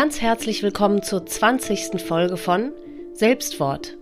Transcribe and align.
Ganz 0.00 0.20
herzlich 0.20 0.62
willkommen 0.62 1.02
zur 1.02 1.26
20. 1.26 2.00
Folge 2.00 2.36
von 2.36 2.70
Selbstwort. 3.14 3.98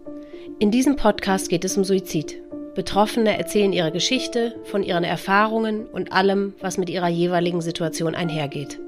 In 0.58 0.70
diesem 0.70 0.96
Podcast 0.96 1.48
geht 1.48 1.64
es 1.64 1.78
um 1.78 1.84
Suizid. 1.84 2.38
Betroffene 2.74 3.38
erzählen 3.38 3.72
ihre 3.72 3.90
Geschichte 3.90 4.60
von 4.64 4.82
ihren 4.82 5.04
Erfahrungen 5.04 5.86
und 5.86 6.12
allem, 6.12 6.52
was 6.60 6.76
mit 6.76 6.90
ihrer 6.90 7.08
jeweiligen 7.08 7.62
Situation 7.62 8.14
einhergeht. 8.14 8.78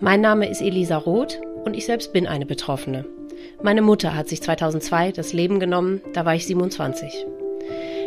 Mein 0.00 0.22
Name 0.22 0.48
ist 0.48 0.62
Elisa 0.62 0.96
Roth 0.96 1.38
und 1.66 1.76
ich 1.76 1.84
selbst 1.84 2.14
bin 2.14 2.26
eine 2.26 2.46
Betroffene. 2.46 3.04
Meine 3.62 3.82
Mutter 3.82 4.14
hat 4.14 4.30
sich 4.30 4.40
2002 4.40 5.12
das 5.12 5.34
Leben 5.34 5.60
genommen, 5.60 6.00
da 6.14 6.24
war 6.24 6.34
ich 6.34 6.46
27. 6.46 7.26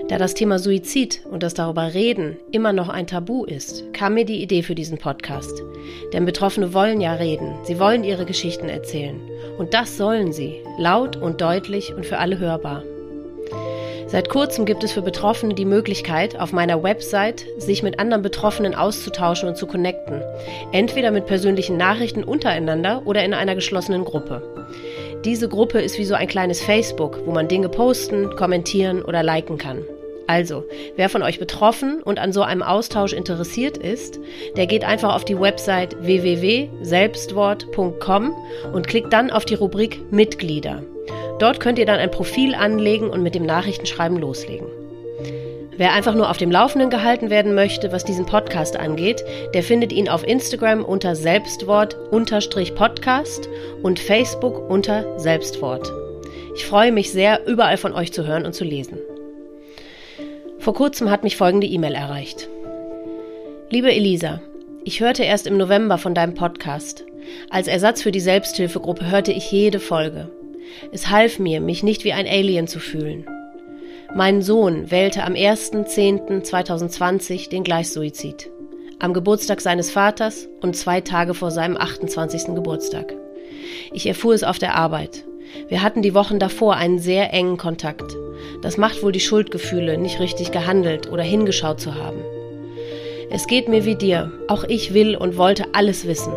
Da 0.10 0.18
das 0.18 0.34
Thema 0.34 0.60
Suizid 0.60 1.22
und 1.32 1.44
das 1.44 1.54
darüber 1.54 1.94
reden 1.94 2.36
immer 2.52 2.74
noch 2.74 2.90
ein 2.90 3.08
Tabu 3.08 3.46
ist, 3.46 3.94
kam 3.94 4.16
mir 4.16 4.26
die 4.26 4.44
Idee 4.44 4.62
für 4.62 4.76
diesen 4.76 4.98
Podcast. 4.98 5.64
Denn 6.12 6.26
Betroffene 6.26 6.74
wollen 6.74 7.00
ja 7.00 7.14
reden, 7.14 7.56
sie 7.64 7.80
wollen 7.80 8.04
ihre 8.04 8.26
Geschichten 8.26 8.68
erzählen. 8.68 9.20
Und 9.58 9.74
das 9.74 9.96
sollen 9.96 10.34
sie, 10.34 10.62
laut 10.78 11.16
und 11.16 11.40
deutlich 11.40 11.94
und 11.94 12.06
für 12.06 12.18
alle 12.18 12.38
hörbar. 12.38 12.84
Seit 14.08 14.30
kurzem 14.30 14.66
gibt 14.66 14.84
es 14.84 14.92
für 14.92 15.02
Betroffene 15.02 15.56
die 15.56 15.66
Möglichkeit, 15.66 16.40
auf 16.40 16.52
meiner 16.52 16.84
Website 16.84 17.46
sich 17.58 17.82
mit 17.82 17.98
anderen 17.98 18.22
Betroffenen 18.22 18.76
auszutauschen 18.76 19.50
und 19.50 19.56
zu 19.56 19.66
connecten. 19.66 20.22
Entweder 20.72 21.10
mit 21.12 21.26
persönlichen 21.26 21.78
Nachrichten 21.78 22.24
untereinander 22.24 23.02
oder 23.06 23.24
in 23.24 23.34
einer 23.34 23.56
geschlossenen 23.56 24.06
Gruppe. 24.06 24.44
Diese 25.26 25.48
Gruppe 25.48 25.80
ist 25.80 25.98
wie 25.98 26.06
so 26.06 26.14
ein 26.14 26.28
kleines 26.28 26.62
Facebook, 26.62 27.26
wo 27.26 27.32
man 27.32 27.48
Dinge 27.48 27.70
posten, 27.70 28.36
kommentieren 28.36 29.02
oder 29.02 29.24
liken 29.24 29.58
kann. 29.58 29.84
Also, 30.28 30.64
wer 30.96 31.10
von 31.10 31.22
euch 31.22 31.40
betroffen 31.40 32.02
und 32.02 32.18
an 32.18 32.32
so 32.32 32.44
einem 32.44 32.64
Austausch 32.64 33.12
interessiert 33.14 33.78
ist, 33.78 34.22
der 34.56 34.68
geht 34.68 34.86
einfach 34.86 35.16
auf 35.16 35.26
die 35.26 35.38
Website 35.40 35.98
www.selbstwort.com 36.02 38.36
und 38.74 38.88
klickt 38.88 39.12
dann 39.12 39.32
auf 39.32 39.44
die 39.46 39.56
Rubrik 39.56 40.00
Mitglieder. 40.12 40.84
Dort 41.40 41.60
könnt 41.60 41.78
ihr 41.78 41.86
dann 41.86 42.00
ein 42.00 42.12
Profil 42.12 42.56
anlegen 42.56 43.10
und 43.10 43.22
mit 43.22 43.36
dem 43.36 43.46
Nachrichtenschreiben 43.46 44.18
loslegen. 44.18 44.68
Wer 45.76 45.92
einfach 45.94 46.14
nur 46.14 46.30
auf 46.30 46.38
dem 46.38 46.52
Laufenden 46.52 46.92
gehalten 46.92 47.32
werden 47.32 47.56
möchte, 47.56 47.92
was 47.92 48.06
diesen 48.06 48.28
Podcast 48.28 48.78
angeht, 48.78 49.26
der 49.56 49.64
findet 49.64 49.92
ihn 49.92 50.08
auf 50.08 50.24
Instagram 50.26 50.86
unter 50.86 51.16
Selbstwort-Podcast 51.16 53.50
und 53.82 54.00
Facebook 54.00 54.70
unter 54.70 55.20
Selbstwort. 55.20 55.92
Ich 56.56 56.66
freue 56.66 56.92
mich 56.92 57.12
sehr, 57.12 57.48
überall 57.48 57.78
von 57.78 57.94
euch 57.94 58.14
zu 58.14 58.28
hören 58.28 58.46
und 58.46 58.54
zu 58.54 58.64
lesen. 58.64 59.00
Vor 60.64 60.74
kurzem 60.74 61.12
hat 61.12 61.24
mich 61.26 61.36
folgende 61.36 61.68
E-Mail 61.68 61.94
erreicht. 61.94 62.48
Liebe 63.70 63.94
Elisa, 63.94 64.42
ich 64.86 65.02
hörte 65.02 65.24
erst 65.24 65.46
im 65.46 65.58
November 65.58 65.98
von 65.98 66.16
deinem 66.16 66.36
Podcast. 66.36 67.04
Als 67.50 67.68
Ersatz 67.68 68.02
für 68.02 68.14
die 68.14 68.22
Selbsthilfegruppe 68.22 69.12
hörte 69.12 69.34
ich 69.34 69.52
jede 69.52 69.82
Folge. 69.82 70.30
Es 70.94 71.10
half 71.10 71.38
mir, 71.38 71.60
mich 71.60 71.84
nicht 71.84 72.06
wie 72.06 72.14
ein 72.14 72.28
Alien 72.28 72.68
zu 72.68 72.80
fühlen. 72.80 73.28
Mein 74.16 74.42
Sohn 74.42 74.90
wählte 74.90 75.26
am 75.26 75.34
1.10.2020 75.34 77.50
den 77.50 77.66
Gleichsuizid. 77.66 78.50
Am 79.00 79.14
Geburtstag 79.14 79.60
seines 79.60 79.92
Vaters 79.92 80.48
und 80.62 80.78
zwei 80.78 81.02
Tage 81.02 81.34
vor 81.34 81.52
seinem 81.52 81.76
28. 81.76 82.56
Geburtstag. 82.56 83.14
Ich 83.92 84.08
erfuhr 84.08 84.34
es 84.34 84.46
auf 84.46 84.60
der 84.60 84.76
Arbeit. 84.76 85.26
Wir 85.68 85.82
hatten 85.82 86.02
die 86.02 86.14
Wochen 86.14 86.40
davor 86.40 86.76
einen 86.76 87.00
sehr 87.00 87.34
engen 87.34 87.58
Kontakt. 87.58 88.16
Das 88.62 88.78
macht 88.78 89.04
wohl 89.04 89.12
die 89.12 89.20
Schuldgefühle, 89.20 89.98
nicht 89.98 90.20
richtig 90.20 90.52
gehandelt 90.52 91.12
oder 91.12 91.24
hingeschaut 91.24 91.80
zu 91.80 91.96
haben. 91.96 92.20
Es 93.30 93.48
geht 93.48 93.68
mir 93.68 93.86
wie 93.86 93.96
dir. 93.96 94.32
Auch 94.48 94.64
ich 94.64 94.94
will 94.94 95.16
und 95.16 95.38
wollte 95.38 95.66
alles 95.74 96.08
wissen. 96.08 96.34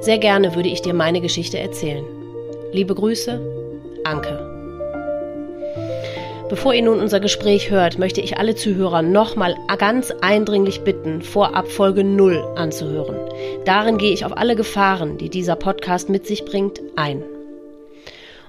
Sehr 0.00 0.18
gerne 0.18 0.54
würde 0.54 0.68
ich 0.68 0.82
dir 0.82 0.94
meine 0.94 1.20
Geschichte 1.20 1.58
erzählen. 1.58 2.04
Liebe 2.72 2.94
Grüße, 2.94 3.40
Anke. 4.04 4.52
Bevor 6.48 6.74
ihr 6.74 6.82
nun 6.82 7.00
unser 7.00 7.18
Gespräch 7.18 7.70
hört, 7.70 7.98
möchte 7.98 8.20
ich 8.20 8.38
alle 8.38 8.54
Zuhörer 8.54 9.02
nochmal 9.02 9.56
ganz 9.78 10.12
eindringlich 10.20 10.82
bitten, 10.82 11.22
vorab 11.22 11.66
Folge 11.66 12.04
0 12.04 12.44
anzuhören. 12.54 13.16
Darin 13.64 13.98
gehe 13.98 14.12
ich 14.12 14.24
auf 14.24 14.36
alle 14.36 14.54
Gefahren, 14.54 15.18
die 15.18 15.28
dieser 15.28 15.56
Podcast 15.56 16.08
mit 16.08 16.26
sich 16.26 16.44
bringt, 16.44 16.80
ein. 16.94 17.24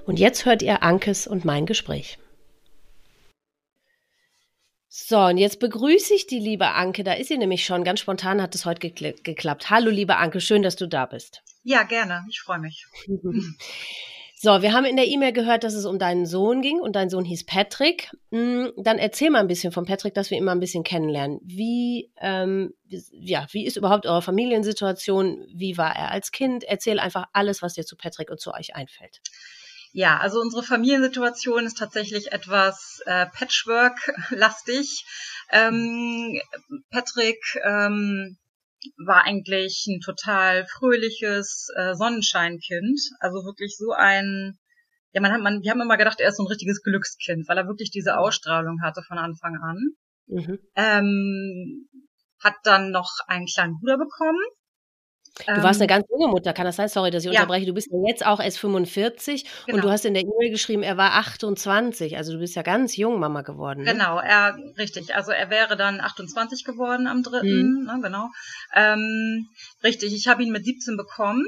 Und 0.08 0.18
jetzt 0.18 0.46
hört 0.46 0.62
ihr 0.62 0.82
Ankes 0.82 1.26
und 1.26 1.44
mein 1.44 1.66
Gespräch. 1.66 2.18
So, 4.88 5.18
und 5.18 5.36
jetzt 5.36 5.60
begrüße 5.60 6.14
ich 6.14 6.26
die 6.26 6.38
liebe 6.38 6.68
Anke. 6.68 7.04
Da 7.04 7.12
ist 7.12 7.28
sie 7.28 7.36
nämlich 7.36 7.66
schon. 7.66 7.84
Ganz 7.84 8.00
spontan 8.00 8.40
hat 8.40 8.54
es 8.54 8.64
heute 8.64 8.80
gekla 8.80 9.12
geklappt. 9.22 9.68
Hallo, 9.68 9.90
liebe 9.90 10.16
Anke, 10.16 10.40
schön, 10.40 10.62
dass 10.62 10.76
du 10.76 10.86
da 10.86 11.04
bist. 11.04 11.42
Ja, 11.62 11.82
gerne. 11.82 12.24
Ich 12.30 12.40
freue 12.40 12.58
mich. 12.58 12.86
So, 14.40 14.62
wir 14.62 14.72
haben 14.72 14.84
in 14.84 14.94
der 14.94 15.08
E-Mail 15.08 15.32
gehört, 15.32 15.64
dass 15.64 15.74
es 15.74 15.84
um 15.84 15.98
deinen 15.98 16.24
Sohn 16.24 16.62
ging 16.62 16.78
und 16.78 16.94
dein 16.94 17.10
Sohn 17.10 17.24
hieß 17.24 17.44
Patrick. 17.44 18.12
Hm, 18.30 18.70
dann 18.76 18.98
erzähl 18.98 19.30
mal 19.30 19.40
ein 19.40 19.48
bisschen 19.48 19.72
von 19.72 19.84
Patrick, 19.84 20.14
dass 20.14 20.30
wir 20.30 20.38
ihn 20.38 20.44
mal 20.44 20.52
ein 20.52 20.60
bisschen 20.60 20.84
kennenlernen. 20.84 21.40
Wie, 21.42 22.12
ähm, 22.20 22.72
ja, 23.10 23.48
wie 23.50 23.66
ist 23.66 23.76
überhaupt 23.76 24.06
eure 24.06 24.22
Familiensituation? 24.22 25.44
Wie 25.52 25.76
war 25.76 25.96
er 25.96 26.12
als 26.12 26.30
Kind? 26.30 26.62
Erzähl 26.62 27.00
einfach 27.00 27.24
alles, 27.32 27.62
was 27.62 27.74
dir 27.74 27.84
zu 27.84 27.96
Patrick 27.96 28.30
und 28.30 28.38
zu 28.38 28.54
euch 28.54 28.76
einfällt. 28.76 29.20
Ja, 29.98 30.18
also 30.18 30.38
unsere 30.38 30.62
Familiensituation 30.62 31.66
ist 31.66 31.76
tatsächlich 31.76 32.30
etwas 32.30 33.02
äh, 33.06 33.26
Patchwork-lastig. 33.26 35.04
Ähm, 35.50 36.40
Patrick 36.92 37.42
ähm, 37.64 38.38
war 39.04 39.24
eigentlich 39.24 39.86
ein 39.88 39.98
total 39.98 40.68
fröhliches 40.68 41.66
äh, 41.74 41.96
Sonnenscheinkind. 41.96 43.00
Also 43.18 43.38
wirklich 43.38 43.76
so 43.76 43.90
ein, 43.90 44.60
ja, 45.14 45.20
man 45.20 45.32
hat, 45.32 45.40
man, 45.40 45.62
wir 45.62 45.70
haben 45.72 45.80
immer 45.80 45.96
gedacht, 45.96 46.20
er 46.20 46.28
ist 46.28 46.36
so 46.36 46.44
ein 46.44 46.48
richtiges 46.48 46.80
Glückskind, 46.84 47.48
weil 47.48 47.58
er 47.58 47.66
wirklich 47.66 47.90
diese 47.90 48.18
Ausstrahlung 48.18 48.80
hatte 48.80 49.02
von 49.02 49.18
Anfang 49.18 49.56
an. 49.56 49.78
Mhm. 50.28 50.58
Ähm, 50.76 51.88
hat 52.40 52.54
dann 52.62 52.92
noch 52.92 53.10
einen 53.26 53.46
kleinen 53.46 53.74
Bruder 53.80 53.98
bekommen, 53.98 54.44
Du 55.46 55.52
ähm, 55.52 55.62
warst 55.62 55.80
eine 55.80 55.86
ganz 55.86 56.06
junge 56.10 56.28
Mutter, 56.28 56.52
kann 56.52 56.64
das 56.64 56.76
sein? 56.76 56.88
Sorry, 56.88 57.10
dass 57.10 57.24
ich 57.24 57.32
ja. 57.32 57.40
unterbreche. 57.40 57.66
Du 57.66 57.74
bist 57.74 57.88
ja 57.90 57.98
jetzt 58.06 58.24
auch 58.24 58.40
erst 58.40 58.58
45 58.58 59.44
genau. 59.44 59.76
und 59.76 59.84
du 59.84 59.90
hast 59.90 60.04
in 60.04 60.14
der 60.14 60.22
E-Mail 60.22 60.50
geschrieben, 60.50 60.82
er 60.82 60.96
war 60.96 61.12
28. 61.14 62.16
Also 62.16 62.32
du 62.32 62.38
bist 62.38 62.56
ja 62.56 62.62
ganz 62.62 62.96
jung 62.96 63.20
Mama 63.20 63.42
geworden. 63.42 63.84
Ne? 63.84 63.92
Genau, 63.92 64.18
er, 64.18 64.56
richtig. 64.76 65.14
Also 65.14 65.32
er 65.32 65.50
wäre 65.50 65.76
dann 65.76 66.00
28 66.00 66.64
geworden 66.64 67.06
am 67.06 67.22
3. 67.22 67.42
Mhm. 67.42 67.84
Ne, 67.86 68.00
genau. 68.02 68.28
Ähm, 68.74 69.48
richtig, 69.82 70.14
ich 70.14 70.28
habe 70.28 70.42
ihn 70.42 70.52
mit 70.52 70.64
17 70.64 70.96
bekommen. 70.96 71.44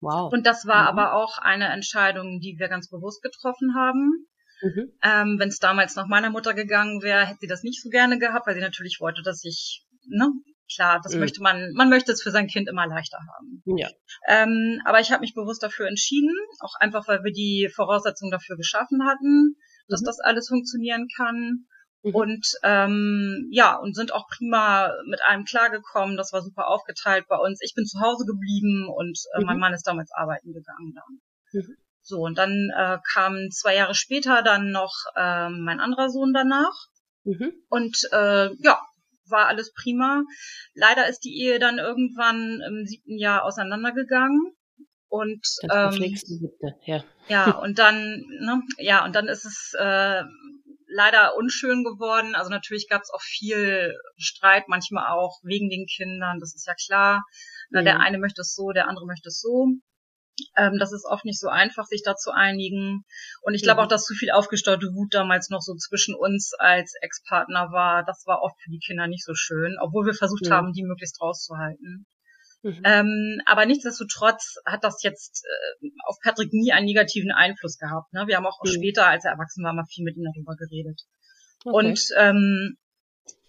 Wow. 0.00 0.32
Und 0.32 0.46
das 0.46 0.66
war 0.66 0.82
mhm. 0.82 0.98
aber 0.98 1.14
auch 1.14 1.38
eine 1.38 1.68
Entscheidung, 1.68 2.40
die 2.40 2.56
wir 2.58 2.68
ganz 2.68 2.88
bewusst 2.88 3.22
getroffen 3.22 3.74
haben. 3.74 4.26
Mhm. 4.62 4.92
Ähm, 5.02 5.36
Wenn 5.38 5.48
es 5.48 5.58
damals 5.58 5.96
nach 5.96 6.06
meiner 6.06 6.30
Mutter 6.30 6.54
gegangen 6.54 7.02
wäre, 7.02 7.26
hätte 7.26 7.38
sie 7.42 7.46
das 7.46 7.62
nicht 7.62 7.82
so 7.82 7.88
gerne 7.90 8.18
gehabt, 8.18 8.46
weil 8.46 8.54
sie 8.54 8.60
natürlich 8.60 8.98
wollte, 9.00 9.22
dass 9.22 9.44
ich 9.44 9.84
ne, 10.06 10.30
Klar, 10.74 11.00
das 11.02 11.14
mhm. 11.14 11.20
möchte 11.20 11.42
man, 11.42 11.72
man 11.72 11.88
möchte 11.88 12.12
es 12.12 12.22
für 12.22 12.30
sein 12.30 12.46
Kind 12.46 12.68
immer 12.68 12.86
leichter 12.86 13.18
haben. 13.18 13.62
Ja. 13.64 13.88
Ähm, 14.26 14.80
aber 14.84 15.00
ich 15.00 15.10
habe 15.10 15.22
mich 15.22 15.34
bewusst 15.34 15.62
dafür 15.62 15.88
entschieden, 15.88 16.34
auch 16.60 16.74
einfach, 16.78 17.08
weil 17.08 17.24
wir 17.24 17.32
die 17.32 17.70
Voraussetzungen 17.74 18.30
dafür 18.30 18.56
geschaffen 18.56 19.06
hatten, 19.06 19.56
dass 19.88 20.02
mhm. 20.02 20.06
das 20.06 20.20
alles 20.20 20.48
funktionieren 20.48 21.08
kann. 21.16 21.66
Mhm. 22.02 22.14
Und 22.14 22.46
ähm, 22.62 23.48
ja, 23.50 23.76
und 23.76 23.96
sind 23.96 24.12
auch 24.12 24.28
prima 24.28 24.92
mit 25.08 25.20
allem 25.26 25.44
klargekommen. 25.44 26.16
Das 26.16 26.32
war 26.32 26.42
super 26.42 26.68
aufgeteilt 26.68 27.26
bei 27.28 27.36
uns. 27.36 27.60
Ich 27.62 27.74
bin 27.74 27.86
zu 27.86 28.00
Hause 28.00 28.24
geblieben 28.26 28.88
und 28.88 29.18
äh, 29.34 29.44
mein 29.44 29.56
mhm. 29.56 29.60
Mann 29.60 29.74
ist 29.74 29.86
damals 29.86 30.12
arbeiten 30.12 30.52
gegangen 30.52 30.94
dann. 30.94 31.20
Mhm. 31.52 31.76
So, 32.02 32.20
und 32.20 32.38
dann 32.38 32.70
äh, 32.74 32.98
kam 33.12 33.50
zwei 33.50 33.74
Jahre 33.74 33.94
später 33.94 34.42
dann 34.42 34.70
noch 34.70 34.94
äh, 35.16 35.50
mein 35.50 35.80
anderer 35.80 36.08
Sohn 36.08 36.32
danach. 36.32 36.88
Mhm. 37.24 37.52
Und 37.68 38.08
äh, 38.12 38.50
ja, 38.62 38.80
war 39.30 39.46
alles 39.46 39.72
prima. 39.72 40.22
Leider 40.74 41.08
ist 41.08 41.20
die 41.20 41.40
Ehe 41.40 41.58
dann 41.58 41.78
irgendwann 41.78 42.60
im 42.66 42.86
siebten 42.86 43.18
Jahr 43.18 43.44
auseinandergegangen. 43.44 44.54
Und 45.08 45.40
das 45.62 45.94
ähm, 45.94 46.16
siebte, 46.16 46.74
ja. 46.84 47.02
ja, 47.28 47.50
und 47.52 47.78
dann, 47.78 48.26
ne, 48.40 48.62
ja, 48.76 49.04
und 49.06 49.16
dann 49.16 49.26
ist 49.26 49.46
es 49.46 49.72
äh, 49.78 50.22
leider 50.86 51.36
unschön 51.36 51.84
geworden. 51.84 52.34
Also 52.34 52.50
natürlich 52.50 52.88
gab 52.88 53.02
es 53.02 53.10
auch 53.10 53.22
viel 53.22 53.94
Streit, 54.16 54.64
manchmal 54.68 55.10
auch 55.10 55.38
wegen 55.42 55.70
den 55.70 55.86
Kindern, 55.86 56.40
das 56.40 56.54
ist 56.54 56.66
ja 56.66 56.74
klar. 56.74 57.24
Mhm. 57.70 57.84
Der 57.84 58.00
eine 58.00 58.18
möchte 58.18 58.42
es 58.42 58.54
so, 58.54 58.70
der 58.70 58.88
andere 58.88 59.06
möchte 59.06 59.28
es 59.28 59.40
so. 59.40 59.68
Ähm, 60.56 60.78
das 60.78 60.92
ist 60.92 61.04
oft 61.04 61.24
nicht 61.24 61.40
so 61.40 61.48
einfach, 61.48 61.86
sich 61.86 62.02
da 62.04 62.16
zu 62.16 62.30
einigen. 62.30 63.04
Und 63.42 63.54
ich 63.54 63.62
glaube 63.62 63.80
mhm. 63.80 63.86
auch, 63.86 63.88
dass 63.88 64.04
zu 64.04 64.14
viel 64.14 64.30
aufgestaute 64.30 64.86
Wut 64.94 65.14
damals 65.14 65.50
noch 65.50 65.60
so 65.60 65.74
zwischen 65.74 66.14
uns 66.14 66.52
als 66.58 66.94
Ex-Partner 67.00 67.70
war. 67.72 68.04
Das 68.04 68.24
war 68.26 68.42
oft 68.42 68.60
für 68.62 68.70
die 68.70 68.80
Kinder 68.80 69.06
nicht 69.06 69.24
so 69.24 69.34
schön, 69.34 69.76
obwohl 69.80 70.06
wir 70.06 70.14
versucht 70.14 70.46
mhm. 70.46 70.52
haben, 70.52 70.72
die 70.72 70.84
möglichst 70.84 71.20
rauszuhalten. 71.20 72.06
Mhm. 72.62 72.82
Ähm, 72.84 73.42
aber 73.46 73.66
nichtsdestotrotz 73.66 74.56
hat 74.66 74.82
das 74.82 75.02
jetzt 75.02 75.44
äh, 75.44 75.88
auf 76.06 76.16
Patrick 76.22 76.52
nie 76.52 76.72
einen 76.72 76.86
negativen 76.86 77.30
Einfluss 77.30 77.78
gehabt. 77.78 78.12
Ne? 78.12 78.26
Wir 78.26 78.36
haben 78.36 78.46
auch, 78.46 78.58
mhm. 78.62 78.70
später, 78.70 79.06
als 79.06 79.24
er 79.24 79.32
erwachsen 79.32 79.64
war, 79.64 79.72
mal 79.72 79.86
viel 79.86 80.04
mit 80.04 80.16
ihm 80.16 80.24
darüber 80.24 80.56
geredet. 80.56 81.02
Okay. 81.64 81.74
Und 81.74 82.08
ähm, 82.16 82.76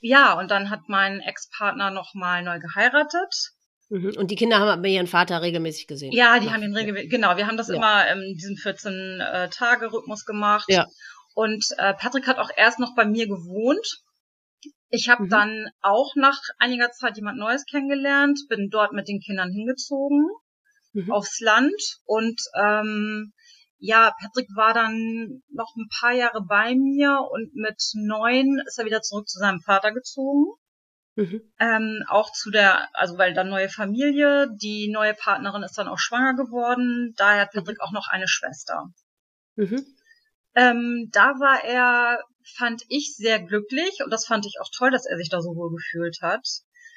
ja, 0.02 0.34
und 0.34 0.52
dann 0.52 0.70
hat 0.70 0.88
mein 0.88 1.20
Ex-Partner 1.20 1.92
nochmal 1.92 2.44
neu 2.44 2.60
geheiratet. 2.60 3.52
Und 3.90 4.30
die 4.30 4.36
Kinder 4.36 4.60
haben 4.60 4.70
aber 4.70 4.88
ihren 4.88 5.08
Vater 5.08 5.42
regelmäßig 5.42 5.88
gesehen. 5.88 6.12
Ja, 6.12 6.40
die 6.40 6.52
haben 6.52 6.62
ihn 6.62 6.76
regelmäßig, 6.76 7.10
genau, 7.10 7.38
wir 7.38 7.48
haben 7.48 7.58
das 7.58 7.70
ja. 7.70 7.76
immer 7.76 8.08
in 8.12 8.36
diesem 8.36 8.56
14-Tage-Rhythmus 8.56 10.22
äh, 10.22 10.26
gemacht. 10.26 10.66
Ja. 10.70 10.86
Und 11.34 11.66
äh, 11.78 11.94
Patrick 11.96 12.28
hat 12.28 12.38
auch 12.38 12.52
erst 12.56 12.80
noch 12.80 12.96
bei 12.96 13.06
mir 13.06 13.28
gewohnt. 13.28 14.04
Ich 14.90 15.10
habe 15.10 15.24
mhm. 15.24 15.30
dann 15.30 15.70
auch 15.82 16.14
nach 16.16 16.40
einiger 16.60 16.92
Zeit 16.92 17.18
jemand 17.18 17.40
Neues 17.40 17.66
kennengelernt, 17.66 18.40
bin 18.48 18.70
dort 18.70 18.94
mit 18.94 19.08
den 19.08 19.20
Kindern 19.20 19.52
hingezogen 19.52 20.28
mhm. 20.94 21.12
aufs 21.12 21.40
Land 21.40 22.00
und 22.06 22.40
ähm, 22.56 23.34
ja, 23.82 24.14
Patrick 24.20 24.48
war 24.56 24.74
dann 24.74 25.42
noch 25.50 25.74
ein 25.78 25.88
paar 26.00 26.12
Jahre 26.12 26.42
bei 26.46 26.76
mir 26.76 27.20
und 27.32 27.56
mit 27.56 27.82
neun 27.94 28.62
ist 28.68 28.78
er 28.78 28.86
wieder 28.86 29.02
zurück 29.02 29.28
zu 29.30 29.40
seinem 29.40 29.62
Vater 29.62 29.94
gezogen. 29.94 30.54
Mhm. 31.20 31.42
Ähm, 31.60 32.04
auch 32.08 32.32
zu 32.32 32.50
der, 32.50 32.88
also 32.96 33.18
weil 33.18 33.34
dann 33.34 33.50
neue 33.50 33.68
Familie, 33.68 34.48
die 34.56 34.90
neue 34.90 35.14
Partnerin 35.14 35.64
ist 35.64 35.78
dann 35.78 35.90
auch 35.90 36.00
schwanger 36.00 36.34
geworden, 36.34 37.14
daher 37.18 37.42
hat 37.42 37.52
Patrick 37.52 37.78
mhm. 37.78 37.82
auch 37.82 37.92
noch 37.92 38.08
eine 38.10 38.30
Schwester. 38.30 38.86
Mhm. 39.58 39.86
Ähm, 40.56 41.10
da 41.12 41.34
war 41.42 41.62
er, 41.66 42.24
fand 42.56 42.84
ich, 42.88 43.18
sehr 43.18 43.42
glücklich 43.42 44.00
und 44.02 44.12
das 44.12 44.26
fand 44.26 44.46
ich 44.46 44.62
auch 44.62 44.70
toll, 44.78 44.92
dass 44.92 45.06
er 45.06 45.18
sich 45.18 45.30
da 45.30 45.42
so 45.42 45.50
wohl 45.58 45.76
gefühlt 45.76 46.20
hat. 46.22 46.48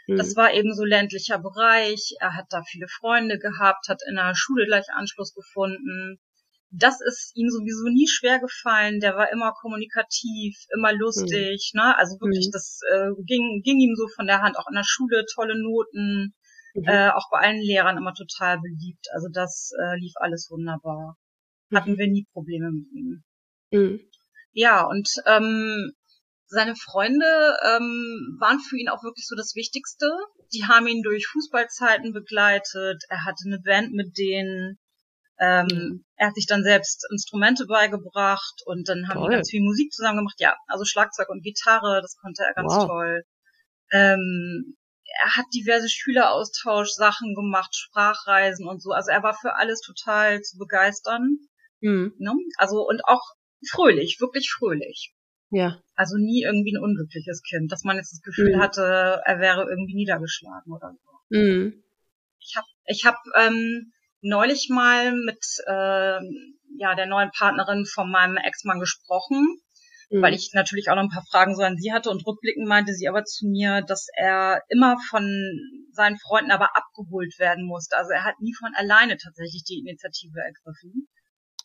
Mhm. 0.06 0.18
Das 0.18 0.36
war 0.36 0.54
eben 0.54 0.72
so 0.72 0.84
ländlicher 0.84 1.40
Bereich, 1.40 2.14
er 2.20 2.36
hat 2.36 2.46
da 2.50 2.62
viele 2.62 2.86
Freunde 2.86 3.40
gehabt, 3.40 3.88
hat 3.88 4.02
in 4.08 4.14
der 4.14 4.36
Schule 4.36 4.66
gleich 4.66 4.86
Anschluss 4.94 5.34
gefunden 5.34 6.20
das 6.72 7.00
ist 7.00 7.32
ihm 7.34 7.50
sowieso 7.50 7.84
nie 7.88 8.08
schwer 8.08 8.40
gefallen. 8.40 9.00
Der 9.00 9.14
war 9.14 9.30
immer 9.30 9.52
kommunikativ, 9.52 10.56
immer 10.74 10.92
lustig, 10.92 11.72
mhm. 11.74 11.80
ne? 11.80 11.98
Also 11.98 12.18
wirklich, 12.20 12.46
mhm. 12.48 12.52
das 12.52 12.80
äh, 12.90 13.10
ging, 13.24 13.60
ging 13.62 13.78
ihm 13.78 13.94
so 13.94 14.08
von 14.08 14.26
der 14.26 14.40
Hand. 14.40 14.56
Auch 14.56 14.68
in 14.68 14.74
der 14.74 14.84
Schule 14.84 15.24
tolle 15.34 15.60
Noten, 15.60 16.34
mhm. 16.74 16.84
äh, 16.84 17.10
auch 17.10 17.28
bei 17.30 17.40
allen 17.40 17.60
Lehrern 17.60 17.98
immer 17.98 18.14
total 18.14 18.58
beliebt. 18.58 19.06
Also 19.12 19.28
das 19.30 19.70
äh, 19.78 19.96
lief 19.98 20.12
alles 20.16 20.48
wunderbar. 20.50 21.18
Hatten 21.72 21.92
mhm. 21.92 21.98
wir 21.98 22.08
nie 22.08 22.26
Probleme 22.32 22.70
mit 22.70 22.86
ihm. 22.92 23.24
Mhm. 23.70 24.00
Ja, 24.52 24.86
und 24.86 25.08
ähm, 25.26 25.92
seine 26.46 26.76
Freunde 26.76 27.56
ähm, 27.64 28.36
waren 28.40 28.60
für 28.60 28.78
ihn 28.78 28.88
auch 28.88 29.02
wirklich 29.02 29.26
so 29.26 29.36
das 29.36 29.54
Wichtigste. 29.54 30.06
Die 30.54 30.64
haben 30.64 30.86
ihn 30.86 31.02
durch 31.02 31.26
Fußballzeiten 31.26 32.12
begleitet. 32.12 33.04
Er 33.08 33.24
hatte 33.24 33.44
eine 33.46 33.58
Band 33.58 33.92
mit 33.92 34.16
denen. 34.16 34.78
Ähm, 35.42 36.04
er 36.14 36.28
hat 36.28 36.36
sich 36.36 36.46
dann 36.46 36.62
selbst 36.62 37.04
Instrumente 37.10 37.66
beigebracht 37.66 38.62
und 38.64 38.88
dann 38.88 39.08
haben 39.08 39.18
toll. 39.18 39.30
die 39.30 39.34
ganz 39.34 39.50
viel 39.50 39.62
Musik 39.62 39.92
zusammen 39.92 40.18
gemacht. 40.18 40.38
Ja, 40.38 40.56
also 40.68 40.84
Schlagzeug 40.84 41.28
und 41.30 41.42
Gitarre, 41.42 42.00
das 42.00 42.16
konnte 42.16 42.44
er 42.44 42.54
ganz 42.54 42.72
wow. 42.72 42.86
toll. 42.86 43.24
Ähm, 43.90 44.76
er 45.20 45.36
hat 45.36 45.46
diverse 45.52 45.88
Schüleraustausch-Sachen 45.88 47.34
gemacht, 47.34 47.74
Sprachreisen 47.74 48.68
und 48.68 48.80
so. 48.80 48.92
Also 48.92 49.10
er 49.10 49.24
war 49.24 49.34
für 49.34 49.56
alles 49.56 49.80
total 49.80 50.40
zu 50.42 50.58
begeistern. 50.58 51.38
Mhm. 51.80 52.14
Ne? 52.18 52.32
Also 52.56 52.86
und 52.86 53.04
auch 53.04 53.22
fröhlich, 53.68 54.18
wirklich 54.20 54.48
fröhlich. 54.48 55.12
Ja. 55.50 55.82
Also 55.96 56.18
nie 56.18 56.44
irgendwie 56.44 56.76
ein 56.76 56.82
unglückliches 56.82 57.42
Kind, 57.42 57.72
dass 57.72 57.82
man 57.82 57.96
jetzt 57.96 58.12
das 58.12 58.22
Gefühl 58.22 58.56
mhm. 58.56 58.60
hatte, 58.60 59.20
er 59.24 59.40
wäre 59.40 59.68
irgendwie 59.68 59.96
niedergeschlagen 59.96 60.72
oder 60.72 60.94
so. 60.94 61.36
Mhm. 61.36 61.82
Ich 62.38 62.56
habe 62.56 62.66
ich 62.86 63.04
hab, 63.04 63.16
ähm, 63.36 63.92
neulich 64.22 64.68
mal 64.70 65.12
mit 65.12 65.44
äh, 65.66 66.20
ja 66.78 66.94
der 66.94 67.06
neuen 67.06 67.30
Partnerin 67.36 67.84
von 67.84 68.10
meinem 68.10 68.36
Ex-Mann 68.36 68.80
gesprochen, 68.80 69.60
mhm. 70.10 70.22
weil 70.22 70.34
ich 70.34 70.52
natürlich 70.54 70.88
auch 70.88 70.94
noch 70.94 71.02
ein 71.02 71.10
paar 71.10 71.26
Fragen 71.30 71.54
so 71.54 71.62
an 71.62 71.76
sie 71.76 71.92
hatte 71.92 72.10
und 72.10 72.26
rückblickend 72.26 72.66
meinte 72.66 72.94
sie 72.94 73.08
aber 73.08 73.24
zu 73.24 73.46
mir, 73.46 73.82
dass 73.82 74.06
er 74.16 74.62
immer 74.68 74.96
von 75.10 75.24
seinen 75.92 76.18
Freunden 76.18 76.50
aber 76.50 76.76
abgeholt 76.76 77.38
werden 77.38 77.66
musste. 77.66 77.96
Also 77.96 78.12
er 78.12 78.24
hat 78.24 78.40
nie 78.40 78.54
von 78.54 78.72
alleine 78.74 79.16
tatsächlich 79.18 79.64
die 79.64 79.80
Initiative 79.80 80.40
ergriffen. 80.40 81.08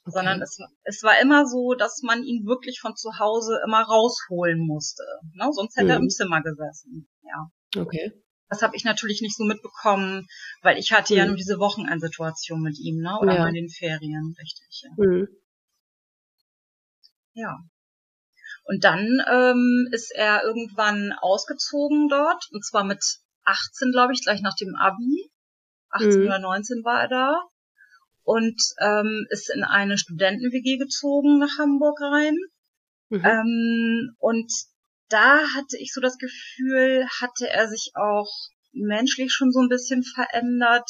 Okay. 0.04 0.13
Sondern 0.13 0.42
es, 0.42 0.57
es 0.83 1.04
war 1.04 1.19
immer 1.21 1.45
so, 1.45 1.74
dass 1.74 2.01
man 2.01 2.24
ihn 2.24 2.45
wirklich 2.45 2.80
von 2.80 2.95
zu 2.95 3.19
Hause 3.19 3.59
immer 3.65 3.81
rausholen 3.81 4.65
musste. 4.65 5.04
Ne? 5.33 5.50
Sonst 5.51 5.75
hätte 5.75 5.86
mhm. 5.86 5.92
er 5.92 5.98
im 5.98 6.09
Zimmer 6.09 6.42
gesessen. 6.42 7.09
Ja. 7.24 7.81
Okay. 7.81 8.13
Das 8.49 8.61
habe 8.61 8.75
ich 8.75 8.83
natürlich 8.83 9.21
nicht 9.21 9.35
so 9.35 9.44
mitbekommen, 9.44 10.27
weil 10.61 10.77
ich 10.77 10.91
hatte 10.91 11.13
mhm. 11.13 11.17
ja 11.17 11.25
nur 11.25 11.35
diese 11.35 11.59
Wochenendsituation 11.59 12.61
mit 12.61 12.79
ihm, 12.79 13.01
ne? 13.01 13.17
Oder 13.19 13.35
ja. 13.35 13.47
in 13.47 13.53
den 13.53 13.69
Ferien, 13.69 14.35
richtig. 14.39 14.83
Ja. 14.83 14.89
Mhm. 14.97 15.27
ja. 17.33 17.57
Und 18.63 18.83
dann 18.83 19.21
ähm, 19.29 19.88
ist 19.91 20.13
er 20.13 20.44
irgendwann 20.44 21.13
ausgezogen 21.13 22.09
dort, 22.09 22.47
und 22.51 22.65
zwar 22.65 22.83
mit 22.83 23.01
18, 23.45 23.91
glaube 23.91 24.13
ich, 24.13 24.23
gleich 24.23 24.41
nach 24.41 24.55
dem 24.55 24.75
Abi. 24.75 25.31
18 25.89 26.19
mhm. 26.19 26.25
oder 26.27 26.39
19 26.39 26.83
war 26.83 27.01
er 27.01 27.07
da. 27.07 27.41
Und 28.23 28.61
ähm, 28.81 29.25
ist 29.29 29.49
in 29.49 29.63
eine 29.63 29.97
Studenten-WG 29.97 30.77
gezogen 30.77 31.39
nach 31.39 31.57
Hamburg 31.57 31.97
rein. 32.01 32.35
Mhm. 33.09 33.25
Ähm, 33.25 34.15
und 34.19 34.51
da 35.09 35.39
hatte 35.56 35.77
ich 35.80 35.94
so 35.94 36.01
das 36.01 36.18
Gefühl, 36.18 37.07
hatte 37.21 37.50
er 37.50 37.68
sich 37.68 37.92
auch 37.95 38.30
menschlich 38.74 39.31
schon 39.31 39.51
so 39.51 39.59
ein 39.59 39.69
bisschen 39.69 40.04
verändert. 40.04 40.89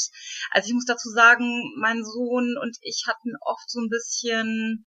Also 0.52 0.68
ich 0.68 0.74
muss 0.74 0.86
dazu 0.86 1.10
sagen, 1.10 1.74
mein 1.80 2.04
Sohn 2.04 2.58
und 2.62 2.78
ich 2.81 3.06
hatten 3.08 3.31
oft 3.42 3.69
so 3.69 3.80
ein 3.80 3.90
bisschen 3.90 4.86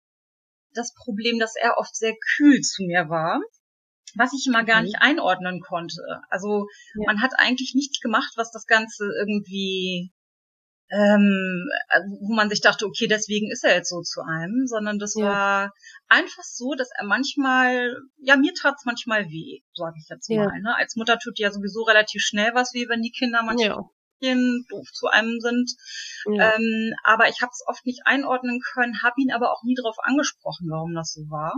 das 0.72 0.92
Problem, 0.94 1.38
dass 1.38 1.54
er 1.56 1.78
oft 1.78 1.96
sehr 1.96 2.14
kühl 2.36 2.60
zu 2.60 2.84
mir 2.84 3.08
war, 3.08 3.40
was 4.16 4.32
ich 4.32 4.46
immer 4.46 4.64
gar 4.64 4.80
mhm. 4.80 4.86
nicht 4.86 4.96
einordnen 5.00 5.60
konnte. 5.60 6.22
Also 6.28 6.66
ja. 6.94 7.06
man 7.06 7.22
hat 7.22 7.32
eigentlich 7.36 7.72
nichts 7.74 8.00
gemacht, 8.00 8.32
was 8.36 8.50
das 8.50 8.66
Ganze 8.66 9.04
irgendwie 9.20 10.12
ähm, 10.90 11.68
wo 12.20 12.34
man 12.34 12.48
sich 12.48 12.60
dachte, 12.60 12.86
okay, 12.86 13.06
deswegen 13.06 13.50
ist 13.50 13.64
er 13.64 13.74
jetzt 13.74 13.90
so 13.90 14.00
zu 14.00 14.22
einem, 14.22 14.66
sondern 14.66 14.98
das 14.98 15.14
ja. 15.14 15.24
war 15.24 15.74
einfach 16.08 16.42
so, 16.42 16.74
dass 16.74 16.90
er 16.98 17.06
manchmal, 17.06 17.96
ja, 18.18 18.36
mir 18.36 18.52
tat's 18.54 18.84
manchmal 18.84 19.26
weh, 19.28 19.62
sage 19.74 19.96
ich 20.02 20.08
jetzt 20.08 20.28
ja. 20.28 20.44
mal. 20.44 20.60
Ne? 20.60 20.74
Als 20.76 20.96
Mutter 20.96 21.18
tut 21.18 21.38
ja 21.38 21.52
sowieso 21.52 21.82
relativ 21.82 22.22
schnell 22.22 22.54
was 22.54 22.74
weh, 22.74 22.88
wenn 22.88 23.02
die 23.02 23.12
Kinder 23.12 23.42
manchmal 23.44 23.86
ja. 24.20 24.64
doof 24.68 24.88
zu 24.92 25.06
einem 25.06 25.38
sind. 25.40 25.70
Ja. 26.26 26.56
Ähm, 26.56 26.94
aber 27.04 27.28
ich 27.28 27.40
habe 27.40 27.52
es 27.52 27.62
oft 27.66 27.86
nicht 27.86 28.02
einordnen 28.06 28.60
können, 28.60 29.02
habe 29.02 29.20
ihn 29.20 29.32
aber 29.32 29.52
auch 29.52 29.62
nie 29.62 29.76
darauf 29.76 29.96
angesprochen, 30.00 30.68
warum 30.70 30.94
das 30.94 31.12
so 31.12 31.22
war. 31.30 31.54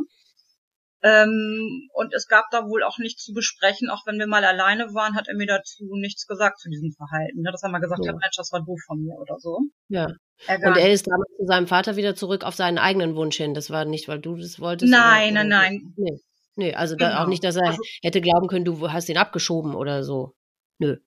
Ähm, 1.04 1.88
und 1.94 2.14
es 2.14 2.28
gab 2.28 2.44
da 2.52 2.68
wohl 2.68 2.84
auch 2.84 2.98
nichts 2.98 3.24
zu 3.24 3.32
besprechen, 3.32 3.90
auch 3.90 4.06
wenn 4.06 4.18
wir 4.18 4.28
mal 4.28 4.44
alleine 4.44 4.94
waren, 4.94 5.16
hat 5.16 5.26
er 5.26 5.34
mir 5.34 5.46
dazu 5.46 5.84
nichts 5.94 6.26
gesagt 6.26 6.60
zu 6.60 6.68
diesem 6.70 6.92
Verhalten. 6.92 7.42
Ne? 7.42 7.50
Dass 7.50 7.62
er 7.64 7.70
mal 7.70 7.80
gesagt 7.80 8.04
ja. 8.04 8.12
hat, 8.12 8.20
Mensch, 8.20 8.36
das 8.36 8.52
war 8.52 8.64
doof 8.64 8.78
von 8.86 9.02
mir 9.02 9.16
oder 9.18 9.36
so. 9.38 9.58
Ja. 9.88 10.08
Er 10.46 10.58
und 10.58 10.76
er 10.76 10.92
ist 10.92 11.06
damals 11.06 11.30
zu 11.36 11.46
seinem 11.46 11.66
Vater 11.66 11.96
wieder 11.96 12.14
zurück 12.14 12.44
auf 12.44 12.54
seinen 12.54 12.78
eigenen 12.78 13.16
Wunsch 13.16 13.36
hin. 13.36 13.54
Das 13.54 13.70
war 13.70 13.84
nicht, 13.84 14.06
weil 14.06 14.20
du 14.20 14.36
das 14.36 14.60
wolltest. 14.60 14.92
Nein, 14.92 15.32
oder, 15.32 15.44
nein, 15.44 15.48
nein. 15.48 15.94
Nee. 15.96 16.20
Nee, 16.54 16.74
also 16.74 16.96
genau. 16.96 17.10
da 17.10 17.22
auch 17.22 17.28
nicht, 17.28 17.42
dass 17.44 17.56
er 17.56 17.68
also, 17.68 17.82
hätte 18.02 18.20
glauben 18.20 18.46
können, 18.46 18.64
du 18.64 18.92
hast 18.92 19.08
ihn 19.08 19.16
abgeschoben 19.16 19.74
oder 19.74 20.04
so. 20.04 20.34
Nö. 20.78 20.98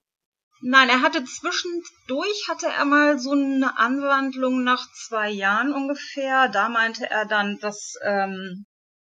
Nein, 0.61 0.89
er 0.89 1.01
hatte 1.01 1.23
zwischendurch 1.23 2.47
hatte 2.49 2.67
er 2.67 2.85
mal 2.85 3.19
so 3.19 3.31
eine 3.31 3.77
Anwandlung 3.77 4.63
nach 4.63 4.87
zwei 4.93 5.29
Jahren 5.29 5.73
ungefähr. 5.73 6.49
Da 6.49 6.69
meinte 6.69 7.09
er 7.09 7.25
dann, 7.25 7.59
dass 7.59 7.93
ähm, 8.03 8.65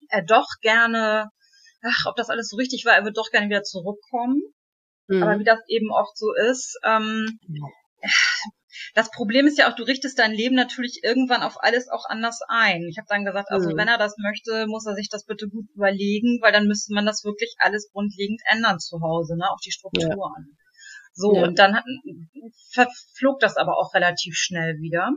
er 0.10 0.24
doch 0.24 0.48
gerne, 0.62 1.30
ach, 1.82 2.06
ob 2.08 2.16
das 2.16 2.30
alles 2.30 2.50
so 2.50 2.58
richtig 2.58 2.86
war, 2.86 2.94
er 2.94 3.06
wird 3.06 3.18
doch 3.18 3.32
gerne 3.32 3.48
wieder 3.48 3.64
zurückkommen. 3.64 4.42
Mhm. 5.08 5.24
Aber 5.24 5.40
wie 5.40 5.44
das 5.44 5.60
eben 5.68 5.92
oft 5.92 6.18
so 6.18 6.34
ist, 6.34 6.80
ähm, 6.86 7.40
das 8.96 9.12
Problem 9.12 9.46
ist 9.46 9.58
ja 9.58 9.70
auch, 9.70 9.76
du 9.76 9.84
richtest 9.84 10.20
dein 10.20 10.32
Leben 10.32 10.56
natürlich 10.56 11.02
irgendwann 11.04 11.44
auf 11.44 11.62
alles 11.62 11.90
auch 11.90 12.06
anders 12.08 12.40
ein. 12.48 12.84
Ich 12.90 12.98
habe 12.98 13.08
dann 13.10 13.26
gesagt, 13.26 13.50
also 13.50 13.70
mhm. 13.70 13.78
wenn 13.78 13.88
er 13.88 13.98
das 13.98 14.16
möchte, 14.18 14.68
muss 14.68 14.86
er 14.86 14.96
sich 14.96 15.10
das 15.10 15.26
bitte 15.26 15.48
gut 15.48 15.66
überlegen, 15.76 16.40
weil 16.42 16.52
dann 16.52 16.68
müsste 16.68 16.94
man 16.94 17.06
das 17.06 17.24
wirklich 17.24 17.56
alles 17.60 17.90
grundlegend 17.92 18.42
ändern 18.52 18.80
zu 18.80 19.02
Hause, 19.02 19.36
ne, 19.38 19.50
auf 19.52 19.60
die 19.66 19.72
Strukturen. 19.72 20.14
Ja. 20.14 20.56
So, 21.14 21.36
ja. 21.36 21.44
und 21.44 21.60
dann 21.60 21.76
hat, 21.76 21.84
verflog 22.72 23.40
das 23.40 23.58
aber 23.58 23.78
auch 23.78 23.94
relativ 23.94 24.36
schnell 24.36 24.78
wieder. 24.80 25.12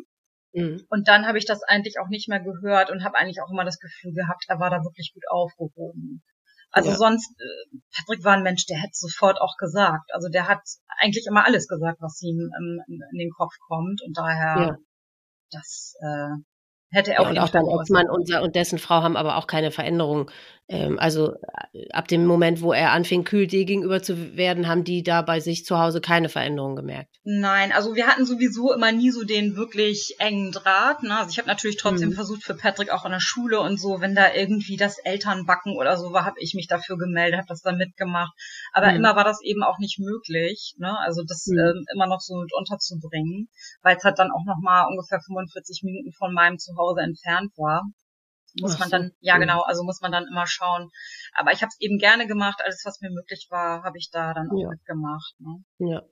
Mhm. 0.52 0.84
Und 0.88 1.08
dann 1.08 1.26
habe 1.26 1.38
ich 1.38 1.46
das 1.46 1.62
eigentlich 1.62 1.98
auch 1.98 2.08
nicht 2.08 2.28
mehr 2.28 2.40
gehört 2.40 2.90
und 2.90 3.04
habe 3.04 3.16
eigentlich 3.16 3.40
auch 3.42 3.50
immer 3.50 3.64
das 3.64 3.78
Gefühl 3.78 4.12
gehabt, 4.12 4.44
er 4.48 4.60
war 4.60 4.70
da 4.70 4.84
wirklich 4.84 5.12
gut 5.14 5.24
aufgehoben. 5.30 6.22
Also 6.70 6.90
ja. 6.90 6.96
sonst, 6.96 7.30
äh, 7.38 7.78
Patrick 7.94 8.24
war 8.24 8.32
ein 8.32 8.42
Mensch, 8.42 8.66
der 8.66 8.78
hätte 8.78 8.94
sofort 8.94 9.40
auch 9.40 9.56
gesagt. 9.58 10.10
Also 10.14 10.28
der 10.28 10.48
hat 10.48 10.62
eigentlich 10.98 11.26
immer 11.28 11.44
alles 11.44 11.68
gesagt, 11.68 11.98
was 12.00 12.20
ihm 12.22 12.50
ähm, 12.58 12.80
in 12.88 13.18
den 13.18 13.30
Kopf 13.30 13.52
kommt. 13.68 14.00
Und 14.02 14.16
daher, 14.16 14.56
ja. 14.58 14.76
das 15.50 15.94
äh, 16.00 16.28
hätte 16.90 17.12
er 17.12 17.20
ja, 17.20 17.26
auch. 17.26 17.30
Und 17.30 17.38
auch 17.38 17.50
dein 17.50 17.66
Ex-Mann 17.66 18.08
und, 18.08 18.32
und 18.32 18.56
dessen 18.56 18.78
Frau 18.78 19.02
haben 19.02 19.18
aber 19.18 19.36
auch 19.36 19.46
keine 19.46 19.70
Veränderung 19.70 20.30
ähm, 20.68 20.98
also 20.98 21.34
äh, 21.72 21.88
ab 21.90 22.08
dem 22.08 22.24
Moment, 22.24 22.62
wo 22.62 22.72
er 22.72 22.92
anfing, 22.92 23.24
kühl 23.24 23.46
dir 23.46 23.64
gegenüber 23.64 24.02
zu 24.02 24.36
werden, 24.36 24.68
haben 24.68 24.84
die 24.84 25.02
da 25.02 25.22
bei 25.22 25.40
sich 25.40 25.64
zu 25.64 25.78
Hause 25.78 26.00
keine 26.00 26.28
Veränderungen 26.28 26.76
gemerkt. 26.76 27.14
Nein, 27.24 27.72
also 27.72 27.94
wir 27.94 28.06
hatten 28.06 28.24
sowieso 28.24 28.72
immer 28.72 28.92
nie 28.92 29.10
so 29.10 29.24
den 29.24 29.56
wirklich 29.56 30.14
engen 30.18 30.52
Draht. 30.52 31.02
Ne? 31.02 31.16
Also 31.16 31.30
ich 31.30 31.38
habe 31.38 31.48
natürlich 31.48 31.76
trotzdem 31.76 32.10
mhm. 32.10 32.14
versucht 32.14 32.44
für 32.44 32.54
Patrick 32.54 32.90
auch 32.90 33.04
in 33.04 33.10
der 33.10 33.20
Schule 33.20 33.60
und 33.60 33.78
so, 33.78 34.00
wenn 34.00 34.14
da 34.14 34.32
irgendwie 34.32 34.76
das 34.76 34.98
Elternbacken 34.98 35.76
oder 35.76 35.96
so 35.96 36.12
war, 36.12 36.24
habe 36.24 36.40
ich 36.40 36.54
mich 36.54 36.68
dafür 36.68 36.96
gemeldet, 36.96 37.38
habe 37.38 37.48
das 37.48 37.62
dann 37.62 37.76
mitgemacht. 37.76 38.32
Aber 38.72 38.90
mhm. 38.90 38.96
immer 38.96 39.16
war 39.16 39.24
das 39.24 39.42
eben 39.42 39.62
auch 39.62 39.78
nicht 39.78 39.98
möglich, 39.98 40.74
ne? 40.78 40.96
also 41.00 41.22
das 41.26 41.46
mhm. 41.46 41.58
ähm, 41.58 41.84
immer 41.92 42.06
noch 42.06 42.20
so 42.20 42.36
mit 42.36 42.52
unterzubringen, 42.56 43.48
weil 43.82 43.96
es 43.96 44.04
halt 44.04 44.18
dann 44.18 44.30
auch 44.30 44.44
noch 44.46 44.58
mal 44.62 44.86
ungefähr 44.86 45.20
45 45.20 45.82
Minuten 45.82 46.12
von 46.12 46.32
meinem 46.32 46.58
Zuhause 46.58 47.00
entfernt 47.00 47.50
war 47.56 47.82
muss 48.60 48.74
Ach 48.74 48.80
man 48.80 48.90
dann, 48.90 49.08
so. 49.08 49.14
ja 49.20 49.38
genau, 49.38 49.62
also 49.62 49.82
muss 49.84 50.00
man 50.00 50.12
dann 50.12 50.26
immer 50.26 50.46
schauen. 50.46 50.90
Aber 51.32 51.52
ich 51.52 51.62
habe 51.62 51.70
es 51.70 51.80
eben 51.80 51.98
gerne 51.98 52.26
gemacht, 52.26 52.60
alles 52.64 52.82
was 52.84 53.00
mir 53.00 53.10
möglich 53.10 53.48
war, 53.50 53.82
habe 53.82 53.98
ich 53.98 54.10
da 54.10 54.34
dann 54.34 54.50
auch 54.50 54.60
ja. 54.60 54.68
mitgemacht. 54.68 55.34
Ne? 55.38 55.64
Ja. 55.78 56.02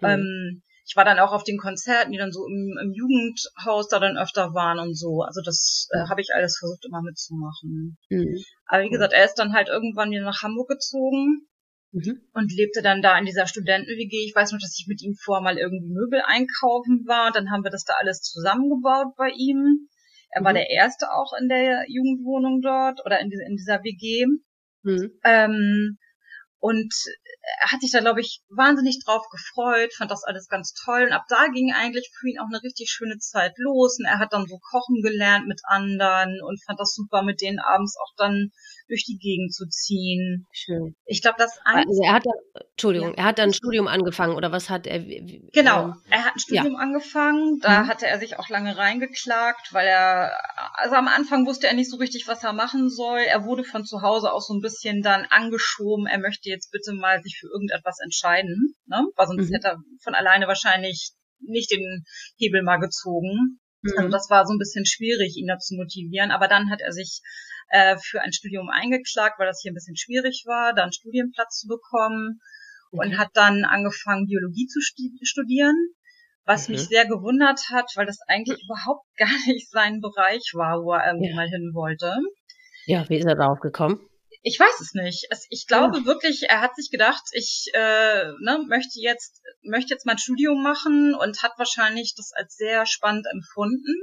Mhm. 0.00 0.08
Ähm, 0.08 0.62
ich 0.88 0.94
war 0.94 1.04
dann 1.04 1.18
auch 1.18 1.32
auf 1.32 1.42
den 1.42 1.58
Konzerten, 1.58 2.12
die 2.12 2.18
dann 2.18 2.30
so 2.30 2.46
im, 2.46 2.78
im 2.80 2.92
Jugendhaus 2.92 3.88
da 3.88 3.98
dann 3.98 4.16
öfter 4.16 4.54
waren 4.54 4.78
und 4.78 4.96
so. 4.96 5.22
Also 5.22 5.40
das 5.44 5.88
äh, 5.90 6.08
habe 6.08 6.20
ich 6.20 6.30
alles 6.32 6.58
versucht 6.58 6.84
immer 6.86 7.02
mitzumachen. 7.02 7.98
Mhm. 8.08 8.36
Aber 8.66 8.84
wie 8.84 8.90
gesagt, 8.90 9.12
er 9.12 9.24
ist 9.24 9.34
dann 9.34 9.52
halt 9.52 9.68
irgendwann 9.68 10.10
wieder 10.12 10.24
nach 10.24 10.42
Hamburg 10.42 10.68
gezogen 10.68 11.48
mhm. 11.90 12.22
und 12.34 12.52
lebte 12.52 12.82
dann 12.82 13.02
da 13.02 13.18
in 13.18 13.24
dieser 13.24 13.48
Studenten-WG. 13.48 14.26
Ich 14.26 14.34
weiß 14.36 14.52
noch, 14.52 14.60
dass 14.60 14.78
ich 14.78 14.86
mit 14.86 15.02
ihm 15.02 15.14
vorher 15.14 15.42
mal 15.42 15.58
irgendwie 15.58 15.92
Möbel 15.92 16.22
einkaufen 16.24 17.04
war. 17.06 17.32
Dann 17.32 17.50
haben 17.50 17.64
wir 17.64 17.72
das 17.72 17.84
da 17.84 17.94
alles 17.98 18.20
zusammengebaut 18.22 19.16
bei 19.16 19.30
ihm. 19.30 19.88
Er 20.36 20.42
mhm. 20.42 20.44
war 20.44 20.52
der 20.52 20.68
Erste 20.68 21.10
auch 21.12 21.32
in 21.40 21.48
der 21.48 21.86
Jugendwohnung 21.88 22.60
dort 22.60 23.00
oder 23.06 23.20
in, 23.20 23.32
in 23.32 23.56
dieser 23.56 23.82
WG. 23.82 24.26
Mhm. 24.82 25.18
Ähm, 25.24 25.98
und 26.58 26.92
er 27.62 27.72
hat 27.72 27.80
sich 27.80 27.90
da, 27.90 28.00
glaube 28.00 28.20
ich, 28.20 28.42
wahnsinnig 28.50 29.02
drauf 29.02 29.22
gefreut, 29.30 29.94
fand 29.94 30.10
das 30.10 30.24
alles 30.24 30.48
ganz 30.48 30.74
toll. 30.84 31.04
Und 31.04 31.12
ab 31.12 31.24
da 31.28 31.46
ging 31.46 31.72
eigentlich 31.72 32.10
für 32.12 32.28
ihn 32.28 32.38
auch 32.38 32.48
eine 32.52 32.62
richtig 32.62 32.90
schöne 32.90 33.18
Zeit 33.18 33.52
los. 33.56 33.98
Und 33.98 34.04
er 34.04 34.18
hat 34.18 34.34
dann 34.34 34.46
so 34.46 34.58
kochen 34.58 35.00
gelernt 35.00 35.46
mit 35.46 35.60
anderen 35.64 36.42
und 36.42 36.62
fand 36.66 36.80
das 36.80 36.92
super, 36.94 37.22
mit 37.22 37.40
denen 37.40 37.58
abends 37.58 37.96
auch 37.96 38.12
dann 38.18 38.50
durch 38.88 39.04
die 39.04 39.16
Gegend 39.16 39.54
zu 39.54 39.66
ziehen. 39.68 40.46
Schön. 40.52 40.96
Ich 41.06 41.22
glaube, 41.22 41.36
das 41.38 41.58
Also 41.64 42.02
er 42.02 42.14
hat 42.14 42.26
dann, 42.26 42.62
Entschuldigung, 42.76 43.12
ja. 43.12 43.16
er 43.16 43.24
hat 43.24 43.38
dann 43.38 43.48
ein 43.48 43.54
Studium 43.54 43.88
angefangen 43.88 44.36
oder 44.36 44.52
was 44.52 44.68
hat 44.68 44.86
er? 44.86 45.00
Genau, 45.00 45.84
ähm, 45.84 46.02
er 46.10 46.26
hat 46.26 46.34
ein 46.36 46.40
Studium 46.40 46.74
ja. 46.74 46.78
angefangen. 46.78 47.58
Da 47.62 47.84
mhm. 47.84 47.86
hatte 47.86 48.06
er 48.06 48.18
sich 48.18 48.38
auch 48.38 48.50
lange 48.50 48.76
reingeklagt, 48.76 49.72
weil 49.72 49.86
er, 49.86 50.36
also 50.74 50.94
am 50.94 51.08
Anfang 51.08 51.46
wusste 51.46 51.68
er 51.68 51.72
nicht 51.72 51.90
so 51.90 51.96
richtig, 51.96 52.28
was 52.28 52.44
er 52.44 52.52
machen 52.52 52.90
soll. 52.90 53.20
Er 53.20 53.46
wurde 53.46 53.64
von 53.64 53.86
zu 53.86 54.02
Hause 54.02 54.30
auch 54.30 54.42
so 54.42 54.52
ein 54.52 54.60
bisschen 54.60 55.00
dann 55.00 55.24
angeschoben. 55.30 56.06
Er 56.06 56.18
möchte 56.18 56.50
jetzt 56.50 56.70
bitte 56.70 56.92
mal 56.92 57.22
sich 57.22 57.38
für 57.40 57.46
irgendetwas 57.46 57.98
entscheiden, 58.04 58.74
ne? 58.84 59.06
Weil 59.16 59.26
sonst 59.26 59.48
mhm. 59.48 59.54
hätte 59.54 59.68
er 59.68 59.78
von 60.02 60.14
alleine 60.14 60.46
wahrscheinlich 60.46 61.12
nicht 61.40 61.70
den 61.70 62.04
Hebel 62.36 62.62
mal 62.62 62.76
gezogen. 62.76 63.58
Also 63.84 63.94
mhm. 63.94 64.04
Also 64.04 64.12
das 64.12 64.28
war 64.28 64.46
so 64.46 64.52
ein 64.52 64.58
bisschen 64.58 64.84
schwierig, 64.84 65.34
ihn 65.38 65.46
da 65.46 65.56
zu 65.56 65.76
motivieren. 65.76 66.30
Aber 66.30 66.46
dann 66.46 66.70
hat 66.70 66.82
er 66.82 66.92
sich 66.92 67.22
äh, 67.68 67.96
für 67.96 68.20
ein 68.20 68.34
Studium 68.34 68.68
eingeklagt, 68.68 69.38
weil 69.38 69.46
das 69.46 69.60
hier 69.62 69.72
ein 69.72 69.74
bisschen 69.74 69.96
schwierig 69.96 70.44
war, 70.46 70.74
da 70.74 70.82
einen 70.82 70.92
Studienplatz 70.92 71.60
zu 71.60 71.68
bekommen. 71.68 72.40
Und 72.90 73.18
hat 73.18 73.30
dann 73.34 73.64
angefangen, 73.64 74.26
Biologie 74.26 74.66
zu 74.66 74.80
studieren, 74.80 75.76
was 76.44 76.68
mhm. 76.68 76.74
mich 76.74 76.86
sehr 76.86 77.06
gewundert 77.06 77.60
hat, 77.70 77.90
weil 77.96 78.06
das 78.06 78.18
eigentlich 78.28 78.58
mhm. 78.58 78.64
überhaupt 78.66 79.06
gar 79.16 79.46
nicht 79.46 79.70
sein 79.70 80.00
Bereich 80.00 80.52
war, 80.54 80.82
wo 80.82 80.92
er 80.92 81.06
irgendwie 81.06 81.30
ja. 81.30 81.36
mal 81.36 81.48
hin 81.48 81.72
wollte. 81.74 82.14
Ja, 82.86 83.08
wie 83.08 83.16
ist 83.16 83.26
er 83.26 83.36
darauf 83.36 83.60
gekommen? 83.60 84.00
Ich 84.42 84.60
weiß 84.60 84.80
es 84.80 84.94
nicht. 84.94 85.26
ich 85.50 85.66
glaube 85.66 85.98
ja. 85.98 86.04
wirklich, 86.04 86.44
er 86.48 86.60
hat 86.60 86.76
sich 86.76 86.90
gedacht, 86.90 87.22
ich 87.32 87.66
äh, 87.74 88.26
ne, 88.40 88.64
möchte 88.68 89.00
jetzt 89.00 89.42
möchte 89.62 89.92
jetzt 89.92 90.06
mein 90.06 90.18
Studium 90.18 90.62
machen 90.62 91.16
und 91.16 91.42
hat 91.42 91.52
wahrscheinlich 91.56 92.14
das 92.16 92.30
als 92.32 92.54
sehr 92.54 92.86
spannend 92.86 93.26
empfunden 93.32 93.94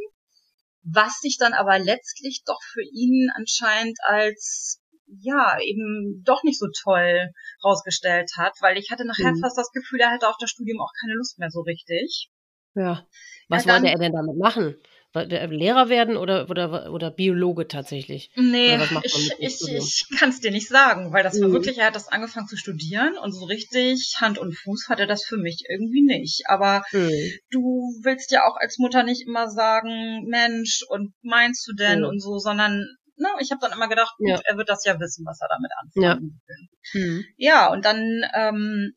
was 0.84 1.20
sich 1.22 1.38
dann 1.38 1.54
aber 1.54 1.80
letztlich 1.80 2.44
doch 2.46 2.62
für 2.62 2.84
ihn 2.84 3.30
anscheinend 3.36 3.98
als 4.04 4.82
ja, 5.08 5.58
eben 5.62 6.24
doch 6.26 6.44
nicht 6.44 6.60
so 6.60 6.68
toll 6.84 7.30
rausgestellt 7.64 8.32
hat, 8.38 8.54
weil 8.62 8.78
ich 8.78 8.92
hatte 8.92 9.06
nachher 9.06 9.32
mhm. 9.32 9.40
fast 9.42 9.58
das 9.58 9.72
Gefühl, 9.72 10.00
er 10.00 10.12
hatte 10.12 10.28
auf 10.30 10.38
das 10.40 10.50
Studium 10.50 10.82
auch 10.82 10.92
keine 11.02 11.16
Lust 11.16 11.40
mehr 11.40 11.50
so 11.50 11.62
richtig. 11.62 12.30
Ja. 12.76 13.08
Was 13.50 13.66
ja, 13.66 13.74
wollte 13.74 13.88
er 13.88 14.00
denn 14.00 14.14
damit 14.14 14.38
machen? 14.38 14.76
Lehrer 15.16 15.90
werden 15.90 16.18
oder, 16.18 16.50
oder, 16.50 16.92
oder 16.92 17.12
Biologe 17.12 17.68
tatsächlich? 17.68 18.32
Nee, 18.36 18.80
ich, 19.04 19.32
ich, 19.38 19.62
ich 19.68 20.06
kann 20.18 20.30
es 20.30 20.40
dir 20.40 20.50
nicht 20.50 20.68
sagen, 20.68 21.14
weil 21.14 21.22
das 21.22 21.36
mhm. 21.36 21.44
war 21.44 21.52
wirklich, 21.52 21.78
er 21.78 21.88
hat 21.88 21.96
das 21.96 22.08
angefangen 22.08 22.48
zu 22.48 22.58
studieren 22.58 23.16
und 23.22 23.32
so 23.32 23.46
richtig 23.46 24.16
Hand 24.20 24.40
und 24.40 24.58
Fuß 24.58 24.88
hatte 24.90 25.06
das 25.06 25.24
für 25.24 25.38
mich 25.38 25.66
irgendwie 25.70 26.02
nicht. 26.02 26.46
Aber 26.48 26.84
mhm. 26.92 27.32
du 27.52 27.62
willst 28.02 28.32
ja 28.32 28.44
auch 28.46 28.56
als 28.56 28.80
Mutter 28.80 29.04
nicht 29.04 29.28
immer 29.28 29.50
sagen, 29.50 30.26
Mensch, 30.28 30.84
und 30.90 31.14
meinst 31.22 31.68
du 31.68 31.74
denn 31.76 32.00
mhm. 32.00 32.06
und 32.06 32.20
so, 32.20 32.40
sondern 32.40 32.84
ne, 33.16 33.30
ich 33.40 33.52
habe 33.52 33.62
dann 33.62 33.72
immer 33.72 33.88
gedacht, 33.88 34.16
gut, 34.18 34.30
ja. 34.30 34.40
er 34.46 34.58
wird 34.58 34.70
das 34.70 34.86
ja 34.86 35.00
wissen, 35.00 35.26
was 35.26 35.42
er 35.42 35.48
damit 35.50 35.72
anfangen 35.78 36.42
ja. 36.44 36.48
will. 36.48 37.02
Mhm. 37.02 37.26
Ja, 37.38 37.72
und 37.72 37.86
dann 37.86 38.24
ähm, 38.34 38.96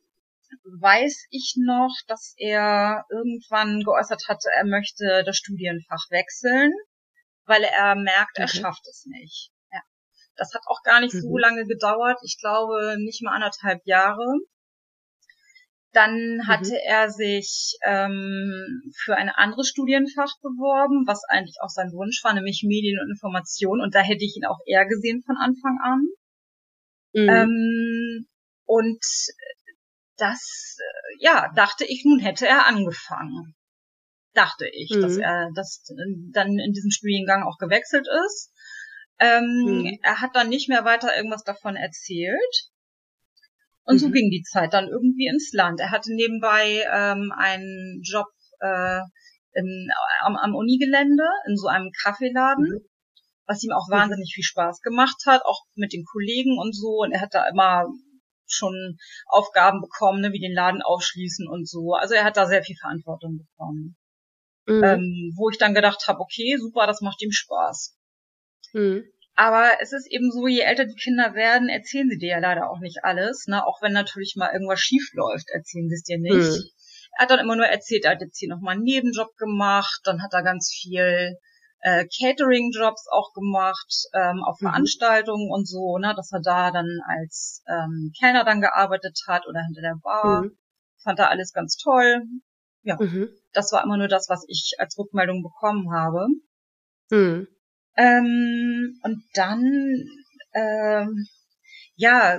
weiß 0.65 1.27
ich 1.31 1.55
noch, 1.59 1.95
dass 2.07 2.35
er 2.37 3.05
irgendwann 3.11 3.83
geäußert 3.83 4.23
hatte, 4.29 4.49
er 4.55 4.65
möchte 4.65 5.23
das 5.25 5.37
Studienfach 5.37 6.11
wechseln, 6.11 6.73
weil 7.45 7.63
er 7.65 7.95
merkt, 7.95 8.39
er 8.39 8.49
schafft 8.49 8.87
es 8.89 9.07
nicht. 9.07 9.51
Ja. 9.73 9.81
Das 10.37 10.53
hat 10.55 10.63
auch 10.67 10.83
gar 10.83 11.01
nicht 11.01 11.15
mhm. 11.15 11.21
so 11.21 11.37
lange 11.39 11.65
gedauert. 11.67 12.19
Ich 12.25 12.39
glaube 12.39 12.97
nicht 12.99 13.23
mal 13.23 13.35
anderthalb 13.35 13.87
Jahre. 13.87 14.27
Dann 15.97 16.47
hatte 16.47 16.73
mhm. 16.73 16.85
er 16.85 17.09
sich 17.09 17.79
ähm, 17.83 18.83
für 18.95 19.17
ein 19.17 19.31
anderes 19.31 19.71
Studienfach 19.71 20.31
beworben, 20.43 21.07
was 21.07 21.23
eigentlich 21.27 21.57
auch 21.63 21.71
sein 21.71 21.91
Wunsch 21.93 22.23
war, 22.23 22.35
nämlich 22.35 22.65
Medien 22.67 23.01
und 23.01 23.11
Information. 23.11 23.81
Und 23.81 23.95
da 23.95 24.01
hätte 24.01 24.23
ich 24.23 24.37
ihn 24.37 24.45
auch 24.45 24.59
eher 24.67 24.85
gesehen 24.85 25.23
von 25.25 25.39
Anfang 25.39 25.79
an. 25.83 26.03
Mhm. 27.15 27.29
Ähm, 27.31 28.27
und 28.67 29.03
das, 30.19 30.77
äh, 30.79 31.25
ja, 31.25 31.51
dachte 31.55 31.87
ich, 31.87 32.05
nun 32.05 32.19
hätte 32.19 32.47
er 32.47 32.67
angefangen. 32.67 33.55
Dachte 34.35 34.69
ich, 34.71 34.91
mhm. 34.95 35.01
dass 35.01 35.17
er 35.17 35.49
das 35.55 35.83
dann 36.35 36.59
in 36.59 36.73
diesem 36.75 36.91
Studiengang 36.91 37.43
auch 37.43 37.57
gewechselt 37.57 38.07
ist. 38.27 38.53
Ähm, 39.19 39.45
mhm. 39.65 39.99
Er 40.03 40.21
hat 40.21 40.37
dann 40.37 40.51
nicht 40.51 40.69
mehr 40.69 40.85
weiter 40.85 41.17
irgendwas 41.17 41.43
davon 41.43 41.75
erzählt. 41.75 42.71
Und 43.87 43.95
mhm. 43.95 43.99
so 43.99 44.11
ging 44.11 44.31
die 44.31 44.43
Zeit 44.43 44.75
dann 44.75 44.89
irgendwie 44.89 45.27
ins 45.27 45.53
Land. 45.53 45.81
Er 45.81 45.91
hatte 45.91 46.13
nebenbei 46.13 46.85
ähm, 46.93 47.33
einen 47.37 48.03
Job 48.03 48.27
äh, 48.61 49.01
in, 49.53 49.89
am, 50.23 50.37
am 50.37 50.55
Unigelände 50.55 51.25
in 51.49 51.57
so 51.57 51.69
einem 51.69 51.91
Kaffeeladen, 52.03 52.65
mhm. 52.65 52.89
was 53.47 53.63
ihm 53.63 53.73
auch 53.73 53.89
mhm. 53.89 53.95
wahnsinnig 53.95 54.33
viel 54.35 54.45
Spaß 54.45 54.83
gemacht 54.83 55.23
hat, 55.27 55.43
auch 55.45 55.61
mit 55.77 55.93
den 55.93 56.05
Kollegen 56.05 56.59
und 56.59 56.75
so. 56.75 56.99
Und 57.03 57.13
er 57.13 57.21
hat 57.21 57.33
da 57.35 57.49
immer 57.49 57.87
schon 58.49 58.99
Aufgaben 59.27 59.81
bekommen, 59.81 60.21
ne, 60.21 60.33
wie 60.33 60.41
den 60.41 60.55
Laden 60.55 60.83
aufschließen 60.83 61.49
und 61.49 61.69
so. 61.69 61.95
Also 61.95 62.15
er 62.15 62.25
hat 62.25 62.37
da 62.37 62.47
sehr 62.47 62.63
viel 62.63 62.77
Verantwortung 62.77 63.39
bekommen. 63.39 63.97
Mhm. 64.67 64.83
Ähm, 64.83 65.33
wo 65.37 65.49
ich 65.49 65.59
dann 65.59 65.75
gedacht 65.75 66.09
habe, 66.09 66.19
okay, 66.21 66.57
super, 66.59 66.87
das 66.89 67.01
macht 67.01 67.23
ihm 67.23 67.31
Spaß. 67.31 67.97
Mhm. 68.73 69.05
Aber 69.37 69.71
es 69.81 69.93
ist 69.93 70.11
eben 70.11 70.31
so, 70.31 70.47
je 70.47 70.61
älter 70.61 70.87
die 70.87 70.95
Kinder 70.95 71.35
werden, 71.35 71.69
erzählen 71.69 72.09
sie 72.09 72.17
dir 72.17 72.31
ja 72.31 72.39
leider 72.39 72.71
auch 72.71 72.81
nicht 72.81 73.05
alles. 73.05 73.47
Ne? 73.47 73.65
Auch 73.65 73.83
wenn 73.83 73.93
natürlich 73.93 74.35
mal 74.37 74.51
irgendwas 74.51 74.81
schief 74.81 75.11
läuft, 75.13 75.51
erzählen 75.51 75.89
sie 75.89 75.95
es 75.95 76.03
dir 76.05 76.19
nicht. 76.19 76.59
Mhm. 76.59 76.71
Er 77.19 77.23
hat 77.23 77.31
dann 77.31 77.41
immer 77.41 77.57
nur 77.57 77.67
erzählt, 77.67 78.05
er 78.05 78.13
hat 78.13 78.23
jetzt 78.23 78.39
hier 78.39 78.49
nochmal 78.49 78.75
einen 78.75 78.85
Nebenjob 78.85 79.37
gemacht, 79.37 80.01
dann 80.05 80.23
hat 80.23 80.33
er 80.33 80.43
ganz 80.43 80.71
viel 80.73 81.37
äh, 81.81 82.07
Catering-Jobs 82.07 83.07
auch 83.13 83.33
gemacht, 83.35 84.09
ähm, 84.15 84.43
auf 84.43 84.59
mhm. 84.61 84.69
Veranstaltungen 84.69 85.51
und 85.51 85.69
so, 85.69 85.99
ne, 85.99 86.15
dass 86.17 86.33
er 86.33 86.41
da 86.41 86.71
dann 86.71 87.01
als 87.07 87.63
ähm, 87.69 88.13
Kellner 88.19 88.45
dann 88.45 88.63
gearbeitet 88.63 89.19
hat 89.27 89.47
oder 89.47 89.61
hinter 89.63 89.83
der 89.83 89.99
Bar. 90.03 90.45
Mhm. 90.45 90.59
Fand 91.03 91.19
er 91.19 91.31
alles 91.31 91.53
ganz 91.53 91.77
toll. 91.77 92.23
Ja, 92.83 92.97
mhm. 92.99 93.29
das 93.53 93.71
war 93.73 93.85
immer 93.85 93.99
nur 93.99 94.09
das, 94.09 94.29
was 94.29 94.45
ich 94.49 94.77
als 94.79 94.99
Rückmeldung 94.99 95.43
bekommen 95.43 95.93
habe. 95.93 96.27
Mhm. 97.11 97.49
Ähm, 97.97 98.99
und 99.03 99.25
dann, 99.35 99.63
ähm, 100.55 101.27
ja, 101.95 102.39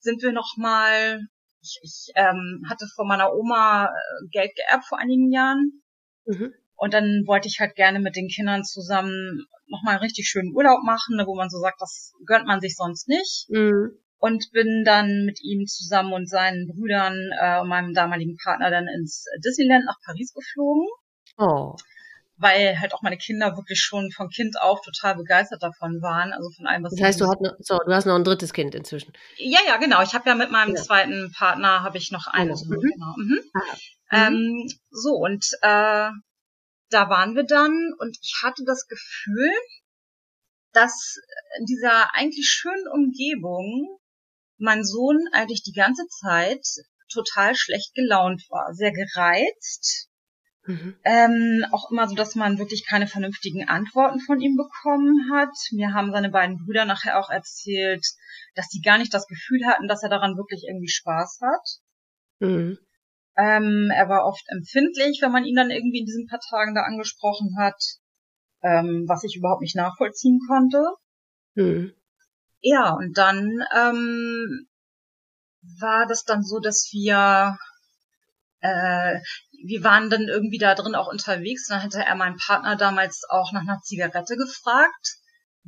sind 0.00 0.22
wir 0.22 0.32
noch 0.32 0.54
mal. 0.56 1.20
Ich, 1.60 1.80
ich 1.82 2.12
ähm, 2.14 2.62
hatte 2.68 2.86
von 2.94 3.08
meiner 3.08 3.32
Oma 3.34 3.86
äh, 3.86 4.28
Geld 4.30 4.54
geerbt 4.54 4.84
vor 4.86 4.98
einigen 4.98 5.32
Jahren. 5.32 5.82
Mhm. 6.26 6.52
Und 6.76 6.94
dann 6.94 7.24
wollte 7.26 7.48
ich 7.48 7.58
halt 7.58 7.74
gerne 7.74 7.98
mit 7.98 8.14
den 8.14 8.28
Kindern 8.28 8.62
zusammen 8.62 9.46
nochmal 9.66 9.94
einen 9.94 10.02
richtig 10.02 10.28
schönen 10.28 10.54
Urlaub 10.54 10.82
machen, 10.84 11.16
ne, 11.16 11.26
wo 11.26 11.34
man 11.34 11.50
so 11.50 11.58
sagt, 11.58 11.80
das 11.80 12.12
gönnt 12.24 12.46
man 12.46 12.60
sich 12.60 12.76
sonst 12.76 13.08
nicht. 13.08 13.46
Mhm. 13.48 13.98
Und 14.20 14.50
bin 14.52 14.84
dann 14.84 15.24
mit 15.24 15.38
ihm 15.42 15.66
zusammen 15.66 16.12
und 16.12 16.28
seinen 16.28 16.66
Brüdern 16.68 17.30
äh, 17.40 17.60
und 17.60 17.68
meinem 17.68 17.94
damaligen 17.94 18.36
Partner 18.42 18.70
dann 18.70 18.86
ins 18.88 19.24
Disneyland 19.44 19.84
nach 19.86 19.98
Paris 20.04 20.32
geflogen. 20.32 20.86
Oh. 21.36 21.76
Weil 22.38 22.80
halt 22.80 22.94
auch 22.94 23.02
meine 23.02 23.18
Kinder 23.18 23.56
wirklich 23.56 23.80
schon 23.80 24.10
von 24.12 24.30
Kind 24.30 24.60
auf 24.60 24.80
total 24.80 25.16
begeistert 25.16 25.62
davon 25.62 26.00
waren, 26.00 26.32
also 26.32 26.50
von 26.50 26.66
allem, 26.66 26.84
was 26.84 26.94
Das 26.94 27.02
heißt, 27.02 27.20
du 27.20 27.26
hast, 27.26 27.40
noch, 27.40 27.54
so, 27.58 27.78
du 27.78 27.92
hast 27.92 28.06
noch 28.06 28.14
ein 28.14 28.24
drittes 28.24 28.52
Kind 28.52 28.74
inzwischen. 28.74 29.12
Ja, 29.36 29.60
ja, 29.66 29.76
genau. 29.76 30.02
Ich 30.02 30.14
habe 30.14 30.28
ja 30.28 30.34
mit 30.34 30.50
meinem 30.50 30.74
ja. 30.74 30.82
zweiten 30.82 31.32
Partner 31.32 31.82
habe 31.82 31.98
ich 31.98 32.10
noch 32.10 32.26
einen 32.28 32.54
genau. 32.54 32.76
Mhm. 32.76 32.80
genau. 32.80 33.14
Mhm. 33.16 33.40
Ah. 33.54 34.26
Ähm, 34.26 34.68
so 34.90 35.14
und 35.14 35.44
äh, 35.62 36.10
da 36.90 37.10
waren 37.10 37.34
wir 37.34 37.44
dann 37.44 37.92
und 37.98 38.16
ich 38.22 38.40
hatte 38.42 38.62
das 38.64 38.86
Gefühl, 38.86 39.50
dass 40.72 41.16
in 41.58 41.66
dieser 41.66 42.14
eigentlich 42.14 42.48
schönen 42.48 42.88
Umgebung 42.88 43.98
mein 44.58 44.84
Sohn 44.84 45.18
eigentlich 45.32 45.62
die 45.62 45.72
ganze 45.72 46.06
Zeit 46.20 46.64
total 47.10 47.54
schlecht 47.54 47.94
gelaunt 47.94 48.44
war, 48.50 48.74
sehr 48.74 48.92
gereizt. 48.92 50.07
Mhm. 50.68 50.96
Ähm, 51.02 51.64
auch 51.72 51.90
immer 51.90 52.06
so, 52.08 52.14
dass 52.14 52.34
man 52.34 52.58
wirklich 52.58 52.86
keine 52.86 53.06
vernünftigen 53.06 53.66
Antworten 53.66 54.20
von 54.20 54.38
ihm 54.38 54.54
bekommen 54.54 55.30
hat. 55.32 55.54
Mir 55.72 55.94
haben 55.94 56.12
seine 56.12 56.28
beiden 56.28 56.58
Brüder 56.58 56.84
nachher 56.84 57.18
auch 57.18 57.30
erzählt, 57.30 58.04
dass 58.54 58.68
die 58.68 58.82
gar 58.82 58.98
nicht 58.98 59.14
das 59.14 59.26
Gefühl 59.26 59.66
hatten, 59.66 59.88
dass 59.88 60.02
er 60.02 60.10
daran 60.10 60.36
wirklich 60.36 60.64
irgendwie 60.68 60.90
Spaß 60.90 61.40
hat. 61.40 61.68
Mhm. 62.40 62.78
Ähm, 63.38 63.90
er 63.94 64.10
war 64.10 64.26
oft 64.26 64.44
empfindlich, 64.48 65.20
wenn 65.22 65.32
man 65.32 65.46
ihn 65.46 65.56
dann 65.56 65.70
irgendwie 65.70 66.00
in 66.00 66.04
diesen 66.04 66.26
paar 66.26 66.40
Tagen 66.40 66.74
da 66.74 66.82
angesprochen 66.82 67.56
hat, 67.58 67.80
ähm, 68.62 69.06
was 69.08 69.24
ich 69.24 69.36
überhaupt 69.36 69.62
nicht 69.62 69.76
nachvollziehen 69.76 70.38
konnte. 70.46 70.84
Mhm. 71.54 71.94
Ja, 72.60 72.92
und 72.92 73.16
dann 73.16 73.64
ähm, 73.74 74.68
war 75.80 76.06
das 76.06 76.24
dann 76.24 76.42
so, 76.42 76.58
dass 76.58 76.90
wir 76.92 77.56
äh, 78.60 79.18
wir 79.64 79.84
waren 79.84 80.10
dann 80.10 80.28
irgendwie 80.28 80.58
da 80.58 80.74
drin 80.74 80.94
auch 80.94 81.08
unterwegs. 81.08 81.66
Dann 81.68 81.82
hatte 81.82 82.04
er 82.04 82.14
meinen 82.14 82.36
Partner 82.36 82.76
damals 82.76 83.22
auch 83.28 83.52
nach 83.52 83.62
einer 83.62 83.80
Zigarette 83.82 84.36
gefragt 84.36 85.17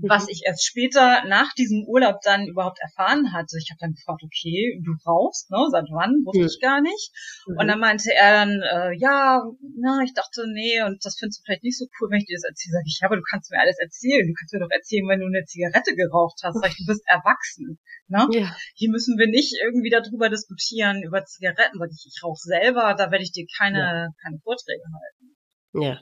was 0.02 0.24
mhm. 0.24 0.30
ich 0.30 0.42
erst 0.46 0.64
später 0.64 1.24
nach 1.26 1.52
diesem 1.54 1.84
Urlaub 1.86 2.20
dann 2.22 2.46
überhaupt 2.46 2.78
erfahren 2.80 3.32
hatte. 3.32 3.58
Ich 3.58 3.70
habe 3.70 3.78
dann 3.80 3.92
gefragt, 3.92 4.22
okay, 4.22 4.80
du 4.84 4.92
rauchst, 5.06 5.50
ne? 5.50 5.58
Seit 5.70 5.88
wann? 5.90 6.24
Wusste 6.24 6.42
mhm. 6.42 6.46
ich 6.46 6.60
gar 6.60 6.80
nicht. 6.80 7.12
Mhm. 7.46 7.58
Und 7.58 7.66
dann 7.68 7.80
meinte 7.80 8.12
er 8.12 8.32
dann, 8.32 8.62
äh, 8.62 8.96
ja, 8.98 9.42
na, 9.76 10.00
ich 10.04 10.14
dachte, 10.14 10.44
nee, 10.52 10.80
und 10.82 11.04
das 11.04 11.18
findest 11.18 11.40
du 11.40 11.44
vielleicht 11.44 11.64
nicht 11.64 11.78
so 11.78 11.86
cool, 12.00 12.10
wenn 12.10 12.18
ich 12.18 12.26
dir 12.26 12.36
das 12.36 12.48
erzähle. 12.48 12.80
Sag 12.80 12.86
ich, 12.86 12.98
ja, 13.00 13.06
aber 13.08 13.16
du 13.16 13.26
kannst 13.28 13.50
mir 13.50 13.60
alles 13.60 13.78
erzählen. 13.78 14.26
Du 14.26 14.34
kannst 14.34 14.52
mir 14.52 14.60
doch 14.60 14.70
erzählen, 14.72 15.08
wenn 15.08 15.20
du 15.20 15.26
eine 15.26 15.44
Zigarette 15.44 15.94
geraucht 15.94 16.40
hast. 16.42 16.60
Sag 16.60 16.70
ich, 16.70 16.78
du 16.78 16.86
bist 16.86 17.04
erwachsen. 17.06 17.78
Ne? 18.08 18.26
Ja. 18.32 18.56
Hier 18.74 18.90
müssen 18.90 19.18
wir 19.18 19.28
nicht 19.28 19.54
irgendwie 19.62 19.90
darüber 19.90 20.28
diskutieren, 20.28 21.02
über 21.02 21.24
Zigaretten. 21.24 21.78
Sag 21.78 21.90
ich, 21.90 22.06
ich 22.06 22.22
rauche 22.22 22.40
selber, 22.40 22.94
da 22.96 23.10
werde 23.10 23.24
ich 23.24 23.32
dir 23.32 23.46
keine, 23.56 23.78
ja. 23.78 24.08
keine 24.22 24.38
Vorträge 24.40 24.84
halten. 24.88 25.36
Ja. 25.74 26.00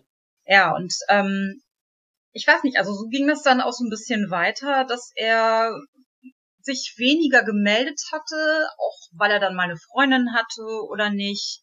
Ja, 0.49 0.75
und 0.75 0.95
ähm, 1.11 1.61
ich 2.39 2.47
weiß 2.47 2.63
nicht, 2.63 2.79
also 2.79 2.95
so 2.95 3.09
ging 3.09 3.27
das 3.27 3.43
dann 3.43 3.61
auch 3.61 3.73
so 3.73 3.85
ein 3.85 3.91
bisschen 3.91 4.31
weiter, 4.31 4.85
dass 4.85 5.11
er 5.17 5.77
sich 6.61 6.95
weniger 6.97 7.43
gemeldet 7.43 8.01
hatte, 8.13 8.69
auch 8.79 8.99
weil 9.19 9.33
er 9.33 9.41
dann 9.41 9.57
mal 9.57 9.65
eine 9.65 9.77
Freundin 9.77 10.33
hatte 10.35 10.63
oder 10.89 11.11
nicht, 11.11 11.61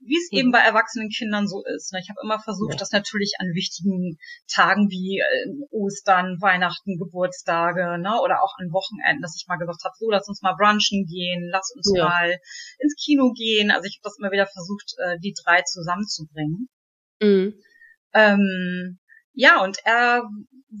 wie 0.00 0.16
es 0.16 0.32
mhm. 0.32 0.38
eben 0.38 0.50
bei 0.50 0.58
erwachsenen 0.58 1.10
Kindern 1.10 1.46
so 1.46 1.62
ist. 1.76 1.92
Ne? 1.92 2.00
Ich 2.00 2.08
habe 2.10 2.18
immer 2.24 2.40
versucht, 2.40 2.72
ja. 2.72 2.78
das 2.78 2.90
natürlich 2.90 3.34
an 3.38 3.54
wichtigen 3.54 4.18
Tagen 4.52 4.90
wie 4.90 5.20
äh, 5.20 5.46
Ostern, 5.70 6.38
Weihnachten, 6.40 6.98
Geburtstage 6.98 7.98
ne? 7.98 8.18
oder 8.20 8.42
auch 8.42 8.54
an 8.58 8.72
Wochenenden, 8.72 9.22
dass 9.22 9.36
ich 9.38 9.46
mal 9.46 9.58
gesagt 9.62 9.84
habe, 9.84 9.94
so, 9.96 10.10
lass 10.10 10.26
uns 10.26 10.42
mal 10.42 10.56
brunchen 10.58 11.06
gehen, 11.06 11.48
lass 11.52 11.70
uns 11.76 11.92
ja. 11.94 12.04
mal 12.04 12.36
ins 12.80 12.96
Kino 12.98 13.30
gehen. 13.30 13.70
Also 13.70 13.86
ich 13.86 14.00
habe 14.02 14.10
das 14.10 14.18
immer 14.18 14.32
wieder 14.32 14.46
versucht, 14.46 14.90
äh, 14.98 15.20
die 15.20 15.34
drei 15.44 15.62
zusammenzubringen. 15.62 16.68
Mhm. 17.22 17.54
Ähm, 18.12 18.98
ja, 19.36 19.62
und 19.62 19.76
er 19.84 20.22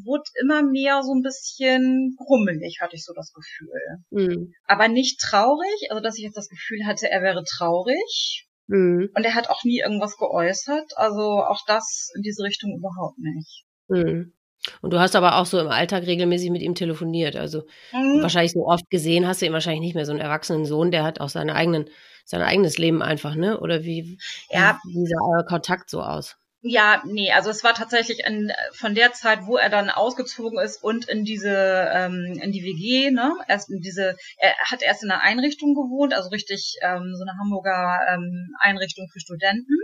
wurde 0.04 0.24
immer 0.40 0.62
mehr 0.62 1.02
so 1.02 1.12
ein 1.12 1.22
bisschen 1.22 2.16
grummelig, 2.16 2.78
hatte 2.80 2.96
ich 2.96 3.04
so 3.04 3.12
das 3.14 3.32
Gefühl. 3.32 3.70
Mhm. 4.10 4.54
Aber 4.64 4.88
nicht 4.88 5.20
traurig, 5.20 5.90
also 5.90 6.02
dass 6.02 6.16
ich 6.16 6.24
jetzt 6.24 6.38
das 6.38 6.48
Gefühl 6.48 6.86
hatte, 6.86 7.10
er 7.10 7.22
wäre 7.22 7.44
traurig. 7.44 8.48
Mhm. 8.66 9.10
Und 9.14 9.24
er 9.24 9.34
hat 9.34 9.50
auch 9.50 9.62
nie 9.62 9.80
irgendwas 9.80 10.16
geäußert, 10.16 10.96
also 10.96 11.20
auch 11.20 11.60
das 11.66 12.10
in 12.16 12.22
diese 12.22 12.42
Richtung 12.42 12.76
überhaupt 12.78 13.18
nicht. 13.18 13.64
Mhm. 13.88 14.32
Und 14.80 14.92
du 14.92 14.98
hast 14.98 15.14
aber 15.14 15.36
auch 15.36 15.46
so 15.46 15.60
im 15.60 15.68
Alltag 15.68 16.06
regelmäßig 16.06 16.50
mit 16.50 16.62
ihm 16.62 16.74
telefoniert. 16.74 17.36
Also 17.36 17.64
mhm. 17.92 18.22
wahrscheinlich 18.22 18.52
so 18.52 18.66
oft 18.66 18.88
gesehen 18.88 19.26
hast 19.28 19.42
du 19.42 19.46
ihn 19.46 19.52
wahrscheinlich 19.52 19.82
nicht 19.82 19.94
mehr 19.94 20.06
so 20.06 20.12
einen 20.12 20.20
erwachsenen 20.20 20.64
Sohn, 20.64 20.90
der 20.90 21.04
hat 21.04 21.20
auch 21.20 21.28
seine 21.28 21.54
eigenen, 21.54 21.90
sein 22.24 22.40
eigenes 22.40 22.78
Leben 22.78 23.02
einfach, 23.02 23.34
ne? 23.34 23.60
Oder 23.60 23.84
wie, 23.84 24.18
ja. 24.50 24.80
wie, 24.84 24.94
wie 24.94 25.06
sah 25.06 25.20
euer 25.22 25.44
Kontakt 25.44 25.90
so 25.90 26.00
aus? 26.00 26.36
Ja, 26.68 27.00
nee, 27.06 27.30
also 27.30 27.48
es 27.50 27.62
war 27.62 27.74
tatsächlich 27.74 28.24
in, 28.26 28.50
von 28.72 28.96
der 28.96 29.12
Zeit, 29.12 29.46
wo 29.46 29.56
er 29.56 29.70
dann 29.70 29.88
ausgezogen 29.88 30.58
ist 30.58 30.82
und 30.82 31.08
in 31.08 31.24
diese, 31.24 31.54
ähm, 31.94 32.40
in 32.42 32.50
die 32.50 32.64
WG, 32.64 33.12
ne, 33.12 33.36
erst 33.46 33.70
in 33.70 33.80
diese, 33.80 34.16
er 34.38 34.52
hat 34.64 34.82
erst 34.82 35.04
in 35.04 35.10
einer 35.12 35.22
Einrichtung 35.22 35.74
gewohnt, 35.74 36.12
also 36.12 36.28
richtig 36.30 36.76
ähm, 36.82 37.14
so 37.14 37.22
eine 37.22 37.38
Hamburger 37.38 38.00
ähm, 38.08 38.52
Einrichtung 38.58 39.06
für 39.12 39.20
Studenten. 39.20 39.76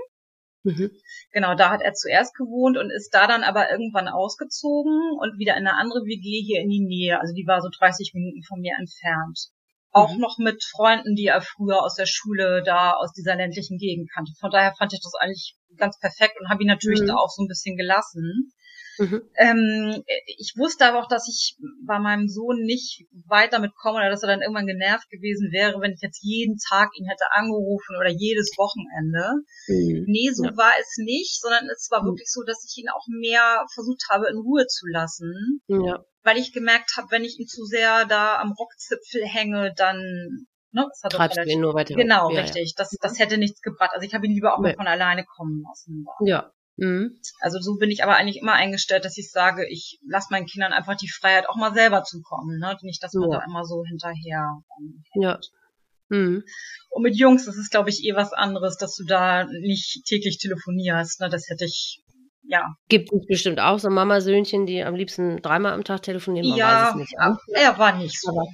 Mhm. 0.64 0.90
Genau, 1.30 1.54
da 1.54 1.70
hat 1.70 1.82
er 1.82 1.92
zuerst 1.92 2.34
gewohnt 2.34 2.76
und 2.76 2.90
ist 2.90 3.10
da 3.10 3.28
dann 3.28 3.44
aber 3.44 3.70
irgendwann 3.70 4.08
ausgezogen 4.08 5.18
und 5.20 5.38
wieder 5.38 5.56
in 5.56 5.66
eine 5.66 5.76
andere 5.76 6.00
WG 6.04 6.42
hier 6.42 6.62
in 6.62 6.68
die 6.68 6.84
Nähe. 6.84 7.20
Also 7.20 7.32
die 7.32 7.46
war 7.46 7.62
so 7.62 7.68
30 7.78 8.12
Minuten 8.14 8.42
von 8.42 8.60
mir 8.60 8.74
entfernt. 8.76 9.50
Auch 9.92 10.14
mhm. 10.14 10.20
noch 10.20 10.38
mit 10.38 10.64
Freunden, 10.64 11.14
die 11.14 11.26
er 11.26 11.42
früher 11.42 11.82
aus 11.82 11.94
der 11.94 12.06
Schule 12.06 12.62
da 12.64 12.94
aus 12.94 13.12
dieser 13.12 13.36
ländlichen 13.36 13.76
Gegend 13.76 14.10
kannte. 14.12 14.32
Von 14.40 14.50
daher 14.50 14.74
fand 14.74 14.92
ich 14.94 15.00
das 15.02 15.14
eigentlich 15.20 15.54
ganz 15.76 15.98
perfekt 15.98 16.40
und 16.40 16.48
habe 16.48 16.62
ihn 16.62 16.68
natürlich 16.68 17.02
mhm. 17.02 17.08
da 17.08 17.14
auch 17.14 17.28
so 17.28 17.42
ein 17.42 17.48
bisschen 17.48 17.76
gelassen. 17.76 18.52
Mhm. 18.98 19.22
Ähm, 19.36 20.04
ich 20.26 20.54
wusste 20.56 20.86
aber 20.86 21.02
auch, 21.02 21.08
dass 21.08 21.28
ich 21.28 21.56
bei 21.86 21.98
meinem 21.98 22.28
Sohn 22.28 22.62
nicht 22.62 23.06
weit 23.26 23.52
damit 23.52 23.72
komme 23.74 23.98
oder 23.98 24.10
dass 24.10 24.22
er 24.22 24.28
dann 24.28 24.42
irgendwann 24.42 24.66
genervt 24.66 25.08
gewesen 25.10 25.50
wäre, 25.52 25.80
wenn 25.80 25.92
ich 25.92 26.00
jetzt 26.00 26.22
jeden 26.22 26.58
Tag 26.58 26.90
ihn 26.96 27.06
hätte 27.06 27.32
angerufen 27.32 27.96
oder 27.98 28.10
jedes 28.10 28.52
Wochenende. 28.56 29.44
Mhm. 29.68 30.04
Nee, 30.06 30.30
so 30.32 30.44
ja. 30.44 30.56
war 30.56 30.72
es 30.80 30.96
nicht, 30.98 31.40
sondern 31.40 31.68
es 31.70 31.88
war 31.90 32.02
mhm. 32.02 32.08
wirklich 32.08 32.30
so, 32.30 32.42
dass 32.42 32.64
ich 32.68 32.82
ihn 32.82 32.90
auch 32.90 33.06
mehr 33.08 33.64
versucht 33.74 34.04
habe, 34.10 34.28
in 34.28 34.38
Ruhe 34.38 34.66
zu 34.66 34.86
lassen. 34.86 35.60
Ja 35.68 36.04
weil 36.24 36.36
ich 36.36 36.52
gemerkt 36.52 36.92
habe, 36.96 37.08
wenn 37.10 37.24
ich 37.24 37.38
ihn 37.38 37.46
zu 37.46 37.64
sehr 37.64 38.04
da 38.06 38.38
am 38.38 38.52
Rockzipfel 38.52 39.26
hänge, 39.26 39.72
dann 39.76 40.46
ne, 40.70 40.88
es 40.90 41.02
hat 41.02 41.12
Treibst 41.12 41.36
relativ, 41.36 41.54
ihn 41.54 41.60
nur 41.60 41.74
weiter 41.74 41.94
Genau, 41.94 42.30
ja, 42.30 42.42
richtig. 42.42 42.74
Ja. 42.76 42.84
Das, 42.84 42.90
das 43.00 43.18
hätte 43.18 43.38
nichts 43.38 43.60
gebracht. 43.60 43.90
Also 43.92 44.06
ich 44.06 44.14
habe 44.14 44.26
ihn 44.26 44.32
lieber 44.32 44.54
auch 44.54 44.60
nee. 44.60 44.70
mal 44.70 44.76
von 44.76 44.86
alleine 44.86 45.24
kommen 45.24 45.62
lassen. 45.62 46.06
Ja. 46.24 46.52
Mhm. 46.76 47.18
Also 47.40 47.58
so 47.60 47.76
bin 47.76 47.90
ich 47.90 48.02
aber 48.02 48.16
eigentlich 48.16 48.40
immer 48.40 48.54
eingestellt, 48.54 49.04
dass 49.04 49.18
ich 49.18 49.30
sage, 49.30 49.66
ich 49.68 50.00
lasse 50.06 50.28
meinen 50.30 50.46
Kindern 50.46 50.72
einfach 50.72 50.96
die 50.96 51.10
Freiheit, 51.10 51.48
auch 51.48 51.56
mal 51.56 51.74
selber 51.74 52.02
zu 52.02 52.22
kommen. 52.22 52.58
Ne? 52.58 52.76
Nicht, 52.82 53.02
dass 53.02 53.12
man 53.12 53.30
ja. 53.30 53.38
da 53.38 53.44
immer 53.44 53.64
so 53.64 53.84
hinterher. 53.84 54.62
Ähm, 54.78 55.04
ja. 55.14 55.38
Mhm. 56.08 56.44
Und 56.90 57.02
mit 57.02 57.16
Jungs 57.16 57.46
das 57.46 57.56
ist 57.56 57.70
glaube 57.70 57.90
ich, 57.90 58.04
eh 58.04 58.14
was 58.14 58.32
anderes, 58.32 58.76
dass 58.76 58.96
du 58.96 59.04
da 59.04 59.44
nicht 59.44 60.04
täglich 60.06 60.38
telefonierst. 60.38 61.20
Ne? 61.20 61.28
Das 61.28 61.48
hätte 61.48 61.64
ich 61.64 62.02
ja. 62.44 62.74
Gibt 62.88 63.12
es 63.12 63.26
bestimmt 63.26 63.60
auch 63.60 63.78
so 63.78 63.88
Mamasöhnchen, 63.88 64.66
die 64.66 64.82
am 64.82 64.94
liebsten 64.94 65.40
dreimal 65.42 65.72
am 65.72 65.84
Tag 65.84 66.02
telefonieren? 66.02 66.48
Man 66.48 66.58
ja, 66.58 66.94
nicht, 66.96 67.12
ne? 67.16 67.38
er 67.54 67.78
war 67.78 67.96
nicht 67.96 68.20
so. 68.20 68.30
Aber, 68.30 68.46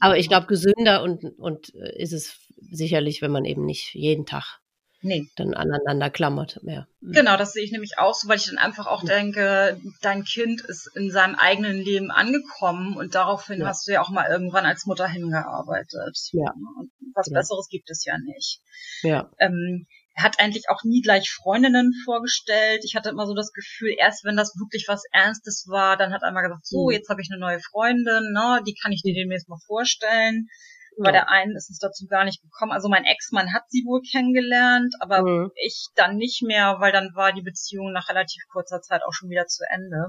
aber 0.00 0.18
ich 0.18 0.28
glaube, 0.28 0.46
gesünder 0.46 1.02
und, 1.02 1.24
und 1.38 1.74
äh, 1.74 2.02
ist 2.02 2.12
es 2.12 2.38
sicherlich, 2.70 3.20
wenn 3.20 3.30
man 3.30 3.44
eben 3.44 3.64
nicht 3.64 3.94
jeden 3.94 4.26
Tag 4.26 4.60
nee. 5.04 5.28
dann 5.36 5.54
aneinander 5.54 6.10
klammert 6.10 6.62
mehr. 6.62 6.88
Mhm. 7.00 7.12
Genau, 7.12 7.36
das 7.36 7.52
sehe 7.52 7.62
ich 7.62 7.72
nämlich 7.72 7.98
auch 7.98 8.14
so, 8.14 8.28
weil 8.28 8.38
ich 8.38 8.46
dann 8.46 8.58
einfach 8.58 8.86
auch 8.86 9.04
denke, 9.04 9.80
dein 10.00 10.24
Kind 10.24 10.62
ist 10.62 10.90
in 10.96 11.10
seinem 11.10 11.36
eigenen 11.36 11.76
Leben 11.76 12.10
angekommen 12.10 12.96
und 12.96 13.14
daraufhin 13.14 13.60
ja. 13.60 13.66
hast 13.66 13.86
du 13.86 13.92
ja 13.92 14.02
auch 14.02 14.10
mal 14.10 14.28
irgendwann 14.28 14.66
als 14.66 14.86
Mutter 14.86 15.06
hingearbeitet. 15.06 16.18
Ja. 16.32 16.52
Und 16.78 16.90
was 17.14 17.28
ja. 17.28 17.38
Besseres 17.38 17.68
gibt 17.68 17.90
es 17.90 18.04
ja 18.04 18.18
nicht. 18.18 18.60
Ja. 19.02 19.30
Ähm, 19.38 19.86
er 20.16 20.24
hat 20.24 20.38
eigentlich 20.38 20.68
auch 20.68 20.84
nie 20.84 21.02
gleich 21.02 21.30
Freundinnen 21.30 21.92
vorgestellt. 22.04 22.82
Ich 22.84 22.94
hatte 22.94 23.08
immer 23.08 23.26
so 23.26 23.34
das 23.34 23.52
Gefühl, 23.52 23.94
erst 23.98 24.24
wenn 24.24 24.36
das 24.36 24.54
wirklich 24.58 24.86
was 24.86 25.02
Ernstes 25.10 25.66
war, 25.68 25.96
dann 25.96 26.12
hat 26.12 26.22
er 26.22 26.32
mal 26.32 26.42
gesagt, 26.42 26.66
so, 26.66 26.86
mhm. 26.86 26.92
jetzt 26.92 27.08
habe 27.08 27.20
ich 27.20 27.28
eine 27.30 27.40
neue 27.40 27.60
Freundin, 27.60 28.32
ne, 28.32 28.62
die 28.66 28.74
kann 28.80 28.92
ich 28.92 29.02
dir 29.02 29.14
demnächst 29.14 29.48
mal 29.48 29.58
vorstellen. 29.66 30.48
Bei 30.98 31.12
der 31.12 31.28
einen 31.28 31.56
ist 31.56 31.70
es 31.70 31.78
dazu 31.78 32.06
gar 32.06 32.24
nicht 32.24 32.42
gekommen. 32.42 32.72
Also 32.72 32.88
mein 32.88 33.04
Ex-Mann 33.04 33.52
hat 33.52 33.64
sie 33.68 33.84
wohl 33.84 34.00
kennengelernt, 34.02 34.94
aber 35.00 35.22
mhm. 35.22 35.50
ich 35.56 35.88
dann 35.94 36.16
nicht 36.16 36.42
mehr, 36.42 36.76
weil 36.78 36.92
dann 36.92 37.14
war 37.14 37.32
die 37.32 37.42
Beziehung 37.42 37.92
nach 37.92 38.08
relativ 38.08 38.42
kurzer 38.52 38.80
Zeit 38.80 39.02
auch 39.02 39.12
schon 39.12 39.30
wieder 39.30 39.46
zu 39.46 39.64
Ende. 39.68 40.06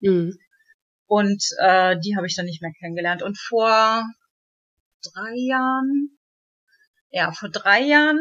Mhm. 0.00 0.38
Und 1.06 1.44
äh, 1.58 1.98
die 2.00 2.16
habe 2.16 2.26
ich 2.26 2.34
dann 2.34 2.46
nicht 2.46 2.62
mehr 2.62 2.72
kennengelernt. 2.78 3.22
Und 3.22 3.38
vor 3.38 4.02
drei 5.02 5.34
Jahren, 5.34 6.18
ja, 7.10 7.32
vor 7.32 7.50
drei 7.50 7.82
Jahren 7.82 8.20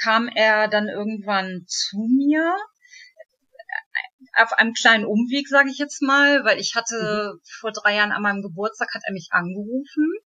kam 0.00 0.28
er 0.28 0.68
dann 0.68 0.88
irgendwann 0.88 1.64
zu 1.66 1.98
mir 1.98 2.56
auf 4.36 4.52
einem 4.52 4.74
kleinen 4.74 5.04
Umweg, 5.04 5.48
sage 5.48 5.70
ich 5.70 5.78
jetzt 5.78 6.02
mal, 6.02 6.44
weil 6.44 6.58
ich 6.60 6.76
hatte 6.76 7.34
mhm. 7.34 7.40
vor 7.58 7.72
drei 7.72 7.96
Jahren 7.96 8.12
an 8.12 8.22
meinem 8.22 8.42
Geburtstag 8.42 8.94
hat 8.94 9.02
er 9.04 9.12
mich 9.12 9.28
angerufen 9.30 10.20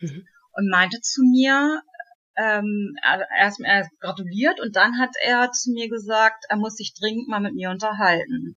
mhm. 0.00 0.26
und 0.52 0.70
meinte 0.70 1.00
zu 1.00 1.22
mir, 1.22 1.82
ähm, 2.36 2.94
erst 3.38 3.60
er 3.60 3.88
gratuliert 4.00 4.60
und 4.60 4.76
dann 4.76 4.98
hat 4.98 5.14
er 5.22 5.50
zu 5.52 5.72
mir 5.72 5.88
gesagt, 5.88 6.44
er 6.48 6.56
muss 6.56 6.76
sich 6.76 6.92
dringend 6.98 7.28
mal 7.28 7.40
mit 7.40 7.54
mir 7.54 7.70
unterhalten. 7.70 8.56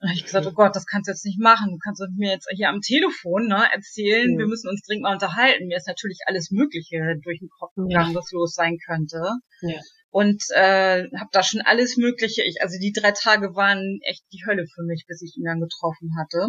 Und 0.00 0.08
habe 0.08 0.16
ich 0.16 0.24
gesagt, 0.24 0.46
oh 0.46 0.52
Gott, 0.52 0.76
das 0.76 0.86
kannst 0.86 1.08
du 1.08 1.12
jetzt 1.12 1.24
nicht 1.24 1.40
machen. 1.40 1.72
Du 1.72 1.78
kannst 1.78 2.00
mir 2.16 2.30
jetzt 2.30 2.48
hier 2.54 2.68
am 2.68 2.80
Telefon 2.80 3.48
ne, 3.48 3.64
erzählen, 3.72 4.32
ja. 4.32 4.38
wir 4.38 4.46
müssen 4.46 4.68
uns 4.68 4.82
dringend 4.82 5.04
mal 5.04 5.14
unterhalten. 5.14 5.66
Mir 5.66 5.76
ist 5.76 5.88
natürlich 5.88 6.18
alles 6.26 6.50
Mögliche 6.50 7.18
durch 7.22 7.40
den 7.40 7.48
Kopf 7.58 7.74
gegangen, 7.74 8.12
ja. 8.12 8.14
was 8.14 8.30
los 8.30 8.54
sein 8.54 8.78
könnte. 8.84 9.20
Ja. 9.62 9.80
Und 10.10 10.42
äh, 10.54 11.02
habe 11.18 11.30
da 11.32 11.42
schon 11.42 11.62
alles 11.62 11.96
Mögliche. 11.96 12.42
Ich, 12.44 12.62
also 12.62 12.78
die 12.78 12.92
drei 12.92 13.10
Tage 13.10 13.54
waren 13.54 13.98
echt 14.02 14.22
die 14.32 14.44
Hölle 14.46 14.66
für 14.72 14.82
mich, 14.84 15.04
bis 15.08 15.20
ich 15.22 15.36
ihn 15.36 15.44
dann 15.44 15.60
getroffen 15.60 16.10
hatte. 16.18 16.46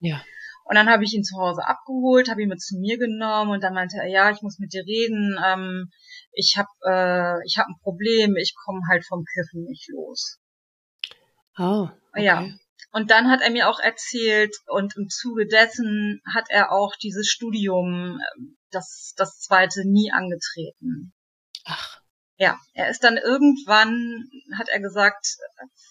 Ja. 0.00 0.22
Und 0.64 0.76
dann 0.76 0.88
habe 0.88 1.04
ich 1.04 1.12
ihn 1.12 1.24
zu 1.24 1.36
Hause 1.38 1.66
abgeholt, 1.66 2.30
habe 2.30 2.42
ihn 2.42 2.48
mit 2.48 2.60
zu 2.60 2.76
mir 2.78 2.98
genommen 2.98 3.50
und 3.50 3.62
dann 3.62 3.74
meinte 3.74 3.96
er, 3.98 4.06
ja, 4.06 4.30
ich 4.30 4.42
muss 4.42 4.58
mit 4.58 4.72
dir 4.72 4.84
reden. 4.84 5.38
Ähm, 5.44 5.90
ich 6.32 6.56
habe 6.56 6.68
äh, 6.86 7.44
ich 7.46 7.58
hab 7.58 7.66
ein 7.66 7.80
Problem, 7.82 8.36
ich 8.36 8.54
komme 8.64 8.80
halt 8.88 9.04
vom 9.04 9.24
Kiffen 9.24 9.64
nicht 9.64 9.88
los. 9.90 10.38
Oh. 11.58 11.88
Okay. 12.12 12.24
Ja. 12.24 12.46
Und 12.92 13.10
dann 13.10 13.30
hat 13.30 13.40
er 13.40 13.50
mir 13.50 13.68
auch 13.68 13.80
erzählt 13.80 14.54
und 14.66 14.96
im 14.96 15.08
Zuge 15.08 15.46
dessen 15.46 16.20
hat 16.32 16.44
er 16.50 16.72
auch 16.72 16.94
dieses 16.96 17.28
Studium, 17.28 18.18
das, 18.70 19.14
das 19.16 19.40
zweite, 19.40 19.88
nie 19.88 20.12
angetreten. 20.12 21.14
Ach. 21.64 22.01
Ja, 22.38 22.58
er 22.74 22.88
ist 22.88 23.04
dann 23.04 23.18
irgendwann, 23.18 24.24
hat 24.58 24.68
er 24.68 24.80
gesagt, 24.80 25.36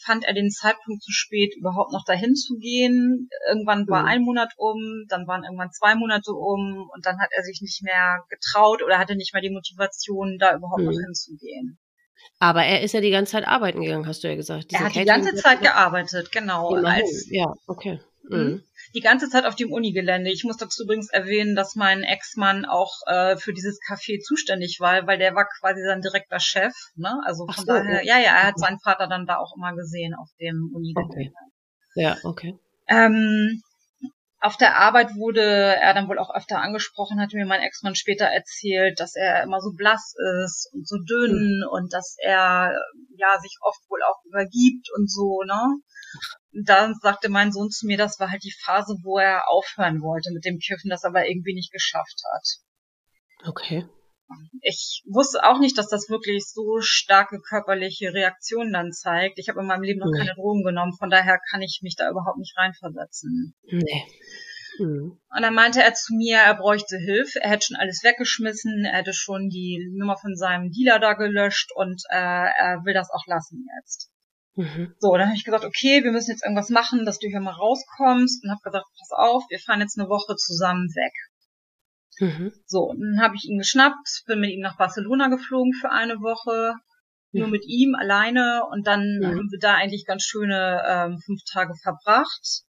fand 0.04 0.26
er 0.26 0.34
den 0.34 0.50
Zeitpunkt 0.50 1.04
zu 1.04 1.12
spät, 1.12 1.56
überhaupt 1.56 1.92
noch 1.94 2.04
dahin 2.06 2.36
zu 2.36 2.58
gehen. 2.58 3.30
Irgendwann 3.48 3.88
war 3.88 4.02
mhm. 4.02 4.08
ein 4.08 4.22
Monat 4.24 4.54
um, 4.58 5.06
dann 5.08 5.28
waren 5.28 5.44
irgendwann 5.44 5.72
zwei 5.72 5.96
Monate 5.96 6.32
um 6.32 6.90
und 6.94 7.06
dann 7.06 7.20
hat 7.20 7.30
er 7.32 7.44
sich 7.44 7.62
nicht 7.62 7.84
mehr 7.84 8.24
getraut 8.30 8.82
oder 8.84 8.98
hatte 8.98 9.16
nicht 9.16 9.34
mehr 9.34 9.42
die 9.42 9.52
Motivation, 9.52 10.38
da 10.40 10.56
überhaupt 10.56 10.82
mhm. 10.82 10.88
noch 10.88 11.00
hinzugehen. 11.00 11.80
Aber 12.40 12.64
er 12.64 12.82
ist 12.82 12.94
ja 12.94 13.02
die 13.02 13.12
ganze 13.12 13.34
Zeit 13.34 13.48
arbeiten 13.48 13.82
gegangen, 13.82 14.08
hast 14.08 14.24
du 14.24 14.28
ja 14.28 14.36
gesagt. 14.36 14.72
Diese 14.72 14.82
er 14.82 14.86
hat 14.88 14.96
die 14.96 15.06
ganze 15.06 15.36
Zeit 15.36 15.62
gearbeitet, 15.62 16.32
genau. 16.32 16.74
Als, 16.74 17.28
ja, 17.30 17.54
okay. 17.68 18.00
Mhm. 18.30 18.64
Die 18.94 19.00
ganze 19.00 19.30
Zeit 19.30 19.46
auf 19.46 19.56
dem 19.56 19.72
Unigelände. 19.72 20.32
Ich 20.32 20.44
muss 20.44 20.58
dazu 20.58 20.84
übrigens 20.84 21.10
erwähnen, 21.10 21.56
dass 21.56 21.76
mein 21.76 22.04
Ex-Mann 22.04 22.66
auch 22.66 22.94
äh, 23.08 23.38
für 23.38 23.54
dieses 23.54 23.80
Café 23.80 24.20
zuständig 24.20 24.80
war, 24.80 25.08
weil 25.08 25.18
der 25.18 25.34
war 25.36 25.48
quasi 25.60 25.82
sein 25.82 26.02
direkter 26.02 26.40
Chef. 26.40 26.74
Ne? 26.96 27.14
Also 27.26 27.46
von 27.46 27.66
so, 27.66 27.74
daher, 27.74 28.00
okay. 28.00 28.08
ja, 28.08 28.18
ja, 28.18 28.36
er 28.36 28.48
hat 28.48 28.60
seinen 28.60 28.80
Vater 28.80 29.08
dann 29.08 29.26
da 29.26 29.38
auch 29.38 29.56
immer 29.56 29.74
gesehen 29.76 30.14
auf 30.14 30.30
dem 30.40 30.72
Unigelände. 30.74 31.14
Okay. 31.14 31.32
Ja, 31.96 32.18
okay. 32.24 32.58
Ähm, 32.88 33.62
auf 34.42 34.58
der 34.58 34.76
Arbeit 34.76 35.16
wurde 35.16 35.42
er 35.42 35.94
dann 35.94 36.08
wohl 36.08 36.18
auch 36.18 36.34
öfter 36.34 36.60
angesprochen, 36.60 37.22
hat 37.22 37.32
mir 37.34 37.46
mein 37.46 37.62
Ex-Mann 37.62 37.94
später 37.94 38.26
erzählt, 38.26 39.00
dass 39.00 39.16
er 39.16 39.44
immer 39.44 39.62
so 39.62 39.72
blass 39.72 40.16
ist 40.44 40.68
und 40.74 40.88
so 40.88 40.98
dünn 40.98 41.60
mhm. 41.60 41.70
und 41.70 41.94
dass 41.94 42.16
er 42.20 42.74
ja 43.16 43.40
sich 43.40 43.56
oft 43.62 43.80
wohl 43.88 44.02
auch 44.04 44.26
übergibt 44.26 44.90
und 44.98 45.10
so, 45.10 45.44
ne? 45.46 45.62
Dann 46.66 46.96
sagte 47.02 47.30
mein 47.30 47.52
Sohn 47.52 47.70
zu 47.70 47.86
mir, 47.86 47.98
das 47.98 48.20
war 48.20 48.32
halt 48.32 48.44
die 48.44 48.56
Phase, 48.66 48.96
wo 49.04 49.20
er 49.20 49.48
aufhören 49.48 50.02
wollte 50.02 50.32
mit 50.34 50.44
dem 50.44 50.58
Kiffen, 50.58 50.90
das 50.90 51.04
aber 51.04 51.28
irgendwie 51.28 51.54
nicht 51.54 51.72
geschafft 51.72 52.22
hat. 52.34 53.48
Okay. 53.48 53.88
Ich 54.62 55.04
wusste 55.08 55.44
auch 55.44 55.60
nicht, 55.60 55.78
dass 55.78 55.88
das 55.88 56.10
wirklich 56.10 56.46
so 56.46 56.80
starke 56.82 57.40
körperliche 57.40 58.14
Reaktionen 58.14 58.74
dann 58.74 58.92
zeigt. 58.92 59.40
Ich 59.40 59.50
habe 59.50 59.62
in 59.62 59.68
meinem 59.68 59.84
Leben 59.84 60.00
noch 60.00 60.12
nee. 60.12 60.20
keine 60.20 60.36
Drogen 60.36 60.64
genommen, 60.64 60.94
von 60.98 61.10
daher 61.10 61.40
kann 61.50 61.62
ich 61.62 61.80
mich 61.82 61.96
da 61.96 62.10
überhaupt 62.10 62.38
nicht 62.38 62.58
reinversetzen. 62.58 63.56
Nee. 63.64 64.04
Mhm. 64.80 65.20
Und 65.30 65.42
dann 65.42 65.54
meinte 65.54 65.84
er 65.84 65.94
zu 65.94 66.16
mir, 66.16 66.38
er 66.38 66.56
bräuchte 66.56 66.98
Hilfe. 66.98 67.42
Er 67.42 67.50
hätte 67.50 67.68
schon 67.68 67.78
alles 67.78 68.04
weggeschmissen, 68.04 68.86
er 68.86 69.00
hätte 69.00 69.14
schon 69.14 69.50
die 69.50 69.92
Nummer 69.98 70.18
von 70.18 70.36
seinem 70.36 70.72
Dealer 70.72 71.00
da 71.00 71.14
gelöscht 71.14 71.72
und 71.76 72.02
äh, 72.10 72.16
er 72.16 72.82
will 72.86 72.94
das 72.94 73.10
auch 73.12 73.26
lassen 73.28 73.66
jetzt. 73.80 74.12
Mhm. 74.56 74.96
So, 75.00 75.16
dann 75.16 75.28
habe 75.28 75.38
ich 75.38 75.46
gesagt, 75.46 75.66
okay, 75.66 76.04
wir 76.04 76.12
müssen 76.12 76.32
jetzt 76.32 76.44
irgendwas 76.44 76.70
machen, 76.70 77.06
dass 77.06 77.20
du 77.20 77.28
hier 77.28 77.40
mal 77.40 77.52
rauskommst. 77.52 78.44
Und 78.44 78.52
habe 78.52 78.62
gesagt, 78.64 78.86
pass 79.00 79.12
auf, 79.18 79.44
wir 79.50 79.60
fahren 79.60 79.82
jetzt 79.82 79.98
eine 80.00 80.10
Woche 80.10 80.36
zusammen 80.36 80.88
weg. 80.96 81.14
Mhm. 82.22 82.54
So, 82.68 82.94
dann 82.94 83.20
habe 83.20 83.36
ich 83.36 83.46
ihn 83.46 83.58
geschnappt, 83.58 84.24
bin 84.28 84.42
mit 84.42 84.52
ihm 84.52 84.62
nach 84.62 84.78
Barcelona 84.78 85.28
geflogen 85.28 85.74
für 85.74 85.90
eine 85.90 86.22
Woche, 86.22 86.76
nur 87.32 87.48
mit 87.48 87.66
ihm 87.66 87.96
alleine 87.96 88.64
und 88.70 88.86
dann 88.86 89.18
mhm. 89.20 89.26
haben 89.26 89.52
wir 89.52 89.60
da 89.60 89.74
eigentlich 89.74 90.06
ganz 90.06 90.24
schöne 90.24 90.84
ähm, 90.88 91.18
fünf 91.26 91.42
Tage 91.52 91.74
verbracht. 91.82 92.64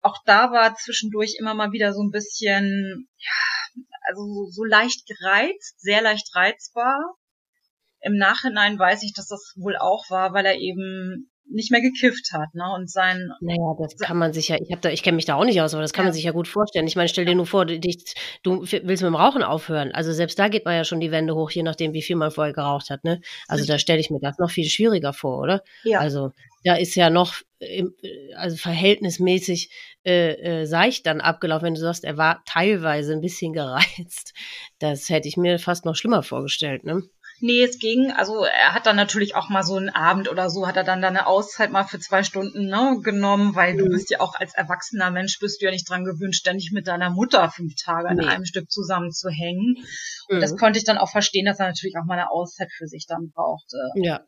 Auch 0.00 0.16
da 0.24 0.50
war 0.50 0.74
zwischendurch 0.74 1.36
immer 1.38 1.54
mal 1.54 1.70
wieder 1.70 1.92
so 1.92 2.02
ein 2.02 2.10
bisschen, 2.10 3.08
ja, 3.18 3.82
also 4.08 4.22
so, 4.22 4.50
so 4.50 4.64
leicht 4.64 5.06
gereizt, 5.06 5.80
sehr 5.80 6.02
leicht 6.02 6.34
reizbar. 6.34 6.98
Im 8.00 8.16
Nachhinein 8.16 8.78
weiß 8.78 9.04
ich, 9.04 9.12
dass 9.14 9.28
das 9.28 9.52
wohl 9.56 9.76
auch 9.76 10.10
war, 10.10 10.32
weil 10.32 10.46
er 10.46 10.56
eben 10.56 11.30
nicht 11.48 11.70
mehr 11.70 11.80
gekifft 11.80 12.32
hat, 12.32 12.54
ne? 12.54 12.64
Und 12.74 12.90
sein. 12.90 13.30
Naja, 13.40 13.74
das 13.78 13.96
kann 13.98 14.16
man 14.16 14.32
sich 14.32 14.48
ja, 14.48 14.56
ich 14.60 14.70
habe 14.70 14.80
da, 14.80 14.90
ich 14.90 15.02
kenne 15.02 15.16
mich 15.16 15.24
da 15.24 15.36
auch 15.36 15.44
nicht 15.44 15.60
aus, 15.60 15.74
aber 15.74 15.82
das 15.82 15.92
kann 15.92 16.04
ja. 16.04 16.08
man 16.08 16.14
sich 16.14 16.24
ja 16.24 16.32
gut 16.32 16.48
vorstellen. 16.48 16.86
Ich 16.86 16.96
meine, 16.96 17.08
stell 17.08 17.24
dir 17.24 17.34
nur 17.34 17.46
vor, 17.46 17.66
du, 17.66 17.78
dich, 17.78 18.14
du 18.42 18.62
willst 18.62 18.86
mit 18.86 19.00
dem 19.00 19.14
Rauchen 19.14 19.42
aufhören. 19.42 19.92
Also 19.92 20.12
selbst 20.12 20.38
da 20.38 20.48
geht 20.48 20.64
man 20.64 20.74
ja 20.74 20.84
schon 20.84 21.00
die 21.00 21.10
Wände 21.10 21.34
hoch, 21.34 21.50
je 21.50 21.62
nachdem, 21.62 21.92
wie 21.92 22.02
viel 22.02 22.16
man 22.16 22.30
vorher 22.30 22.52
geraucht 22.52 22.90
hat, 22.90 23.04
ne? 23.04 23.20
Also 23.48 23.64
da 23.64 23.78
stelle 23.78 24.00
ich 24.00 24.10
mir 24.10 24.20
das 24.20 24.38
noch 24.38 24.50
viel 24.50 24.68
schwieriger 24.68 25.12
vor, 25.12 25.38
oder? 25.38 25.62
Ja. 25.84 26.00
Also 26.00 26.32
da 26.64 26.74
ist 26.74 26.96
ja 26.96 27.10
noch 27.10 27.34
also 28.34 28.56
verhältnismäßig 28.56 29.70
äh, 30.04 30.62
äh, 30.62 30.66
seicht 30.66 31.06
dann 31.06 31.20
abgelaufen, 31.20 31.66
wenn 31.66 31.74
du 31.74 31.80
sagst, 31.80 32.04
er 32.04 32.16
war 32.18 32.42
teilweise 32.44 33.12
ein 33.12 33.20
bisschen 33.20 33.52
gereizt. 33.52 34.34
Das 34.78 35.08
hätte 35.08 35.26
ich 35.26 35.38
mir 35.38 35.58
fast 35.58 35.86
noch 35.86 35.96
schlimmer 35.96 36.22
vorgestellt, 36.22 36.84
ne? 36.84 37.02
Nee, 37.40 37.62
es 37.62 37.78
ging. 37.78 38.12
Also 38.12 38.44
er 38.44 38.72
hat 38.72 38.86
dann 38.86 38.96
natürlich 38.96 39.34
auch 39.34 39.48
mal 39.48 39.62
so 39.62 39.76
einen 39.76 39.90
Abend 39.90 40.30
oder 40.30 40.48
so, 40.48 40.66
hat 40.66 40.76
er 40.76 40.84
dann 40.84 41.04
eine 41.04 41.26
Auszeit 41.26 41.70
mal 41.70 41.84
für 41.84 41.98
zwei 41.98 42.22
Stunden 42.22 42.66
ne, 42.66 42.98
genommen, 43.02 43.54
weil 43.54 43.74
mhm. 43.74 43.78
du 43.78 43.88
bist 43.90 44.10
ja 44.10 44.20
auch 44.20 44.34
als 44.34 44.54
erwachsener 44.54 45.10
Mensch, 45.10 45.38
bist 45.38 45.60
du 45.60 45.66
ja 45.66 45.70
nicht 45.70 45.88
dran 45.88 46.04
gewöhnt, 46.04 46.34
ständig 46.34 46.70
mit 46.72 46.86
deiner 46.86 47.10
Mutter 47.10 47.50
fünf 47.50 47.74
Tage 47.74 48.14
nee. 48.14 48.22
an 48.22 48.28
einem 48.28 48.44
Stück 48.44 48.70
zusammenzuhängen. 48.70 49.76
Und 50.28 50.40
das 50.40 50.52
mhm. 50.52 50.56
konnte 50.56 50.78
ich 50.78 50.84
dann 50.84 50.98
auch 50.98 51.10
verstehen, 51.10 51.46
dass 51.46 51.60
er 51.60 51.66
natürlich 51.66 51.96
auch 52.00 52.06
mal 52.06 52.18
eine 52.18 52.30
Auszeit 52.30 52.70
für 52.76 52.86
sich 52.86 53.06
dann 53.06 53.30
brauchte. 53.34 53.76
Ja. 53.96 54.20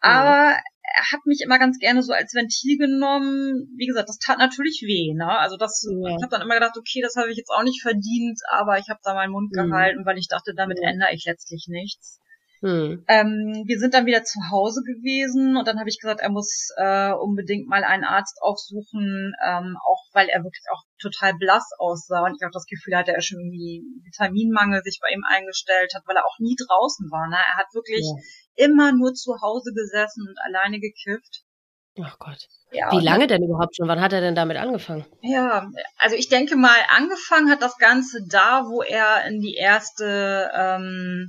Aber 0.00 0.56
er 0.96 1.12
hat 1.12 1.26
mich 1.26 1.40
immer 1.42 1.58
ganz 1.58 1.78
gerne 1.78 2.02
so 2.02 2.12
als 2.12 2.34
Ventil 2.34 2.78
genommen. 2.78 3.68
Wie 3.76 3.86
gesagt, 3.86 4.08
das 4.08 4.18
tat 4.18 4.38
natürlich 4.38 4.82
weh. 4.82 5.14
Ne? 5.14 5.26
Also 5.26 5.56
das, 5.56 5.86
ja. 5.88 6.16
ich 6.16 6.22
habe 6.22 6.30
dann 6.30 6.42
immer 6.42 6.54
gedacht, 6.54 6.76
okay, 6.76 7.00
das 7.02 7.16
habe 7.16 7.30
ich 7.30 7.36
jetzt 7.36 7.50
auch 7.50 7.62
nicht 7.62 7.82
verdient, 7.82 8.40
aber 8.50 8.78
ich 8.78 8.88
habe 8.88 9.00
da 9.02 9.14
meinen 9.14 9.32
Mund 9.32 9.50
mhm. 9.52 9.70
gehalten, 9.70 10.06
weil 10.06 10.18
ich 10.18 10.28
dachte, 10.28 10.52
damit 10.54 10.78
ändere 10.80 11.12
ich 11.12 11.24
letztlich 11.26 11.66
nichts. 11.68 12.20
Hm. 12.60 13.04
Ähm, 13.06 13.64
wir 13.66 13.78
sind 13.78 13.94
dann 13.94 14.06
wieder 14.06 14.24
zu 14.24 14.40
Hause 14.50 14.82
gewesen 14.82 15.56
und 15.56 15.68
dann 15.68 15.78
habe 15.78 15.88
ich 15.88 16.00
gesagt, 16.00 16.20
er 16.20 16.30
muss 16.30 16.68
äh, 16.76 17.12
unbedingt 17.12 17.68
mal 17.68 17.84
einen 17.84 18.04
Arzt 18.04 18.38
aufsuchen, 18.40 19.32
ähm, 19.44 19.76
auch 19.84 20.02
weil 20.12 20.28
er 20.28 20.42
wirklich 20.42 20.64
auch 20.72 20.82
total 20.98 21.34
blass 21.34 21.68
aussah 21.78 22.24
und 22.24 22.36
ich 22.36 22.46
auch 22.46 22.52
das 22.52 22.66
Gefühl 22.66 22.96
hatte, 22.96 23.12
er 23.12 23.20
schon 23.20 23.40
irgendwie 23.40 23.84
Vitaminmangel 24.04 24.82
sich 24.82 24.98
bei 25.02 25.08
ihm 25.14 25.24
eingestellt 25.28 25.92
hat, 25.94 26.02
weil 26.06 26.16
er 26.16 26.24
auch 26.24 26.38
nie 26.38 26.56
draußen 26.56 27.10
war. 27.10 27.28
Ne? 27.28 27.36
Er 27.36 27.56
hat 27.56 27.74
wirklich 27.74 28.04
ja. 28.04 28.66
immer 28.66 28.92
nur 28.92 29.12
zu 29.12 29.34
Hause 29.42 29.72
gesessen 29.74 30.26
und 30.28 30.38
alleine 30.46 30.80
gekifft. 30.80 31.44
Ach 32.02 32.18
Gott. 32.18 32.46
Ja, 32.72 32.90
Wie 32.90 33.02
lange 33.02 33.26
denn 33.26 33.42
überhaupt 33.42 33.76
schon? 33.76 33.88
Wann 33.88 34.00
hat 34.00 34.12
er 34.12 34.20
denn 34.20 34.34
damit 34.34 34.56
angefangen? 34.56 35.06
Ja, 35.22 35.70
also 35.98 36.16
ich 36.16 36.28
denke 36.28 36.56
mal, 36.56 36.76
angefangen 36.90 37.50
hat 37.50 37.62
das 37.62 37.78
Ganze 37.78 38.26
da, 38.28 38.64
wo 38.68 38.82
er 38.82 39.24
in 39.26 39.40
die 39.40 39.54
erste 39.54 40.50
ähm, 40.54 41.28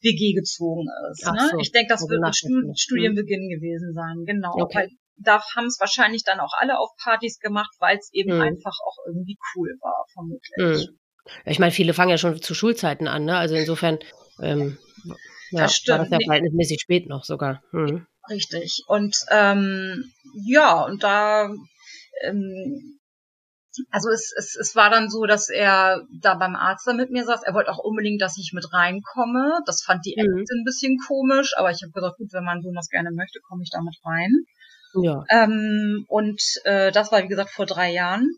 WG 0.00 0.34
gezogen 0.34 0.86
ist. 1.10 1.26
Ne? 1.26 1.48
So, 1.50 1.58
ich 1.58 1.72
denke, 1.72 1.88
das 1.90 2.02
wird 2.02 2.22
ein 2.22 2.32
Stud 2.32 2.78
Studienbeginn 2.78 3.46
mhm. 3.46 3.54
gewesen 3.54 3.92
sein, 3.94 4.24
genau. 4.24 4.52
Okay. 4.54 4.78
Weil 4.78 4.88
da 5.16 5.40
haben 5.56 5.66
es 5.66 5.78
wahrscheinlich 5.80 6.22
dann 6.24 6.40
auch 6.40 6.52
alle 6.58 6.78
auf 6.78 6.90
Partys 7.02 7.38
gemacht, 7.40 7.74
weil 7.80 7.98
es 7.98 8.08
eben 8.12 8.36
mhm. 8.36 8.40
einfach 8.40 8.76
auch 8.86 8.96
irgendwie 9.06 9.36
cool 9.54 9.70
war, 9.80 10.06
vermutlich. 10.12 10.88
Mhm. 10.88 10.98
Ich 11.44 11.58
meine, 11.58 11.72
viele 11.72 11.92
fangen 11.92 12.10
ja 12.10 12.18
schon 12.18 12.40
zu 12.40 12.54
Schulzeiten 12.54 13.08
an, 13.08 13.24
ne? 13.24 13.36
Also 13.36 13.54
insofern 13.54 13.98
ähm, 14.40 14.78
ja, 15.50 15.62
das 15.62 15.76
stimmt. 15.76 15.98
war 15.98 16.04
das 16.04 16.12
ja 16.12 16.18
verhältnismäßig 16.24 16.80
spät 16.80 17.08
noch 17.08 17.24
sogar. 17.24 17.62
Mhm. 17.72 18.06
Richtig. 18.30 18.82
Und 18.86 19.16
ähm, 19.30 20.12
ja, 20.46 20.84
und 20.84 21.02
da 21.02 21.50
ähm, 22.22 22.97
also 23.90 24.10
es, 24.10 24.32
es, 24.36 24.56
es 24.56 24.76
war 24.76 24.90
dann 24.90 25.10
so, 25.10 25.24
dass 25.24 25.48
er 25.48 26.02
da 26.20 26.34
beim 26.34 26.56
Arzt 26.56 26.86
da 26.86 26.92
mit 26.92 27.10
mir 27.10 27.24
saß. 27.24 27.42
Er 27.42 27.54
wollte 27.54 27.70
auch 27.70 27.78
unbedingt, 27.78 28.20
dass 28.20 28.38
ich 28.38 28.52
mit 28.54 28.72
reinkomme. 28.72 29.60
Das 29.66 29.82
fand 29.82 30.04
die 30.04 30.16
mhm. 30.16 30.38
Ärztin 30.38 30.60
ein 30.60 30.64
bisschen 30.64 30.98
komisch, 31.06 31.52
aber 31.56 31.70
ich 31.70 31.82
habe 31.82 31.92
gesagt, 31.92 32.18
gut, 32.18 32.32
wenn 32.32 32.44
mein 32.44 32.62
Sohn 32.62 32.74
das 32.74 32.88
gerne 32.88 33.10
möchte, 33.12 33.40
komme 33.40 33.62
ich 33.62 33.70
da 33.70 33.80
mit 33.80 33.96
rein. 34.04 34.32
Ja. 35.02 35.24
Ähm, 35.30 36.04
und 36.08 36.40
äh, 36.64 36.90
das 36.92 37.12
war, 37.12 37.22
wie 37.22 37.28
gesagt, 37.28 37.50
vor 37.50 37.66
drei 37.66 37.92
Jahren. 37.92 38.28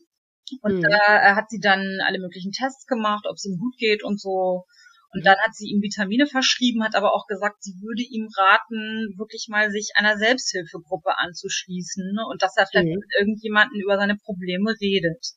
Und 0.62 0.79
mhm. 0.79 0.83
da 0.83 1.37
hat 1.37 1.48
sie 1.48 1.61
dann 1.61 1.98
alle 2.07 2.18
möglichen 2.18 2.53
Tests 2.53 2.87
gemacht, 2.87 3.24
ob 3.29 3.37
es 3.37 3.44
ihm 3.44 3.59
gut 3.59 3.76
geht 3.79 4.03
und 4.03 4.20
so. 4.20 4.64
Und 5.12 5.27
dann 5.27 5.37
hat 5.38 5.55
sie 5.55 5.68
ihm 5.68 5.83
Vitamine 5.83 6.27
verschrieben, 6.27 6.85
hat 6.85 6.94
aber 6.94 7.12
auch 7.14 7.27
gesagt, 7.27 7.62
sie 7.62 7.75
würde 7.83 8.03
ihm 8.03 8.29
raten, 8.37 9.18
wirklich 9.18 9.49
mal 9.49 9.70
sich 9.70 9.92
einer 9.96 10.16
Selbsthilfegruppe 10.16 11.18
anzuschließen 11.18 12.12
ne? 12.14 12.23
und 12.31 12.42
dass 12.42 12.57
er 12.57 12.66
vielleicht 12.66 12.94
mhm. 12.94 13.01
mit 13.01 13.11
irgendjemanden 13.18 13.81
über 13.81 13.96
seine 13.96 14.16
Probleme 14.16 14.70
redet. 14.81 15.35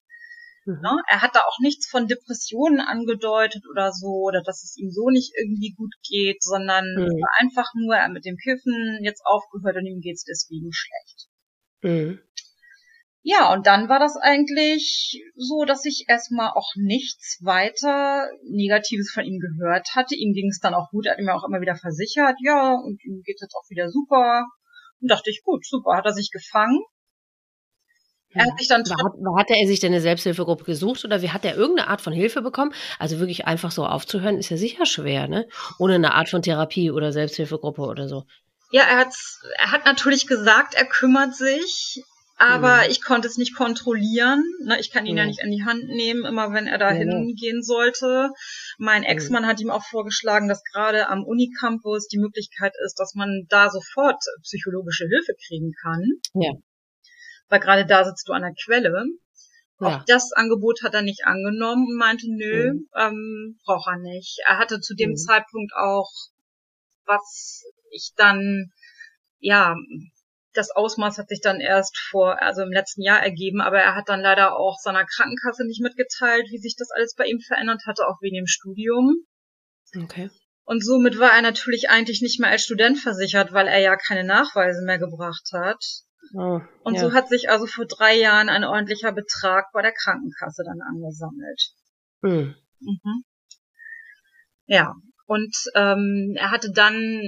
Mhm. 0.65 0.79
Ne? 0.81 0.97
Er 1.09 1.21
hat 1.23 1.35
da 1.35 1.39
auch 1.39 1.57
nichts 1.59 1.89
von 1.89 2.07
Depressionen 2.07 2.81
angedeutet 2.81 3.63
oder 3.69 3.91
so, 3.91 4.21
oder 4.21 4.43
dass 4.43 4.63
es 4.63 4.77
ihm 4.77 4.91
so 4.91 5.09
nicht 5.09 5.33
irgendwie 5.35 5.73
gut 5.75 5.95
geht, 6.07 6.43
sondern 6.43 6.85
mhm. 6.93 7.05
es 7.05 7.13
war 7.13 7.31
einfach 7.39 7.73
nur, 7.73 7.95
er 7.95 8.09
mit 8.09 8.25
dem 8.25 8.37
Kiffen 8.37 8.99
jetzt 9.01 9.23
aufgehört 9.25 9.77
und 9.77 9.87
ihm 9.87 10.01
geht's 10.01 10.23
deswegen 10.23 10.71
schlecht. 10.71 11.29
Mhm. 13.23 13.29
Ja, 13.29 13.53
und 13.53 13.67
dann 13.67 13.89
war 13.89 13.99
das 13.99 14.15
eigentlich 14.17 15.21
so, 15.35 15.65
dass 15.65 15.85
ich 15.85 16.05
erstmal 16.07 16.51
auch 16.51 16.71
nichts 16.75 17.39
weiter 17.41 18.27
Negatives 18.49 19.11
von 19.11 19.23
ihm 19.23 19.39
gehört 19.39 19.95
hatte. 19.95 20.15
Ihm 20.15 20.33
ging 20.33 20.49
es 20.49 20.59
dann 20.59 20.73
auch 20.73 20.89
gut, 20.91 21.05
er 21.05 21.13
hat 21.13 21.19
mir 21.19 21.33
auch 21.33 21.47
immer 21.47 21.61
wieder 21.61 21.75
versichert, 21.75 22.35
ja, 22.43 22.73
und 22.73 23.03
ihm 23.03 23.21
geht 23.23 23.35
es 23.35 23.41
jetzt 23.41 23.55
auch 23.55 23.69
wieder 23.69 23.89
super. 23.89 24.45
Und 25.01 25.11
dachte 25.11 25.29
ich, 25.29 25.41
gut, 25.43 25.65
super, 25.65 25.97
hat 25.97 26.05
er 26.05 26.13
sich 26.13 26.31
gefangen. 26.31 26.79
Er 28.35 28.45
hat 28.45 28.57
sich 28.57 28.67
dann 28.67 28.81
war, 28.81 29.39
hatte 29.39 29.53
er 29.55 29.67
sich 29.67 29.79
denn 29.79 29.91
eine 29.91 30.01
Selbsthilfegruppe 30.01 30.63
gesucht 30.63 31.05
oder 31.05 31.21
wie 31.21 31.29
hat 31.29 31.45
er 31.45 31.55
irgendeine 31.55 31.89
Art 31.89 32.01
von 32.01 32.13
Hilfe 32.13 32.41
bekommen? 32.41 32.73
Also 32.97 33.19
wirklich 33.19 33.45
einfach 33.45 33.71
so 33.71 33.85
aufzuhören, 33.85 34.37
ist 34.37 34.49
ja 34.49 34.57
sicher 34.57 34.85
schwer, 34.85 35.27
ne? 35.27 35.47
Ohne 35.77 35.95
eine 35.95 36.13
Art 36.15 36.29
von 36.29 36.41
Therapie 36.41 36.89
oder 36.89 37.11
Selbsthilfegruppe 37.11 37.83
oder 37.83 38.07
so. 38.07 38.23
Ja, 38.71 38.83
er 38.83 38.97
hat, 38.97 39.13
er 39.59 39.71
hat 39.71 39.85
natürlich 39.85 40.25
gesagt, 40.25 40.73
er 40.73 40.85
kümmert 40.85 41.35
sich, 41.35 42.01
aber 42.35 42.77
mhm. 42.77 42.89
ich 42.89 43.03
konnte 43.03 43.27
es 43.27 43.37
nicht 43.37 43.55
kontrollieren. 43.55 44.43
Ne? 44.63 44.79
Ich 44.79 44.91
kann 44.91 45.05
ihn 45.05 45.13
mhm. 45.13 45.17
ja 45.17 45.25
nicht 45.25 45.43
in 45.43 45.51
die 45.51 45.63
Hand 45.63 45.87
nehmen, 45.87 46.25
immer 46.25 46.51
wenn 46.51 46.67
er 46.67 46.77
da 46.77 46.89
hingehen 46.89 47.61
sollte. 47.61 48.29
Mein 48.77 49.03
Ex-Mann 49.03 49.43
mhm. 49.43 49.47
hat 49.47 49.59
ihm 49.61 49.69
auch 49.69 49.83
vorgeschlagen, 49.83 50.47
dass 50.47 50.63
gerade 50.63 51.09
am 51.09 51.23
Unicampus 51.23 52.07
die 52.07 52.19
Möglichkeit 52.19 52.73
ist, 52.85 52.95
dass 52.99 53.13
man 53.15 53.45
da 53.49 53.69
sofort 53.69 54.23
psychologische 54.41 55.05
Hilfe 55.07 55.33
kriegen 55.47 55.73
kann. 55.81 56.03
Ja 56.33 56.53
weil 57.53 57.59
gerade 57.59 57.85
da 57.85 58.03
sitzt 58.03 58.27
du 58.27 58.33
an 58.33 58.41
der 58.41 58.55
Quelle. 58.55 59.05
Ja. 59.79 59.87
Auch 59.87 60.03
das 60.07 60.31
Angebot 60.33 60.81
hat 60.81 60.95
er 60.95 61.03
nicht 61.03 61.25
angenommen 61.25 61.87
und 61.87 61.97
meinte, 61.97 62.25
nö, 62.27 62.73
mhm. 62.73 62.89
ähm, 62.95 63.59
braucht 63.63 63.87
er 63.87 63.99
nicht. 63.99 64.39
Er 64.47 64.57
hatte 64.57 64.79
zu 64.79 64.95
dem 64.95 65.11
mhm. 65.11 65.17
Zeitpunkt 65.17 65.71
auch, 65.75 66.09
was 67.05 67.63
ich 67.91 68.11
dann, 68.15 68.71
ja, 69.37 69.75
das 70.53 70.71
Ausmaß 70.71 71.17
hat 71.17 71.29
sich 71.29 71.41
dann 71.41 71.59
erst 71.59 71.97
vor, 71.97 72.41
also 72.41 72.61
im 72.61 72.71
letzten 72.71 73.01
Jahr 73.01 73.21
ergeben, 73.21 73.61
aber 73.61 73.79
er 73.79 73.95
hat 73.95 74.09
dann 74.09 74.21
leider 74.21 74.55
auch 74.57 74.77
seiner 74.79 75.05
Krankenkasse 75.05 75.65
nicht 75.65 75.81
mitgeteilt, 75.81 76.47
wie 76.49 76.59
sich 76.59 76.75
das 76.77 76.91
alles 76.91 77.15
bei 77.15 77.25
ihm 77.25 77.39
verändert 77.39 77.83
hatte, 77.85 78.07
auch 78.07 78.21
wegen 78.21 78.35
dem 78.35 78.47
Studium. 78.47 79.25
Okay. 79.95 80.29
Und 80.65 80.83
somit 80.83 81.19
war 81.19 81.31
er 81.31 81.41
natürlich 81.41 81.89
eigentlich 81.89 82.21
nicht 82.21 82.39
mehr 82.39 82.49
als 82.49 82.63
Student 82.63 82.97
versichert, 82.97 83.51
weil 83.51 83.67
er 83.67 83.79
ja 83.79 83.97
keine 83.97 84.23
Nachweise 84.23 84.83
mehr 84.85 84.97
gebracht 84.97 85.49
hat. 85.51 85.83
Oh, 86.35 86.61
und 86.83 86.95
ja. 86.95 87.01
so 87.01 87.13
hat 87.13 87.27
sich 87.27 87.49
also 87.49 87.65
vor 87.65 87.85
drei 87.85 88.17
Jahren 88.17 88.47
ein 88.49 88.63
ordentlicher 88.63 89.11
Betrag 89.11 89.65
bei 89.73 89.81
der 89.81 89.91
Krankenkasse 89.91 90.63
dann 90.65 90.81
angesammelt. 90.81 91.61
Mhm. 92.21 92.55
Mhm. 92.79 93.23
Ja, 94.65 94.95
und 95.25 95.55
ähm, 95.75 96.35
er 96.37 96.51
hatte 96.51 96.71
dann 96.73 97.21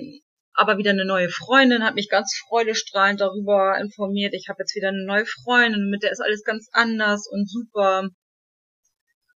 aber 0.55 0.77
wieder 0.77 0.91
eine 0.91 1.05
neue 1.05 1.29
Freundin, 1.29 1.83
hat 1.83 1.95
mich 1.95 2.09
ganz 2.09 2.33
freudestrahlend 2.47 3.21
darüber 3.21 3.77
informiert. 3.79 4.33
Ich 4.33 4.47
habe 4.49 4.63
jetzt 4.63 4.75
wieder 4.75 4.89
eine 4.89 5.05
neue 5.05 5.25
Freundin, 5.25 5.89
mit 5.89 6.03
der 6.03 6.11
ist 6.11 6.21
alles 6.21 6.43
ganz 6.43 6.69
anders 6.71 7.27
und 7.29 7.49
super. 7.49 8.09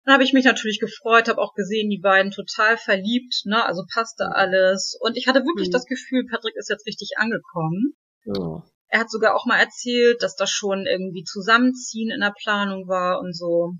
Dann 0.05 0.13
habe 0.13 0.23
ich 0.23 0.33
mich 0.33 0.45
natürlich 0.45 0.79
gefreut, 0.79 1.29
habe 1.29 1.41
auch 1.41 1.55
gesehen, 1.55 1.91
die 1.91 1.99
beiden 1.99 2.31
total 2.31 2.77
verliebt, 2.77 3.43
ne? 3.45 3.65
Also 3.65 3.83
passte 3.93 4.27
alles. 4.33 4.97
Und 5.01 5.17
ich 5.17 5.27
hatte 5.27 5.41
wirklich 5.41 5.69
mhm. 5.69 5.73
das 5.73 5.87
Gefühl, 5.87 6.27
Patrick 6.31 6.55
ist 6.55 6.71
jetzt 6.71 6.87
richtig 6.87 7.15
angekommen. 7.17 7.97
Oh. 8.27 8.63
Er 8.89 9.01
hat 9.01 9.11
sogar 9.11 9.35
auch 9.35 9.47
mal 9.47 9.59
erzählt, 9.59 10.23
dass 10.23 10.37
das 10.37 10.51
schon 10.51 10.87
irgendwie 10.87 11.25
Zusammenziehen 11.25 12.13
in 12.13 12.21
der 12.21 12.35
Planung 12.41 12.87
war 12.87 13.19
und 13.19 13.37
so. 13.37 13.73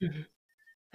Mhm. 0.00 0.26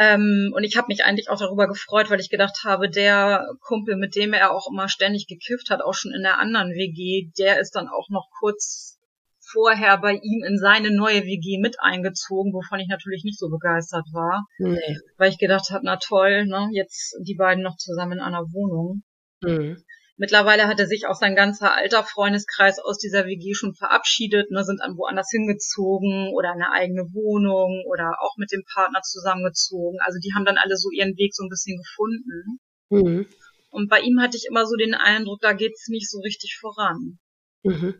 Ähm, 0.02 0.52
und 0.56 0.64
ich 0.64 0.78
habe 0.78 0.88
mich 0.88 1.04
eigentlich 1.04 1.30
auch 1.30 1.38
darüber 1.38 1.68
gefreut, 1.68 2.10
weil 2.10 2.20
ich 2.20 2.32
gedacht 2.32 2.64
habe, 2.66 2.90
der 2.90 3.46
Kumpel, 3.60 3.98
mit 3.98 4.16
dem 4.16 4.34
er 4.34 4.52
auch 4.52 4.68
immer 4.68 4.90
ständig 4.90 5.28
gekifft 5.28 5.70
hat, 5.70 5.82
auch 5.82 5.94
schon 5.94 6.12
in 6.12 6.24
der 6.24 6.40
anderen 6.40 6.72
WG, 6.72 7.30
der 7.38 7.60
ist 7.60 7.76
dann 7.76 7.88
auch 7.88 8.10
noch 8.10 8.30
kurz 8.40 8.98
vorher 9.40 10.00
bei 10.00 10.14
ihm 10.14 10.44
in 10.44 10.58
seine 10.58 10.90
neue 10.90 11.24
WG 11.24 11.60
mit 11.60 11.76
eingezogen, 11.80 12.52
wovon 12.52 12.80
ich 12.80 12.88
natürlich 12.88 13.24
nicht 13.24 13.38
so 13.38 13.50
begeistert 13.50 14.08
war. 14.12 14.48
Nee. 14.58 14.98
Weil 15.18 15.30
ich 15.30 15.38
gedacht 15.38 15.70
habe, 15.70 15.86
na 15.86 15.98
toll, 15.98 16.48
ne, 16.48 16.70
jetzt 16.72 17.16
die 17.22 17.36
beiden 17.36 17.64
noch 17.64 17.78
zusammen 17.78 18.14
in 18.14 18.22
einer 18.22 18.46
Wohnung. 18.54 19.04
Mhm. 19.42 19.84
Mittlerweile 20.22 20.68
hat 20.68 20.80
er 20.80 20.86
sich 20.86 21.08
auch 21.08 21.16
sein 21.16 21.36
ganzer 21.36 21.74
alter 21.74 22.04
Freundeskreis 22.04 22.78
aus 22.78 23.00
dieser 23.00 23.26
WG 23.26 23.56
schon 23.56 23.74
verabschiedet, 23.74 24.52
ne, 24.52 24.64
sind 24.64 24.80
dann 24.80 24.96
woanders 24.96 25.32
hingezogen 25.32 26.32
oder 26.36 26.52
eine 26.52 26.72
eigene 26.72 27.12
Wohnung 27.12 27.84
oder 27.90 28.22
auch 28.22 28.38
mit 28.38 28.52
dem 28.52 28.64
Partner 28.72 29.02
zusammengezogen. 29.02 29.98
Also 30.06 30.20
die 30.20 30.32
haben 30.36 30.46
dann 30.46 30.60
alle 30.60 30.78
so 30.78 30.92
ihren 30.92 31.18
Weg 31.18 31.34
so 31.34 31.44
ein 31.44 31.50
bisschen 31.50 31.76
gefunden. 31.76 32.60
Mhm. 32.90 33.26
Und 33.72 33.90
bei 33.90 34.00
ihm 34.02 34.22
hatte 34.22 34.38
ich 34.38 34.46
immer 34.48 34.68
so 34.68 34.76
den 34.76 34.94
Eindruck, 34.94 35.40
da 35.42 35.54
geht's 35.54 35.88
nicht 35.88 36.08
so 36.08 36.20
richtig 36.20 36.56
voran. 36.62 37.18
Mhm. 37.64 37.96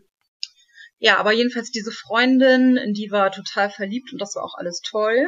Ja, 1.00 1.16
aber 1.16 1.32
jedenfalls 1.32 1.72
diese 1.72 1.90
Freundin, 1.90 2.76
in 2.76 2.92
die 2.92 3.10
war 3.10 3.32
total 3.32 3.68
verliebt 3.68 4.12
und 4.12 4.22
das 4.22 4.36
war 4.36 4.44
auch 4.44 4.54
alles 4.54 4.80
toll. 4.88 5.26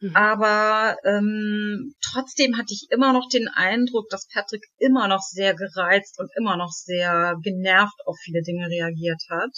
Mhm. 0.00 0.14
Aber 0.14 0.96
ähm, 1.04 1.94
trotzdem 2.00 2.56
hatte 2.56 2.72
ich 2.72 2.86
immer 2.90 3.12
noch 3.12 3.28
den 3.28 3.48
Eindruck, 3.48 4.08
dass 4.10 4.28
Patrick 4.32 4.62
immer 4.78 5.08
noch 5.08 5.22
sehr 5.22 5.54
gereizt 5.54 6.18
und 6.20 6.30
immer 6.36 6.56
noch 6.56 6.70
sehr 6.70 7.36
genervt 7.42 7.98
auf 8.06 8.16
viele 8.22 8.42
Dinge 8.42 8.68
reagiert 8.68 9.22
hat. 9.28 9.50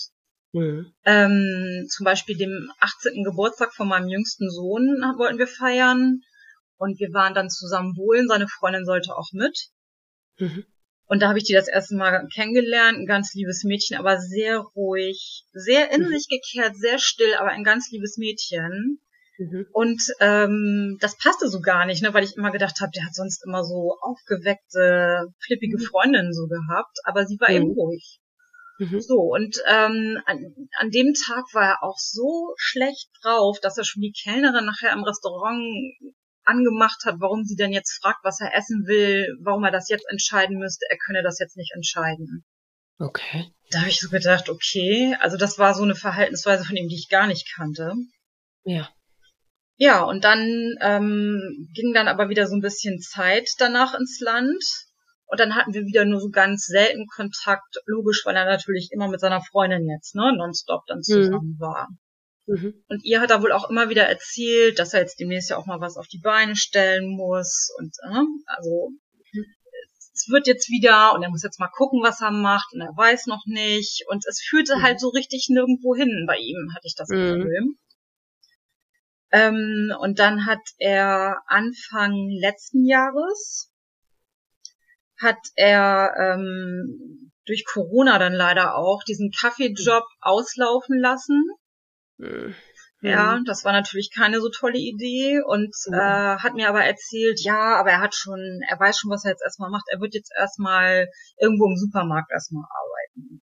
Mhm. 0.53 0.93
Ähm, 1.05 1.87
zum 1.91 2.05
Beispiel 2.05 2.37
dem 2.37 2.71
18. 2.81 3.23
Geburtstag 3.23 3.75
von 3.75 3.89
meinem 3.89 4.09
jüngsten 4.09 4.51
Sohn 4.51 5.01
wollten 5.19 5.39
wir 5.39 5.47
feiern 5.47 6.21
und 6.79 6.99
wir 6.99 7.13
waren 7.13 7.35
dann 7.35 7.51
zusammen 7.51 7.95
wohlen. 7.97 8.27
Seine 8.27 8.49
Freundin 8.49 8.87
sollte 8.87 9.15
auch 9.15 9.29
mit. 9.33 9.69
Mhm. 10.39 10.65
Und 11.07 11.21
da 11.21 11.29
habe 11.29 11.39
ich 11.39 11.45
die 11.45 11.53
das 11.53 11.69
erste 11.69 11.97
Mal 11.97 12.27
kennengelernt. 12.33 12.99
Ein 12.99 13.07
ganz 13.07 13.35
liebes 13.35 13.65
Mädchen, 13.65 13.99
aber 13.99 14.19
sehr 14.19 14.59
ruhig, 14.59 15.45
sehr 15.53 15.93
in 15.93 16.03
mhm. 16.03 16.09
sich 16.09 16.29
gekehrt, 16.29 16.77
sehr 16.77 16.99
still, 16.99 17.35
aber 17.35 17.51
ein 17.51 17.65
ganz 17.65 17.91
liebes 17.91 18.17
Mädchen. 18.17 19.01
Mhm. 19.41 19.67
Und 19.73 20.03
ähm, 20.21 20.99
das 21.01 21.17
passte 21.17 21.49
so 21.49 21.61
gar 21.61 21.87
nicht, 21.87 22.03
ne, 22.03 22.13
weil 22.13 22.25
ich 22.25 22.37
immer 22.37 22.51
gedacht 22.51 22.81
habe, 22.81 22.93
der 22.95 23.07
hat 23.07 23.15
sonst 23.15 23.43
immer 23.47 23.65
so 23.65 23.97
aufgeweckte, 24.03 25.29
flippige 25.43 25.79
mhm. 25.79 25.83
Freundinnen 25.83 26.35
so 26.35 26.47
gehabt, 26.47 26.99
aber 27.05 27.25
sie 27.25 27.41
war 27.41 27.49
mhm. 27.49 27.57
eben 27.57 27.71
ruhig. 27.73 28.21
Mhm. 28.79 29.01
So, 29.01 29.15
und 29.15 29.57
ähm, 29.67 30.21
an, 30.27 30.55
an 30.79 30.91
dem 30.91 31.15
Tag 31.15 31.45
war 31.55 31.65
er 31.65 31.83
auch 31.83 31.97
so 31.97 32.53
schlecht 32.59 33.09
drauf, 33.23 33.59
dass 33.61 33.79
er 33.79 33.85
schon 33.85 34.03
die 34.03 34.13
Kellnerin 34.13 34.67
nachher 34.67 34.93
im 34.93 35.05
Restaurant 35.05 35.59
angemacht 36.45 37.03
hat, 37.07 37.17
warum 37.19 37.45
sie 37.45 37.57
denn 37.57 37.73
jetzt 37.73 37.99
fragt, 38.03 38.21
was 38.23 38.41
er 38.41 38.55
essen 38.55 38.85
will, 38.87 39.27
warum 39.41 39.65
er 39.65 39.71
das 39.71 39.89
jetzt 39.89 40.07
entscheiden 40.11 40.59
müsste, 40.59 40.85
er 40.91 40.99
könne 40.99 41.23
das 41.23 41.39
jetzt 41.39 41.57
nicht 41.57 41.73
entscheiden. 41.75 42.45
Okay. 42.99 43.51
Da 43.71 43.81
habe 43.81 43.89
ich 43.89 44.01
so 44.01 44.11
gedacht, 44.11 44.51
okay, 44.51 45.17
also 45.21 45.39
das 45.39 45.59
war 45.59 45.75
so 45.75 45.83
eine 45.83 45.95
Verhaltensweise 45.95 46.65
von 46.65 46.77
ihm, 46.77 46.89
die 46.89 46.97
ich 46.97 47.09
gar 47.09 47.27
nicht 47.27 47.51
kannte. 47.55 47.95
Ja. 48.65 48.91
Ja, 49.83 50.03
und 50.03 50.25
dann 50.25 50.77
ähm, 50.83 51.71
ging 51.73 51.95
dann 51.95 52.07
aber 52.07 52.29
wieder 52.29 52.47
so 52.47 52.55
ein 52.55 52.61
bisschen 52.61 53.01
Zeit 53.01 53.49
danach 53.57 53.95
ins 53.95 54.21
Land. 54.21 54.63
Und 55.25 55.41
dann 55.41 55.55
hatten 55.55 55.73
wir 55.73 55.87
wieder 55.87 56.05
nur 56.05 56.21
so 56.21 56.29
ganz 56.29 56.67
selten 56.67 57.07
Kontakt, 57.07 57.79
logisch, 57.87 58.27
weil 58.27 58.37
er 58.37 58.45
natürlich 58.45 58.91
immer 58.93 59.09
mit 59.09 59.21
seiner 59.21 59.41
Freundin 59.41 59.89
jetzt, 59.89 60.15
ne, 60.15 60.35
nonstop 60.37 60.83
dann 60.87 60.99
mhm. 60.99 61.03
zusammen 61.03 61.57
mhm. 61.57 61.61
war. 61.61 61.89
Mhm. 62.47 62.75
Und 62.89 63.05
ihr 63.05 63.23
hat 63.23 63.31
er 63.31 63.41
wohl 63.41 63.53
auch 63.53 63.71
immer 63.71 63.89
wieder 63.89 64.03
erzählt, 64.03 64.79
dass 64.79 64.93
er 64.93 65.01
jetzt 65.01 65.19
demnächst 65.19 65.49
ja 65.49 65.57
auch 65.57 65.65
mal 65.65 65.81
was 65.81 65.97
auf 65.97 66.09
die 66.09 66.21
Beine 66.21 66.57
stellen 66.57 67.17
muss. 67.17 67.71
Und 67.79 67.97
äh, 68.03 68.25
also 68.49 68.91
es 70.13 70.29
wird 70.29 70.47
jetzt 70.47 70.69
wieder 70.69 71.15
und 71.15 71.23
er 71.23 71.31
muss 71.31 71.43
jetzt 71.43 71.59
mal 71.59 71.71
gucken, 71.73 72.03
was 72.03 72.21
er 72.21 72.33
macht 72.33 72.75
und 72.75 72.83
er 72.83 72.95
weiß 72.95 73.29
noch 73.29 73.45
nicht. 73.47 74.05
Und 74.09 74.27
es 74.29 74.43
führte 74.43 74.77
mhm. 74.77 74.83
halt 74.83 75.01
so 75.01 75.09
richtig 75.09 75.47
nirgendwo 75.49 75.95
hin 75.95 76.27
bei 76.27 76.37
ihm, 76.37 76.75
hatte 76.75 76.87
ich 76.87 76.97
das 76.97 77.09
mhm. 77.09 77.15
Gefühl. 77.15 77.77
Ähm, 79.33 79.93
und 80.01 80.19
dann 80.19 80.47
hat 80.47 80.63
er 80.79 81.43
Anfang 81.47 82.13
letzten 82.41 82.85
Jahres 82.85 83.71
hat 85.21 85.39
er 85.55 86.15
ähm, 86.19 87.31
durch 87.45 87.65
Corona 87.67 88.19
dann 88.19 88.33
leider 88.33 88.77
auch 88.77 89.03
diesen 89.05 89.31
Kaffeejob 89.31 90.05
auslaufen 90.21 90.99
lassen. 90.99 91.45
Mhm. 92.17 92.55
Ja, 93.03 93.41
das 93.47 93.65
war 93.65 93.73
natürlich 93.73 94.11
keine 94.15 94.41
so 94.41 94.51
tolle 94.51 94.79
Idee 94.79 95.41
und 95.41 95.75
mhm. 95.87 95.95
äh, 95.95 96.37
hat 96.37 96.55
mir 96.55 96.69
aber 96.69 96.85
erzählt, 96.85 97.41
ja, 97.41 97.77
aber 97.77 97.91
er 97.91 98.01
hat 98.01 98.15
schon, 98.15 98.61
er 98.69 98.79
weiß 98.79 98.99
schon, 98.99 99.11
was 99.11 99.25
er 99.25 99.31
jetzt 99.31 99.43
erstmal 99.43 99.71
macht. 99.71 99.87
Er 99.91 100.01
wird 100.01 100.15
jetzt 100.15 100.33
erstmal 100.39 101.09
irgendwo 101.39 101.67
im 101.67 101.77
Supermarkt 101.77 102.31
erstmal 102.31 102.65
arbeiten. 102.65 103.43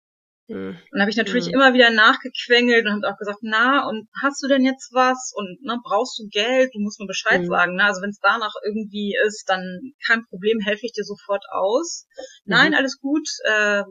Und 0.49 1.01
habe 1.01 1.09
ich 1.09 1.17
natürlich 1.17 1.47
mhm. 1.47 1.55
immer 1.55 1.73
wieder 1.73 1.89
nachgequengelt 1.89 2.85
und 2.85 3.03
habe 3.03 3.13
auch 3.13 3.17
gesagt, 3.17 3.39
na, 3.41 3.87
und 3.87 4.07
hast 4.21 4.41
du 4.41 4.47
denn 4.47 4.63
jetzt 4.63 4.93
was? 4.93 5.33
Und 5.35 5.61
ne, 5.61 5.77
brauchst 5.83 6.17
du 6.19 6.27
Geld? 6.29 6.73
Du 6.73 6.79
musst 6.79 6.99
mir 6.99 7.07
Bescheid 7.07 7.41
mhm. 7.41 7.47
sagen. 7.47 7.75
Ne? 7.75 7.83
Also 7.83 8.01
wenn 8.01 8.11
es 8.11 8.19
danach 8.21 8.53
irgendwie 8.65 9.15
ist, 9.25 9.49
dann 9.49 9.93
kein 10.05 10.25
Problem, 10.25 10.59
helfe 10.59 10.85
ich 10.85 10.93
dir 10.93 11.03
sofort 11.03 11.43
aus. 11.51 12.07
Nein, 12.45 12.71
mhm. 12.71 12.77
alles 12.77 12.97
gut, 12.99 13.27
äh, 13.45 13.83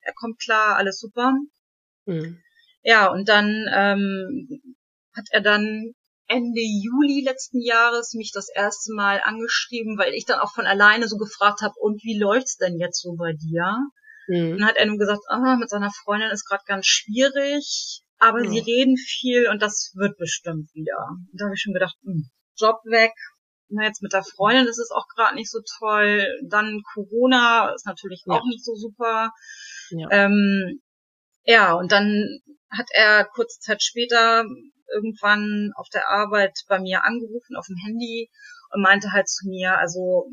er 0.00 0.14
kommt 0.14 0.40
klar, 0.40 0.76
alles 0.76 1.00
super. 1.00 1.32
Mhm. 2.06 2.40
Ja, 2.82 3.10
und 3.10 3.28
dann 3.28 3.66
ähm, 3.74 4.48
hat 5.14 5.26
er 5.30 5.40
dann 5.40 5.94
Ende 6.28 6.60
Juli 6.60 7.22
letzten 7.24 7.60
Jahres 7.60 8.14
mich 8.14 8.30
das 8.32 8.48
erste 8.54 8.92
Mal 8.94 9.20
angeschrieben, 9.22 9.98
weil 9.98 10.14
ich 10.14 10.26
dann 10.26 10.38
auch 10.38 10.52
von 10.52 10.66
alleine 10.66 11.08
so 11.08 11.16
gefragt 11.16 11.62
habe, 11.62 11.74
und 11.80 12.04
wie 12.04 12.18
läuft's 12.18 12.56
denn 12.56 12.78
jetzt 12.78 13.02
so 13.02 13.16
bei 13.16 13.32
dir? 13.32 13.78
Mhm. 14.28 14.58
Dann 14.58 14.66
hat 14.66 14.76
er 14.76 14.86
nur 14.86 14.98
gesagt, 14.98 15.22
ah, 15.28 15.56
mit 15.56 15.68
seiner 15.70 15.90
Freundin 15.90 16.30
ist 16.30 16.46
gerade 16.46 16.64
ganz 16.66 16.86
schwierig, 16.86 18.02
aber 18.18 18.40
mhm. 18.40 18.50
sie 18.50 18.58
reden 18.60 18.96
viel 18.96 19.48
und 19.48 19.62
das 19.62 19.92
wird 19.94 20.16
bestimmt 20.18 20.68
wieder. 20.74 20.98
Und 21.10 21.30
da 21.32 21.46
habe 21.46 21.54
ich 21.54 21.62
schon 21.62 21.74
gedacht, 21.74 21.96
mh, 22.02 22.12
hm, 22.12 22.30
Job 22.56 22.80
weg. 22.84 23.12
Na, 23.70 23.84
jetzt 23.84 24.02
mit 24.02 24.12
der 24.12 24.24
Freundin 24.24 24.66
ist 24.66 24.78
es 24.78 24.90
auch 24.90 25.06
gerade 25.14 25.34
nicht 25.34 25.50
so 25.50 25.60
toll. 25.78 26.26
Dann 26.48 26.82
Corona 26.94 27.72
ist 27.74 27.86
natürlich 27.86 28.22
ja. 28.26 28.34
auch 28.34 28.44
nicht 28.44 28.64
so 28.64 28.74
super. 28.74 29.32
Ja. 29.90 30.08
Ähm, 30.10 30.80
ja, 31.44 31.74
und 31.74 31.92
dann 31.92 32.40
hat 32.70 32.86
er 32.92 33.24
kurze 33.24 33.60
Zeit 33.60 33.82
später 33.82 34.44
irgendwann 34.92 35.72
auf 35.76 35.88
der 35.92 36.08
Arbeit 36.08 36.58
bei 36.68 36.78
mir 36.78 37.04
angerufen 37.04 37.56
auf 37.56 37.66
dem 37.66 37.76
Handy 37.76 38.30
und 38.70 38.82
meinte 38.82 39.12
halt 39.12 39.28
zu 39.28 39.48
mir, 39.48 39.78
also 39.78 40.28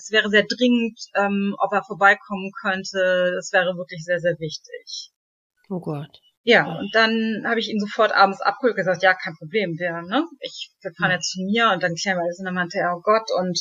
es 0.00 0.10
wäre 0.10 0.30
sehr 0.30 0.44
dringend, 0.44 0.98
ähm, 1.14 1.54
ob 1.58 1.72
er 1.72 1.84
vorbeikommen 1.84 2.50
könnte. 2.60 3.32
Das 3.36 3.52
wäre 3.52 3.76
wirklich 3.76 4.04
sehr, 4.04 4.18
sehr 4.18 4.38
wichtig. 4.38 5.12
Oh 5.68 5.80
Gott. 5.80 6.20
Ja, 6.42 6.78
und 6.78 6.94
dann 6.94 7.44
habe 7.46 7.60
ich 7.60 7.68
ihn 7.68 7.80
sofort 7.80 8.12
abends 8.12 8.40
abgeholt 8.40 8.76
gesagt, 8.76 9.02
ja, 9.02 9.12
kein 9.14 9.36
Problem, 9.36 9.78
wir, 9.78 10.00
ne? 10.02 10.24
Ich, 10.40 10.72
wir 10.80 10.92
fahren 10.94 11.10
jetzt 11.10 11.32
zu 11.32 11.42
mir 11.42 11.70
und 11.70 11.82
dann 11.82 11.94
klären 11.94 12.16
wir 12.16 12.22
alles. 12.22 12.38
Und 12.38 12.46
dann 12.46 12.54
meinte 12.54 12.78
er, 12.78 12.96
oh 12.96 13.02
Gott, 13.02 13.28
und 13.38 13.60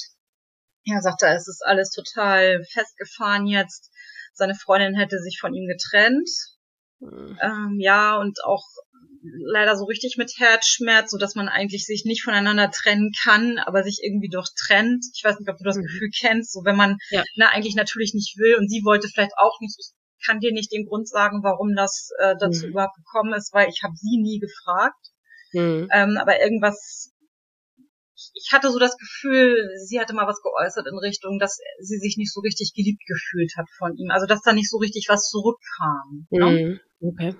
ja, 0.85 1.01
sagte 1.01 1.25
er, 1.25 1.35
es 1.35 1.47
ist 1.47 1.61
alles 1.65 1.91
total 1.91 2.63
festgefahren 2.71 3.47
jetzt. 3.47 3.91
Seine 4.33 4.55
Freundin 4.55 4.95
hätte 4.95 5.19
sich 5.19 5.39
von 5.39 5.53
ihm 5.53 5.67
getrennt. 5.67 6.29
Mhm. 6.99 7.37
Ähm, 7.41 7.75
ja, 7.79 8.17
und 8.17 8.39
auch 8.45 8.63
leider 9.21 9.75
so 9.75 9.85
richtig 9.85 10.15
mit 10.17 10.31
Herzschmerz, 10.37 11.11
so 11.11 11.17
dass 11.17 11.35
man 11.35 11.47
eigentlich 11.47 11.85
sich 11.85 12.05
nicht 12.05 12.23
voneinander 12.23 12.71
trennen 12.71 13.11
kann, 13.23 13.57
aber 13.57 13.83
sich 13.83 13.99
irgendwie 14.03 14.29
doch 14.29 14.47
trennt. 14.55 15.05
Ich 15.13 15.23
weiß 15.23 15.39
nicht, 15.39 15.49
ob 15.49 15.57
du 15.57 15.63
das 15.63 15.77
mhm. 15.77 15.83
Gefühl 15.83 16.09
kennst, 16.17 16.53
so 16.53 16.61
wenn 16.63 16.75
man 16.75 16.97
ja. 17.09 17.23
na, 17.35 17.49
eigentlich 17.49 17.75
natürlich 17.75 18.13
nicht 18.13 18.37
will 18.37 18.55
und 18.55 18.69
sie 18.69 18.81
wollte 18.83 19.07
vielleicht 19.07 19.33
auch 19.37 19.59
nicht. 19.59 19.75
Ich 19.77 20.25
kann 20.25 20.39
dir 20.39 20.51
nicht 20.51 20.71
den 20.73 20.85
Grund 20.85 21.07
sagen, 21.07 21.43
warum 21.43 21.75
das 21.75 22.09
äh, 22.19 22.35
dazu 22.39 22.65
mhm. 22.65 22.71
überhaupt 22.71 22.95
gekommen 22.95 23.33
ist, 23.33 23.53
weil 23.53 23.69
ich 23.69 23.81
habe 23.83 23.93
sie 23.95 24.19
nie 24.21 24.39
gefragt. 24.39 24.99
Mhm. 25.53 25.89
Ähm, 25.91 26.17
aber 26.17 26.41
irgendwas 26.41 27.13
ich 28.33 28.51
hatte 28.51 28.69
so 28.69 28.79
das 28.79 28.97
Gefühl, 28.97 29.55
sie 29.77 29.99
hatte 29.99 30.13
mal 30.13 30.27
was 30.27 30.41
geäußert 30.41 30.87
in 30.87 30.97
Richtung, 30.97 31.39
dass 31.39 31.57
sie 31.79 31.97
sich 31.97 32.17
nicht 32.17 32.33
so 32.33 32.41
richtig 32.41 32.73
geliebt 32.75 33.01
gefühlt 33.07 33.53
hat 33.57 33.67
von 33.77 33.95
ihm. 33.95 34.11
Also 34.11 34.25
dass 34.25 34.41
da 34.41 34.51
nicht 34.51 34.69
so 34.69 34.77
richtig 34.77 35.07
was 35.07 35.29
zurückkam. 35.29 36.27
Ne? 36.29 36.79
Mhm. 37.01 37.09
Okay. 37.09 37.35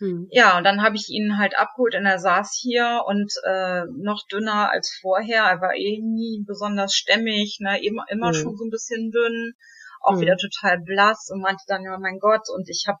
Hm. 0.00 0.28
Ja, 0.30 0.56
und 0.56 0.64
dann 0.64 0.82
habe 0.82 0.96
ich 0.96 1.10
ihn 1.10 1.36
halt 1.38 1.58
abgeholt 1.58 1.94
und 1.94 2.06
er 2.06 2.18
saß 2.18 2.58
hier 2.60 3.02
und 3.06 3.30
äh, 3.44 3.84
noch 3.98 4.26
dünner 4.32 4.70
als 4.72 4.98
vorher. 5.00 5.44
Er 5.44 5.60
war 5.60 5.74
eh 5.74 6.00
nie 6.00 6.42
besonders 6.46 6.94
stämmig, 6.94 7.58
ne, 7.60 7.82
immer, 7.84 8.06
immer 8.08 8.28
hm. 8.28 8.34
schon 8.34 8.56
so 8.56 8.64
ein 8.64 8.70
bisschen 8.70 9.10
dünn, 9.10 9.52
auch 10.00 10.14
hm. 10.14 10.20
wieder 10.22 10.36
total 10.38 10.80
blass 10.80 11.28
und 11.30 11.42
meinte 11.42 11.64
dann, 11.68 11.84
ja, 11.84 11.98
mein 11.98 12.18
Gott, 12.18 12.48
und 12.48 12.68
ich 12.70 12.84
habe 12.88 12.98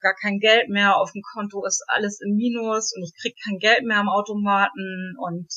gar 0.00 0.14
kein 0.14 0.38
Geld 0.38 0.68
mehr, 0.68 0.96
auf 0.98 1.12
dem 1.12 1.22
Konto 1.22 1.64
ist 1.64 1.82
alles 1.88 2.20
im 2.20 2.36
Minus 2.36 2.94
und 2.94 3.02
ich 3.02 3.14
krieg 3.18 3.34
kein 3.42 3.58
Geld 3.58 3.84
mehr 3.84 3.96
am 3.96 4.10
Automaten 4.10 5.16
und 5.18 5.48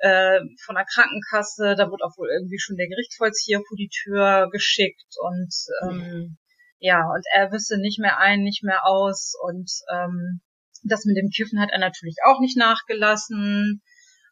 äh, 0.00 0.40
von 0.62 0.76
der 0.76 0.84
Krankenkasse, 0.84 1.74
da 1.74 1.90
wird 1.90 2.02
auch 2.02 2.18
wohl 2.18 2.28
irgendwie 2.28 2.58
schon 2.58 2.76
der 2.76 2.88
Gerichtsvollzieher 2.88 3.62
vor 3.66 3.76
die 3.78 3.88
Tür 3.88 4.50
geschickt 4.52 5.16
und 5.22 5.54
ähm, 5.82 6.36
ja, 6.78 7.00
und 7.00 7.24
er 7.34 7.50
wüsste 7.50 7.78
nicht 7.78 7.98
mehr 7.98 8.18
ein, 8.18 8.42
nicht 8.42 8.62
mehr 8.62 8.86
aus 8.86 9.34
und 9.42 9.70
ähm, 9.92 10.40
das 10.84 11.04
mit 11.04 11.16
dem 11.16 11.30
Kiffen 11.30 11.60
hat 11.60 11.70
er 11.72 11.78
natürlich 11.78 12.16
auch 12.24 12.40
nicht 12.40 12.56
nachgelassen 12.56 13.82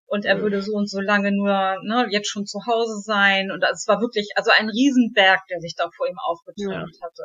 und 0.07 0.25
er 0.25 0.41
würde 0.41 0.63
so 0.63 0.73
und 0.75 0.89
so 0.89 1.01
lange 1.01 1.33
nur 1.33 1.77
ne, 1.83 2.07
jetzt 2.11 2.29
schon 2.31 2.47
zu 2.47 2.61
Hause 2.67 3.01
sein 3.03 3.51
und 3.51 3.65
es 3.65 3.87
war 3.89 4.01
wirklich 4.01 4.31
also 4.37 4.53
ein 4.57 4.69
Riesenberg, 4.69 5.41
der 5.51 5.61
sich 5.61 5.75
da 5.77 5.91
vor 5.97 6.09
ihm 6.09 6.19
aufgetürmt 6.25 6.95
ja. 6.95 7.07
hatte. 7.07 7.25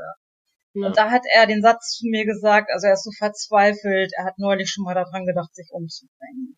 Ja. 0.74 0.88
Und 0.88 0.98
da 0.98 1.12
hat 1.12 1.24
er 1.32 1.46
den 1.46 1.62
Satz 1.62 1.98
zu 1.98 2.08
mir 2.08 2.26
gesagt, 2.26 2.70
also 2.72 2.88
er 2.88 2.94
ist 2.94 3.04
so 3.04 3.12
verzweifelt, 3.12 4.12
er 4.18 4.26
hat 4.26 4.40
neulich 4.40 4.72
schon 4.72 4.86
mal 4.86 4.96
daran 4.96 5.26
gedacht, 5.26 5.54
sich 5.54 5.70
umzubringen. 5.72 6.58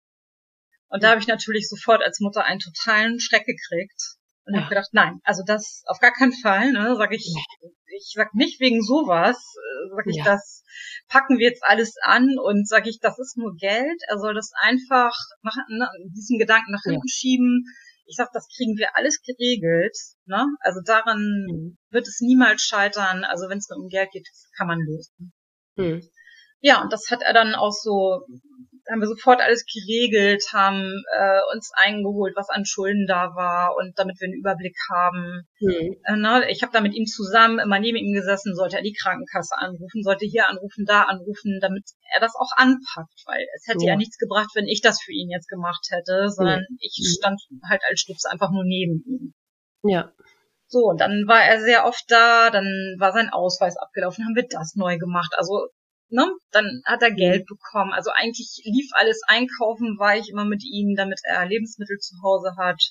Und 0.88 1.04
da 1.04 1.10
habe 1.10 1.20
ich 1.20 1.28
natürlich 1.28 1.68
sofort 1.68 2.04
als 2.04 2.20
Mutter 2.20 2.46
einen 2.46 2.60
totalen 2.60 3.20
Schreck 3.20 3.46
gekriegt 3.46 4.18
und 4.46 4.56
ja. 4.56 4.62
habe 4.62 4.70
gedacht, 4.70 4.90
nein, 4.92 5.20
also 5.24 5.44
das 5.46 5.84
auf 5.86 6.00
gar 6.00 6.12
keinen 6.12 6.34
Fall, 6.34 6.72
ne, 6.72 6.96
sag 6.98 7.14
ich, 7.14 7.34
ich 7.96 8.12
sag 8.14 8.34
nicht 8.34 8.60
wegen 8.60 8.82
sowas, 8.82 9.38
äh, 9.38 9.96
sag 9.96 10.08
ich, 10.08 10.18
ja. 10.18 10.24
das 10.26 10.64
packen 11.08 11.38
wir 11.38 11.48
jetzt 11.48 11.64
alles 11.64 11.96
an 12.02 12.28
und 12.44 12.68
sag 12.68 12.88
ich, 12.88 13.00
das 13.00 13.20
ist 13.20 13.38
nur 13.38 13.56
Geld, 13.56 14.02
er 14.08 14.18
soll 14.18 14.34
das 14.34 14.52
einfach 14.62 15.16
nach, 15.42 15.56
ne, 15.70 15.88
diesen 16.16 16.38
Gedanken 16.40 16.72
nach 16.72 16.84
hinten 16.84 17.08
ja. 17.08 17.14
schieben. 17.14 17.66
Ich 18.06 18.18
sag, 18.18 18.30
das 18.34 18.48
kriegen 18.54 18.76
wir 18.76 18.98
alles 18.98 19.22
geregelt, 19.22 19.96
ne? 20.26 20.46
Also 20.60 20.82
daran 20.86 21.20
mhm. 21.50 21.78
wird 21.90 22.06
es 22.06 22.20
niemals 22.20 22.62
scheitern. 22.62 23.24
Also 23.24 23.48
wenn 23.48 23.60
es 23.60 23.70
nur 23.70 23.80
um 23.80 23.88
Geld 23.88 24.12
geht, 24.12 24.28
kann 24.58 24.68
man 24.68 24.80
lösen. 24.80 25.32
Mhm. 25.78 26.02
Ja, 26.60 26.82
und 26.82 26.92
das 26.92 27.10
hat 27.10 27.22
er 27.22 27.34
dann 27.34 27.56
auch 27.56 27.72
so 27.72 28.26
haben 28.92 29.00
wir 29.00 29.08
sofort 29.08 29.42
alles 29.42 29.66
geregelt, 29.66 30.44
haben 30.52 31.04
äh, 31.18 31.40
uns 31.54 31.72
eingeholt, 31.76 32.34
was 32.36 32.50
an 32.50 32.66
Schulden 32.66 33.06
da 33.08 33.36
war 33.36 33.76
und 33.78 33.98
damit 33.98 34.20
wir 34.20 34.26
einen 34.26 34.38
Überblick 34.38 34.76
haben. 34.92 35.48
Mhm. 35.60 35.96
Äh, 36.04 36.16
ne? 36.18 36.50
Ich 36.50 36.64
habe 36.64 36.74
da 36.74 36.82
mit 36.82 36.94
ihm 36.94 37.06
zusammen 37.06 37.60
immer 37.60 37.80
neben 37.80 37.98
ihm 37.98 38.14
gesessen, 38.14 38.56
sollte 38.56 38.78
er 38.78 38.84
die 38.84 38.96
Krankenkasse 39.00 39.58
anrufen, 39.58 40.04
sollte 40.04 40.26
hier 40.26 40.50
anrufen, 40.50 40.86
da 40.86 41.04
anrufen, 41.04 41.60
damit 41.62 41.84
er 42.14 42.20
das 42.20 42.36
auch 42.36 42.52
anpackt, 42.56 43.24
weil 43.26 43.46
es 43.56 43.68
hätte 43.68 43.86
ja, 43.86 43.92
ja 43.92 43.96
nichts 43.96 44.18
gebracht, 44.18 44.50
wenn 44.56 44.68
ich 44.68 44.82
das 44.82 45.02
für 45.02 45.14
ihn 45.14 45.30
jetzt 45.30 45.48
gemacht 45.48 45.88
hätte, 45.90 46.30
sondern 46.30 46.60
mhm. 46.70 46.78
ich 46.80 47.16
stand 47.18 47.42
halt 47.68 47.82
als 47.90 48.02
Stütze 48.02 48.30
einfach 48.30 48.52
nur 48.52 48.66
neben 48.66 49.04
ihm. 49.06 49.34
Ja. 49.84 50.12
So, 50.68 50.80
und 50.86 51.00
dann 51.00 51.28
war 51.28 51.44
er 51.44 51.62
sehr 51.62 51.86
oft 51.86 52.04
da, 52.08 52.50
dann 52.50 52.66
war 52.98 53.12
sein 53.12 53.30
Ausweis 53.30 53.78
abgelaufen, 53.78 54.26
haben 54.26 54.36
wir 54.36 54.48
das 54.50 54.76
neu 54.76 54.98
gemacht. 54.98 55.34
Also 55.38 55.68
ne, 56.14 56.32
dann 56.52 56.82
hat 56.86 57.02
er 57.02 57.12
Geld 57.12 57.46
bekommen. 57.48 57.92
Also 57.92 58.12
eigentlich 58.14 58.62
lief 58.64 58.90
alles 58.94 59.22
einkaufen, 59.28 59.98
war 60.00 60.16
ich 60.16 60.30
immer 60.30 60.46
mit 60.46 60.64
ihm, 60.64 60.96
damit 60.96 61.20
er 61.24 61.46
Lebensmittel 61.46 61.98
zu 61.98 62.16
Hause 62.24 62.56
hat. 62.58 62.82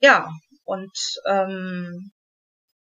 Ja, 0.00 0.28
und 0.64 0.92
ähm, 1.26 2.12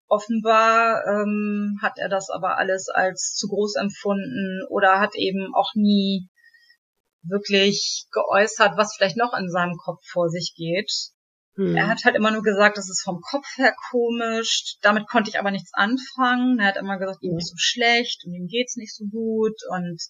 offenbar 0.07 1.05
ähm, 1.07 1.79
hat 1.83 1.98
er 1.98 2.09
das 2.09 2.31
aber 2.31 2.57
alles 2.57 2.88
als 2.88 3.35
zu 3.35 3.48
groß 3.48 3.77
empfunden 3.77 4.62
oder 4.70 5.01
hat 5.01 5.16
eben 5.16 5.55
auch 5.55 5.75
nie 5.75 6.29
wirklich 7.22 8.07
geäußert, 8.12 8.77
was 8.77 8.94
vielleicht 8.94 9.16
noch 9.16 9.35
in 9.38 9.51
seinem 9.51 9.77
Kopf 9.77 10.01
vor 10.07 10.29
sich 10.29 10.55
geht. 10.57 10.90
Hm. 11.57 11.77
Er 11.77 11.87
hat 11.87 12.05
halt 12.05 12.17
immer 12.17 12.31
nur 12.31 12.43
gesagt, 12.43 12.79
das 12.79 12.88
ist 12.88 13.03
vom 13.03 13.21
Kopf 13.21 13.47
her 13.57 13.75
komisch. 13.91 14.77
Damit 14.81 15.07
konnte 15.07 15.31
ich 15.31 15.38
aber 15.38 15.51
nichts 15.51 15.73
anfangen. 15.75 16.59
Er 16.59 16.69
hat 16.69 16.77
immer 16.77 16.99
gesagt, 16.99 17.23
ihm 17.23 17.37
ist 17.37 17.51
so 17.51 17.57
schlecht 17.59 18.25
und 18.25 18.33
ihm 18.33 18.47
geht's 18.47 18.77
nicht 18.77 18.95
so 18.95 19.05
gut 19.05 19.57
und 19.69 20.01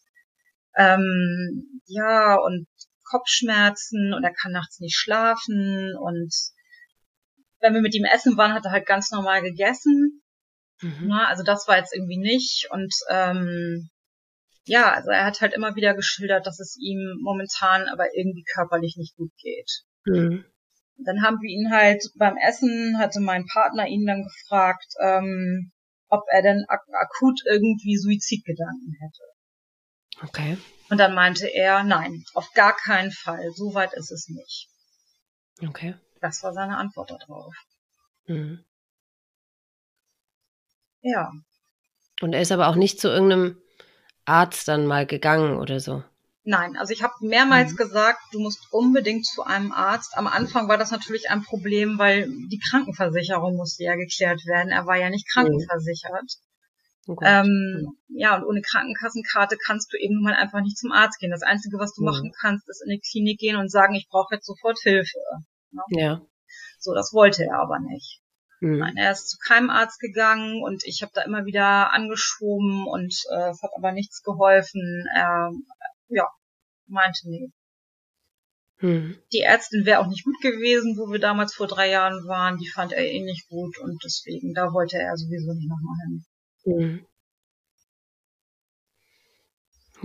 ähm, 0.76 1.82
ja 1.86 2.36
und 2.36 2.66
Kopfschmerzen 3.04 4.14
und 4.14 4.24
er 4.24 4.32
kann 4.32 4.52
nachts 4.52 4.80
nicht 4.80 4.96
schlafen 4.96 5.94
und 6.00 6.32
wenn 7.60 7.74
wir 7.74 7.82
mit 7.82 7.94
ihm 7.94 8.04
essen 8.04 8.36
waren, 8.36 8.54
hat 8.54 8.64
er 8.64 8.72
halt 8.72 8.86
ganz 8.86 9.10
normal 9.10 9.42
gegessen. 9.42 10.22
Mhm. 10.80 11.08
Na, 11.08 11.26
also 11.26 11.42
das 11.42 11.68
war 11.68 11.76
jetzt 11.76 11.94
irgendwie 11.94 12.18
nicht 12.18 12.68
und 12.70 12.94
ähm, 13.10 13.90
ja, 14.64 14.92
also 14.92 15.10
er 15.10 15.24
hat 15.24 15.40
halt 15.40 15.52
immer 15.52 15.74
wieder 15.74 15.94
geschildert, 15.94 16.46
dass 16.46 16.58
es 16.60 16.76
ihm 16.80 17.18
momentan 17.20 17.88
aber 17.88 18.16
irgendwie 18.16 18.44
körperlich 18.54 18.96
nicht 18.96 19.16
gut 19.16 19.32
geht. 19.36 19.82
Mhm 20.06 20.44
dann 20.96 21.22
haben 21.22 21.38
wir 21.40 21.50
ihn 21.50 21.70
halt 21.70 22.02
beim 22.16 22.36
Essen, 22.36 22.98
hatte 22.98 23.20
mein 23.20 23.46
Partner 23.46 23.86
ihn 23.86 24.06
dann 24.06 24.22
gefragt, 24.22 24.94
ähm, 25.00 25.72
ob 26.08 26.24
er 26.30 26.42
denn 26.42 26.64
ak 26.68 26.82
akut 26.92 27.40
irgendwie 27.46 27.96
Suizidgedanken 27.96 28.96
hätte. 29.00 30.28
Okay. 30.28 30.58
Und 30.90 30.98
dann 30.98 31.14
meinte 31.14 31.46
er, 31.48 31.82
nein, 31.84 32.22
auf 32.34 32.50
gar 32.54 32.76
keinen 32.76 33.12
Fall, 33.12 33.50
so 33.54 33.74
weit 33.74 33.94
ist 33.94 34.12
es 34.12 34.28
nicht. 34.28 34.68
Okay. 35.66 35.94
Das 36.20 36.42
war 36.42 36.52
seine 36.52 36.76
Antwort 36.76 37.10
darauf. 37.10 37.54
Mhm. 38.26 38.64
Ja. 41.00 41.32
Und 42.20 42.32
er 42.32 42.42
ist 42.42 42.52
aber 42.52 42.68
auch 42.68 42.76
nicht 42.76 43.00
zu 43.00 43.08
irgendeinem 43.08 43.60
Arzt 44.24 44.68
dann 44.68 44.86
mal 44.86 45.06
gegangen 45.06 45.56
oder 45.56 45.80
so. 45.80 46.04
Nein, 46.44 46.76
also 46.76 46.92
ich 46.92 47.02
habe 47.04 47.14
mehrmals 47.20 47.72
mhm. 47.72 47.76
gesagt, 47.76 48.20
du 48.32 48.40
musst 48.40 48.66
unbedingt 48.72 49.24
zu 49.26 49.44
einem 49.44 49.70
Arzt. 49.70 50.16
Am 50.16 50.26
Anfang 50.26 50.68
war 50.68 50.76
das 50.76 50.90
natürlich 50.90 51.30
ein 51.30 51.44
Problem, 51.44 51.98
weil 51.98 52.28
die 52.48 52.58
Krankenversicherung 52.58 53.56
musste 53.56 53.84
ja 53.84 53.94
geklärt 53.94 54.44
werden. 54.46 54.72
Er 54.72 54.86
war 54.86 54.96
ja 54.96 55.08
nicht 55.08 55.30
krankenversichert. 55.32 56.38
Oh 57.06 57.16
ähm, 57.22 57.96
ja, 58.08 58.36
und 58.36 58.44
ohne 58.44 58.60
Krankenkassenkarte 58.60 59.56
kannst 59.64 59.92
du 59.92 59.98
eben 59.98 60.20
mal 60.22 60.34
einfach 60.34 60.60
nicht 60.62 60.78
zum 60.78 60.92
Arzt 60.92 61.18
gehen. 61.20 61.30
Das 61.30 61.42
Einzige, 61.42 61.78
was 61.78 61.94
du 61.94 62.02
mhm. 62.02 62.06
machen 62.06 62.32
kannst, 62.40 62.68
ist 62.68 62.82
in 62.84 62.90
die 62.90 63.00
Klinik 63.00 63.38
gehen 63.38 63.56
und 63.56 63.70
sagen, 63.70 63.94
ich 63.94 64.08
brauche 64.08 64.34
jetzt 64.34 64.46
sofort 64.46 64.78
Hilfe. 64.82 65.18
Ne? 65.70 65.82
Ja. 65.90 66.22
So, 66.78 66.92
das 66.92 67.12
wollte 67.12 67.44
er 67.44 67.58
aber 67.60 67.78
nicht. 67.78 68.20
Mhm. 68.60 68.78
Nein, 68.78 68.96
er 68.96 69.12
ist 69.12 69.30
zu 69.30 69.38
keinem 69.38 69.70
Arzt 69.70 70.00
gegangen 70.00 70.62
und 70.62 70.82
ich 70.84 71.02
habe 71.02 71.12
da 71.14 71.22
immer 71.22 71.44
wieder 71.44 71.92
angeschoben 71.92 72.86
und 72.86 73.14
äh, 73.30 73.50
es 73.50 73.62
hat 73.62 73.70
aber 73.76 73.92
nichts 73.92 74.22
geholfen. 74.22 75.04
Er 75.14 75.50
ja, 76.12 76.28
meinte, 76.92 77.28
nee, 77.28 77.50
Mhm. 78.82 79.16
Die 79.32 79.40
Ärztin 79.40 79.86
wäre 79.86 80.00
auch 80.00 80.08
nicht 80.08 80.24
gut 80.24 80.40
gewesen, 80.42 80.96
wo 80.98 81.10
wir 81.12 81.20
damals 81.20 81.54
vor 81.54 81.68
drei 81.68 81.88
Jahren 81.88 82.26
waren. 82.26 82.58
Die 82.58 82.68
fand 82.68 82.92
er 82.92 83.06
eh 83.06 83.20
nicht 83.20 83.48
gut 83.48 83.78
und 83.78 84.02
deswegen, 84.04 84.54
da 84.54 84.72
wollte 84.72 84.98
er 84.98 85.16
sowieso 85.16 85.52
nicht 85.54 85.68
nochmal 85.68 85.96
hin. 86.04 86.24
Mhm. 86.64 87.06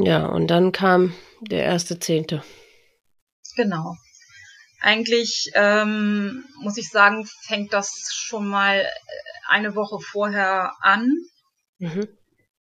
Ja, 0.05 0.27
und 0.27 0.47
dann 0.47 0.71
kam 0.71 1.13
der 1.41 1.63
erste 1.63 1.97
Zehnte. 1.97 2.43
Genau. 3.55 3.95
Eigentlich 4.79 5.49
ähm, 5.55 6.45
muss 6.61 6.77
ich 6.77 6.89
sagen, 6.89 7.27
fängt 7.47 7.73
das 7.73 8.11
schon 8.13 8.47
mal 8.47 8.85
eine 9.47 9.73
Woche 9.73 9.99
vorher 9.99 10.73
an, 10.81 11.09
mhm. 11.79 12.07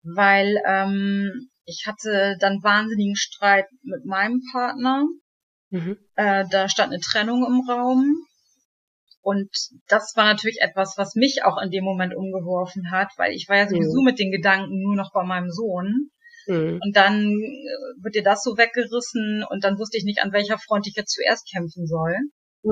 weil 0.01 0.59
ähm, 0.65 1.51
ich 1.67 1.83
hatte 1.85 2.37
dann 2.39 2.63
wahnsinnigen 2.63 3.17
Streit 3.17 3.67
mit 3.83 4.05
meinem 4.05 4.41
Partner. 4.51 5.05
Mhm. 5.69 5.97
Äh, 6.15 6.45
da 6.49 6.69
stand 6.69 6.93
eine 6.93 7.01
Trennung 7.01 7.45
im 7.45 7.69
Raum. 7.69 8.25
Und 9.21 9.49
das 9.89 10.13
war 10.15 10.23
natürlich 10.23 10.59
etwas, 10.61 10.93
was 10.97 11.15
mich 11.15 11.43
auch 11.43 11.61
in 11.61 11.69
dem 11.69 11.83
Moment 11.83 12.15
umgeworfen 12.15 12.89
hat, 12.89 13.11
weil 13.17 13.33
ich 13.33 13.49
war 13.49 13.57
ja 13.57 13.67
sowieso 13.67 13.99
mhm. 13.99 14.05
mit 14.05 14.19
den 14.19 14.31
Gedanken 14.31 14.81
nur 14.81 14.95
noch 14.95 15.11
bei 15.11 15.23
meinem 15.23 15.51
Sohn. 15.51 16.09
Mhm. 16.47 16.79
Und 16.81 16.95
dann 16.95 17.25
äh, 17.25 18.01
wird 18.01 18.15
dir 18.15 18.23
das 18.23 18.43
so 18.43 18.57
weggerissen 18.57 19.43
und 19.49 19.65
dann 19.65 19.77
wusste 19.77 19.97
ich 19.97 20.05
nicht, 20.05 20.23
an 20.23 20.31
welcher 20.31 20.57
Front 20.57 20.87
ich 20.87 20.95
jetzt 20.95 21.13
zuerst 21.13 21.51
kämpfen 21.51 21.85
soll. 21.85 22.15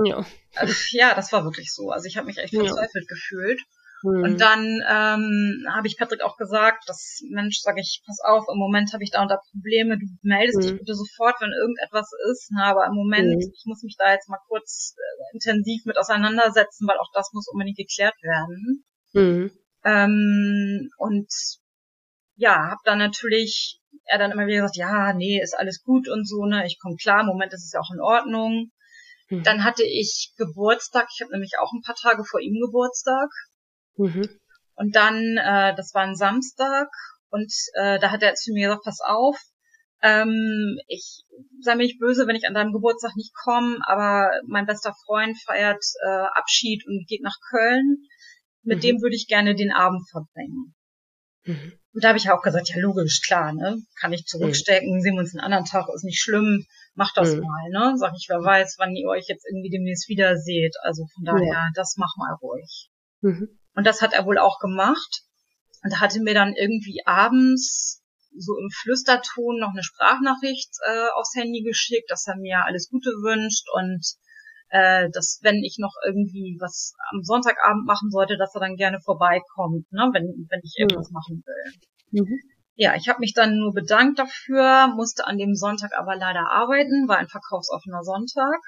Ja. 0.05 0.25
Also, 0.55 0.73
ja, 0.91 1.13
das 1.13 1.33
war 1.33 1.43
wirklich 1.43 1.73
so. 1.73 1.89
Also 1.89 2.07
ich 2.07 2.15
habe 2.15 2.27
mich 2.27 2.37
echt 2.37 2.55
verzweifelt 2.55 3.05
ja. 3.09 3.13
gefühlt. 3.13 3.61
Mhm. 4.05 4.23
Und 4.23 4.41
dann 4.41 4.63
ähm, 4.87 5.65
habe 5.73 5.87
ich 5.87 5.97
Patrick 5.97 6.21
auch 6.21 6.37
gesagt, 6.37 6.87
dass 6.87 7.21
Mensch, 7.29 7.59
sage 7.59 7.81
ich, 7.81 8.03
pass 8.05 8.19
auf, 8.23 8.45
im 8.51 8.59
Moment 8.59 8.93
habe 8.93 9.03
ich 9.03 9.09
da 9.09 9.23
und 9.23 9.29
da 9.29 9.39
Probleme, 9.51 9.97
du 9.97 10.05
meldest 10.21 10.59
mhm. 10.59 10.61
dich 10.61 10.77
bitte 10.77 10.93
sofort, 10.93 11.41
wenn 11.41 11.51
irgendetwas 11.51 12.11
ist. 12.31 12.51
Na, 12.53 12.69
aber 12.69 12.85
im 12.85 12.93
Moment, 12.93 13.35
mhm. 13.35 13.51
ich 13.53 13.63
muss 13.65 13.81
mich 13.81 13.95
da 13.97 14.11
jetzt 14.11 14.29
mal 14.29 14.39
kurz 14.47 14.95
äh, 14.95 15.33
intensiv 15.33 15.85
mit 15.85 15.97
auseinandersetzen, 15.97 16.87
weil 16.87 16.99
auch 16.99 17.09
das 17.13 17.31
muss 17.33 17.47
unbedingt 17.47 17.77
geklärt 17.77 18.15
werden. 18.21 18.85
Mhm. 19.13 19.51
Ähm, 19.83 20.89
und 20.97 21.27
ja, 22.35 22.69
habe 22.69 22.81
dann 22.85 22.99
natürlich 22.99 23.81
er 24.07 24.19
dann 24.19 24.31
immer 24.31 24.45
wieder 24.45 24.57
gesagt, 24.57 24.77
ja, 24.77 25.13
nee, 25.13 25.41
ist 25.41 25.57
alles 25.57 25.81
gut 25.81 26.07
und 26.09 26.27
so, 26.27 26.45
ne, 26.45 26.67
ich 26.67 26.77
komme 26.79 26.95
klar, 26.95 27.21
im 27.21 27.27
Moment 27.27 27.53
ist 27.53 27.65
es 27.65 27.71
ja 27.71 27.79
auch 27.79 27.91
in 27.91 28.01
Ordnung. 28.01 28.69
Dann 29.31 29.63
hatte 29.63 29.83
ich 29.83 30.33
Geburtstag, 30.37 31.07
ich 31.11 31.21
habe 31.21 31.31
nämlich 31.31 31.53
auch 31.59 31.71
ein 31.73 31.81
paar 31.81 31.95
Tage 31.95 32.23
vor 32.23 32.39
ihm 32.39 32.61
Geburtstag. 32.63 33.29
Mhm. 33.97 34.29
Und 34.75 34.95
dann, 34.95 35.37
äh, 35.37 35.75
das 35.75 35.93
war 35.93 36.03
ein 36.03 36.15
Samstag 36.15 36.89
und 37.29 37.51
äh, 37.73 37.99
da 37.99 38.11
hat 38.11 38.23
er 38.23 38.35
zu 38.35 38.51
mir 38.51 38.67
gesagt, 38.67 38.83
pass 38.83 38.99
auf, 39.01 39.37
ähm, 40.01 40.77
ich 40.87 41.23
sei 41.61 41.75
mir 41.75 41.83
nicht 41.83 41.99
böse, 41.99 42.27
wenn 42.27 42.35
ich 42.35 42.47
an 42.47 42.53
deinem 42.53 42.73
Geburtstag 42.73 43.15
nicht 43.15 43.33
komme, 43.33 43.79
aber 43.87 44.31
mein 44.45 44.65
bester 44.65 44.93
Freund 45.05 45.37
feiert 45.45 45.83
äh, 46.05 46.25
Abschied 46.33 46.85
und 46.85 47.07
geht 47.07 47.23
nach 47.23 47.37
Köln. 47.49 47.97
Mit 48.63 48.79
mhm. 48.79 48.81
dem 48.81 49.01
würde 49.01 49.15
ich 49.15 49.27
gerne 49.27 49.55
den 49.55 49.71
Abend 49.71 50.07
verbringen. 50.09 50.75
Mhm. 51.45 51.73
Und 51.93 52.03
da 52.03 52.09
habe 52.09 52.17
ich 52.17 52.29
auch 52.29 52.41
gesagt, 52.41 52.69
ja 52.69 52.79
logisch, 52.79 53.21
klar, 53.21 53.53
ne? 53.53 53.77
Kann 53.99 54.11
ich 54.11 54.25
zurückstecken, 54.25 54.97
mhm. 54.97 55.01
sehen 55.01 55.13
wir 55.15 55.21
uns 55.21 55.33
einen 55.33 55.43
anderen 55.43 55.65
Tag, 55.65 55.87
ist 55.93 56.03
nicht 56.03 56.21
schlimm, 56.21 56.65
mach 56.93 57.13
das 57.13 57.35
mhm. 57.35 57.41
mal, 57.41 57.69
ne? 57.69 57.97
Sag 57.97 58.13
ich, 58.17 58.25
wer 58.27 58.43
weiß, 58.43 58.75
wann 58.79 58.95
ihr 58.95 59.07
euch 59.07 59.25
jetzt 59.27 59.45
irgendwie 59.49 59.69
demnächst 59.69 60.09
wieder 60.09 60.35
seht. 60.35 60.75
Also 60.83 61.05
von 61.13 61.23
daher, 61.23 61.53
ja. 61.53 61.69
das 61.73 61.95
mach 61.97 62.15
mal 62.17 62.35
ruhig. 62.41 62.89
Und 63.76 63.86
das 63.86 64.01
hat 64.01 64.13
er 64.13 64.26
wohl 64.26 64.38
auch 64.38 64.59
gemacht. 64.59 65.21
Und 65.84 65.91
er 65.91 66.01
hatte 66.01 66.19
mir 66.21 66.34
dann 66.34 66.53
irgendwie 66.53 67.01
abends 67.05 68.01
so 68.38 68.57
im 68.57 68.69
Flüsterton 68.69 69.59
noch 69.59 69.71
eine 69.71 69.84
Sprachnachricht 69.84 70.71
äh, 70.88 71.07
aufs 71.15 71.36
Handy 71.36 71.63
geschickt, 71.63 72.09
dass 72.09 72.28
er 72.28 72.36
mir 72.36 72.65
alles 72.65 72.89
Gute 72.89 73.09
wünscht 73.09 73.67
und 73.73 74.03
äh, 74.69 75.09
dass 75.11 75.39
wenn 75.41 75.63
ich 75.63 75.78
noch 75.80 75.93
irgendwie 76.05 76.57
was 76.59 76.95
am 77.11 77.23
Sonntagabend 77.23 77.86
machen 77.86 78.09
sollte, 78.09 78.38
dass 78.38 78.53
er 78.55 78.61
dann 78.61 78.76
gerne 78.76 78.99
vorbeikommt, 78.99 79.91
ne, 79.91 80.09
wenn, 80.11 80.47
wenn 80.49 80.61
ich 80.63 80.76
irgendwas 80.78 81.09
mhm. 81.09 81.13
machen 81.13 81.43
will. 81.45 82.23
Mhm. 82.23 82.39
Ja, 82.76 82.95
ich 82.95 83.07
habe 83.07 83.19
mich 83.19 83.34
dann 83.34 83.57
nur 83.57 83.73
bedankt 83.73 84.19
dafür, 84.19 84.88
musste 84.88 85.26
an 85.26 85.38
dem 85.38 85.55
Sonntag 85.55 85.91
aber 85.97 86.17
leider 86.17 86.51
arbeiten, 86.51 87.07
war 87.07 87.17
ein 87.17 87.30
verkaufsoffener 87.30 88.03
Sonntag. 88.03 88.59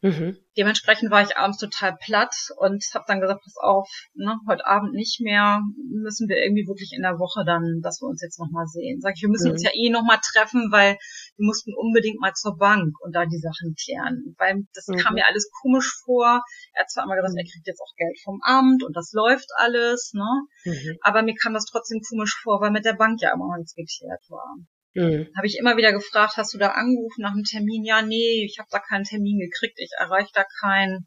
Mhm. 0.00 0.38
Dementsprechend 0.56 1.10
war 1.10 1.22
ich 1.22 1.36
abends 1.36 1.58
total 1.58 1.96
platt 1.96 2.34
und 2.56 2.84
habe 2.94 3.04
dann 3.08 3.20
gesagt, 3.20 3.42
pass 3.42 3.56
auf, 3.56 3.88
ne, 4.14 4.38
heute 4.48 4.64
Abend 4.66 4.94
nicht 4.94 5.20
mehr, 5.20 5.60
müssen 5.90 6.28
wir 6.28 6.36
irgendwie 6.38 6.66
wirklich 6.68 6.92
in 6.94 7.02
der 7.02 7.18
Woche 7.18 7.44
dann, 7.44 7.80
dass 7.82 8.00
wir 8.00 8.06
uns 8.06 8.22
jetzt 8.22 8.38
nochmal 8.38 8.66
sehen. 8.66 9.00
Sag 9.00 9.14
ich, 9.16 9.22
wir 9.22 9.28
müssen 9.28 9.48
mhm. 9.48 9.52
uns 9.52 9.62
ja 9.64 9.70
eh 9.74 9.90
nochmal 9.90 10.18
treffen, 10.22 10.70
weil 10.70 10.96
wir 11.36 11.46
mussten 11.46 11.74
unbedingt 11.74 12.20
mal 12.20 12.32
zur 12.34 12.56
Bank 12.56 12.94
und 13.00 13.14
da 13.14 13.26
die 13.26 13.42
Sachen 13.42 13.74
klären. 13.74 14.34
Weil 14.38 14.66
das 14.72 14.86
mhm. 14.86 14.98
kam 14.98 15.14
mir 15.14 15.26
alles 15.26 15.50
komisch 15.62 15.90
vor. 16.04 16.42
Er 16.74 16.82
hat 16.82 16.90
zwar 16.90 17.04
immer 17.04 17.16
gesagt, 17.16 17.34
er 17.36 17.50
kriegt 17.50 17.66
jetzt 17.66 17.80
auch 17.80 17.94
Geld 17.96 18.18
vom 18.22 18.40
Amt 18.42 18.84
und 18.84 18.94
das 18.96 19.12
läuft 19.12 19.50
alles, 19.56 20.12
ne? 20.14 20.46
Mhm. 20.64 20.98
Aber 21.02 21.22
mir 21.22 21.34
kam 21.34 21.54
das 21.54 21.66
trotzdem 21.66 22.00
komisch 22.08 22.38
vor, 22.42 22.60
weil 22.60 22.70
mit 22.70 22.84
der 22.84 22.94
Bank 22.94 23.20
ja 23.20 23.32
immer 23.34 23.48
noch 23.48 23.58
nichts 23.58 23.74
geklärt 23.74 24.22
war. 24.30 24.58
Mhm. 24.98 25.28
Habe 25.36 25.46
ich 25.46 25.56
immer 25.58 25.76
wieder 25.76 25.92
gefragt, 25.92 26.36
hast 26.36 26.52
du 26.54 26.58
da 26.58 26.72
angerufen 26.72 27.22
nach 27.22 27.32
einem 27.32 27.44
Termin? 27.44 27.84
Ja, 27.84 28.02
nee, 28.02 28.44
ich 28.44 28.58
habe 28.58 28.68
da 28.72 28.80
keinen 28.80 29.04
Termin 29.04 29.38
gekriegt, 29.38 29.78
ich 29.78 29.92
erreiche 29.96 30.32
da 30.34 30.44
keinen. 30.60 31.06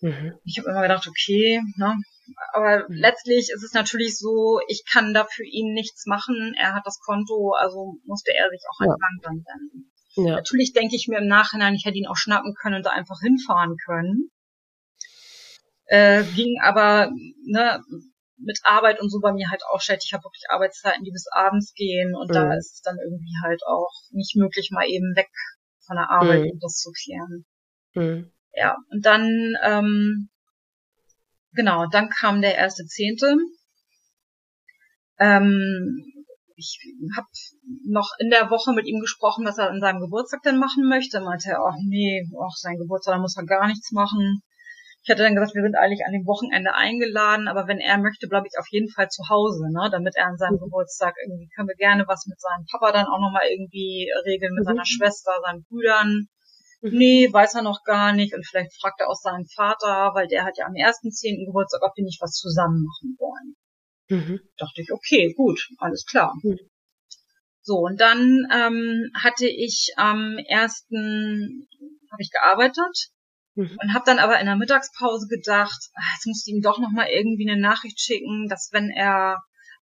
Mhm. 0.00 0.34
Ich 0.44 0.58
habe 0.58 0.70
immer 0.70 0.82
gedacht, 0.82 1.08
okay, 1.08 1.60
ne? 1.76 1.96
Aber 2.52 2.88
mhm. 2.88 2.94
letztlich 2.94 3.50
ist 3.52 3.64
es 3.64 3.72
natürlich 3.72 4.16
so, 4.16 4.60
ich 4.68 4.84
kann 4.88 5.12
da 5.12 5.24
für 5.24 5.44
ihn 5.44 5.72
nichts 5.74 6.06
machen. 6.06 6.54
Er 6.56 6.74
hat 6.74 6.86
das 6.86 7.00
Konto, 7.00 7.52
also 7.58 7.96
musste 8.04 8.32
er 8.32 8.48
sich 8.50 8.62
auch 8.70 8.80
an 8.80 8.94
die 8.94 9.00
Bank 9.00 9.22
dann 9.22 9.44
wenden. 9.44 9.92
Ja. 10.14 10.36
Natürlich 10.36 10.72
denke 10.72 10.94
ich 10.94 11.08
mir 11.08 11.18
im 11.18 11.26
Nachhinein, 11.26 11.74
ich 11.74 11.84
hätte 11.84 11.98
ihn 11.98 12.06
auch 12.06 12.16
schnappen 12.16 12.54
können 12.54 12.76
und 12.76 12.86
da 12.86 12.90
einfach 12.90 13.18
hinfahren 13.20 13.76
können. 13.84 14.30
Äh, 15.86 16.22
ging 16.36 16.60
aber, 16.62 17.10
ne, 17.44 17.82
mit 18.44 18.58
Arbeit 18.64 19.00
und 19.00 19.10
so 19.10 19.20
bei 19.20 19.32
mir 19.32 19.50
halt 19.50 19.62
auch 19.72 19.80
schlecht. 19.80 20.04
Ich 20.04 20.12
habe 20.12 20.24
wirklich 20.24 20.44
Arbeitszeiten, 20.48 21.04
die 21.04 21.10
bis 21.10 21.26
abends 21.32 21.72
gehen 21.74 22.14
und 22.14 22.30
mhm. 22.30 22.34
da 22.34 22.54
ist 22.54 22.74
es 22.74 22.80
dann 22.82 22.98
irgendwie 23.02 23.34
halt 23.42 23.62
auch 23.66 23.92
nicht 24.10 24.36
möglich, 24.36 24.70
mal 24.70 24.86
eben 24.86 25.14
weg 25.16 25.28
von 25.86 25.96
der 25.96 26.10
Arbeit, 26.10 26.44
mhm. 26.44 26.50
um 26.52 26.58
das 26.60 26.76
zu 26.76 26.90
klären. 26.92 27.44
Mhm. 27.94 28.32
Ja, 28.54 28.76
und 28.90 29.04
dann, 29.04 29.56
ähm, 29.62 30.28
genau, 31.52 31.86
dann 31.86 32.10
kam 32.10 32.42
der 32.42 32.56
erste 32.56 32.84
Zehnte. 32.84 33.36
Ähm, 35.18 36.04
ich 36.56 36.78
habe 37.16 37.26
noch 37.86 38.10
in 38.18 38.30
der 38.30 38.50
Woche 38.50 38.72
mit 38.72 38.86
ihm 38.86 39.00
gesprochen, 39.00 39.44
was 39.46 39.58
er 39.58 39.70
an 39.70 39.80
seinem 39.80 40.00
Geburtstag 40.00 40.42
denn 40.42 40.58
machen 40.58 40.88
möchte. 40.88 41.20
Meinte 41.20 41.50
er, 41.50 41.60
ach 41.60 41.76
nee, 41.84 42.24
ach, 42.40 42.56
sein 42.56 42.76
Geburtstag, 42.76 43.14
da 43.14 43.20
muss 43.20 43.36
er 43.36 43.44
gar 43.44 43.66
nichts 43.66 43.90
machen. 43.92 44.42
Ich 45.04 45.10
hatte 45.10 45.24
dann 45.24 45.34
gesagt, 45.34 45.54
wir 45.54 45.62
sind 45.62 45.74
eigentlich 45.74 46.06
an 46.06 46.12
dem 46.12 46.26
Wochenende 46.26 46.74
eingeladen, 46.74 47.48
aber 47.48 47.66
wenn 47.66 47.78
er 47.78 47.98
möchte, 47.98 48.28
bleibe 48.28 48.46
ich 48.46 48.56
auf 48.58 48.68
jeden 48.70 48.88
Fall 48.88 49.08
zu 49.08 49.28
Hause, 49.28 49.66
ne? 49.72 49.88
Damit 49.90 50.14
er 50.14 50.26
an 50.26 50.38
seinem 50.38 50.62
mhm. 50.62 50.70
Geburtstag 50.70 51.16
irgendwie 51.26 51.48
können 51.48 51.66
wir 51.66 51.74
gerne 51.74 52.06
was 52.06 52.26
mit 52.26 52.40
seinem 52.40 52.66
Papa 52.70 52.92
dann 52.92 53.06
auch 53.06 53.18
nochmal 53.18 53.50
irgendwie 53.50 54.08
regeln, 54.24 54.54
mit 54.54 54.62
mhm. 54.62 54.68
seiner 54.68 54.86
Schwester, 54.86 55.32
seinen 55.42 55.64
Brüdern. 55.64 56.28
Mhm. 56.82 56.98
Nee, 56.98 57.28
weiß 57.32 57.54
er 57.54 57.62
noch 57.62 57.82
gar 57.82 58.12
nicht 58.12 58.32
und 58.34 58.46
vielleicht 58.46 58.78
fragt 58.80 59.00
er 59.00 59.10
auch 59.10 59.18
seinen 59.18 59.46
Vater, 59.46 60.14
weil 60.14 60.28
der 60.28 60.44
hat 60.44 60.56
ja 60.56 60.66
am 60.66 60.76
ersten 60.76 61.10
zehnten 61.10 61.46
Geburtstag, 61.46 61.82
ob 61.82 61.96
wir 61.96 62.04
nicht 62.04 62.22
was 62.22 62.38
zusammen 62.38 62.84
machen 62.84 63.16
wollen. 63.18 63.56
Mhm. 64.08 64.40
Dachte 64.56 64.82
ich, 64.82 64.92
okay, 64.92 65.34
gut, 65.36 65.68
alles 65.78 66.06
klar. 66.06 66.32
Mhm. 66.42 66.60
So, 67.62 67.78
und 67.78 68.00
dann 68.00 68.46
ähm, 68.52 69.10
hatte 69.14 69.48
ich 69.48 69.94
am 69.96 70.38
ersten, 70.38 71.68
habe 72.10 72.22
ich 72.22 72.30
gearbeitet 72.30 73.10
Mhm. 73.54 73.76
Und 73.80 73.94
habe 73.94 74.04
dann 74.06 74.18
aber 74.18 74.40
in 74.40 74.46
der 74.46 74.56
Mittagspause 74.56 75.26
gedacht, 75.28 75.90
ach, 75.94 76.14
jetzt 76.14 76.26
musst 76.26 76.46
du 76.46 76.52
ihm 76.52 76.62
doch 76.62 76.78
nochmal 76.78 77.08
irgendwie 77.10 77.48
eine 77.48 77.60
Nachricht 77.60 78.00
schicken, 78.00 78.48
dass 78.48 78.70
wenn 78.72 78.90
er, 78.90 79.42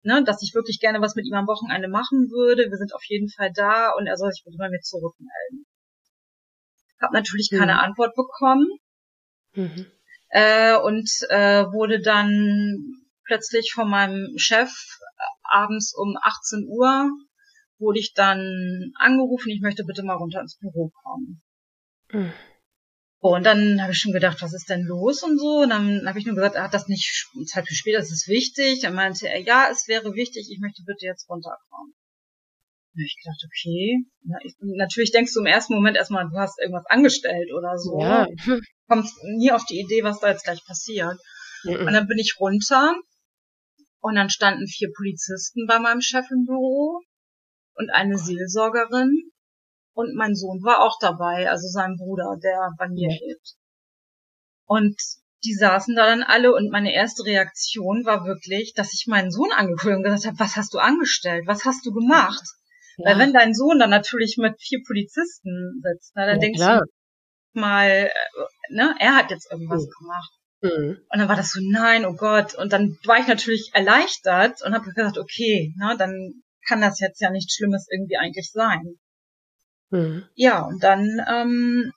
ne, 0.03 0.23
dass 0.23 0.41
ich 0.41 0.55
wirklich 0.55 0.79
gerne 0.79 1.01
was 1.01 1.15
mit 1.15 1.25
ihm 1.27 1.33
am 1.33 1.47
Wochenende 1.47 1.87
machen 1.87 2.29
würde, 2.31 2.69
wir 2.69 2.77
sind 2.77 2.93
auf 2.93 3.03
jeden 3.05 3.29
Fall 3.29 3.51
da 3.53 3.91
und 3.91 4.07
er 4.07 4.17
soll 4.17 4.31
sich 4.31 4.43
bitte 4.43 4.57
bei 4.57 4.69
mir 4.69 4.81
zurückmelden. 4.81 5.65
Hab 6.99 7.11
natürlich 7.11 7.49
mhm. 7.51 7.57
keine 7.57 7.79
Antwort 7.79 8.15
bekommen 8.15 8.67
mhm. 9.53 9.85
äh, 10.29 10.75
und 10.77 11.09
äh, 11.29 11.65
wurde 11.71 12.01
dann 12.01 13.01
plötzlich 13.25 13.71
von 13.73 13.89
meinem 13.89 14.37
Chef 14.37 14.71
abends 15.43 15.93
um 15.95 16.17
18 16.21 16.65
Uhr 16.67 17.09
wurde 17.77 17.99
ich 17.99 18.13
dann 18.13 18.91
angerufen, 18.95 19.49
ich 19.49 19.61
möchte 19.61 19.83
bitte 19.83 20.03
mal 20.03 20.15
runter 20.15 20.39
ins 20.39 20.57
Büro 20.57 20.91
kommen. 21.03 21.41
Mhm. 22.11 22.33
Und 23.21 23.45
dann 23.45 23.79
habe 23.83 23.91
ich 23.91 23.99
schon 23.99 24.13
gedacht, 24.13 24.41
was 24.41 24.53
ist 24.53 24.67
denn 24.67 24.81
los 24.81 25.21
und 25.21 25.37
so. 25.37 25.61
Und 25.61 25.69
dann 25.69 26.07
habe 26.07 26.17
ich 26.17 26.25
nur 26.25 26.33
gesagt, 26.33 26.55
er 26.55 26.63
hat 26.63 26.73
das 26.73 26.87
nicht 26.87 27.27
Zeit 27.45 27.67
für 27.67 27.75
später, 27.75 27.99
das 27.99 28.11
ist 28.11 28.27
wichtig. 28.27 28.81
Dann 28.81 28.95
meinte 28.95 29.29
er, 29.29 29.39
ja, 29.39 29.69
es 29.71 29.87
wäre 29.87 30.15
wichtig, 30.15 30.49
ich 30.51 30.59
möchte 30.59 30.81
bitte 30.83 31.05
jetzt 31.05 31.29
runterkommen. 31.29 31.93
Dann 32.93 32.99
habe 32.99 33.05
ich 33.05 33.17
gedacht, 33.23 33.43
okay. 33.45 34.05
Na, 34.23 34.37
ich, 34.43 34.55
natürlich 34.59 35.11
denkst 35.11 35.33
du 35.35 35.41
im 35.41 35.45
ersten 35.45 35.75
Moment 35.75 35.97
erstmal, 35.97 36.27
du 36.27 36.35
hast 36.35 36.59
irgendwas 36.59 36.87
angestellt 36.87 37.51
oder 37.55 37.77
so. 37.77 38.01
Ja. 38.01 38.27
Kommst 38.87 39.15
nie 39.37 39.51
auf 39.51 39.65
die 39.65 39.79
Idee, 39.79 40.03
was 40.03 40.19
da 40.19 40.29
jetzt 40.29 40.43
gleich 40.43 40.65
passiert. 40.65 41.19
Mhm. 41.63 41.75
Und 41.75 41.93
dann 41.93 42.07
bin 42.07 42.17
ich 42.17 42.37
runter 42.39 42.95
und 43.99 44.15
dann 44.15 44.31
standen 44.31 44.65
vier 44.65 44.89
Polizisten 44.97 45.67
bei 45.67 45.77
meinem 45.77 46.01
Chef 46.01 46.25
im 46.31 46.45
Büro 46.45 46.99
und 47.75 47.91
eine 47.91 48.17
Seelsorgerin 48.17 49.30
und 49.93 50.15
mein 50.15 50.35
Sohn 50.35 50.63
war 50.63 50.81
auch 50.81 50.97
dabei, 50.99 51.49
also 51.49 51.67
sein 51.67 51.97
Bruder, 51.97 52.37
der 52.41 52.71
bei 52.77 52.87
mir 52.87 53.09
lebt. 53.09 53.55
Und 54.65 54.95
die 55.43 55.53
saßen 55.53 55.95
da 55.95 56.05
dann 56.05 56.23
alle 56.23 56.53
und 56.53 56.71
meine 56.71 56.93
erste 56.93 57.25
Reaktion 57.25 58.05
war 58.05 58.25
wirklich, 58.25 58.73
dass 58.73 58.93
ich 58.93 59.07
meinen 59.07 59.31
Sohn 59.31 59.51
angeguckt 59.51 59.95
und 59.95 60.03
gesagt 60.03 60.25
habe, 60.25 60.39
was 60.39 60.55
hast 60.55 60.73
du 60.73 60.79
angestellt? 60.79 61.45
Was 61.47 61.65
hast 61.65 61.85
du 61.85 61.91
gemacht? 61.91 62.43
Ja. 62.97 63.09
Weil 63.09 63.19
wenn 63.19 63.33
dein 63.33 63.53
Sohn 63.53 63.79
dann 63.79 63.89
natürlich 63.89 64.37
mit 64.37 64.61
vier 64.61 64.79
Polizisten 64.85 65.81
sitzt, 65.81 66.11
na, 66.15 66.25
dann 66.25 66.35
ja, 66.35 66.41
denkst 66.41 66.59
klar. 66.59 66.81
du 67.53 67.59
mal, 67.59 67.89
äh, 67.89 68.09
ne, 68.69 68.95
er 68.99 69.15
hat 69.15 69.31
jetzt 69.31 69.51
irgendwas 69.51 69.85
mhm. 69.85 69.91
gemacht. 69.99 70.31
Mhm. 70.61 70.97
Und 71.09 71.19
dann 71.19 71.27
war 71.27 71.35
das 71.35 71.51
so, 71.51 71.59
nein, 71.63 72.05
oh 72.05 72.13
Gott. 72.13 72.53
Und 72.55 72.71
dann 72.71 72.97
war 73.05 73.17
ich 73.17 73.27
natürlich 73.27 73.71
erleichtert 73.73 74.61
und 74.63 74.73
habe 74.73 74.91
gesagt, 74.91 75.17
okay, 75.17 75.73
na, 75.77 75.95
dann 75.95 76.43
kann 76.67 76.81
das 76.81 76.99
jetzt 76.99 77.19
ja 77.19 77.31
nichts 77.31 77.55
Schlimmes 77.55 77.87
irgendwie 77.91 78.17
eigentlich 78.17 78.51
sein. 78.51 78.99
Mhm. 79.91 80.25
Ja, 80.35 80.61
und 80.65 80.83
dann 80.83 81.05
ähm, 81.27 81.91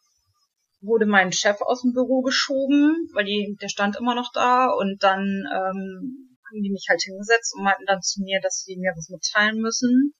wurde 0.80 1.06
mein 1.06 1.32
Chef 1.32 1.60
aus 1.60 1.82
dem 1.82 1.92
Büro 1.92 2.22
geschoben, 2.22 3.08
weil 3.14 3.24
die, 3.24 3.56
der 3.60 3.68
stand 3.68 3.96
immer 3.96 4.14
noch 4.14 4.30
da 4.32 4.66
und 4.66 5.02
dann 5.02 5.20
ähm, 5.20 6.36
haben 6.46 6.62
die 6.62 6.70
mich 6.70 6.86
halt 6.88 7.02
hingesetzt 7.02 7.54
und 7.56 7.64
meinten 7.64 7.86
dann 7.86 8.02
zu 8.02 8.22
mir, 8.22 8.40
dass 8.42 8.62
sie 8.62 8.76
mir 8.76 8.92
was 8.96 9.08
mitteilen 9.08 9.60
müssen, 9.60 10.12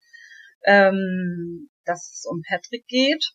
ähm, 0.65 1.69
dass 1.85 2.13
es 2.13 2.25
um 2.29 2.43
Patrick 2.49 2.87
geht 2.87 3.33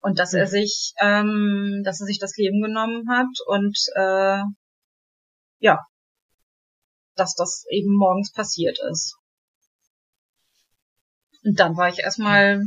und 0.00 0.18
dass 0.18 0.34
er 0.34 0.46
sich, 0.46 0.92
ähm, 1.00 1.82
dass 1.84 2.00
er 2.00 2.06
sich 2.06 2.18
das 2.18 2.36
Leben 2.36 2.62
genommen 2.62 3.08
hat 3.10 3.34
und 3.46 3.76
äh, 3.96 4.42
ja, 5.58 5.80
dass 7.16 7.34
das 7.34 7.64
eben 7.70 7.94
morgens 7.96 8.32
passiert 8.32 8.78
ist. 8.90 9.16
Und 11.44 11.58
dann 11.58 11.76
war 11.76 11.88
ich 11.88 12.00
erstmal 12.00 12.62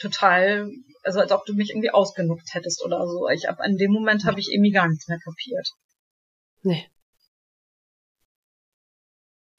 total, 0.00 0.70
also 1.02 1.20
als 1.20 1.32
ob 1.32 1.44
du 1.46 1.54
mich 1.54 1.70
irgendwie 1.70 1.90
ausgenuckt 1.90 2.54
hättest 2.54 2.84
oder 2.84 3.06
so. 3.06 3.28
Ich 3.28 3.48
ab 3.48 3.60
an 3.60 3.76
dem 3.76 3.92
Moment 3.92 4.24
habe 4.24 4.40
ich 4.40 4.52
irgendwie 4.52 4.72
gar 4.72 4.88
nichts 4.88 5.08
mehr 5.08 5.18
kapiert. 5.18 5.68
Nee. 6.62 6.88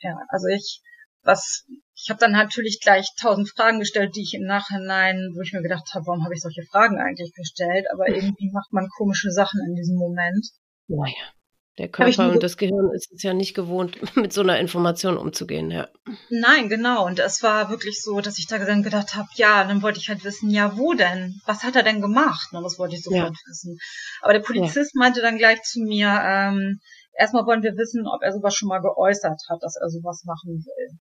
Ja, 0.02 0.18
also 0.30 0.48
ich, 0.48 0.82
was, 1.24 1.66
ich 1.96 2.10
habe 2.10 2.20
dann 2.20 2.32
natürlich 2.32 2.80
gleich 2.82 3.08
tausend 3.20 3.50
Fragen 3.50 3.80
gestellt, 3.80 4.16
die 4.16 4.22
ich 4.22 4.34
im 4.34 4.46
Nachhinein, 4.46 5.34
wo 5.36 5.42
ich 5.42 5.54
mir 5.54 5.62
gedacht 5.62 5.94
habe, 5.94 6.06
warum 6.08 6.24
habe 6.24 6.34
ich 6.34 6.42
solche 6.42 6.64
Fragen 6.64 7.00
eigentlich 7.00 7.34
gestellt? 7.34 7.86
Aber 7.92 8.08
irgendwie 8.10 8.52
macht 8.52 8.72
man 8.72 8.88
komische 8.98 9.32
Sachen 9.32 9.60
in 9.68 9.76
diesem 9.76 9.98
Moment. 9.98 10.46
Naja. 10.88 11.34
Der 11.80 11.88
Körper 11.88 12.30
und 12.30 12.44
das 12.44 12.58
Gehirn 12.58 12.92
ist 12.94 13.10
es 13.14 13.24
ja 13.24 13.34
nicht 13.34 13.54
gewohnt, 13.54 13.98
mit 14.18 14.34
so 14.34 14.42
einer 14.42 14.60
Information 14.60 15.18
umzugehen, 15.18 15.72
ja. 15.72 15.88
Nein, 16.30 16.68
genau. 16.68 17.06
Und 17.06 17.20
es 17.20 17.42
war 17.42 17.70
wirklich 17.70 18.02
so, 18.02 18.20
dass 18.20 18.38
ich 18.38 18.48
da 18.48 18.58
dann 18.60 18.84
gedacht 18.84 19.16
habe, 19.16 19.30
ja, 19.36 19.64
dann 19.64 19.82
wollte 19.82 19.98
ich 19.98 20.10
halt 20.10 20.26
wissen, 20.26 20.50
ja, 20.50 20.78
wo 20.78 20.94
denn? 20.94 21.40
Was 21.46 21.64
hat 21.64 21.78
er 21.78 21.84
denn 21.84 22.02
gemacht? 22.02 22.50
Das 22.52 22.78
wollte 22.78 22.96
ich 22.96 23.02
sofort 23.02 23.32
ja. 23.32 23.50
wissen. 23.50 23.78
Aber 24.22 24.34
der 24.34 24.42
Polizist 24.42 24.92
ja. 24.94 25.00
meinte 25.00 25.22
dann 25.22 25.38
gleich 25.38 25.62
zu 25.62 25.80
mir, 25.80 26.10
ähm, 26.22 26.82
erstmal 27.18 27.46
wollen 27.46 27.64
wir 27.64 27.78
wissen, 27.78 28.06
ob 28.08 28.22
er 28.24 28.34
sowas 28.34 28.54
schon 28.56 28.68
mal 28.68 28.82
geäußert 28.82 29.40
hat, 29.50 29.64
dass 29.64 29.78
er 29.78 29.90
sowas 29.90 30.24
machen 30.26 30.66
will. 30.66 31.00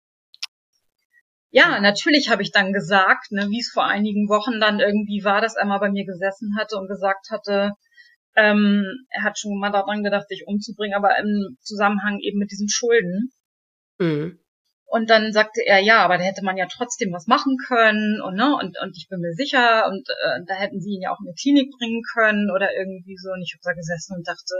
Ja, 1.50 1.80
natürlich 1.80 2.30
habe 2.30 2.42
ich 2.42 2.52
dann 2.52 2.72
gesagt, 2.72 3.32
ne, 3.32 3.48
wie 3.50 3.58
es 3.58 3.72
vor 3.72 3.84
einigen 3.84 4.28
Wochen 4.28 4.60
dann 4.60 4.78
irgendwie 4.78 5.24
war, 5.24 5.40
dass 5.40 5.56
er 5.56 5.66
mal 5.66 5.78
bei 5.78 5.90
mir 5.90 6.04
gesessen 6.04 6.56
hatte 6.56 6.76
und 6.76 6.86
gesagt 6.86 7.30
hatte, 7.32 7.72
ähm, 8.38 9.06
er 9.10 9.24
hat 9.24 9.38
schon 9.38 9.58
mal 9.58 9.72
daran 9.72 10.04
gedacht, 10.04 10.28
sich 10.28 10.44
umzubringen, 10.46 10.96
aber 10.96 11.18
im 11.18 11.56
Zusammenhang 11.60 12.20
eben 12.20 12.38
mit 12.38 12.50
diesen 12.50 12.68
Schulden. 12.68 13.32
Mhm. 13.98 14.38
Und 14.90 15.10
dann 15.10 15.32
sagte 15.32 15.60
er, 15.66 15.80
ja, 15.80 15.98
aber 16.04 16.16
da 16.16 16.24
hätte 16.24 16.44
man 16.44 16.56
ja 16.56 16.66
trotzdem 16.66 17.12
was 17.12 17.26
machen 17.26 17.58
können 17.66 18.22
und 18.22 18.36
ne 18.36 18.56
und 18.56 18.78
und 18.80 18.96
ich 18.96 19.06
bin 19.10 19.20
mir 19.20 19.34
sicher 19.34 19.86
und 19.86 20.08
äh, 20.08 20.40
da 20.46 20.54
hätten 20.54 20.80
sie 20.80 20.94
ihn 20.94 21.02
ja 21.02 21.12
auch 21.12 21.20
in 21.20 21.26
die 21.26 21.40
Klinik 21.40 21.70
bringen 21.76 22.02
können 22.14 22.50
oder 22.50 22.72
irgendwie 22.74 23.16
so. 23.18 23.30
Und 23.32 23.42
ich 23.42 23.52
habe 23.52 23.60
da 23.64 23.72
gesessen 23.74 24.16
und 24.16 24.26
dachte, 24.26 24.54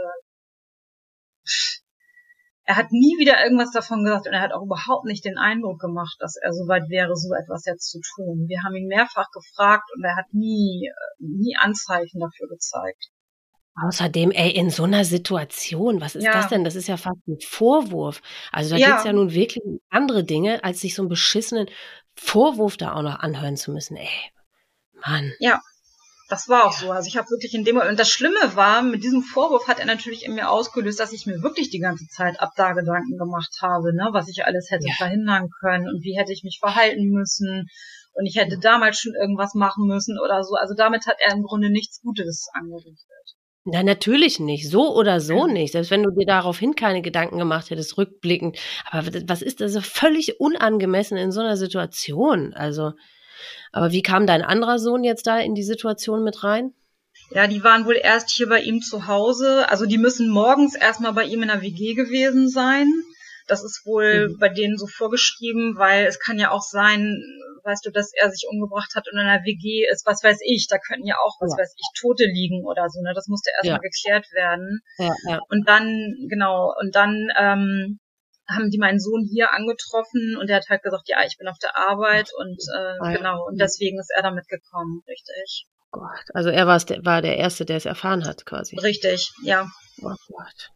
er 2.63 2.75
hat 2.75 2.91
nie 2.91 3.17
wieder 3.17 3.41
irgendwas 3.43 3.71
davon 3.71 4.03
gesagt 4.03 4.27
und 4.27 4.33
er 4.33 4.41
hat 4.41 4.53
auch 4.53 4.61
überhaupt 4.61 5.05
nicht 5.05 5.25
den 5.25 5.39
Eindruck 5.39 5.79
gemacht, 5.79 6.17
dass 6.19 6.35
er 6.35 6.53
so 6.53 6.67
weit 6.67 6.89
wäre, 6.89 7.15
so 7.15 7.33
etwas 7.33 7.65
jetzt 7.65 7.89
zu 7.89 7.99
tun. 8.13 8.45
Wir 8.47 8.61
haben 8.61 8.75
ihn 8.75 8.87
mehrfach 8.87 9.31
gefragt 9.31 9.89
und 9.95 10.03
er 10.03 10.15
hat 10.15 10.31
nie 10.31 10.91
nie 11.17 11.55
Anzeichen 11.57 12.19
dafür 12.19 12.49
gezeigt. 12.49 13.09
Außerdem, 13.85 14.31
ey, 14.31 14.51
in 14.51 14.69
so 14.69 14.83
einer 14.83 15.05
Situation, 15.05 16.01
was 16.01 16.15
ist 16.15 16.23
ja. 16.23 16.33
das 16.33 16.49
denn? 16.49 16.63
Das 16.63 16.75
ist 16.75 16.87
ja 16.87 16.97
fast 16.97 17.25
ein 17.27 17.39
Vorwurf. 17.39 18.21
Also 18.51 18.71
da 18.71 18.77
ja. 18.77 18.91
geht's 18.91 19.05
ja 19.05 19.13
nun 19.13 19.31
wirklich 19.33 19.63
um 19.63 19.79
andere 19.89 20.23
Dinge, 20.23 20.63
als 20.63 20.81
sich 20.81 20.95
so 20.95 21.03
einen 21.03 21.09
beschissenen 21.09 21.69
Vorwurf 22.15 22.77
da 22.77 22.93
auch 22.93 23.01
noch 23.01 23.19
anhören 23.19 23.57
zu 23.57 23.71
müssen. 23.71 23.95
Ey, 23.95 24.09
Mann. 25.05 25.33
Ja, 25.39 25.61
das 26.29 26.47
war 26.47 26.65
auch 26.65 26.73
ja. 26.73 26.79
so. 26.79 26.91
Also 26.91 27.07
ich 27.07 27.17
habe 27.17 27.29
wirklich 27.29 27.53
in 27.53 27.63
dem 27.63 27.77
und 27.77 27.99
das 27.99 28.09
Schlimme 28.09 28.55
war, 28.55 28.83
mit 28.83 29.03
diesem 29.03 29.23
Vorwurf 29.23 29.67
hat 29.67 29.79
er 29.79 29.85
natürlich 29.85 30.25
in 30.25 30.35
mir 30.35 30.49
ausgelöst, 30.49 30.99
dass 30.99 31.13
ich 31.13 31.25
mir 31.25 31.41
wirklich 31.41 31.69
die 31.69 31.79
ganze 31.79 32.05
Zeit 32.07 32.39
ab 32.39 32.51
da 32.55 32.73
Gedanken 32.73 33.17
gemacht 33.17 33.57
habe, 33.61 33.95
ne, 33.95 34.09
was 34.11 34.27
ich 34.29 34.45
alles 34.45 34.69
hätte 34.69 34.87
ja. 34.87 34.93
verhindern 34.95 35.49
können 35.59 35.87
und 35.87 36.03
wie 36.03 36.17
hätte 36.17 36.33
ich 36.33 36.43
mich 36.43 36.59
verhalten 36.59 37.09
müssen 37.09 37.67
und 38.13 38.25
ich 38.25 38.35
hätte 38.35 38.59
damals 38.59 38.99
schon 38.99 39.13
irgendwas 39.19 39.55
machen 39.55 39.87
müssen 39.87 40.19
oder 40.19 40.43
so. 40.43 40.55
Also 40.55 40.75
damit 40.75 41.07
hat 41.07 41.17
er 41.19 41.33
im 41.33 41.43
Grunde 41.43 41.69
nichts 41.71 42.01
Gutes 42.01 42.47
angerichtet. 42.53 43.38
Na, 43.65 43.83
natürlich 43.83 44.39
nicht. 44.39 44.69
So 44.69 44.95
oder 44.95 45.19
so 45.19 45.45
nicht. 45.45 45.73
Selbst 45.73 45.91
wenn 45.91 46.03
du 46.03 46.11
dir 46.11 46.25
daraufhin 46.25 46.75
keine 46.75 47.01
Gedanken 47.01 47.37
gemacht 47.37 47.69
hättest, 47.69 47.97
rückblickend. 47.97 48.57
Aber 48.89 49.07
was 49.27 49.41
ist 49.41 49.61
das 49.61 49.73
so 49.73 49.81
völlig 49.81 50.39
unangemessen 50.39 51.17
in 51.17 51.31
so 51.31 51.41
einer 51.41 51.57
Situation? 51.57 52.53
Also, 52.53 52.93
aber 53.71 53.91
wie 53.91 54.01
kam 54.01 54.25
dein 54.25 54.41
anderer 54.41 54.79
Sohn 54.79 55.03
jetzt 55.03 55.27
da 55.27 55.39
in 55.39 55.55
die 55.55 55.63
Situation 55.63 56.23
mit 56.23 56.43
rein? 56.43 56.73
Ja, 57.31 57.47
die 57.47 57.63
waren 57.63 57.85
wohl 57.85 57.99
erst 58.01 58.31
hier 58.31 58.47
bei 58.47 58.61
ihm 58.61 58.81
zu 58.81 59.07
Hause. 59.07 59.69
Also 59.69 59.85
die 59.85 59.97
müssen 59.97 60.29
morgens 60.29 60.75
erstmal 60.75 61.13
bei 61.13 61.25
ihm 61.25 61.41
in 61.43 61.49
der 61.49 61.61
WG 61.61 61.93
gewesen 61.93 62.49
sein. 62.49 62.87
Das 63.49 63.63
ist 63.63 63.85
wohl 63.85 64.29
mhm. 64.29 64.37
bei 64.39 64.49
denen 64.49 64.77
so 64.77 64.87
vorgeschrieben, 64.87 65.75
weil 65.77 66.05
es 66.05 66.19
kann 66.19 66.37
ja 66.37 66.51
auch 66.51 66.61
sein, 66.61 67.21
weißt 67.63 67.85
du, 67.85 67.91
dass 67.91 68.11
er 68.13 68.29
sich 68.29 68.47
umgebracht 68.49 68.93
hat 68.95 69.07
und 69.11 69.19
in 69.19 69.25
einer 69.25 69.43
WG 69.43 69.87
ist, 69.91 70.05
was 70.05 70.23
weiß 70.23 70.39
ich, 70.45 70.67
da 70.69 70.77
könnten 70.77 71.07
ja 71.07 71.15
auch, 71.15 71.35
was 71.39 71.51
ja. 71.51 71.63
weiß 71.63 71.73
ich, 71.75 71.99
Tote 71.99 72.25
liegen 72.25 72.65
oder 72.65 72.89
so, 72.89 73.01
ne? 73.01 73.13
Das 73.15 73.27
musste 73.27 73.51
erstmal 73.55 73.81
ja. 73.81 73.89
geklärt 73.89 74.31
werden. 74.31 74.81
Ja, 74.97 75.13
ja. 75.27 75.39
Und 75.49 75.67
dann, 75.67 76.27
genau, 76.29 76.73
und 76.79 76.95
dann 76.95 77.29
ähm, 77.37 77.99
haben 78.47 78.69
die 78.69 78.77
meinen 78.77 78.99
Sohn 78.99 79.27
hier 79.31 79.53
angetroffen 79.53 80.37
und 80.39 80.49
er 80.49 80.57
hat 80.57 80.69
halt 80.69 80.83
gesagt, 80.83 81.07
ja, 81.07 81.17
ich 81.25 81.37
bin 81.37 81.47
auf 81.47 81.59
der 81.59 81.77
Arbeit 81.77 82.29
und 82.37 82.57
äh, 82.75 82.97
ah, 82.99 83.11
genau, 83.13 83.45
und 83.47 83.59
deswegen 83.59 83.99
ist 83.99 84.11
er 84.15 84.23
damit 84.23 84.47
gekommen, 84.47 85.01
richtig. 85.07 85.67
Oh 85.91 85.99
Gott, 85.99 86.25
also 86.33 86.49
er 86.49 86.67
war 86.67 87.21
der 87.21 87.37
Erste, 87.37 87.65
der 87.65 87.77
es 87.77 87.85
erfahren 87.85 88.25
hat, 88.25 88.45
quasi. 88.45 88.77
Richtig, 88.77 89.31
ja. 89.43 89.67
Oh 90.01 90.15
Gott. 90.27 90.69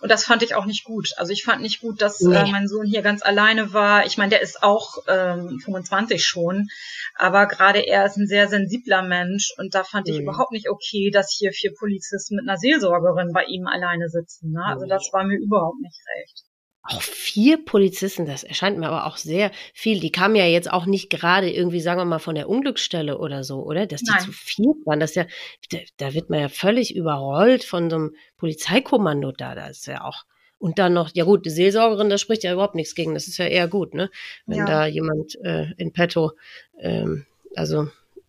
Und 0.00 0.10
das 0.10 0.24
fand 0.24 0.42
ich 0.42 0.54
auch 0.54 0.66
nicht 0.66 0.84
gut. 0.84 1.10
Also 1.16 1.32
ich 1.32 1.44
fand 1.44 1.62
nicht 1.62 1.80
gut, 1.80 2.00
dass 2.00 2.20
nee. 2.20 2.34
äh, 2.34 2.50
mein 2.50 2.68
Sohn 2.68 2.86
hier 2.86 3.02
ganz 3.02 3.22
alleine 3.22 3.72
war. 3.72 4.06
Ich 4.06 4.16
meine, 4.16 4.30
der 4.30 4.40
ist 4.40 4.62
auch 4.62 4.98
ähm, 5.06 5.58
25 5.64 6.24
schon, 6.24 6.68
aber 7.14 7.46
gerade 7.46 7.80
er 7.80 8.06
ist 8.06 8.16
ein 8.16 8.26
sehr 8.26 8.48
sensibler 8.48 9.02
Mensch 9.02 9.52
und 9.58 9.74
da 9.74 9.84
fand 9.84 10.08
ich 10.08 10.16
mhm. 10.16 10.22
überhaupt 10.22 10.52
nicht 10.52 10.70
okay, 10.70 11.10
dass 11.10 11.34
hier 11.36 11.52
vier 11.52 11.72
Polizisten 11.78 12.36
mit 12.36 12.48
einer 12.48 12.58
Seelsorgerin 12.58 13.32
bei 13.32 13.44
ihm 13.44 13.66
alleine 13.66 14.08
sitzen. 14.08 14.52
Ne? 14.52 14.64
Also 14.64 14.86
das 14.86 15.10
war 15.12 15.24
mir 15.24 15.38
überhaupt 15.38 15.80
nicht 15.80 16.00
recht. 16.16 16.49
Auch 16.82 17.02
vier 17.02 17.62
Polizisten, 17.62 18.24
das 18.24 18.42
erscheint 18.42 18.78
mir 18.78 18.88
aber 18.88 19.06
auch 19.06 19.18
sehr 19.18 19.50
viel. 19.74 20.00
Die 20.00 20.10
kamen 20.10 20.34
ja 20.34 20.46
jetzt 20.46 20.72
auch 20.72 20.86
nicht 20.86 21.10
gerade 21.10 21.50
irgendwie, 21.50 21.80
sagen 21.80 22.00
wir 22.00 22.06
mal, 22.06 22.18
von 22.18 22.34
der 22.34 22.48
Unglücksstelle 22.48 23.18
oder 23.18 23.44
so, 23.44 23.62
oder? 23.62 23.86
Dass 23.86 24.00
die 24.00 24.10
Nein. 24.10 24.20
zu 24.20 24.32
vier 24.32 24.72
waren, 24.86 24.98
das 24.98 25.14
ja, 25.14 25.26
da, 25.70 25.78
da, 25.98 26.14
wird 26.14 26.30
man 26.30 26.40
ja 26.40 26.48
völlig 26.48 26.96
überrollt 26.96 27.64
von 27.64 27.90
so 27.90 27.96
einem 27.96 28.16
Polizeikommando 28.38 29.30
da. 29.32 29.54
Das 29.54 29.78
ist 29.78 29.86
ja 29.86 30.04
auch. 30.04 30.24
Und 30.58 30.78
dann 30.78 30.94
noch, 30.94 31.10
ja 31.14 31.24
gut, 31.24 31.44
die 31.44 31.50
Seelsorgerin, 31.50 32.08
da 32.08 32.18
spricht 32.18 32.44
ja 32.44 32.52
überhaupt 32.52 32.74
nichts 32.74 32.94
gegen. 32.94 33.12
Das 33.14 33.28
ist 33.28 33.36
ja 33.36 33.46
eher 33.46 33.68
gut, 33.68 33.94
ne? 33.94 34.10
Wenn 34.46 34.58
ja. 34.58 34.66
da 34.66 34.86
jemand 34.86 35.38
äh, 35.42 35.72
in 35.76 35.92
petto, 35.92 36.32
ähm, 36.78 37.26
also 37.54 37.88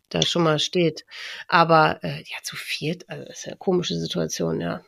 da 0.10 0.22
schon 0.22 0.43
mal 0.43 0.60
steht. 0.60 1.06
Aber 1.47 1.99
äh, 2.04 2.20
ja, 2.20 2.38
zu 2.43 2.58
viert, 2.58 3.10
also 3.10 3.24
das 3.26 3.39
ist 3.39 3.45
ja 3.45 3.52
eine 3.52 3.58
komische 3.58 3.97
Situation, 3.97 4.60
ja. 4.60 4.84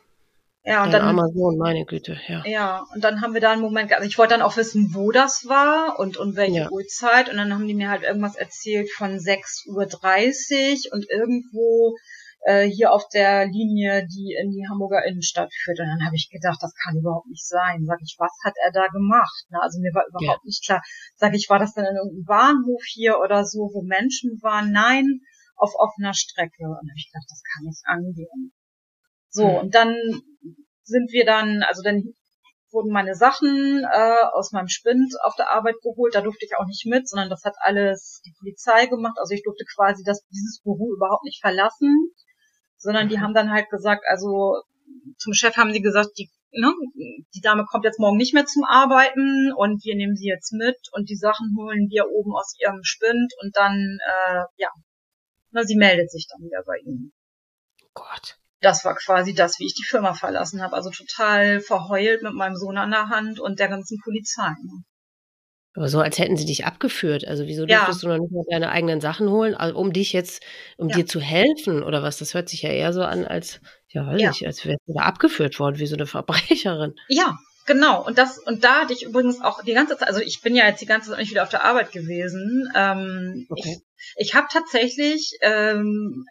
Ja, 0.66 0.82
und 0.82 0.92
Dein 0.92 1.02
dann 1.02 1.10
Amazon, 1.10 1.58
meine 1.58 1.84
Güte, 1.84 2.18
ja. 2.26 2.42
Ja, 2.46 2.86
und 2.94 3.04
dann 3.04 3.20
haben 3.20 3.34
wir 3.34 3.42
da 3.42 3.52
einen 3.52 3.60
Moment, 3.60 3.92
also 3.92 4.08
ich 4.08 4.16
wollte 4.16 4.32
dann 4.32 4.40
auch 4.40 4.56
wissen, 4.56 4.94
wo 4.94 5.12
das 5.12 5.44
war 5.46 5.98
und, 5.98 6.16
und 6.16 6.36
welche 6.36 6.60
ja. 6.60 6.70
Uhrzeit. 6.70 7.28
Und 7.28 7.36
dann 7.36 7.52
haben 7.52 7.68
die 7.68 7.74
mir 7.74 7.90
halt 7.90 8.02
irgendwas 8.02 8.34
erzählt 8.34 8.90
von 8.96 9.18
6.30 9.18 10.86
Uhr 10.88 10.92
und 10.94 11.10
irgendwo 11.10 11.96
äh, 12.46 12.64
hier 12.64 12.92
auf 12.92 13.06
der 13.12 13.44
Linie, 13.44 14.06
die 14.08 14.36
in 14.40 14.52
die 14.52 14.64
Hamburger 14.66 15.04
Innenstadt 15.04 15.52
führt. 15.52 15.80
Und 15.80 15.86
dann 15.86 16.06
habe 16.06 16.16
ich 16.16 16.30
gedacht, 16.30 16.58
das 16.62 16.72
kann 16.82 16.96
überhaupt 16.96 17.28
nicht 17.28 17.46
sein. 17.46 17.84
Sag 17.84 17.98
ich, 18.00 18.16
was 18.18 18.32
hat 18.42 18.54
er 18.64 18.72
da 18.72 18.86
gemacht? 18.86 19.44
Na, 19.50 19.60
also 19.60 19.78
mir 19.80 19.92
war 19.92 20.06
überhaupt 20.08 20.44
ja. 20.44 20.48
nicht 20.48 20.64
klar. 20.64 20.82
Sag 21.16 21.34
ich, 21.34 21.50
war 21.50 21.58
das 21.58 21.74
dann 21.74 21.84
in 21.84 21.96
irgendeinem 21.96 22.24
Bahnhof 22.24 22.82
hier 22.86 23.18
oder 23.20 23.44
so, 23.44 23.68
wo 23.68 23.82
Menschen 23.82 24.40
waren? 24.40 24.72
Nein, 24.72 25.20
auf 25.56 25.74
offener 25.76 26.14
Strecke. 26.14 26.64
Und 26.64 26.80
dann 26.80 26.88
habe 26.88 26.96
ich 26.96 27.12
gedacht, 27.12 27.28
das 27.28 27.42
kann 27.44 27.64
nicht 27.64 27.84
angehen. 27.84 28.52
So, 29.34 29.48
mhm. 29.48 29.56
und 29.56 29.74
dann 29.74 29.96
sind 30.84 31.10
wir 31.10 31.24
dann, 31.26 31.64
also 31.64 31.82
dann 31.82 32.14
wurden 32.70 32.92
meine 32.92 33.16
Sachen 33.16 33.84
äh, 33.84 34.16
aus 34.32 34.52
meinem 34.52 34.68
Spind 34.68 35.12
auf 35.24 35.34
der 35.34 35.50
Arbeit 35.50 35.74
geholt. 35.82 36.14
Da 36.14 36.20
durfte 36.20 36.44
ich 36.44 36.56
auch 36.56 36.66
nicht 36.66 36.86
mit, 36.86 37.08
sondern 37.08 37.30
das 37.30 37.44
hat 37.44 37.54
alles 37.58 38.22
die 38.24 38.34
Polizei 38.38 38.86
gemacht. 38.86 39.16
Also 39.18 39.34
ich 39.34 39.42
durfte 39.42 39.64
quasi 39.74 40.04
das, 40.04 40.24
dieses 40.28 40.60
Büro 40.62 40.94
überhaupt 40.94 41.24
nicht 41.24 41.40
verlassen, 41.40 42.12
sondern 42.76 43.08
die 43.08 43.16
mhm. 43.16 43.22
haben 43.22 43.34
dann 43.34 43.50
halt 43.50 43.70
gesagt, 43.70 44.04
also 44.06 44.62
zum 45.18 45.32
Chef 45.32 45.56
haben 45.56 45.72
sie 45.72 45.82
gesagt, 45.82 46.10
die, 46.16 46.30
ne, 46.52 46.72
die 47.34 47.40
Dame 47.40 47.64
kommt 47.64 47.84
jetzt 47.84 47.98
morgen 47.98 48.16
nicht 48.16 48.34
mehr 48.34 48.46
zum 48.46 48.62
Arbeiten 48.62 49.52
und 49.56 49.84
wir 49.84 49.96
nehmen 49.96 50.14
sie 50.14 50.28
jetzt 50.28 50.52
mit 50.52 50.78
und 50.92 51.08
die 51.10 51.16
Sachen 51.16 51.56
holen 51.58 51.88
wir 51.90 52.08
oben 52.08 52.32
aus 52.36 52.54
ihrem 52.60 52.84
Spind 52.84 53.32
und 53.42 53.56
dann, 53.56 53.98
äh, 54.06 54.44
ja, 54.58 54.70
na, 55.50 55.64
sie 55.64 55.76
meldet 55.76 56.10
sich 56.10 56.28
dann 56.28 56.44
wieder 56.46 56.62
bei 56.64 56.78
ihnen. 56.84 57.12
Gott 57.94 58.38
das 58.64 58.84
war 58.84 58.94
quasi 58.94 59.34
das, 59.34 59.58
wie 59.58 59.66
ich 59.66 59.74
die 59.74 59.86
Firma 59.86 60.14
verlassen 60.14 60.62
habe. 60.62 60.74
Also 60.74 60.90
total 60.90 61.60
verheult 61.60 62.22
mit 62.22 62.34
meinem 62.34 62.56
Sohn 62.56 62.78
an 62.78 62.90
der 62.90 63.08
Hand 63.08 63.38
und 63.38 63.58
der 63.58 63.68
ganzen 63.68 63.98
Polizei. 64.02 64.50
Ne? 64.62 64.82
Aber 65.76 65.88
so, 65.88 66.00
als 66.00 66.18
hätten 66.18 66.36
sie 66.36 66.46
dich 66.46 66.64
abgeführt. 66.64 67.26
Also 67.26 67.46
wieso 67.46 67.66
ja. 67.66 67.78
durftest 67.78 68.04
du 68.04 68.08
noch 68.08 68.18
nicht 68.18 68.32
mal 68.32 68.44
deine 68.48 68.70
eigenen 68.70 69.00
Sachen 69.00 69.28
holen, 69.28 69.54
also, 69.54 69.76
um 69.76 69.92
dich 69.92 70.12
jetzt, 70.12 70.42
um 70.76 70.88
ja. 70.88 70.96
dir 70.96 71.06
zu 71.06 71.20
helfen 71.20 71.82
oder 71.82 72.02
was? 72.02 72.18
Das 72.18 72.32
hört 72.32 72.48
sich 72.48 72.62
ja 72.62 72.70
eher 72.70 72.92
so 72.92 73.02
an, 73.02 73.24
als, 73.24 73.60
ja, 73.88 74.06
weiß 74.06 74.20
ja. 74.20 74.30
ich, 74.30 74.46
als 74.46 74.64
wärst 74.64 74.82
du 74.86 74.94
da 74.94 75.02
abgeführt 75.02 75.58
worden, 75.58 75.78
wie 75.78 75.86
so 75.86 75.96
eine 75.96 76.06
Verbrecherin. 76.06 76.94
Ja, 77.08 77.36
genau. 77.66 78.06
Und 78.06 78.18
das, 78.18 78.38
und 78.38 78.62
da 78.62 78.82
hatte 78.82 78.92
ich 78.92 79.02
übrigens 79.02 79.40
auch 79.40 79.62
die 79.62 79.74
ganze 79.74 79.96
Zeit, 79.96 80.06
also 80.06 80.20
ich 80.20 80.42
bin 80.42 80.54
ja 80.54 80.66
jetzt 80.66 80.80
die 80.80 80.86
ganze 80.86 81.10
Zeit 81.10 81.18
nicht 81.18 81.32
wieder 81.32 81.42
auf 81.42 81.48
der 81.48 81.64
Arbeit 81.64 81.90
gewesen. 81.90 82.70
Ähm, 82.76 83.46
okay. 83.50 83.80
Ich, 84.16 84.28
ich 84.28 84.34
habe 84.34 84.46
tatsächlich 84.52 85.36
ähm, 85.40 86.24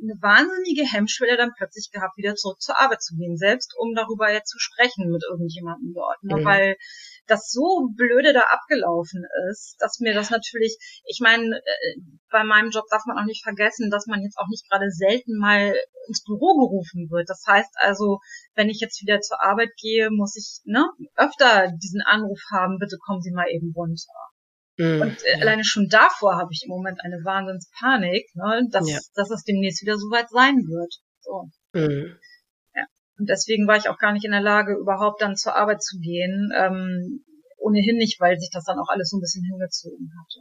eine 0.00 0.14
wahnsinnige 0.20 0.84
Hemmschwelle 0.84 1.36
dann 1.36 1.52
plötzlich 1.56 1.90
gehabt, 1.92 2.16
wieder 2.16 2.34
zurück 2.34 2.60
zur 2.60 2.78
Arbeit 2.78 3.02
zu 3.02 3.16
gehen, 3.16 3.36
selbst 3.36 3.74
um 3.78 3.94
darüber 3.94 4.32
jetzt 4.32 4.50
zu 4.50 4.58
sprechen 4.58 5.10
mit 5.10 5.22
irgendjemandem 5.28 5.92
dort, 5.94 6.22
ne? 6.22 6.36
Mhm. 6.36 6.44
weil 6.44 6.76
das 7.26 7.50
so 7.50 7.88
blöde 7.94 8.32
da 8.32 8.42
abgelaufen 8.48 9.24
ist, 9.50 9.76
dass 9.80 10.00
mir 10.00 10.14
das 10.14 10.30
natürlich, 10.30 10.78
ich 11.04 11.20
meine, 11.20 11.56
äh, 11.56 12.00
bei 12.30 12.44
meinem 12.44 12.70
Job 12.70 12.84
darf 12.90 13.04
man 13.06 13.18
auch 13.18 13.26
nicht 13.26 13.42
vergessen, 13.42 13.90
dass 13.90 14.06
man 14.06 14.22
jetzt 14.22 14.38
auch 14.38 14.48
nicht 14.48 14.68
gerade 14.68 14.90
selten 14.90 15.38
mal 15.38 15.74
ins 16.06 16.24
Büro 16.24 16.56
gerufen 16.56 17.10
wird. 17.10 17.28
Das 17.28 17.44
heißt 17.46 17.74
also, 17.76 18.20
wenn 18.54 18.70
ich 18.70 18.80
jetzt 18.80 19.02
wieder 19.02 19.20
zur 19.20 19.42
Arbeit 19.42 19.70
gehe, 19.80 20.10
muss 20.10 20.36
ich 20.36 20.60
ne, 20.64 20.86
öfter 21.16 21.70
diesen 21.82 22.02
Anruf 22.02 22.40
haben, 22.50 22.78
bitte 22.78 22.96
kommen 22.98 23.20
Sie 23.20 23.32
mal 23.32 23.48
eben 23.48 23.72
runter. 23.74 24.12
Mhm. 24.78 25.02
Und 25.02 25.16
äh, 25.24 25.40
alleine 25.40 25.64
schon 25.64 25.88
davor 25.88 26.36
habe 26.36 26.50
ich 26.52 26.62
im 26.64 26.70
Moment 26.70 27.00
eine 27.02 27.18
Wahnsinnspanik, 27.24 28.26
ne, 28.34 28.68
dass, 28.70 28.88
ja. 28.88 28.98
dass 29.14 29.30
es 29.30 29.42
demnächst 29.42 29.82
wieder 29.82 29.96
so 29.96 30.06
weit 30.10 30.30
sein 30.30 30.54
wird. 30.54 30.94
So. 31.20 31.50
Mhm. 31.74 32.16
Ja. 32.74 32.86
Und 33.18 33.28
deswegen 33.28 33.66
war 33.66 33.76
ich 33.76 33.88
auch 33.88 33.98
gar 33.98 34.12
nicht 34.12 34.24
in 34.24 34.30
der 34.30 34.40
Lage, 34.40 34.78
überhaupt 34.78 35.20
dann 35.20 35.36
zur 35.36 35.56
Arbeit 35.56 35.82
zu 35.82 35.98
gehen. 35.98 36.52
Ähm, 36.56 37.24
ohnehin 37.58 37.96
nicht, 37.96 38.20
weil 38.20 38.38
sich 38.38 38.50
das 38.52 38.64
dann 38.64 38.78
auch 38.78 38.88
alles 38.88 39.10
so 39.10 39.18
ein 39.18 39.20
bisschen 39.20 39.44
hingezogen 39.44 40.12
hatte. 40.14 40.40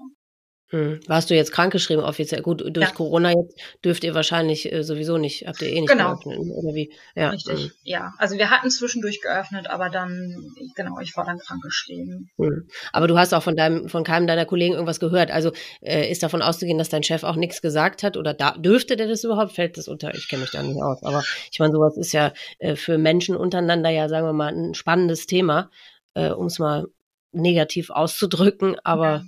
Hm. 0.69 0.99
Warst 1.07 1.29
du 1.29 1.35
jetzt 1.35 1.53
krankgeschrieben 1.53 2.03
offiziell? 2.03 2.41
Gut, 2.41 2.61
durch 2.61 2.89
ja. 2.89 2.93
Corona 2.93 3.31
jetzt 3.31 3.57
dürft 3.85 4.03
ihr 4.03 4.13
wahrscheinlich 4.13 4.69
äh, 4.69 4.83
sowieso 4.83 5.17
nicht, 5.17 5.47
habt 5.47 5.61
ihr 5.61 5.69
eh 5.69 5.79
nicht 5.79 5.89
genau. 5.89 6.15
geöffnet, 6.15 6.39
oder 6.39 6.75
wie? 6.75 6.93
Ja. 7.15 7.29
Richtig, 7.29 7.63
hm. 7.63 7.71
ja. 7.83 8.13
Also 8.17 8.37
wir 8.37 8.49
hatten 8.49 8.69
zwischendurch 8.69 9.21
geöffnet, 9.21 9.69
aber 9.69 9.89
dann, 9.89 10.53
genau, 10.75 10.99
ich 10.99 11.15
war 11.15 11.23
dann 11.23 11.39
krankgeschrieben. 11.39 12.29
Hm. 12.37 12.67
Aber 12.91 13.07
du 13.07 13.17
hast 13.17 13.33
auch 13.33 13.43
von 13.43 13.55
deinem, 13.55 13.87
von 13.87 14.03
keinem 14.03 14.27
deiner 14.27 14.45
Kollegen 14.45 14.73
irgendwas 14.73 14.99
gehört. 14.99 15.31
Also 15.31 15.53
äh, 15.79 16.11
ist 16.11 16.21
davon 16.21 16.41
auszugehen, 16.41 16.77
dass 16.77 16.89
dein 16.89 17.03
Chef 17.03 17.23
auch 17.23 17.37
nichts 17.37 17.61
gesagt 17.61 18.03
hat 18.03 18.17
oder 18.17 18.33
da, 18.33 18.51
dürfte 18.51 18.97
der 18.97 19.07
das 19.07 19.23
überhaupt? 19.23 19.53
Fällt 19.53 19.77
das 19.77 19.87
unter? 19.87 20.13
Ich 20.15 20.27
kenne 20.27 20.41
mich 20.41 20.51
da 20.51 20.61
nicht 20.63 20.81
aus. 20.81 21.01
Aber 21.03 21.23
ich 21.49 21.59
meine, 21.59 21.71
sowas 21.71 21.95
ist 21.95 22.11
ja 22.11 22.33
äh, 22.59 22.75
für 22.75 22.97
Menschen 22.97 23.37
untereinander 23.37 23.89
ja, 23.89 24.09
sagen 24.09 24.25
wir 24.25 24.33
mal, 24.33 24.53
ein 24.53 24.73
spannendes 24.73 25.27
Thema, 25.27 25.71
äh, 26.13 26.31
um 26.31 26.47
es 26.47 26.59
mal 26.59 26.87
negativ 27.31 27.89
auszudrücken. 27.89 28.75
Aber 28.83 29.05
ja 29.05 29.23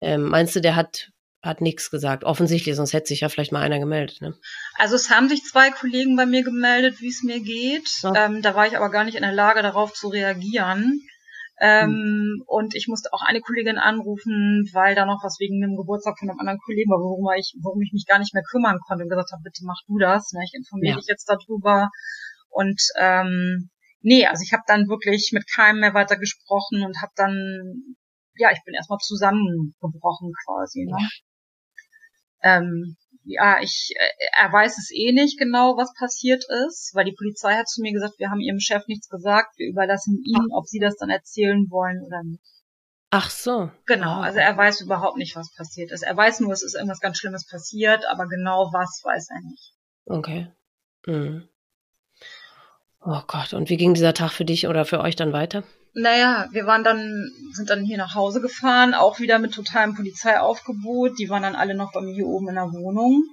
ähm, 0.00 0.22
meinst 0.22 0.54
du, 0.56 0.60
der 0.60 0.76
hat 0.76 1.10
hat 1.46 1.60
nichts 1.60 1.90
gesagt. 1.90 2.24
Offensichtlich, 2.24 2.76
sonst 2.76 2.92
hätte 2.92 3.06
sich 3.06 3.20
ja 3.20 3.28
vielleicht 3.28 3.52
mal 3.52 3.62
einer 3.62 3.78
gemeldet. 3.78 4.20
Ne? 4.20 4.34
Also 4.74 4.96
es 4.96 5.10
haben 5.10 5.28
sich 5.28 5.44
zwei 5.44 5.70
Kollegen 5.70 6.16
bei 6.16 6.26
mir 6.26 6.42
gemeldet, 6.42 7.00
wie 7.00 7.08
es 7.08 7.22
mir 7.22 7.40
geht. 7.40 7.88
Ja. 8.02 8.26
Ähm, 8.26 8.42
da 8.42 8.54
war 8.54 8.66
ich 8.66 8.76
aber 8.76 8.90
gar 8.90 9.04
nicht 9.04 9.14
in 9.14 9.22
der 9.22 9.32
Lage, 9.32 9.62
darauf 9.62 9.92
zu 9.94 10.08
reagieren. 10.08 11.00
Ähm, 11.58 11.88
hm. 11.88 12.42
Und 12.46 12.74
ich 12.74 12.86
musste 12.86 13.12
auch 13.12 13.22
eine 13.22 13.40
Kollegin 13.40 13.78
anrufen, 13.78 14.68
weil 14.74 14.94
da 14.94 15.06
noch 15.06 15.22
was 15.24 15.38
wegen 15.40 15.62
dem 15.62 15.76
Geburtstag 15.76 16.18
von 16.18 16.28
einem 16.28 16.38
anderen 16.38 16.58
Kollegen 16.58 16.90
war, 16.90 16.98
worum 16.98 17.32
ich, 17.38 17.54
worum 17.62 17.80
ich 17.80 17.92
mich 17.92 18.04
gar 18.06 18.18
nicht 18.18 18.34
mehr 18.34 18.42
kümmern 18.42 18.78
konnte 18.86 19.04
und 19.04 19.08
gesagt 19.10 19.32
habe, 19.32 19.42
bitte 19.42 19.64
mach 19.64 19.80
du 19.86 19.98
das. 19.98 20.32
Ne? 20.32 20.42
Ich 20.44 20.52
informiere 20.52 20.94
ja. 20.94 20.96
dich 20.98 21.06
jetzt 21.08 21.30
darüber. 21.30 21.88
Und 22.50 22.80
ähm, 22.98 23.70
nee, 24.00 24.26
also 24.26 24.42
ich 24.42 24.52
habe 24.52 24.64
dann 24.66 24.88
wirklich 24.88 25.30
mit 25.32 25.44
keinem 25.50 25.80
mehr 25.80 25.94
weiter 25.94 26.16
gesprochen 26.16 26.84
und 26.84 27.00
habe 27.00 27.12
dann 27.16 27.96
ja, 28.38 28.50
ich 28.52 28.62
bin 28.64 28.74
erstmal 28.74 28.98
zusammengebrochen 28.98 30.32
quasi. 30.44 30.84
Ne? 30.84 30.96
Ja. 30.98 32.58
Ähm, 32.58 32.96
ja, 33.24 33.60
ich, 33.60 33.92
äh, 33.96 34.40
er 34.40 34.52
weiß 34.52 34.78
es 34.78 34.90
eh 34.92 35.12
nicht 35.12 35.38
genau, 35.38 35.76
was 35.76 35.92
passiert 35.98 36.44
ist, 36.66 36.92
weil 36.94 37.04
die 37.04 37.16
Polizei 37.16 37.54
hat 37.54 37.68
zu 37.68 37.82
mir 37.82 37.92
gesagt, 37.92 38.18
wir 38.18 38.30
haben 38.30 38.40
ihrem 38.40 38.60
Chef 38.60 38.86
nichts 38.86 39.08
gesagt, 39.08 39.58
wir 39.58 39.68
überlassen 39.68 40.22
ihm, 40.24 40.52
ob 40.52 40.66
sie 40.66 40.78
das 40.78 40.96
dann 40.96 41.10
erzählen 41.10 41.66
wollen 41.70 42.02
oder 42.02 42.22
nicht. 42.22 42.44
Ach 43.10 43.30
so. 43.30 43.70
Genau, 43.86 44.20
also 44.20 44.38
er 44.38 44.56
weiß 44.56 44.80
überhaupt 44.80 45.16
nicht, 45.16 45.36
was 45.36 45.52
passiert 45.54 45.90
ist. 45.90 46.02
Er 46.02 46.16
weiß 46.16 46.40
nur, 46.40 46.52
es 46.52 46.62
ist 46.62 46.74
irgendwas 46.74 47.00
ganz 47.00 47.18
Schlimmes 47.18 47.46
passiert, 47.46 48.04
aber 48.06 48.26
genau 48.26 48.70
was 48.72 49.00
weiß 49.04 49.28
er 49.30 49.40
nicht. 49.48 49.72
Okay. 50.06 50.52
Mhm. 51.06 51.48
Oh 53.00 53.22
Gott, 53.26 53.54
und 53.54 53.70
wie 53.70 53.76
ging 53.76 53.94
dieser 53.94 54.14
Tag 54.14 54.32
für 54.32 54.44
dich 54.44 54.66
oder 54.66 54.84
für 54.84 55.00
euch 55.00 55.16
dann 55.16 55.32
weiter? 55.32 55.62
Naja, 55.98 56.46
wir 56.50 56.66
waren 56.66 56.84
dann, 56.84 57.32
sind 57.52 57.70
dann 57.70 57.82
hier 57.82 57.96
nach 57.96 58.14
Hause 58.14 58.42
gefahren, 58.42 58.92
auch 58.92 59.18
wieder 59.18 59.38
mit 59.38 59.54
totalem 59.54 59.94
Polizeiaufgebot. 59.94 61.18
Die 61.18 61.30
waren 61.30 61.42
dann 61.42 61.54
alle 61.54 61.74
noch 61.74 61.90
bei 61.92 62.02
mir 62.02 62.12
hier 62.12 62.26
oben 62.26 62.50
in 62.50 62.56
der 62.56 62.70
Wohnung. 62.70 63.24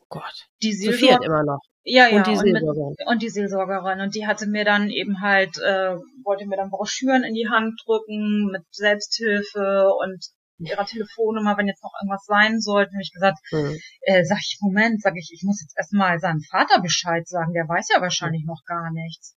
Oh 0.00 0.06
Gott. 0.08 0.46
Die 0.64 0.72
Seelsorgerin. 0.72 1.22
immer 1.22 1.44
noch. 1.44 1.60
Ja, 1.84 2.08
ja. 2.08 2.16
Und 2.16 2.26
die, 2.26 2.32
und, 2.32 2.52
mit, 2.52 3.06
und 3.06 3.22
die 3.22 3.30
Seelsorgerin. 3.30 4.00
Und 4.00 4.16
die 4.16 4.26
hatte 4.26 4.48
mir 4.48 4.64
dann 4.64 4.90
eben 4.90 5.20
halt, 5.20 5.58
äh, 5.58 5.94
wollte 6.24 6.46
mir 6.46 6.56
dann 6.56 6.70
Broschüren 6.70 7.22
in 7.22 7.34
die 7.34 7.48
Hand 7.48 7.80
drücken 7.86 8.50
mit 8.50 8.64
Selbsthilfe 8.72 9.88
und 10.02 10.26
ihrer 10.58 10.86
Telefonnummer, 10.86 11.56
wenn 11.56 11.68
jetzt 11.68 11.84
noch 11.84 11.92
irgendwas 12.02 12.24
sein 12.26 12.60
sollte. 12.60 12.90
habe 12.94 13.02
ich 13.02 13.12
gesagt, 13.12 13.38
mhm. 13.52 13.78
äh, 14.00 14.24
sag 14.24 14.38
ich, 14.38 14.58
Moment, 14.60 15.02
sag 15.02 15.14
ich, 15.16 15.30
ich 15.32 15.44
muss 15.44 15.62
jetzt 15.62 15.76
erstmal 15.76 16.18
seinem 16.18 16.40
Vater 16.50 16.80
Bescheid 16.82 17.28
sagen, 17.28 17.52
der 17.52 17.68
weiß 17.68 17.90
ja 17.94 18.00
wahrscheinlich 18.00 18.44
noch 18.44 18.62
gar 18.66 18.90
nichts. 18.90 19.36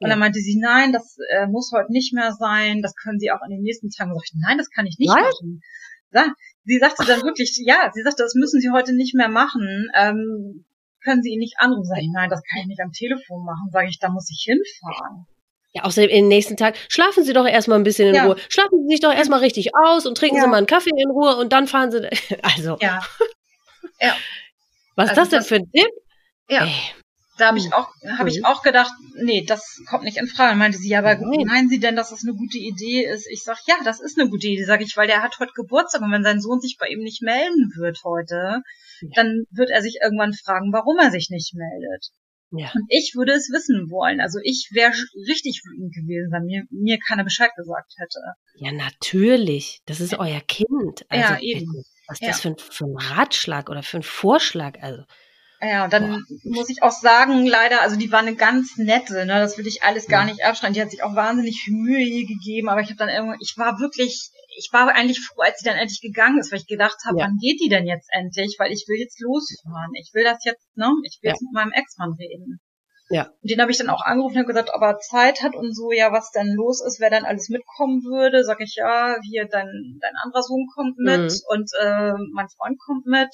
Und 0.00 0.10
dann 0.10 0.18
meinte 0.18 0.38
sie, 0.38 0.58
nein, 0.60 0.92
das 0.92 1.16
äh, 1.30 1.46
muss 1.46 1.72
heute 1.74 1.90
nicht 1.92 2.14
mehr 2.14 2.32
sein, 2.32 2.82
das 2.82 2.94
können 2.94 3.18
Sie 3.18 3.32
auch 3.32 3.42
in 3.44 3.50
den 3.50 3.62
nächsten 3.62 3.90
Tagen. 3.90 4.14
Sag 4.14 4.22
ich, 4.24 4.32
nein, 4.36 4.58
das 4.58 4.70
kann 4.70 4.86
ich 4.86 4.96
nicht 4.98 5.10
Was? 5.10 5.18
machen. 5.18 5.60
Ja, 6.12 6.32
sie 6.64 6.78
sagte 6.78 7.04
dann 7.04 7.22
wirklich, 7.22 7.60
ja, 7.64 7.90
sie 7.92 8.02
sagte, 8.02 8.22
das 8.22 8.34
müssen 8.34 8.60
Sie 8.60 8.70
heute 8.70 8.94
nicht 8.94 9.14
mehr 9.14 9.28
machen. 9.28 9.88
Ähm, 9.94 10.64
können 11.02 11.22
Sie 11.22 11.30
ihn 11.30 11.40
nicht 11.40 11.56
anrufen? 11.58 11.84
Sag 11.84 11.98
ich, 11.98 12.10
nein, 12.12 12.30
das 12.30 12.42
kann 12.42 12.60
ich 12.62 12.66
nicht 12.66 12.80
am 12.80 12.92
Telefon 12.92 13.44
machen. 13.44 13.70
Sag 13.72 13.88
ich, 13.88 13.98
da 13.98 14.08
muss 14.08 14.30
ich 14.30 14.44
hinfahren. 14.46 15.26
Ja, 15.72 15.84
außerdem 15.84 16.10
in 16.10 16.24
den 16.24 16.28
nächsten 16.28 16.56
Tag, 16.56 16.76
schlafen 16.88 17.24
Sie 17.24 17.32
doch 17.32 17.46
erstmal 17.46 17.78
ein 17.78 17.84
bisschen 17.84 18.08
in 18.08 18.14
ja. 18.14 18.24
Ruhe. 18.24 18.36
Schlafen 18.48 18.82
Sie 18.82 18.94
sich 18.94 19.00
doch 19.00 19.12
erstmal 19.12 19.40
richtig 19.40 19.70
aus 19.76 20.06
und 20.06 20.16
trinken 20.16 20.36
ja. 20.36 20.42
Sie 20.42 20.48
mal 20.48 20.56
einen 20.56 20.66
Kaffee 20.66 20.90
in 20.96 21.10
Ruhe 21.10 21.36
und 21.36 21.52
dann 21.52 21.66
fahren 21.66 21.90
Sie. 21.90 21.98
Also. 22.42 22.78
Ja. 22.80 23.00
ja. 24.00 24.16
Was 24.96 25.10
also 25.10 25.10
ist 25.10 25.16
das 25.18 25.28
denn 25.28 25.38
das, 25.40 25.48
für 25.48 25.54
ein 25.56 25.70
Tipp? 25.70 25.90
Ja. 26.48 26.64
Ey. 26.64 26.72
Da 27.38 27.48
habe 27.48 27.58
ich 27.58 27.66
hm. 27.66 27.72
auch, 27.72 27.88
habe 28.18 28.28
ich 28.28 28.44
auch 28.44 28.62
gedacht, 28.62 28.92
nee, 29.14 29.44
das 29.46 29.80
kommt 29.88 30.04
nicht 30.04 30.18
in 30.18 30.26
Frage. 30.26 30.56
Meinte 30.56 30.78
sie, 30.78 30.88
ja, 30.88 30.98
aber 30.98 31.14
Nein. 31.14 31.46
meinen 31.46 31.68
Sie 31.68 31.78
denn, 31.78 31.96
dass 31.96 32.10
das 32.10 32.24
eine 32.24 32.34
gute 32.34 32.58
Idee 32.58 33.04
ist? 33.04 33.26
Ich 33.30 33.42
sag, 33.44 33.58
ja, 33.66 33.76
das 33.84 34.00
ist 34.00 34.18
eine 34.18 34.28
gute 34.28 34.48
Idee, 34.48 34.64
sage 34.64 34.84
ich, 34.84 34.96
weil 34.96 35.06
der 35.06 35.22
hat 35.22 35.38
heute 35.38 35.52
Geburtstag 35.54 36.02
und 36.02 36.12
wenn 36.12 36.24
sein 36.24 36.40
Sohn 36.40 36.60
sich 36.60 36.76
bei 36.78 36.88
ihm 36.88 37.00
nicht 37.00 37.22
melden 37.22 37.72
wird 37.76 38.00
heute, 38.04 38.62
ja. 39.00 39.08
dann 39.14 39.44
wird 39.50 39.70
er 39.70 39.82
sich 39.82 39.98
irgendwann 40.02 40.34
fragen, 40.34 40.72
warum 40.72 40.98
er 40.98 41.10
sich 41.10 41.30
nicht 41.30 41.54
meldet. 41.54 42.10
Ja. 42.50 42.72
Und 42.74 42.84
ich 42.88 43.12
würde 43.14 43.32
es 43.32 43.50
wissen 43.52 43.90
wollen. 43.90 44.20
Also 44.20 44.38
ich 44.42 44.70
wäre 44.72 44.92
richtig 45.28 45.62
wütend 45.64 45.94
gewesen, 45.94 46.32
wenn 46.32 46.44
mir, 46.44 46.64
mir 46.70 46.98
keiner 46.98 47.24
Bescheid 47.24 47.50
gesagt 47.56 47.92
hätte. 47.98 48.20
Ja, 48.56 48.72
natürlich. 48.72 49.80
Das 49.84 50.00
ist 50.00 50.18
euer 50.18 50.40
Kind. 50.40 51.04
Also, 51.08 51.34
ja, 51.34 51.38
eben. 51.40 51.84
Was 52.06 52.16
ist 52.16 52.22
ja. 52.22 52.28
das 52.28 52.40
für 52.40 52.48
ein, 52.48 52.56
für 52.58 52.84
ein 52.86 52.96
Ratschlag 52.96 53.68
oder 53.68 53.82
für 53.82 53.98
ein 53.98 54.02
Vorschlag? 54.02 54.78
Also 54.80 55.02
ja, 55.60 55.84
und 55.84 55.92
dann 55.92 56.24
Boah. 56.28 56.38
muss 56.44 56.68
ich 56.68 56.82
auch 56.82 56.92
sagen, 56.92 57.44
leider, 57.44 57.82
also 57.82 57.96
die 57.96 58.12
war 58.12 58.20
eine 58.20 58.36
ganz 58.36 58.76
nette, 58.76 59.26
ne, 59.26 59.40
das 59.40 59.58
will 59.58 59.66
ich 59.66 59.82
alles 59.82 60.06
gar 60.06 60.24
nicht 60.24 60.44
abschneiden. 60.44 60.74
Die 60.74 60.82
hat 60.82 60.90
sich 60.90 61.02
auch 61.02 61.16
wahnsinnig 61.16 61.60
viel 61.62 61.74
Mühe 61.74 62.04
hier 62.04 62.26
gegeben, 62.26 62.68
aber 62.68 62.80
ich 62.80 62.88
habe 62.88 62.98
dann 62.98 63.08
irgendwann, 63.08 63.38
ich 63.40 63.54
war 63.56 63.80
wirklich, 63.80 64.30
ich 64.56 64.68
war 64.72 64.88
eigentlich 64.88 65.20
froh, 65.20 65.42
als 65.42 65.58
sie 65.58 65.68
dann 65.68 65.76
endlich 65.76 66.00
gegangen 66.00 66.38
ist, 66.38 66.52
weil 66.52 66.60
ich 66.60 66.66
gedacht 66.66 66.98
habe, 67.06 67.18
ja. 67.18 67.26
wann 67.26 67.38
geht 67.38 67.60
die 67.60 67.68
denn 67.68 67.86
jetzt 67.86 68.08
endlich? 68.12 68.56
Weil 68.58 68.72
ich 68.72 68.84
will 68.86 68.98
jetzt 68.98 69.20
losfahren. 69.20 69.90
Ich 69.94 70.10
will 70.14 70.24
das 70.24 70.44
jetzt, 70.44 70.76
ne? 70.76 70.92
Ich 71.04 71.18
will 71.22 71.28
ja. 71.28 71.32
jetzt 71.32 71.42
mit 71.42 71.52
meinem 71.52 71.72
Ex-Mann 71.72 72.12
reden. 72.18 72.60
Ja. 73.10 73.24
Und 73.42 73.50
den 73.50 73.60
habe 73.60 73.70
ich 73.70 73.78
dann 73.78 73.88
auch 73.88 74.02
angerufen 74.02 74.38
und 74.38 74.46
gesagt, 74.46 74.70
ob 74.74 74.82
er 74.82 74.98
Zeit 74.98 75.42
hat 75.42 75.54
und 75.54 75.74
so, 75.74 75.92
ja, 75.92 76.12
was 76.12 76.30
denn 76.30 76.54
los 76.54 76.84
ist, 76.84 77.00
wer 77.00 77.10
dann 77.10 77.24
alles 77.24 77.48
mitkommen 77.48 78.04
würde. 78.04 78.44
Sag 78.44 78.60
ich, 78.60 78.74
ja, 78.76 79.16
hier, 79.22 79.46
dein, 79.46 79.98
dein 80.00 80.14
anderer 80.22 80.42
Sohn 80.42 80.66
kommt 80.74 80.98
mit 80.98 81.32
mhm. 81.32 81.40
und 81.48 81.70
äh, 81.80 82.12
mein 82.32 82.48
Freund 82.48 82.78
kommt 82.78 83.06
mit. 83.06 83.30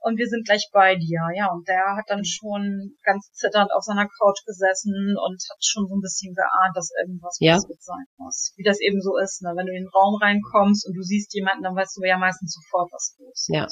Und 0.00 0.16
wir 0.16 0.26
sind 0.26 0.46
gleich 0.46 0.68
bei 0.72 0.96
dir. 0.96 1.20
Ja, 1.34 1.50
und 1.52 1.66
der 1.68 1.96
hat 1.96 2.06
dann 2.08 2.24
schon 2.24 2.96
ganz 3.02 3.30
zitternd 3.32 3.70
auf 3.72 3.82
seiner 3.82 4.06
Couch 4.06 4.44
gesessen 4.46 5.16
und 5.18 5.38
hat 5.50 5.62
schon 5.62 5.86
so 5.86 5.94
ein 5.96 6.00
bisschen 6.00 6.34
geahnt, 6.34 6.74
dass 6.74 6.90
irgendwas 7.02 7.36
ja. 7.40 7.54
passiert 7.54 7.82
sein 7.82 8.06
muss. 8.16 8.52
Wie 8.56 8.64
das 8.64 8.80
eben 8.80 9.00
so 9.00 9.16
ist, 9.18 9.42
ne? 9.42 9.52
wenn 9.56 9.66
du 9.66 9.72
in 9.72 9.84
den 9.84 9.92
Raum 9.94 10.20
reinkommst 10.20 10.86
und 10.86 10.94
du 10.94 11.02
siehst 11.02 11.34
jemanden, 11.34 11.62
dann 11.62 11.74
weißt 11.74 11.96
du 11.96 12.06
ja 12.06 12.18
meistens 12.18 12.54
sofort, 12.54 12.90
was 12.92 13.16
los 13.18 13.48
ist. 13.48 13.48
Ja. 13.52 13.66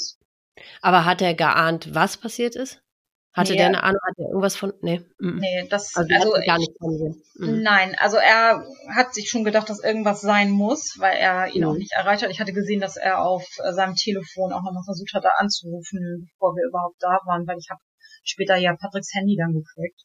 Aber 0.81 1.05
hat 1.05 1.22
er 1.22 1.35
geahnt, 1.35 1.95
was 1.95 2.16
passiert 2.16 2.57
ist? 2.57 2.83
Hatte 3.37 3.53
nee, 3.53 3.59
der 3.59 3.66
eine 3.66 3.82
Ahnung, 3.82 4.01
hat 4.03 4.14
er 4.16 4.28
irgendwas 4.28 4.57
von, 4.57 4.72
nee. 4.80 5.03
Nee, 5.20 5.66
das, 5.68 5.95
also, 5.95 6.09
also 6.14 6.32
gar 6.47 6.57
nicht 6.59 6.72
von 6.78 7.22
mhm. 7.34 7.61
Nein, 7.61 7.95
also 7.99 8.16
er 8.16 8.64
hat 8.95 9.12
sich 9.12 9.28
schon 9.28 9.45
gedacht, 9.45 9.68
dass 9.68 9.84
irgendwas 9.84 10.22
sein 10.22 10.51
muss, 10.51 10.97
weil 10.99 11.18
er 11.18 11.55
ihn 11.55 11.62
mhm. 11.62 11.68
auch 11.68 11.74
nicht 11.74 11.93
erreicht 11.93 12.22
hat. 12.22 12.30
Ich 12.30 12.41
hatte 12.41 12.55
gesehen, 12.55 12.80
dass 12.80 12.97
er 12.97 13.20
auf 13.20 13.45
äh, 13.62 13.74
seinem 13.74 13.95
Telefon 13.95 14.55
auch 14.55 14.62
nochmal 14.62 14.84
versucht 14.87 15.12
hat, 15.12 15.24
da 15.24 15.32
anzurufen, 15.37 16.30
bevor 16.32 16.55
wir 16.55 16.66
überhaupt 16.66 16.97
da 17.01 17.18
waren, 17.26 17.47
weil 17.47 17.59
ich 17.59 17.68
habe 17.68 17.80
später 18.24 18.57
ja 18.57 18.74
Patricks 18.74 19.12
Handy 19.12 19.37
dann 19.37 19.53
gekriegt. 19.53 20.01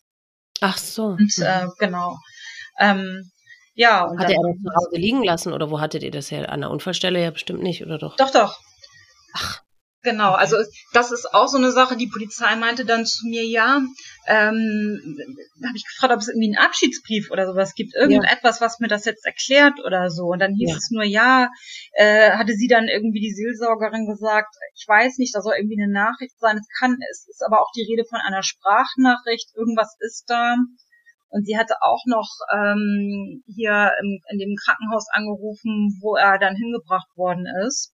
Ach 0.60 0.78
so. 0.78 1.06
Und, 1.06 1.38
mhm. 1.38 1.44
äh, 1.44 1.68
genau. 1.80 2.18
Ähm, 2.80 3.32
ja. 3.76 4.04
Und 4.04 4.20
hat 4.20 4.30
er 4.30 4.36
das 4.36 4.62
zu 4.62 4.76
Hause 4.76 5.00
liegen 5.00 5.24
lassen 5.24 5.54
oder 5.54 5.72
wo 5.72 5.80
hattet 5.80 6.04
ihr 6.04 6.12
das 6.12 6.32
her? 6.32 6.52
An 6.52 6.60
der 6.60 6.70
Unfallstelle 6.70 7.24
ja 7.24 7.32
bestimmt 7.32 7.64
nicht, 7.64 7.82
oder 7.82 7.98
doch? 7.98 8.18
Doch, 8.18 8.32
doch. 8.32 8.60
Ach, 9.34 9.62
Genau, 10.04 10.32
also 10.32 10.58
das 10.94 11.12
ist 11.12 11.32
auch 11.32 11.48
so 11.48 11.58
eine 11.58 11.72
Sache. 11.72 11.96
Die 11.96 12.08
Polizei 12.08 12.56
meinte 12.56 12.86
dann 12.86 13.06
zu 13.06 13.28
mir, 13.28 13.46
ja, 13.46 13.82
ähm, 14.26 15.00
habe 15.64 15.78
ich 15.78 15.86
gefragt, 15.86 16.14
ob 16.14 16.20
es 16.20 16.28
irgendwie 16.28 16.48
einen 16.48 16.66
Abschiedsbrief 16.66 17.30
oder 17.30 17.46
sowas 17.46 17.76
gibt, 17.76 17.94
irgendetwas, 17.94 18.60
ja. 18.60 18.66
was 18.66 18.80
mir 18.80 18.88
das 18.88 19.06
jetzt 19.06 19.24
erklärt 19.28 19.80
oder 19.86 20.10
so. 20.10 20.26
Und 20.26 20.40
dann 20.40 20.56
hieß 20.56 20.72
ja. 20.72 20.76
es 20.78 20.90
nur, 20.90 21.04
ja, 21.04 21.52
äh, 21.94 22.32
hatte 22.32 22.54
sie 22.54 22.68
dann 22.68 22.88
irgendwie 22.88 23.20
die 23.20 23.32
Seelsorgerin 23.32 24.08
gesagt, 24.08 24.56
ich 24.74 24.88
weiß 24.88 25.20
nicht, 25.20 25.36
da 25.36 25.42
soll 25.42 25.54
irgendwie 25.56 25.80
eine 25.80 25.94
Nachricht 25.94 26.40
sein. 26.40 26.58
Es 26.58 26.68
kann, 26.80 26.98
es 27.12 27.28
ist 27.30 27.44
aber 27.46 27.62
auch 27.62 27.70
die 27.76 27.86
Rede 27.88 28.04
von 28.10 28.20
einer 28.26 28.42
Sprachnachricht, 28.42 29.50
irgendwas 29.56 29.96
ist 30.00 30.26
da. 30.28 30.56
Und 31.30 31.46
sie 31.46 31.60
hatte 31.60 31.76
auch 31.82 32.02
noch 32.08 32.28
ähm, 32.52 33.44
hier 33.46 33.92
im, 34.02 34.20
in 34.32 34.40
dem 34.40 34.56
Krankenhaus 34.66 35.06
angerufen, 35.12 36.00
wo 36.02 36.16
er 36.16 36.40
dann 36.40 36.56
hingebracht 36.56 37.08
worden 37.16 37.46
ist 37.68 37.94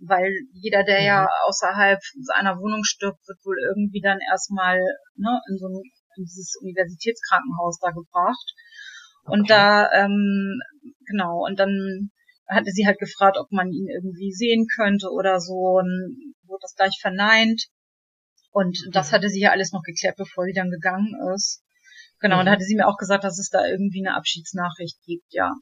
weil 0.00 0.32
jeder, 0.52 0.84
der 0.84 1.00
mhm. 1.00 1.06
ja 1.06 1.28
außerhalb 1.46 2.00
seiner 2.22 2.56
Wohnung 2.58 2.84
stirbt, 2.84 3.20
wird 3.26 3.38
wohl 3.44 3.56
irgendwie 3.68 4.00
dann 4.00 4.18
erstmal 4.30 4.80
ne, 5.16 5.40
in 5.48 5.58
so 5.58 5.66
ein 5.68 5.82
in 6.16 6.24
dieses 6.24 6.56
Universitätskrankenhaus 6.60 7.78
da 7.80 7.90
gebracht. 7.90 8.54
Okay. 9.24 9.32
Und 9.32 9.50
da, 9.50 9.90
ähm, 9.92 10.60
genau, 11.06 11.44
und 11.46 11.58
dann 11.58 12.10
hatte 12.48 12.70
sie 12.70 12.86
halt 12.86 12.98
gefragt, 12.98 13.38
ob 13.38 13.50
man 13.50 13.68
ihn 13.68 13.88
irgendwie 13.88 14.32
sehen 14.32 14.66
könnte 14.76 15.08
oder 15.10 15.40
so, 15.40 15.78
und 15.80 16.34
wurde 16.44 16.60
das 16.62 16.74
gleich 16.74 16.98
verneint. 17.00 17.66
Und 18.50 18.78
das 18.92 19.10
mhm. 19.10 19.14
hatte 19.14 19.28
sie 19.28 19.40
ja 19.40 19.50
alles 19.50 19.72
noch 19.72 19.82
geklärt, 19.82 20.16
bevor 20.16 20.44
sie 20.44 20.52
dann 20.52 20.70
gegangen 20.70 21.14
ist. 21.34 21.62
Genau, 22.18 22.36
mhm. 22.36 22.40
und 22.40 22.46
da 22.46 22.52
hatte 22.52 22.64
sie 22.64 22.76
mir 22.76 22.88
auch 22.88 22.98
gesagt, 22.98 23.24
dass 23.24 23.38
es 23.38 23.48
da 23.48 23.66
irgendwie 23.66 24.04
eine 24.04 24.16
Abschiedsnachricht 24.16 24.98
gibt, 25.04 25.32
ja. 25.32 25.52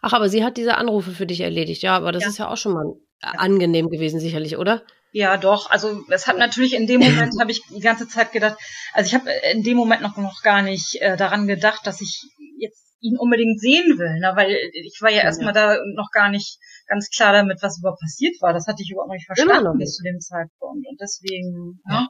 Ach, 0.00 0.12
aber 0.12 0.28
sie 0.28 0.44
hat 0.44 0.56
diese 0.56 0.76
Anrufe 0.76 1.12
für 1.12 1.26
dich 1.26 1.40
erledigt, 1.40 1.82
ja, 1.82 1.96
aber 1.96 2.12
das 2.12 2.24
ja. 2.24 2.28
ist 2.28 2.38
ja 2.38 2.48
auch 2.48 2.56
schon 2.56 2.74
mal 2.74 2.92
angenehm 3.20 3.88
gewesen, 3.88 4.20
sicherlich, 4.20 4.56
oder? 4.56 4.82
Ja, 5.12 5.36
doch. 5.36 5.70
Also 5.70 6.02
es 6.08 6.26
hat 6.26 6.38
natürlich 6.38 6.74
in 6.74 6.86
dem 6.86 7.00
Moment 7.00 7.34
habe 7.40 7.50
ich 7.50 7.62
die 7.68 7.80
ganze 7.80 8.08
Zeit 8.08 8.32
gedacht, 8.32 8.56
also 8.94 9.08
ich 9.08 9.14
habe 9.14 9.30
in 9.52 9.62
dem 9.62 9.76
Moment 9.76 10.00
noch 10.00 10.16
noch 10.16 10.42
gar 10.42 10.62
nicht 10.62 10.96
äh, 11.00 11.16
daran 11.16 11.46
gedacht, 11.46 11.86
dass 11.86 12.00
ich 12.00 12.22
jetzt 12.58 12.96
ihn 13.00 13.18
unbedingt 13.18 13.60
sehen 13.60 13.98
will, 13.98 14.20
ne? 14.20 14.32
weil 14.36 14.56
ich 14.72 14.98
war 15.00 15.10
ja, 15.10 15.18
ja 15.18 15.22
erstmal 15.24 15.52
da 15.52 15.76
noch 15.96 16.10
gar 16.12 16.30
nicht 16.30 16.58
ganz 16.86 17.10
klar 17.10 17.32
damit, 17.32 17.62
was 17.62 17.78
überhaupt 17.78 18.00
passiert 18.00 18.40
war. 18.40 18.54
Das 18.54 18.66
hatte 18.66 18.82
ich 18.82 18.90
überhaupt 18.90 19.08
noch 19.08 19.14
nicht 19.14 19.26
verstanden 19.26 19.78
bis 19.78 19.96
zu 19.96 20.02
dem 20.02 20.20
Zeitpunkt 20.20 20.86
und 20.88 20.98
deswegen, 21.00 21.80
ja. 21.88 22.02
ne? 22.02 22.08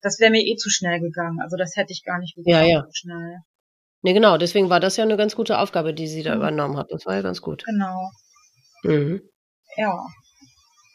das 0.00 0.18
wäre 0.18 0.32
mir 0.32 0.42
eh 0.42 0.56
zu 0.56 0.68
schnell 0.68 1.00
gegangen. 1.00 1.38
Also 1.40 1.56
das 1.56 1.76
hätte 1.76 1.92
ich 1.92 2.02
gar 2.02 2.18
nicht 2.18 2.34
gegangen, 2.34 2.68
ja, 2.68 2.80
ja. 2.80 2.86
schnell. 2.92 3.38
Nee, 4.02 4.14
genau, 4.14 4.36
deswegen 4.36 4.68
war 4.68 4.80
das 4.80 4.96
ja 4.96 5.04
eine 5.04 5.16
ganz 5.16 5.36
gute 5.36 5.58
Aufgabe, 5.58 5.94
die 5.94 6.08
sie 6.08 6.22
da 6.22 6.32
mhm. 6.32 6.38
übernommen 6.38 6.76
hat. 6.76 6.90
Das 6.90 7.06
war 7.06 7.14
ja 7.14 7.22
ganz 7.22 7.40
gut. 7.40 7.64
Genau. 7.64 8.10
Mhm. 8.82 9.22
Ja. 9.76 10.06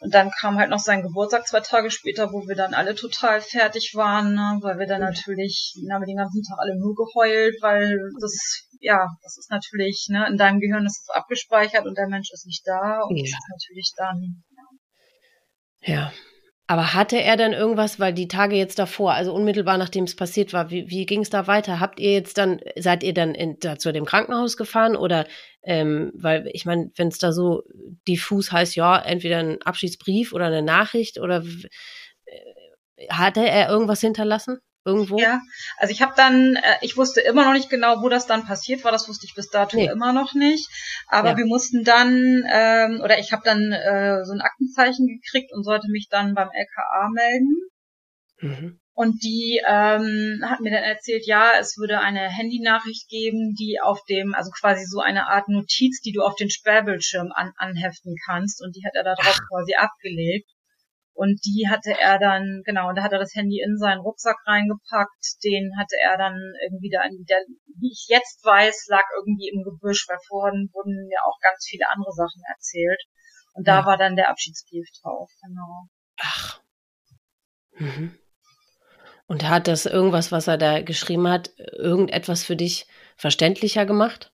Und 0.00 0.14
dann 0.14 0.30
kam 0.30 0.58
halt 0.58 0.70
noch 0.70 0.78
sein 0.78 1.02
Geburtstag 1.02 1.48
zwei 1.48 1.60
Tage 1.60 1.90
später, 1.90 2.32
wo 2.32 2.46
wir 2.46 2.54
dann 2.54 2.72
alle 2.72 2.94
total 2.94 3.40
fertig 3.40 3.94
waren, 3.96 4.34
ne? 4.34 4.58
weil 4.62 4.78
wir 4.78 4.86
dann 4.86 5.00
natürlich, 5.00 5.74
dann 5.82 5.94
haben 5.94 6.02
wir 6.02 6.06
den 6.06 6.18
ganzen 6.18 6.42
Tag 6.44 6.58
alle 6.60 6.78
nur 6.78 6.94
geheult, 6.94 7.56
weil 7.62 7.98
das, 8.20 8.68
ja, 8.80 9.08
das 9.22 9.38
ist 9.38 9.50
natürlich, 9.50 10.06
ne, 10.08 10.28
in 10.28 10.36
deinem 10.36 10.60
Gehirn 10.60 10.86
ist 10.86 11.02
es 11.02 11.08
abgespeichert 11.08 11.84
und 11.84 11.98
der 11.98 12.06
Mensch 12.06 12.30
ist 12.32 12.46
nicht 12.46 12.62
da 12.64 13.00
und 13.08 13.16
ja. 13.16 13.24
das 13.24 13.32
ist 13.32 13.48
natürlich 13.50 13.92
dann, 13.96 14.44
ja. 15.82 15.94
Ja, 15.94 16.12
aber 16.70 16.92
hatte 16.92 17.20
er 17.20 17.38
dann 17.38 17.54
irgendwas, 17.54 17.98
weil 17.98 18.12
die 18.12 18.28
Tage 18.28 18.54
jetzt 18.54 18.78
davor, 18.78 19.14
also 19.14 19.32
unmittelbar 19.32 19.78
nachdem 19.78 20.04
es 20.04 20.14
passiert 20.14 20.52
war, 20.52 20.70
wie, 20.70 20.90
wie 20.90 21.06
ging 21.06 21.22
es 21.22 21.30
da 21.30 21.46
weiter? 21.46 21.80
Habt 21.80 21.98
ihr 21.98 22.12
jetzt 22.12 22.36
dann, 22.36 22.60
seid 22.76 23.02
ihr 23.02 23.14
dann 23.14 23.34
in, 23.34 23.58
da 23.58 23.78
zu 23.78 23.90
dem 23.90 24.04
Krankenhaus 24.04 24.58
gefahren 24.58 24.94
oder, 24.94 25.26
ähm, 25.62 26.12
weil 26.14 26.46
ich 26.52 26.66
meine, 26.66 26.90
wenn 26.94 27.08
es 27.08 27.16
da 27.16 27.32
so 27.32 27.62
diffus 28.06 28.52
heißt, 28.52 28.76
ja, 28.76 28.98
entweder 28.98 29.38
ein 29.38 29.62
Abschiedsbrief 29.62 30.34
oder 30.34 30.46
eine 30.46 30.60
Nachricht 30.60 31.18
oder 31.18 31.42
äh, 32.26 33.08
hatte 33.08 33.48
er 33.48 33.70
irgendwas 33.70 34.02
hinterlassen? 34.02 34.58
Irgendwo? 34.88 35.18
Ja, 35.18 35.40
also 35.76 35.92
ich 35.92 36.02
habe 36.02 36.14
dann, 36.16 36.56
äh, 36.56 36.76
ich 36.80 36.96
wusste 36.96 37.20
immer 37.20 37.44
noch 37.44 37.52
nicht 37.52 37.70
genau, 37.70 38.02
wo 38.02 38.08
das 38.08 38.26
dann 38.26 38.44
passiert 38.44 38.82
war. 38.84 38.92
Das 38.92 39.08
wusste 39.08 39.26
ich 39.26 39.34
bis 39.34 39.50
dato 39.50 39.76
nee. 39.76 39.86
immer 39.86 40.12
noch 40.12 40.34
nicht. 40.34 40.68
Aber 41.06 41.30
ja. 41.30 41.36
wir 41.36 41.46
mussten 41.46 41.84
dann, 41.84 42.44
ähm, 42.50 43.00
oder 43.02 43.18
ich 43.18 43.32
habe 43.32 43.42
dann 43.44 43.72
äh, 43.72 44.24
so 44.24 44.32
ein 44.32 44.40
Aktenzeichen 44.40 45.06
gekriegt 45.06 45.52
und 45.52 45.64
sollte 45.64 45.88
mich 45.90 46.08
dann 46.10 46.34
beim 46.34 46.48
LKA 46.48 47.08
melden. 47.12 47.54
Mhm. 48.40 48.80
Und 48.94 49.22
die 49.22 49.60
ähm, 49.64 50.42
hat 50.44 50.58
mir 50.58 50.72
dann 50.72 50.82
erzählt, 50.82 51.24
ja, 51.24 51.52
es 51.60 51.76
würde 51.78 52.00
eine 52.00 52.28
Handynachricht 52.30 53.08
geben, 53.08 53.54
die 53.54 53.78
auf 53.80 54.02
dem, 54.06 54.34
also 54.34 54.50
quasi 54.50 54.86
so 54.86 54.98
eine 54.98 55.28
Art 55.28 55.48
Notiz, 55.48 56.00
die 56.00 56.10
du 56.10 56.22
auf 56.22 56.34
den 56.34 56.50
Sperrbildschirm 56.50 57.30
an, 57.32 57.52
anheften 57.58 58.16
kannst. 58.26 58.60
Und 58.60 58.74
die 58.74 58.84
hat 58.84 58.96
er 58.96 59.04
da 59.04 59.14
drauf 59.14 59.38
quasi 59.48 59.74
abgelegt. 59.74 60.50
Und 61.18 61.44
die 61.44 61.66
hatte 61.68 61.90
er 61.98 62.20
dann, 62.20 62.62
genau, 62.64 62.88
und 62.88 62.94
da 62.94 63.02
hat 63.02 63.10
er 63.10 63.18
das 63.18 63.34
Handy 63.34 63.60
in 63.60 63.76
seinen 63.76 63.98
Rucksack 63.98 64.36
reingepackt. 64.46 65.42
Den 65.42 65.72
hatte 65.76 65.96
er 66.00 66.16
dann 66.16 66.38
irgendwie 66.62 66.90
da, 66.90 67.02
in 67.02 67.24
der, 67.28 67.38
wie 67.80 67.90
ich 67.90 68.06
jetzt 68.06 68.44
weiß, 68.44 68.86
lag 68.86 69.02
irgendwie 69.16 69.50
im 69.52 69.64
Gebüsch, 69.64 70.06
weil 70.08 70.18
vorhin 70.28 70.70
wurden 70.72 71.08
mir 71.08 71.18
auch 71.26 71.36
ganz 71.42 71.66
viele 71.68 71.90
andere 71.90 72.12
Sachen 72.12 72.40
erzählt. 72.48 73.02
Und 73.54 73.66
da 73.66 73.80
ja. 73.80 73.86
war 73.86 73.96
dann 73.96 74.14
der 74.14 74.30
Abschiedsbrief 74.30 74.86
drauf, 75.02 75.28
genau. 75.42 75.88
Ach. 76.20 76.60
Mhm. 77.72 78.16
Und 79.26 79.48
hat 79.48 79.66
das 79.66 79.86
irgendwas, 79.86 80.30
was 80.30 80.46
er 80.46 80.56
da 80.56 80.82
geschrieben 80.82 81.26
hat, 81.26 81.50
irgendetwas 81.72 82.44
für 82.44 82.54
dich 82.54 82.86
verständlicher 83.16 83.86
gemacht? 83.86 84.32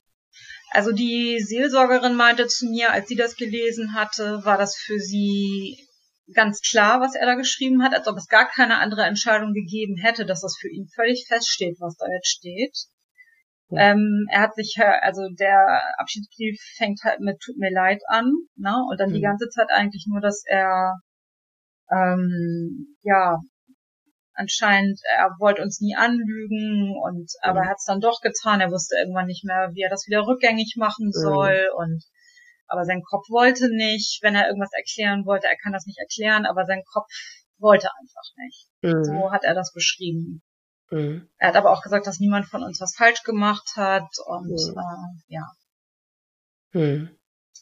Also 0.72 0.92
die 0.92 1.40
Seelsorgerin 1.40 2.14
meinte 2.14 2.46
zu 2.46 2.66
mir, 2.66 2.92
als 2.92 3.08
sie 3.08 3.16
das 3.16 3.36
gelesen 3.36 3.94
hatte, 3.94 4.44
war 4.44 4.58
das 4.58 4.76
für 4.76 4.98
sie 4.98 5.88
ganz 6.32 6.60
klar, 6.60 7.00
was 7.00 7.14
er 7.14 7.26
da 7.26 7.34
geschrieben 7.34 7.82
hat, 7.82 7.94
als 7.94 8.06
ob 8.06 8.16
es 8.16 8.28
gar 8.28 8.48
keine 8.48 8.78
andere 8.78 9.02
Entscheidung 9.02 9.52
gegeben 9.52 9.96
hätte, 9.96 10.24
dass 10.24 10.40
das 10.40 10.56
für 10.58 10.68
ihn 10.68 10.88
völlig 10.94 11.26
feststeht, 11.28 11.76
was 11.80 11.96
da 11.96 12.06
jetzt 12.06 12.28
steht. 12.28 12.76
Ja. 13.68 13.92
Ähm, 13.92 14.26
er 14.30 14.42
hat 14.42 14.54
sich, 14.54 14.76
also 14.78 15.22
der 15.38 15.82
Abschiedsbrief 15.98 16.60
fängt 16.76 17.00
halt 17.02 17.20
mit 17.20 17.40
Tut 17.40 17.56
mir 17.56 17.72
leid 17.72 18.02
an, 18.08 18.32
ne? 18.56 18.74
Und 18.90 19.00
dann 19.00 19.10
mhm. 19.10 19.14
die 19.14 19.20
ganze 19.20 19.48
Zeit 19.48 19.68
eigentlich 19.70 20.06
nur, 20.08 20.20
dass 20.20 20.44
er 20.46 21.00
ähm, 21.90 22.96
ja 23.02 23.38
anscheinend, 24.34 25.00
er 25.16 25.30
wollte 25.38 25.62
uns 25.62 25.80
nie 25.80 25.94
anlügen 25.96 26.94
und 27.02 27.30
aber 27.42 27.60
mhm. 27.60 27.66
er 27.66 27.70
hat 27.70 27.76
es 27.78 27.84
dann 27.84 28.00
doch 28.00 28.20
getan. 28.20 28.60
Er 28.60 28.70
wusste 28.70 28.96
irgendwann 28.98 29.26
nicht 29.26 29.44
mehr, 29.44 29.70
wie 29.72 29.82
er 29.82 29.90
das 29.90 30.06
wieder 30.06 30.26
rückgängig 30.26 30.74
machen 30.76 31.06
mhm. 31.06 31.12
soll 31.12 31.68
mhm. 31.72 31.78
und 31.78 32.04
aber 32.66 32.84
sein 32.84 33.02
Kopf 33.02 33.28
wollte 33.30 33.68
nicht, 33.74 34.22
wenn 34.22 34.34
er 34.34 34.46
irgendwas 34.46 34.72
erklären 34.72 35.26
wollte, 35.26 35.46
er 35.46 35.56
kann 35.56 35.72
das 35.72 35.86
nicht 35.86 35.98
erklären, 35.98 36.46
aber 36.46 36.64
sein 36.64 36.82
Kopf 36.92 37.06
wollte 37.58 37.88
einfach 38.00 38.30
nicht. 38.36 38.66
Mhm. 38.82 39.04
So 39.04 39.32
hat 39.32 39.44
er 39.44 39.54
das 39.54 39.72
beschrieben. 39.72 40.42
Mhm. 40.90 41.28
Er 41.38 41.48
hat 41.48 41.56
aber 41.56 41.72
auch 41.72 41.82
gesagt, 41.82 42.06
dass 42.06 42.20
niemand 42.20 42.46
von 42.46 42.62
uns 42.62 42.80
was 42.80 42.94
falsch 42.96 43.22
gemacht 43.22 43.72
hat 43.76 44.08
und 44.26 44.48
mhm. 44.48 44.78
äh, 44.78 45.34
ja. 45.34 45.52
Mhm. 46.72 47.10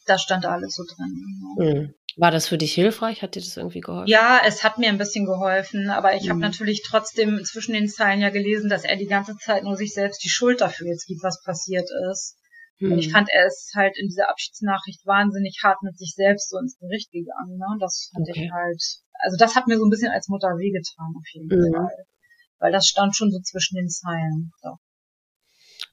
Das 0.07 0.22
stand 0.22 0.46
alles 0.46 0.74
so 0.74 0.84
drin. 0.84 1.57
Ja. 1.59 1.74
Mhm. 1.74 1.94
War 2.16 2.30
das 2.30 2.46
für 2.46 2.59
dich 2.59 2.74
hilfreich? 2.74 3.22
Hat 3.22 3.36
dir 3.36 3.40
das 3.40 3.57
irgendwie 3.57 3.80
geholfen? 3.80 4.11
Ja, 4.11 4.40
es 4.44 4.64
hat 4.64 4.76
mir 4.76 4.88
ein 4.90 4.98
bisschen 4.98 5.24
geholfen, 5.24 5.88
aber 5.88 6.14
ich 6.14 6.24
mhm. 6.24 6.30
habe 6.30 6.40
natürlich 6.40 6.82
trotzdem 6.84 7.42
zwischen 7.44 7.72
den 7.72 7.88
Zeilen 7.88 8.20
ja 8.20 8.28
gelesen, 8.28 8.68
dass 8.68 8.84
er 8.84 8.96
die 8.96 9.07
ganze 9.07 9.36
Zeit 9.36 9.64
nur 9.64 9.76
sich 9.76 9.94
selbst 9.94 10.22
die 10.22 10.28
Schuld 10.28 10.61
dafür 10.61 10.88
jetzt 10.88 11.07
gibt, 11.07 11.22
was 11.22 11.42
passiert 11.42 11.88
ist. 12.11 12.36
Mhm. 12.82 12.98
Ich 12.98 13.06
hm. 13.06 13.12
fand, 13.12 13.28
er 13.32 13.46
ist 13.46 13.72
halt 13.76 13.96
in 13.96 14.08
dieser 14.08 14.28
Abschiedsnachricht 14.28 15.06
wahnsinnig 15.06 15.60
hart 15.62 15.82
mit 15.82 15.96
sich 15.96 16.14
selbst 16.16 16.50
so 16.50 16.58
ins 16.58 16.76
Gericht 16.78 17.12
gegangen. 17.12 17.56
Ne? 17.56 17.66
Das 17.78 18.10
fand 18.12 18.28
okay. 18.28 18.44
ich 18.44 18.50
halt, 18.50 18.82
also 19.20 19.36
das 19.38 19.54
hat 19.54 19.68
mir 19.68 19.78
so 19.78 19.84
ein 19.84 19.90
bisschen 19.90 20.10
als 20.10 20.28
Mutter 20.28 20.48
wehgetan 20.58 21.14
auf 21.16 21.28
jeden 21.32 21.46
mhm. 21.46 21.72
Fall. 21.72 22.06
Weil 22.58 22.72
das 22.72 22.86
stand 22.86 23.16
schon 23.16 23.30
so 23.30 23.40
zwischen 23.40 23.76
den 23.76 23.88
Zeilen. 23.88 24.52
So. 24.60 24.78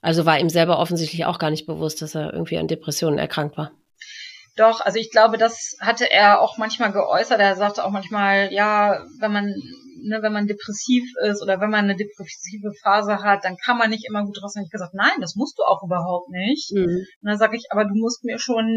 Also 0.02 0.26
war 0.26 0.40
ihm 0.40 0.50
selber 0.50 0.80
offensichtlich 0.80 1.26
auch 1.26 1.40
gar 1.40 1.52
nicht 1.52 1.68
bewusst, 1.68 2.02
dass 2.02 2.16
er 2.16 2.34
irgendwie 2.34 2.58
an 2.58 2.68
Depressionen 2.68 3.20
erkrankt 3.20 3.58
war. 3.58 3.72
Doch, 4.60 4.82
also 4.82 5.00
ich 5.00 5.10
glaube, 5.10 5.38
das 5.38 5.78
hatte 5.80 6.12
er 6.12 6.42
auch 6.42 6.58
manchmal 6.58 6.92
geäußert. 6.92 7.40
Er 7.40 7.56
sagte 7.56 7.86
auch 7.86 7.92
manchmal, 7.92 8.52
ja, 8.52 9.06
wenn 9.20 9.32
man 9.32 9.56
ne, 10.04 10.20
wenn 10.22 10.34
man 10.34 10.48
depressiv 10.48 11.04
ist 11.24 11.42
oder 11.42 11.62
wenn 11.62 11.70
man 11.70 11.86
eine 11.86 11.96
depressive 11.96 12.74
Phase 12.82 13.24
hat, 13.24 13.46
dann 13.46 13.56
kann 13.56 13.78
man 13.78 13.90
nicht 13.90 14.06
immer 14.06 14.26
gut 14.26 14.44
raus. 14.44 14.56
Und 14.58 14.64
ich 14.64 14.70
gesagt, 14.70 14.94
nein, 14.94 15.22
das 15.22 15.36
musst 15.36 15.58
du 15.58 15.64
auch 15.64 15.82
überhaupt 15.84 16.30
nicht. 16.30 16.74
Mhm. 16.74 17.06
Und 17.22 17.30
dann 17.30 17.38
sage 17.38 17.56
ich, 17.56 17.68
aber 17.72 17.86
du 17.86 17.96
musst 17.96 18.26
mir 18.26 18.38
schon, 18.38 18.68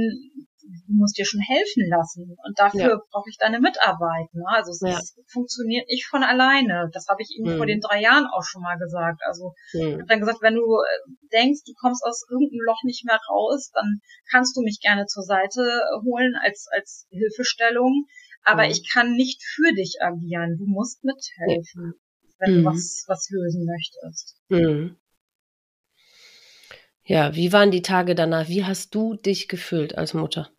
du 0.63 0.93
musst 0.95 1.19
dir 1.19 1.25
schon 1.25 1.41
helfen 1.41 1.89
lassen. 1.89 2.37
Und 2.45 2.59
dafür 2.59 2.81
ja. 2.81 3.01
brauche 3.11 3.29
ich 3.29 3.37
deine 3.39 3.61
Mitarbeit. 3.61 4.33
Ne? 4.33 4.45
Also 4.49 4.71
es 4.71 4.81
ja. 4.81 4.99
ist, 4.99 5.19
funktioniert 5.31 5.89
nicht 5.89 6.07
von 6.07 6.23
alleine. 6.23 6.89
Das 6.93 7.07
habe 7.09 7.23
ich 7.23 7.31
ihm 7.37 7.53
mhm. 7.53 7.57
vor 7.57 7.67
den 7.67 7.81
drei 7.81 8.01
Jahren 8.01 8.27
auch 8.27 8.45
schon 8.45 8.63
mal 8.63 8.79
gesagt. 8.79 9.21
Also 9.27 9.55
ich 9.73 9.95
habe 9.95 10.07
dann 10.07 10.21
gesagt, 10.21 10.43
wenn 10.43 10.55
du 10.55 10.65
äh, 10.65 11.13
denkst, 11.33 11.63
du 11.67 11.73
kommst 11.81 12.05
aus 12.05 12.25
irgendeinem 12.31 12.65
Loch 12.67 12.83
nicht 12.85 13.05
mehr 13.05 13.21
raus, 13.31 13.71
dann 13.75 14.01
kannst 14.31 14.57
du 14.57 14.63
mich 14.63 14.81
gerne 14.81 15.07
zur 15.07 15.23
Seite 15.23 15.61
holen 16.05 16.35
als, 16.43 16.67
als 16.73 17.07
Hilfestellung. 17.11 18.07
Aber 18.45 18.65
mhm. 18.65 18.71
ich 18.71 18.91
kann 18.93 19.13
nicht 19.13 19.43
für 19.43 19.73
dich 19.75 19.99
agieren. 20.01 20.57
Du 20.59 20.67
musst 20.67 21.05
mithelfen, 21.05 21.95
wenn 22.39 22.63
du 22.63 22.65
was, 22.65 23.05
was 23.07 23.29
lösen 23.31 23.67
möchtest. 23.67 24.37
Ja, 27.05 27.35
wie 27.35 27.53
waren 27.53 27.71
die 27.71 27.83
Tage 27.83 28.15
danach? 28.15 28.49
Wie 28.49 28.65
hast 28.65 28.95
du 28.95 29.15
dich 29.15 29.49
gefühlt 29.49 29.99
als 29.99 30.15
Mutter? 30.15 30.51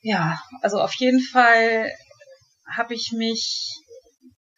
Ja, 0.00 0.38
also 0.62 0.80
auf 0.80 0.94
jeden 0.94 1.20
Fall 1.20 1.90
habe 2.76 2.94
ich 2.94 3.12
mich, 3.12 3.74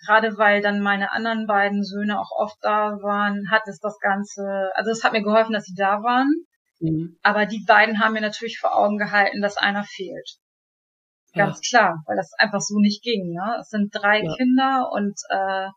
gerade 0.05 0.37
weil 0.39 0.61
dann 0.61 0.81
meine 0.81 1.11
anderen 1.13 1.47
beiden 1.47 1.83
Söhne 1.85 2.21
auch 2.21 2.31
oft 2.31 2.59
da 2.61 2.99
waren, 3.03 3.51
hat 3.51 3.63
es 3.67 3.81
das 3.81 3.99
Ganze, 3.99 4.71
also 4.75 4.91
es 4.91 5.03
hat 5.03 5.13
mir 5.13 5.23
geholfen, 5.23 5.53
dass 5.53 5.65
sie 5.65 5.75
da 5.75 6.03
waren. 6.03 6.33
Mhm. 6.81 7.19
Aber 7.23 7.47
die 7.47 7.65
beiden 7.67 7.99
haben 7.99 8.13
mir 8.13 8.21
natürlich 8.21 8.59
vor 8.61 8.77
Augen 8.77 8.99
gehalten, 8.99 9.41
dass 9.41 9.57
einer 9.57 9.85
fehlt. 9.85 10.39
Ganz 11.35 11.61
ja. 11.63 11.79
klar, 11.79 12.03
weil 12.07 12.17
das 12.17 12.33
einfach 12.39 12.61
so 12.61 12.79
nicht 12.79 13.03
ging. 13.03 13.33
Ne? 13.33 13.57
Es 13.61 13.69
sind 13.69 13.91
drei 13.93 14.23
ja. 14.23 14.35
Kinder 14.37 14.91
und 14.93 15.19
äh, 15.31 15.69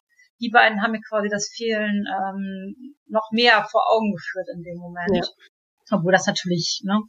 die 0.42 0.50
beiden 0.50 0.82
haben 0.82 0.92
mir 0.92 1.02
quasi 1.08 1.30
das 1.30 1.50
Fehlen 1.56 2.06
ähm, 2.08 2.96
noch 3.08 3.30
mehr 3.32 3.66
vor 3.70 3.84
Augen 3.92 4.12
geführt 4.12 4.48
in 4.56 4.64
dem 4.64 4.78
Moment. 4.78 5.26
Ja. 5.26 5.98
Obwohl 5.98 6.12
das 6.12 6.26
natürlich, 6.26 6.82
ne, 6.84 7.02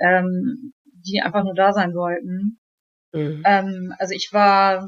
ähm, 0.00 0.72
die 0.84 1.20
einfach 1.20 1.44
nur 1.44 1.54
da 1.54 1.72
sein 1.72 1.94
wollten. 1.94 2.60
Mhm. 3.12 3.42
Ähm, 3.44 3.94
also 3.98 4.14
ich 4.14 4.30
war, 4.32 4.86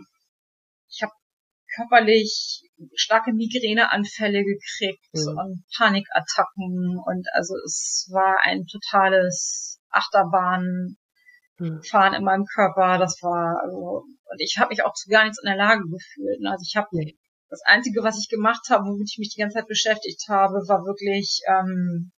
ich 0.88 1.02
habe 1.02 1.12
körperlich 1.74 2.62
starke 2.94 3.32
Migräneanfälle 3.32 4.44
gekriegt 4.44 5.08
mhm. 5.12 5.38
und 5.38 5.64
Panikattacken 5.76 6.98
und 7.04 7.26
also 7.32 7.54
es 7.64 8.08
war 8.12 8.38
ein 8.42 8.66
totales 8.66 9.80
Achterbahn 9.90 10.96
hm. 11.58 11.82
Fahren 11.82 12.14
in 12.14 12.24
meinem 12.24 12.44
Körper. 12.44 12.98
Das 12.98 13.20
war, 13.22 13.60
also, 13.62 14.04
und 14.30 14.40
ich 14.40 14.58
habe 14.58 14.70
mich 14.70 14.84
auch 14.84 14.94
zu 14.94 15.08
gar 15.10 15.24
nichts 15.24 15.40
in 15.42 15.48
der 15.48 15.56
Lage 15.56 15.82
gefühlt. 15.82 16.38
Also 16.46 16.64
ich 16.66 16.76
habe. 16.76 16.88
Das 17.48 17.62
Einzige, 17.64 18.02
was 18.02 18.18
ich 18.18 18.28
gemacht 18.28 18.68
habe, 18.70 18.84
womit 18.84 19.10
ich 19.10 19.18
mich 19.18 19.30
die 19.34 19.40
ganze 19.40 19.54
Zeit 19.54 19.68
beschäftigt 19.68 20.24
habe, 20.28 20.56
war 20.68 20.84
wirklich 20.84 21.40
ähm, 21.48 22.12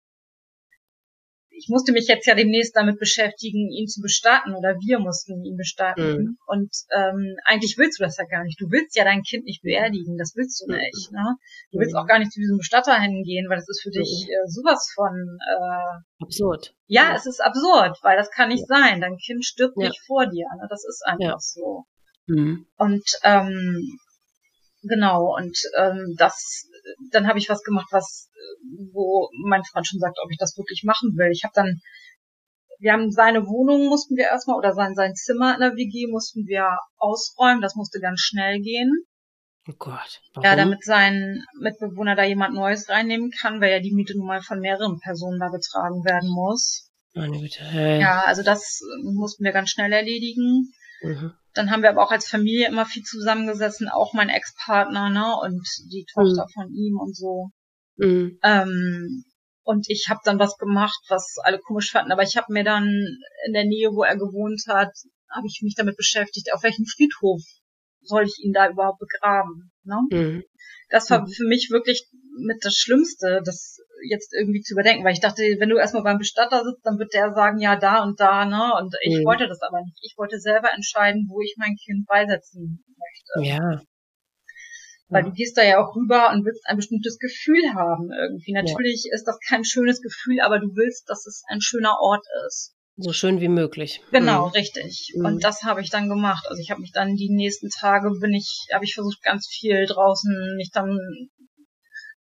ich 1.59 1.69
musste 1.69 1.93
mich 1.93 2.07
jetzt 2.07 2.27
ja 2.27 2.35
demnächst 2.35 2.77
damit 2.77 2.99
beschäftigen, 2.99 3.71
ihn 3.71 3.89
zu 3.89 4.01
bestatten 4.01 4.55
oder 4.55 4.77
wir 4.79 5.01
mussten 5.01 5.45
ihn 5.45 5.57
bestatten. 5.57 6.03
Mhm. 6.03 6.39
Und 6.47 6.71
ähm, 6.95 7.37
eigentlich 7.45 7.77
willst 7.77 7.99
du 7.99 8.05
das 8.05 8.17
ja 8.17 8.25
gar 8.25 8.45
nicht. 8.45 8.61
Du 8.61 8.71
willst 8.71 8.97
ja 8.97 9.05
dein 9.05 9.23
Kind 9.23 9.45
nicht 9.45 9.63
beerdigen, 9.63 10.17
das 10.17 10.35
willst 10.37 10.61
du 10.61 10.73
mhm. 10.73 10.79
nicht. 10.79 11.11
Ne? 11.11 11.35
Du 11.73 11.81
willst 11.81 11.95
mhm. 11.95 11.99
auch 11.99 12.07
gar 12.07 12.21
nicht 12.21 12.33
zu 12.33 12.41
diesem 12.41 12.59
Bestatter 12.59 12.95
hingehen, 13.01 13.49
weil 13.51 13.57
das 13.57 13.69
ist 13.69 13.83
für 13.83 13.91
dich 13.91 14.27
mhm. 14.27 14.33
äh, 14.33 14.47
sowas 14.47 14.89
von 14.95 15.39
äh, 15.51 16.23
absurd. 16.23 16.75
Ja, 16.87 17.11
ja, 17.11 17.17
es 17.17 17.27
ist 17.27 17.41
absurd, 17.41 17.99
weil 18.03 18.17
das 18.17 18.31
kann 18.31 18.49
nicht 18.49 18.67
ja. 18.69 18.79
sein. 18.79 19.01
Dein 19.01 19.19
Kind 19.19 19.45
stirbt 19.45 19.75
ja. 19.79 19.89
nicht 19.89 20.01
vor 20.07 20.27
dir. 20.27 20.47
Ne? 20.57 20.67
Das 20.71 20.85
ist 20.87 21.03
einfach 21.05 21.41
so. 21.41 21.85
Mhm. 22.29 22.67
Und 22.77 23.05
ähm, 23.25 23.99
genau, 24.83 25.35
und 25.37 25.59
ähm, 25.79 26.15
das 26.17 26.69
dann 27.11 27.27
habe 27.27 27.39
ich 27.39 27.49
was 27.49 27.63
gemacht, 27.63 27.89
was, 27.91 28.31
wo 28.93 29.29
mein 29.47 29.65
Freund 29.65 29.87
schon 29.87 30.01
sagt, 30.01 30.19
ob 30.23 30.31
ich 30.31 30.39
das 30.39 30.57
wirklich 30.57 30.83
machen 30.85 31.17
will. 31.17 31.31
Ich 31.33 31.45
habe 31.45 31.53
dann, 31.55 31.81
wir 32.79 32.93
haben 32.93 33.11
seine 33.11 33.47
Wohnung 33.47 33.87
mussten 33.87 34.17
wir 34.17 34.25
erstmal 34.25 34.57
oder 34.57 34.73
sein, 34.73 34.95
sein 34.95 35.15
Zimmer 35.15 35.55
in 35.55 35.61
der 35.61 35.75
WG 35.75 36.07
mussten 36.11 36.47
wir 36.47 36.79
ausräumen. 36.97 37.61
Das 37.61 37.75
musste 37.75 38.01
ganz 38.01 38.21
schnell 38.21 38.61
gehen. 38.61 38.93
Oh 39.69 39.75
Gott. 39.79 40.21
Warum? 40.33 40.45
Ja, 40.45 40.57
damit 40.57 40.83
sein 40.85 41.45
Mitbewohner 41.61 42.17
da 42.17 42.25
jemand 42.25 42.55
Neues 42.55 42.89
reinnehmen 42.89 43.31
kann, 43.31 43.61
weil 43.61 43.71
ja 43.71 43.81
die 43.81 43.93
Miete 43.93 44.17
nun 44.17 44.27
mal 44.27 44.41
von 44.41 44.61
mehreren 44.61 44.99
Personen 45.01 45.39
da 45.39 45.49
getragen 45.49 46.05
werden 46.05 46.31
muss. 46.31 46.91
Meine 47.15 47.39
Güte. 47.39 47.65
Hey. 47.65 48.01
Ja, 48.01 48.23
also 48.23 48.43
das 48.43 48.81
mussten 49.03 49.45
wir 49.45 49.53
ganz 49.53 49.71
schnell 49.71 49.93
erledigen. 49.93 50.73
Mhm. 51.03 51.33
Dann 51.55 51.71
haben 51.71 51.83
wir 51.83 51.91
aber 51.91 52.05
auch 52.05 52.11
als 52.11 52.29
Familie 52.29 52.69
immer 52.69 52.87
viel 52.87 53.03
zusammengesessen, 53.03 53.89
auch 53.89 54.13
mein 54.15 54.29
Ex-Partner, 54.29 55.11
ne, 55.11 55.37
und 55.43 55.67
die 55.91 56.07
Tochter 56.13 56.47
mhm. 56.47 56.53
von 56.55 56.73
ihm 56.73 56.99
und 56.99 57.17
so. 57.17 57.51
Mhm. 57.97 58.39
Ähm, 58.43 59.25
und 59.63 59.87
ich 59.91 60.07
habe 60.09 60.21
dann 60.25 60.39
was 60.39 60.57
gemacht, 60.57 61.01
was 61.09 61.37
alle 61.43 61.59
komisch 61.59 61.91
fanden, 61.91 62.13
aber 62.13 62.23
ich 62.23 62.37
habe 62.37 62.53
mir 62.53 62.65
dann 62.65 62.89
in 63.47 63.53
der 63.53 63.65
Nähe, 63.65 63.91
wo 63.93 64.03
er 64.03 64.17
gewohnt 64.17 64.63
hat, 64.69 64.93
habe 65.31 65.47
ich 65.47 65.61
mich 65.63 65.75
damit 65.75 65.97
beschäftigt, 65.97 66.53
auf 66.55 66.63
welchem 66.63 66.87
Friedhof 66.87 67.43
soll 68.01 68.25
ich 68.25 68.39
ihn 68.43 68.53
da 68.53 68.71
überhaupt 68.71 69.01
begraben. 69.01 69.71
Ne? 69.85 70.01
Mhm. 70.11 70.45
Das 70.89 71.11
war 71.11 71.23
mhm. 71.23 71.29
für 71.29 71.45
mich 71.45 71.69
wirklich 71.71 72.09
mit 72.39 72.65
das 72.65 72.77
Schlimmste, 72.77 73.43
das 73.45 73.79
jetzt 74.09 74.35
irgendwie 74.35 74.61
zu 74.61 74.75
überdenken, 74.75 75.05
weil 75.05 75.13
ich 75.13 75.21
dachte, 75.21 75.43
wenn 75.59 75.69
du 75.69 75.77
erstmal 75.77 76.03
beim 76.03 76.19
Bestatter 76.19 76.65
sitzt, 76.65 76.85
dann 76.85 76.99
wird 76.99 77.15
der 77.15 77.33
sagen, 77.33 77.59
ja, 77.59 77.77
da 77.77 78.03
und 78.03 78.21
da, 78.21 78.45
ne? 78.45 78.75
Und 78.79 78.95
ich 79.03 79.19
mhm. 79.19 79.25
wollte 79.25 79.49
das 79.49 79.61
aber 79.63 79.81
nicht. 79.83 79.99
Ich 80.03 80.15
wollte 80.17 80.39
selber 80.39 80.73
entscheiden, 80.75 81.27
wo 81.29 81.41
ich 81.41 81.55
mein 81.59 81.77
Kind 81.77 82.07
beisetzen 82.07 82.85
möchte. 82.87 83.49
Ja. 83.49 83.83
Weil 85.09 85.23
ja. 85.23 85.29
du 85.29 85.35
gehst 85.35 85.57
da 85.57 85.63
ja 85.63 85.79
auch 85.79 85.97
rüber 85.97 86.31
und 86.33 86.45
willst 86.45 86.67
ein 86.67 86.77
bestimmtes 86.77 87.19
Gefühl 87.19 87.75
haben 87.75 88.11
irgendwie. 88.13 88.53
Natürlich 88.53 89.05
ja. 89.09 89.15
ist 89.15 89.25
das 89.25 89.39
kein 89.49 89.65
schönes 89.65 90.03
Gefühl, 90.03 90.41
aber 90.41 90.59
du 90.59 90.69
willst, 90.75 91.09
dass 91.09 91.27
es 91.27 91.43
ein 91.49 91.61
schöner 91.61 91.97
Ort 92.01 92.25
ist. 92.47 92.75
So 93.01 93.13
schön 93.13 93.41
wie 93.41 93.49
möglich. 93.49 94.03
Genau, 94.11 94.47
mhm. 94.47 94.53
richtig. 94.53 95.13
Mhm. 95.15 95.25
Und 95.25 95.45
das 95.45 95.63
habe 95.63 95.81
ich 95.81 95.89
dann 95.89 96.09
gemacht. 96.09 96.47
Also 96.49 96.61
ich 96.61 96.71
habe 96.71 96.81
mich 96.81 96.93
dann 96.93 97.15
die 97.15 97.31
nächsten 97.31 97.71
Tage 97.71 98.11
bin 98.21 98.35
ich, 98.35 98.67
habe 98.73 98.85
ich 98.85 98.95
versucht, 98.95 99.23
ganz 99.23 99.47
viel 99.47 99.87
draußen 99.87 100.57
mich 100.57 100.71
dann 100.73 100.99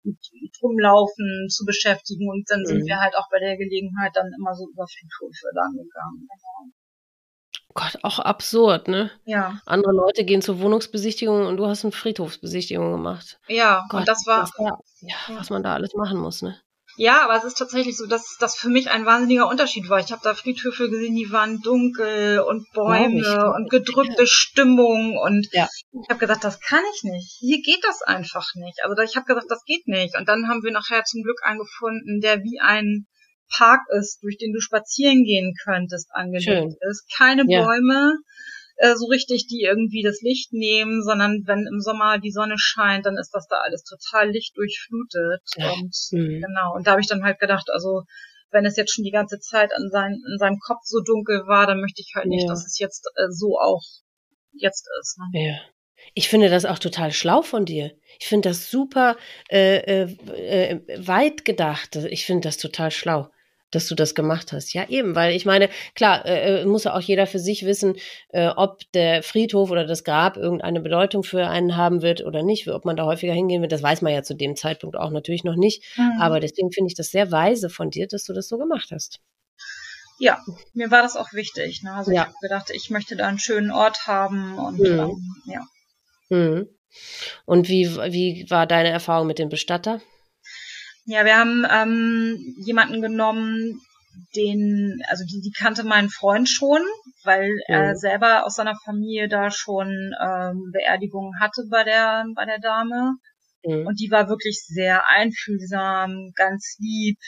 mit 0.04 0.18
Rumlaufen 0.62 1.48
zu 1.48 1.64
beschäftigen 1.64 2.28
und 2.28 2.44
dann 2.50 2.60
mhm. 2.60 2.66
sind 2.66 2.86
wir 2.86 2.98
halt 3.00 3.16
auch 3.16 3.28
bei 3.30 3.38
der 3.38 3.56
Gelegenheit 3.56 4.12
dann 4.14 4.30
immer 4.38 4.54
so 4.54 4.68
über 4.68 4.86
Friedhöfe 4.86 5.48
dann 5.54 5.72
gegangen. 5.72 6.28
Genau. 6.28 6.72
Gott, 7.74 7.98
auch 8.02 8.18
absurd, 8.18 8.88
ne? 8.88 9.10
Ja. 9.24 9.60
Andere 9.66 9.92
Leute 9.92 10.24
gehen 10.24 10.42
zur 10.42 10.60
Wohnungsbesichtigung 10.60 11.46
und 11.46 11.58
du 11.58 11.66
hast 11.66 11.84
eine 11.84 11.92
Friedhofsbesichtigung 11.92 12.90
gemacht. 12.92 13.38
Ja, 13.46 13.86
Gott, 13.88 14.00
und 14.00 14.08
das 14.08 14.26
war. 14.26 14.50
War 14.56 14.80
ja, 15.00 15.16
ja, 15.28 15.38
was 15.38 15.50
man 15.50 15.62
da 15.62 15.74
alles 15.74 15.94
machen 15.94 16.18
muss, 16.18 16.42
ne? 16.42 16.56
Ja, 16.98 17.22
aber 17.22 17.36
es 17.36 17.44
ist 17.44 17.56
tatsächlich 17.56 17.96
so, 17.96 18.06
dass 18.06 18.36
das 18.40 18.56
für 18.56 18.68
mich 18.68 18.90
ein 18.90 19.06
wahnsinniger 19.06 19.46
Unterschied 19.48 19.88
war. 19.88 20.00
Ich 20.00 20.10
habe 20.10 20.20
da 20.24 20.34
Friedhöfe 20.34 20.90
gesehen, 20.90 21.14
die 21.14 21.30
waren 21.30 21.60
dunkel 21.60 22.40
und 22.40 22.66
Bäume 22.72 23.22
ja, 23.22 23.54
und 23.54 23.70
gedrückte 23.70 24.22
ja. 24.22 24.26
Stimmung 24.26 25.16
und 25.16 25.46
ja. 25.52 25.68
ich 25.92 26.10
habe 26.10 26.18
gesagt, 26.18 26.42
das 26.42 26.60
kann 26.60 26.82
ich 26.96 27.04
nicht. 27.04 27.36
Hier 27.38 27.62
geht 27.62 27.84
das 27.84 28.02
einfach 28.02 28.48
nicht. 28.56 28.82
Also 28.82 29.00
ich 29.00 29.14
habe 29.14 29.26
gesagt, 29.26 29.46
das 29.48 29.62
geht 29.64 29.86
nicht. 29.86 30.18
Und 30.18 30.28
dann 30.28 30.48
haben 30.48 30.64
wir 30.64 30.72
nachher 30.72 31.04
zum 31.04 31.22
Glück 31.22 31.38
einen 31.44 31.60
gefunden, 31.60 32.20
der 32.20 32.42
wie 32.42 32.58
ein 32.60 33.06
Park 33.56 33.82
ist, 33.96 34.20
durch 34.24 34.36
den 34.36 34.52
du 34.52 34.60
spazieren 34.60 35.22
gehen 35.22 35.54
könntest, 35.64 36.08
angelegt 36.12 36.50
Schön. 36.50 36.76
ist. 36.90 37.06
Keine 37.16 37.44
Bäume 37.44 38.16
äh, 38.78 38.94
so 38.94 39.06
richtig, 39.06 39.46
die 39.48 39.62
irgendwie 39.62 40.02
das 40.02 40.20
Licht 40.22 40.52
nehmen, 40.52 41.02
sondern 41.02 41.42
wenn 41.46 41.66
im 41.66 41.80
Sommer 41.80 42.18
die 42.18 42.30
Sonne 42.30 42.54
scheint, 42.56 43.06
dann 43.06 43.16
ist 43.16 43.30
das 43.32 43.46
da 43.48 43.56
alles 43.58 43.82
total 43.82 44.30
lichtdurchflutet. 44.30 45.42
Und 45.56 45.96
mhm. 46.12 46.40
genau, 46.40 46.74
und 46.74 46.86
da 46.86 46.92
habe 46.92 47.00
ich 47.00 47.08
dann 47.08 47.24
halt 47.24 47.40
gedacht, 47.40 47.68
also 47.72 48.04
wenn 48.50 48.64
es 48.64 48.76
jetzt 48.76 48.94
schon 48.94 49.04
die 49.04 49.10
ganze 49.10 49.40
Zeit 49.40 49.72
an 49.74 49.90
sein, 49.90 50.12
in 50.12 50.38
seinem 50.38 50.58
Kopf 50.58 50.80
so 50.84 51.00
dunkel 51.00 51.46
war, 51.46 51.66
dann 51.66 51.80
möchte 51.80 52.00
ich 52.00 52.12
halt 52.14 52.26
nicht, 52.26 52.44
ja. 52.44 52.48
dass 52.48 52.64
es 52.64 52.78
jetzt 52.78 53.06
äh, 53.16 53.30
so 53.30 53.58
auch 53.58 53.82
jetzt 54.52 54.86
ist. 55.00 55.18
Ne? 55.18 55.48
Ja. 55.48 55.60
Ich 56.14 56.28
finde 56.28 56.48
das 56.48 56.64
auch 56.64 56.78
total 56.78 57.10
schlau 57.12 57.42
von 57.42 57.64
dir. 57.64 57.92
Ich 58.20 58.28
finde 58.28 58.48
das 58.48 58.70
super 58.70 59.16
äh, 59.50 60.04
äh, 60.04 60.16
äh 60.30 61.06
weit 61.06 61.44
gedacht. 61.44 61.96
Ich 61.96 62.24
finde 62.24 62.48
das 62.48 62.56
total 62.56 62.92
schlau 62.92 63.28
dass 63.70 63.86
du 63.86 63.94
das 63.94 64.14
gemacht 64.14 64.52
hast. 64.52 64.72
Ja, 64.72 64.88
eben, 64.88 65.14
weil 65.14 65.34
ich 65.34 65.44
meine, 65.44 65.68
klar, 65.94 66.24
äh, 66.24 66.62
äh, 66.62 66.64
muss 66.64 66.84
ja 66.84 66.94
auch 66.94 67.00
jeder 67.00 67.26
für 67.26 67.38
sich 67.38 67.64
wissen, 67.64 67.96
äh, 68.30 68.48
ob 68.48 68.80
der 68.92 69.22
Friedhof 69.22 69.70
oder 69.70 69.84
das 69.84 70.04
Grab 70.04 70.36
irgendeine 70.36 70.80
Bedeutung 70.80 71.22
für 71.22 71.46
einen 71.46 71.76
haben 71.76 72.02
wird 72.02 72.24
oder 72.24 72.42
nicht, 72.42 72.68
ob 72.68 72.84
man 72.84 72.96
da 72.96 73.04
häufiger 73.04 73.32
hingehen 73.32 73.62
wird. 73.62 73.72
Das 73.72 73.82
weiß 73.82 74.02
man 74.02 74.12
ja 74.12 74.22
zu 74.22 74.34
dem 74.34 74.56
Zeitpunkt 74.56 74.96
auch 74.96 75.10
natürlich 75.10 75.44
noch 75.44 75.56
nicht. 75.56 75.84
Mhm. 75.96 76.20
Aber 76.20 76.40
deswegen 76.40 76.72
finde 76.72 76.88
ich 76.88 76.94
das 76.94 77.10
sehr 77.10 77.30
weise 77.30 77.70
von 77.70 77.90
dir, 77.90 78.06
dass 78.06 78.24
du 78.24 78.32
das 78.32 78.48
so 78.48 78.58
gemacht 78.58 78.90
hast. 78.92 79.20
Ja, 80.18 80.42
mir 80.72 80.90
war 80.90 81.02
das 81.02 81.16
auch 81.16 81.32
wichtig. 81.32 81.82
Ne? 81.82 81.92
Also 81.92 82.10
ja. 82.10 82.22
ich 82.22 82.26
habe 82.26 82.34
gedacht, 82.42 82.70
ich 82.70 82.90
möchte 82.90 83.16
da 83.16 83.28
einen 83.28 83.38
schönen 83.38 83.70
Ort 83.70 84.06
haben 84.06 84.58
und 84.58 84.80
mhm. 84.80 84.86
ähm, 84.86 85.34
ja. 85.46 85.66
Mhm. 86.30 86.68
Und 87.44 87.68
wie, 87.68 87.86
wie 87.86 88.46
war 88.48 88.66
deine 88.66 88.88
Erfahrung 88.88 89.26
mit 89.26 89.38
dem 89.38 89.48
Bestatter? 89.48 90.00
Ja, 91.10 91.24
wir 91.24 91.38
haben 91.38 91.64
ähm, 91.70 92.54
jemanden 92.58 93.00
genommen, 93.00 93.80
den, 94.36 95.00
also 95.08 95.24
die, 95.24 95.40
die 95.40 95.52
kannte 95.56 95.82
meinen 95.84 96.10
Freund 96.10 96.50
schon, 96.50 96.82
weil 97.24 97.48
mhm. 97.48 97.60
er 97.66 97.96
selber 97.96 98.44
aus 98.44 98.56
seiner 98.56 98.76
Familie 98.84 99.26
da 99.26 99.50
schon 99.50 99.88
ähm, 100.22 100.70
Beerdigungen 100.70 101.40
hatte 101.40 101.62
bei 101.70 101.82
der, 101.82 102.26
bei 102.36 102.44
der 102.44 102.58
Dame. 102.58 103.14
Mhm. 103.64 103.86
Und 103.86 104.00
die 104.00 104.10
war 104.10 104.28
wirklich 104.28 104.60
sehr 104.66 105.08
einfühlsam, 105.08 106.32
ganz 106.34 106.76
lieb. 106.78 107.18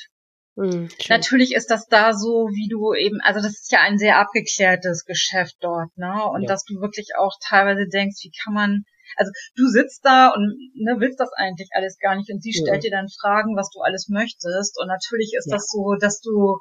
Mhm, 0.56 0.90
Natürlich 1.08 1.54
ist 1.54 1.70
das 1.70 1.86
da 1.86 2.12
so, 2.12 2.48
wie 2.52 2.68
du 2.68 2.92
eben, 2.92 3.22
also 3.22 3.40
das 3.40 3.52
ist 3.52 3.72
ja 3.72 3.80
ein 3.80 3.96
sehr 3.96 4.18
abgeklärtes 4.18 5.06
Geschäft 5.06 5.56
dort, 5.60 5.96
ne? 5.96 6.22
Und 6.26 6.42
ja. 6.42 6.48
dass 6.48 6.64
du 6.64 6.82
wirklich 6.82 7.12
auch 7.18 7.32
teilweise 7.42 7.88
denkst, 7.88 8.18
wie 8.24 8.32
kann 8.44 8.52
man, 8.52 8.84
also 9.16 9.30
du 9.56 9.66
sitzt 9.66 10.04
da 10.04 10.28
und 10.28 10.56
ne, 10.74 10.96
willst 10.98 11.20
das 11.20 11.32
eigentlich 11.36 11.70
alles 11.72 11.98
gar 11.98 12.16
nicht 12.16 12.30
und 12.30 12.42
sie 12.42 12.52
ja. 12.54 12.62
stellt 12.62 12.84
dir 12.84 12.90
dann 12.90 13.08
Fragen, 13.08 13.56
was 13.56 13.70
du 13.70 13.80
alles 13.80 14.08
möchtest. 14.08 14.78
Und 14.80 14.88
natürlich 14.88 15.32
ist 15.36 15.50
ja. 15.50 15.56
das 15.56 15.68
so, 15.68 15.96
dass 16.00 16.20
du 16.20 16.58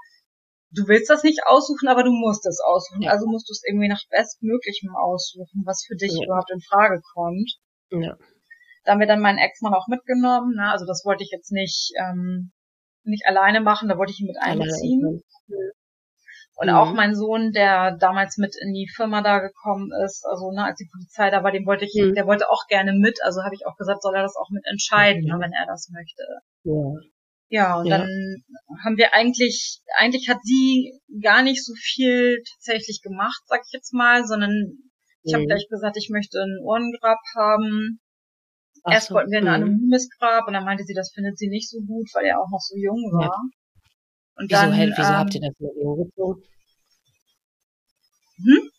du 0.71 0.87
willst 0.87 1.09
das 1.09 1.23
nicht 1.23 1.41
aussuchen, 1.45 1.87
aber 1.87 2.03
du 2.03 2.11
musst 2.11 2.45
es 2.45 2.59
aussuchen. 2.61 3.01
Ja. 3.01 3.11
Also 3.11 3.25
musst 3.27 3.49
du 3.49 3.53
es 3.53 3.63
irgendwie 3.67 3.87
nach 3.87 4.01
bestmöglichem 4.09 4.95
aussuchen, 4.95 5.63
was 5.65 5.83
für 5.85 5.95
dich 5.95 6.13
ja. 6.13 6.25
überhaupt 6.25 6.51
in 6.51 6.61
Frage 6.61 7.01
kommt. 7.13 7.57
Ja. 7.91 8.17
Da 8.83 8.91
haben 8.93 8.99
wir 8.99 9.07
dann 9.07 9.21
meinen 9.21 9.39
Ex-Mann 9.39 9.73
auch 9.73 9.87
mitgenommen. 9.87 10.55
Ne? 10.55 10.71
Also 10.71 10.85
das 10.85 11.03
wollte 11.05 11.23
ich 11.23 11.31
jetzt 11.31 11.51
nicht, 11.51 11.91
ähm, 11.97 12.51
nicht 13.03 13.25
alleine 13.25 13.61
machen, 13.61 13.89
da 13.89 13.97
wollte 13.97 14.11
ich 14.11 14.19
ihn 14.19 14.27
mit 14.27 14.37
einbeziehen. 14.39 15.23
Und 16.59 16.67
mhm. 16.67 16.75
auch 16.75 16.93
mein 16.93 17.15
Sohn, 17.15 17.53
der 17.53 17.95
damals 17.95 18.37
mit 18.37 18.53
in 18.61 18.73
die 18.73 18.89
Firma 18.93 19.21
da 19.21 19.39
gekommen 19.39 19.91
ist, 20.03 20.25
also 20.25 20.51
ne, 20.51 20.65
als 20.65 20.77
die 20.77 20.89
Polizei 20.91 21.29
da 21.29 21.41
war, 21.41 21.53
den 21.53 21.65
wollte 21.65 21.85
ich, 21.85 21.95
mhm. 21.95 22.13
der 22.15 22.27
wollte 22.27 22.49
auch 22.49 22.67
gerne 22.67 22.91
mit. 22.91 23.17
Also 23.23 23.43
habe 23.43 23.55
ich 23.55 23.65
auch 23.65 23.77
gesagt, 23.77 24.01
soll 24.01 24.13
er 24.13 24.23
das 24.23 24.35
auch 24.35 24.49
mit 24.51 24.65
entscheiden, 24.69 25.23
mhm. 25.23 25.39
wenn 25.39 25.53
er 25.53 25.65
das 25.67 25.89
möchte. 25.89 26.23
Ja. 26.65 26.99
Ja, 27.51 27.79
und 27.79 27.87
ja. 27.87 27.97
dann 27.97 28.43
haben 28.83 28.97
wir 28.97 29.15
eigentlich, 29.15 29.81
eigentlich 29.97 30.29
hat 30.29 30.43
sie 30.43 30.99
gar 31.23 31.41
nicht 31.43 31.65
so 31.65 31.73
viel 31.75 32.43
tatsächlich 32.53 33.01
gemacht, 33.01 33.41
sag 33.47 33.61
ich 33.65 33.71
jetzt 33.71 33.93
mal, 33.93 34.25
sondern 34.25 34.51
ich 35.23 35.31
mhm. 35.31 35.37
habe 35.37 35.45
gleich 35.47 35.67
gesagt, 35.69 35.95
ich 35.97 36.09
möchte 36.11 36.39
ein 36.39 36.59
Ohrengrab 36.61 37.19
haben. 37.35 38.01
Ach 38.83 38.91
Erst 38.91 39.07
so, 39.07 39.15
wollten 39.15 39.31
wir 39.31 39.39
ein 39.39 39.45
mhm. 39.45 39.63
anonymes 39.63 40.09
Grab 40.19 40.45
und 40.47 40.53
dann 40.53 40.65
meinte 40.65 40.83
sie, 40.83 40.93
das 40.93 41.11
findet 41.11 41.37
sie 41.37 41.47
nicht 41.47 41.69
so 41.69 41.79
gut, 41.79 42.09
weil 42.13 42.25
er 42.25 42.39
auch 42.39 42.49
noch 42.51 42.61
so 42.61 42.75
jung 42.75 42.99
war. 43.13 43.41
Und 44.39 44.49
wieso, 44.49 44.61
dann, 44.61 44.73
hält, 44.73 44.93
wieso 44.95 45.09
ähm, 45.09 45.17
habt 45.17 45.35
ihr 45.35 45.41
das 45.41 45.53
in 45.59 45.65
Erwägung 45.67 45.97
gezogen? 46.05 46.43
Hm? 48.37 48.69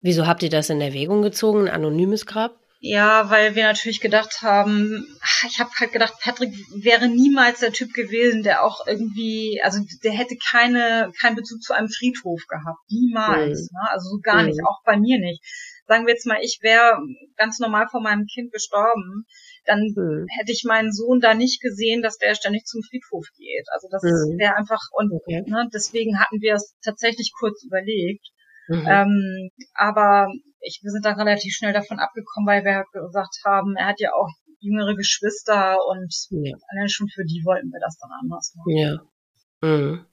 Wieso 0.00 0.26
habt 0.26 0.42
ihr 0.44 0.50
das 0.50 0.70
in 0.70 0.80
Erwägung 0.80 1.22
gezogen, 1.22 1.62
ein 1.62 1.74
anonymes 1.74 2.26
Grab? 2.26 2.56
Ja, 2.80 3.28
weil 3.28 3.56
wir 3.56 3.64
natürlich 3.64 4.00
gedacht 4.00 4.40
haben, 4.40 5.04
ich 5.48 5.58
habe 5.58 5.70
halt 5.80 5.90
gedacht, 5.90 6.14
Patrick 6.22 6.54
wäre 6.80 7.08
niemals 7.08 7.58
der 7.58 7.72
Typ 7.72 7.92
gewesen, 7.92 8.44
der 8.44 8.62
auch 8.62 8.86
irgendwie, 8.86 9.60
also 9.64 9.80
der 10.04 10.12
hätte 10.12 10.36
keine 10.48 11.10
keinen 11.20 11.34
Bezug 11.34 11.60
zu 11.60 11.72
einem 11.72 11.88
Friedhof 11.88 12.40
gehabt, 12.48 12.78
niemals, 12.88 13.68
mhm. 13.72 13.78
ne? 13.78 13.90
also 13.90 14.10
so 14.10 14.18
gar 14.22 14.42
mhm. 14.42 14.50
nicht, 14.50 14.60
auch 14.64 14.80
bei 14.84 14.96
mir 14.96 15.18
nicht. 15.18 15.42
Sagen 15.88 16.06
wir 16.06 16.14
jetzt 16.14 16.26
mal, 16.26 16.38
ich 16.40 16.60
wäre 16.62 17.00
ganz 17.36 17.58
normal 17.58 17.88
vor 17.90 18.00
meinem 18.00 18.26
Kind 18.26 18.52
gestorben, 18.52 19.24
dann 19.68 19.92
mhm. 19.94 20.26
hätte 20.38 20.52
ich 20.52 20.64
meinen 20.64 20.92
Sohn 20.92 21.20
da 21.20 21.34
nicht 21.34 21.60
gesehen, 21.60 22.02
dass 22.02 22.16
der 22.16 22.34
ständig 22.34 22.64
zum 22.64 22.82
Friedhof 22.82 23.26
geht. 23.36 23.66
Also 23.72 23.88
das 23.90 24.02
mhm. 24.02 24.38
wäre 24.38 24.56
einfach 24.56 24.80
und 24.92 25.12
okay. 25.12 25.44
ne, 25.46 25.68
deswegen 25.72 26.18
hatten 26.18 26.40
wir 26.40 26.54
es 26.54 26.74
tatsächlich 26.82 27.32
kurz 27.38 27.62
überlegt. 27.62 28.26
Mhm. 28.68 28.86
Ähm, 28.86 29.50
aber 29.74 30.28
ich, 30.60 30.80
wir 30.82 30.90
sind 30.90 31.04
dann 31.04 31.20
relativ 31.20 31.54
schnell 31.54 31.72
davon 31.72 31.98
abgekommen, 31.98 32.48
weil 32.48 32.64
wir 32.64 32.76
halt 32.76 32.90
gesagt 32.92 33.36
haben, 33.44 33.76
er 33.76 33.86
hat 33.86 34.00
ja 34.00 34.12
auch 34.14 34.30
jüngere 34.60 34.96
Geschwister 34.96 35.76
und 35.88 36.12
ja. 36.30 36.56
allein 36.68 36.88
schon 36.88 37.08
für 37.08 37.24
die 37.24 37.42
wollten 37.44 37.70
wir 37.70 37.80
das 37.80 37.98
dann 37.98 38.10
anders 38.20 38.54
machen. 38.56 38.76
Ja. 38.76 39.68
Mhm. 39.68 40.06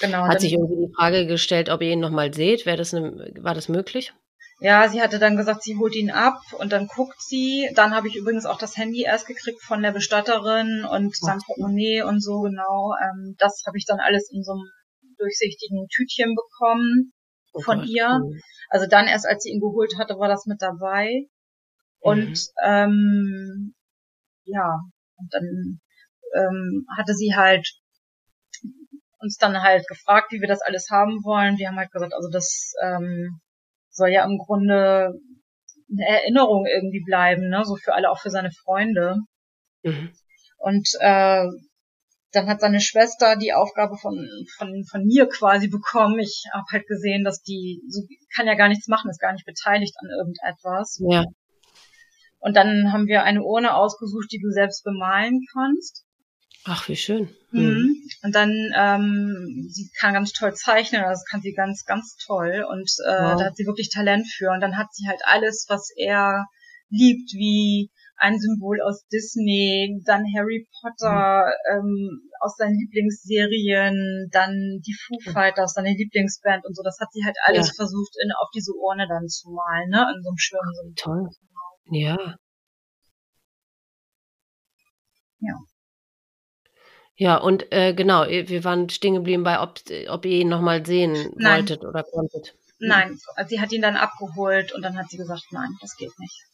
Genau. 0.00 0.26
Hat 0.26 0.40
sich 0.40 0.52
irgendwie 0.52 0.86
die 0.86 0.94
Frage 0.94 1.26
gestellt, 1.26 1.68
ob 1.68 1.82
ihr 1.82 1.92
ihn 1.92 2.00
nochmal 2.00 2.32
seht? 2.32 2.66
Wäre 2.66 2.76
das 2.76 2.92
ne, 2.92 3.32
war 3.40 3.54
das 3.54 3.68
möglich? 3.68 4.12
Ja, 4.58 4.88
sie 4.88 5.02
hatte 5.02 5.18
dann 5.18 5.36
gesagt, 5.36 5.62
sie 5.62 5.76
holt 5.76 5.94
ihn 5.94 6.10
ab 6.10 6.40
und 6.58 6.72
dann 6.72 6.86
guckt 6.86 7.20
sie. 7.20 7.68
Dann 7.74 7.94
habe 7.94 8.08
ich 8.08 8.16
übrigens 8.16 8.46
auch 8.46 8.58
das 8.58 8.76
Handy 8.76 9.02
erst 9.02 9.26
gekriegt 9.26 9.62
von 9.62 9.82
der 9.82 9.92
Bestatterin 9.92 10.84
und 10.84 11.14
sein 11.14 11.40
Portemonnaie 11.44 12.02
und 12.02 12.22
so 12.22 12.40
genau. 12.40 12.94
Ähm, 13.02 13.36
das 13.38 13.64
habe 13.66 13.76
ich 13.76 13.84
dann 13.84 14.00
alles 14.00 14.30
in 14.32 14.42
so 14.42 14.52
einem 14.52 14.64
durchsichtigen 15.18 15.86
Tütchen 15.88 16.34
bekommen 16.34 17.12
oh 17.52 17.60
von 17.60 17.84
ihr. 17.84 18.18
Cool. 18.22 18.40
Also 18.70 18.86
dann 18.86 19.06
erst, 19.06 19.26
als 19.26 19.42
sie 19.42 19.50
ihn 19.50 19.60
geholt 19.60 19.98
hatte, 19.98 20.18
war 20.18 20.28
das 20.28 20.46
mit 20.46 20.62
dabei. 20.62 21.26
Und 22.00 22.30
mhm. 22.30 22.64
ähm, 22.64 23.74
ja, 24.44 24.80
und 25.16 25.34
dann 25.34 25.80
ähm, 26.34 26.86
hatte 26.96 27.14
sie 27.14 27.34
halt 27.36 27.68
uns 29.18 29.36
dann 29.36 29.62
halt 29.62 29.86
gefragt, 29.88 30.32
wie 30.32 30.40
wir 30.40 30.48
das 30.48 30.62
alles 30.62 30.88
haben 30.90 31.24
wollen. 31.24 31.58
Wir 31.58 31.68
haben 31.68 31.76
halt 31.76 31.90
gesagt, 31.90 32.14
also 32.14 32.30
das 32.30 32.72
ähm, 32.82 33.40
soll 33.96 34.10
ja 34.10 34.24
im 34.24 34.38
Grunde 34.38 35.14
eine 35.90 36.06
Erinnerung 36.06 36.66
irgendwie 36.66 37.02
bleiben, 37.04 37.48
ne? 37.48 37.64
So 37.64 37.76
für 37.76 37.94
alle, 37.94 38.10
auch 38.10 38.20
für 38.20 38.30
seine 38.30 38.50
Freunde. 38.50 39.16
Mhm. 39.82 40.10
Und 40.58 40.88
äh, 41.00 41.46
dann 42.32 42.48
hat 42.48 42.60
seine 42.60 42.80
Schwester 42.80 43.36
die 43.36 43.52
Aufgabe 43.52 43.96
von, 43.96 44.28
von, 44.56 44.84
von 44.90 45.04
mir 45.04 45.28
quasi 45.28 45.68
bekommen. 45.68 46.18
Ich 46.18 46.44
habe 46.52 46.66
halt 46.70 46.86
gesehen, 46.86 47.24
dass 47.24 47.42
die 47.42 47.82
so, 47.88 48.02
kann 48.34 48.46
ja 48.46 48.54
gar 48.54 48.68
nichts 48.68 48.88
machen, 48.88 49.10
ist 49.10 49.20
gar 49.20 49.32
nicht 49.32 49.46
beteiligt 49.46 49.94
an 50.02 50.10
irgendetwas. 50.10 51.00
Ja. 51.08 51.24
Und 52.38 52.56
dann 52.56 52.92
haben 52.92 53.06
wir 53.06 53.22
eine 53.22 53.42
Urne 53.42 53.74
ausgesucht, 53.74 54.30
die 54.32 54.38
du 54.38 54.50
selbst 54.50 54.84
bemalen 54.84 55.40
kannst. 55.52 56.05
Ach, 56.68 56.88
wie 56.88 56.96
schön. 56.96 57.30
Mhm. 57.52 57.62
mhm. 57.62 58.02
Und 58.22 58.34
dann, 58.34 58.50
ähm, 58.76 59.68
sie 59.70 59.88
kann 59.98 60.14
ganz 60.14 60.32
toll 60.32 60.54
zeichnen, 60.54 61.02
also 61.02 61.20
das 61.20 61.24
kann 61.24 61.40
sie 61.40 61.52
ganz, 61.52 61.84
ganz 61.84 62.16
toll. 62.16 62.66
Und 62.68 62.90
äh, 63.06 63.22
wow. 63.22 63.38
da 63.38 63.46
hat 63.46 63.56
sie 63.56 63.66
wirklich 63.66 63.90
Talent 63.90 64.26
für. 64.26 64.50
Und 64.50 64.60
dann 64.60 64.76
hat 64.76 64.92
sie 64.92 65.06
halt 65.06 65.20
alles, 65.24 65.66
was 65.68 65.90
er 65.96 66.46
liebt, 66.88 67.32
wie 67.34 67.90
ein 68.16 68.38
Symbol 68.38 68.80
aus 68.80 69.06
Disney, 69.08 70.02
dann 70.04 70.24
Harry 70.34 70.66
Potter 70.80 71.46
mhm. 71.46 71.78
ähm, 71.78 72.30
aus 72.40 72.56
seinen 72.56 72.74
Lieblingsserien, 72.74 74.28
dann 74.32 74.80
die 74.84 74.94
Foo 74.94 75.32
Fighters, 75.32 75.74
seine 75.74 75.94
Lieblingsband 75.94 76.64
und 76.64 76.74
so. 76.74 76.82
Das 76.82 76.98
hat 77.00 77.12
sie 77.12 77.24
halt 77.24 77.36
alles 77.44 77.68
ja. 77.68 77.74
versucht, 77.76 78.14
in, 78.22 78.32
auf 78.32 78.48
diese 78.54 78.72
Urne 78.72 79.06
dann 79.08 79.28
zu 79.28 79.50
malen, 79.50 79.90
ne? 79.90 80.06
In 80.16 80.22
so 80.22 80.30
einem 80.30 80.38
schönen 80.38 80.74
so 80.74 80.92
Toll. 80.96 81.28
Ja. 81.90 82.36
Ja. 85.38 85.54
Ja, 87.16 87.38
und 87.38 87.72
äh, 87.72 87.94
genau, 87.94 88.26
wir 88.26 88.64
waren 88.64 88.90
stehen 88.90 89.14
geblieben 89.14 89.42
bei, 89.42 89.60
ob, 89.60 89.80
ob 90.08 90.24
ihr 90.26 90.40
ihn 90.40 90.48
nochmal 90.48 90.84
sehen 90.84 91.32
nein. 91.36 91.60
wolltet 91.60 91.82
oder 91.84 92.02
konntet. 92.02 92.54
Nein, 92.78 93.18
also 93.36 93.48
sie 93.48 93.60
hat 93.60 93.72
ihn 93.72 93.80
dann 93.80 93.96
abgeholt 93.96 94.72
und 94.72 94.82
dann 94.82 94.98
hat 94.98 95.08
sie 95.08 95.16
gesagt, 95.16 95.44
nein, 95.50 95.70
das 95.80 95.96
geht 95.96 96.12
nicht. 96.18 96.44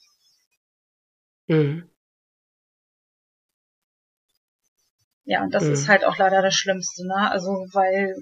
Mhm. 1.49 1.91
Ja, 5.25 5.43
und 5.43 5.55
das 5.55 5.65
mhm. 5.65 5.73
ist 5.73 5.89
halt 5.89 6.05
auch 6.05 6.17
leider 6.19 6.43
das 6.43 6.55
Schlimmste, 6.55 7.07
ne? 7.07 7.31
Also, 7.31 7.51
weil 7.73 8.15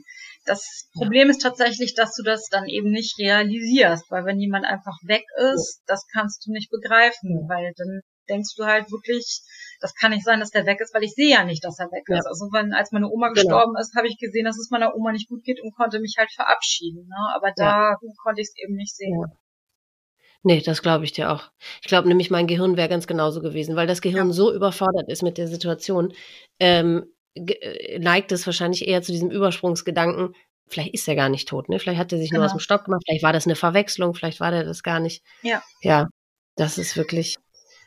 das 0.44 0.88
Problem 0.94 1.28
ja. 1.28 1.30
ist 1.30 1.42
tatsächlich, 1.42 1.94
dass 1.94 2.14
du 2.14 2.22
das 2.22 2.48
dann 2.50 2.66
eben 2.66 2.90
nicht 2.90 3.18
realisierst, 3.18 4.10
weil 4.10 4.24
wenn 4.24 4.38
jemand 4.38 4.64
einfach 4.64 4.96
weg 5.04 5.24
ist, 5.54 5.82
das 5.86 6.06
kannst 6.12 6.46
du 6.46 6.52
nicht 6.52 6.70
begreifen, 6.70 7.48
weil 7.48 7.72
dann 7.76 8.00
denkst 8.30 8.54
du 8.56 8.64
halt 8.64 8.90
wirklich, 8.90 9.42
das 9.80 9.94
kann 9.94 10.12
nicht 10.12 10.24
sein, 10.24 10.40
dass 10.40 10.50
der 10.50 10.66
weg 10.66 10.80
ist, 10.80 10.94
weil 10.94 11.04
ich 11.04 11.14
sehe 11.14 11.30
ja 11.30 11.44
nicht, 11.44 11.64
dass 11.64 11.78
er 11.78 11.90
weg 11.90 12.04
ja. 12.08 12.18
ist. 12.18 12.26
Also 12.26 12.48
wenn, 12.52 12.72
als 12.72 12.92
meine 12.92 13.10
Oma 13.10 13.28
genau. 13.28 13.42
gestorben 13.42 13.76
ist, 13.78 13.94
habe 13.96 14.08
ich 14.08 14.18
gesehen, 14.18 14.44
dass 14.44 14.58
es 14.58 14.70
meiner 14.70 14.94
Oma 14.94 15.12
nicht 15.12 15.28
gut 15.28 15.42
geht 15.44 15.60
und 15.62 15.74
konnte 15.74 16.00
mich 16.00 16.16
halt 16.18 16.30
verabschieden, 16.32 17.08
ne? 17.08 17.34
Aber 17.34 17.52
da 17.56 17.90
ja. 17.90 17.96
konnte 18.22 18.40
ich 18.40 18.48
es 18.48 18.54
eben 18.62 18.76
nicht 18.76 18.94
sehen. 18.94 19.20
Ja. 19.20 19.36
Nee, 20.42 20.62
das 20.62 20.80
glaube 20.80 21.04
ich 21.04 21.12
dir 21.12 21.30
auch. 21.30 21.50
Ich 21.82 21.88
glaube 21.88 22.08
nämlich, 22.08 22.30
mein 22.30 22.46
Gehirn 22.46 22.76
wäre 22.76 22.88
ganz 22.88 23.06
genauso 23.06 23.42
gewesen, 23.42 23.76
weil 23.76 23.86
das 23.86 24.00
Gehirn 24.00 24.32
so 24.32 24.52
überfordert 24.54 25.10
ist 25.10 25.22
mit 25.22 25.36
der 25.36 25.48
Situation, 25.48 26.14
ähm, 26.58 27.12
äh, 27.34 27.98
neigt 27.98 28.32
es 28.32 28.46
wahrscheinlich 28.46 28.88
eher 28.88 29.02
zu 29.02 29.12
diesem 29.12 29.30
Übersprungsgedanken, 29.30 30.34
vielleicht 30.66 30.94
ist 30.94 31.08
er 31.08 31.16
gar 31.16 31.28
nicht 31.28 31.48
tot, 31.48 31.68
ne? 31.68 31.78
Vielleicht 31.78 31.98
hat 31.98 32.12
er 32.12 32.18
sich 32.18 32.30
genau. 32.30 32.40
nur 32.40 32.46
aus 32.46 32.52
genau. 32.52 32.58
dem 32.58 32.62
Stock 32.62 32.84
gemacht, 32.84 33.02
vielleicht 33.06 33.22
war 33.22 33.32
das 33.32 33.46
eine 33.46 33.56
Verwechslung, 33.56 34.14
vielleicht 34.14 34.40
war 34.40 34.50
der 34.50 34.64
das 34.64 34.82
gar 34.82 35.00
nicht. 35.00 35.22
Ja. 35.42 35.62
Ja, 35.82 36.08
das 36.56 36.78
ist 36.78 36.96
wirklich. 36.96 37.36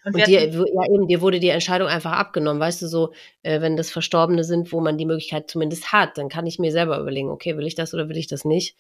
Und, 0.06 0.16
und 0.16 0.28
dir, 0.28 0.48
ja 0.50 0.86
eben, 0.94 1.08
dir 1.08 1.22
wurde 1.22 1.40
die 1.40 1.50
Entscheidung 1.50 1.88
einfach 1.88 2.12
abgenommen, 2.14 2.60
weißt 2.60 2.82
du, 2.82 2.88
so, 2.88 3.14
äh, 3.42 3.62
wenn 3.62 3.78
das 3.78 3.92
Verstorbene 3.92 4.44
sind, 4.44 4.72
wo 4.72 4.82
man 4.82 4.98
die 4.98 5.06
Möglichkeit 5.06 5.50
zumindest 5.50 5.92
hat, 5.92 6.18
dann 6.18 6.30
kann 6.30 6.46
ich 6.46 6.60
mir 6.60 6.72
selber 6.72 7.00
überlegen, 7.00 7.30
okay, 7.30 7.58
will 7.58 7.68
ich 7.68 7.76
das 7.76 7.94
oder 7.94 8.10
will 8.10 8.18
ich 8.18 8.28
das 8.28 8.44
nicht? 8.44 8.76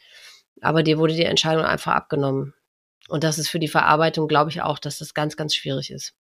Aber 0.61 0.83
dir 0.83 0.97
wurde 0.97 1.15
die 1.15 1.23
Entscheidung 1.23 1.63
einfach 1.63 1.93
abgenommen. 1.93 2.53
Und 3.09 3.23
das 3.23 3.37
ist 3.37 3.49
für 3.49 3.59
die 3.59 3.67
Verarbeitung, 3.67 4.27
glaube 4.27 4.49
ich 4.49 4.61
auch, 4.61 4.79
dass 4.79 4.97
das 4.97 5.13
ganz, 5.13 5.35
ganz 5.35 5.55
schwierig 5.55 5.91
ist. 5.91 6.13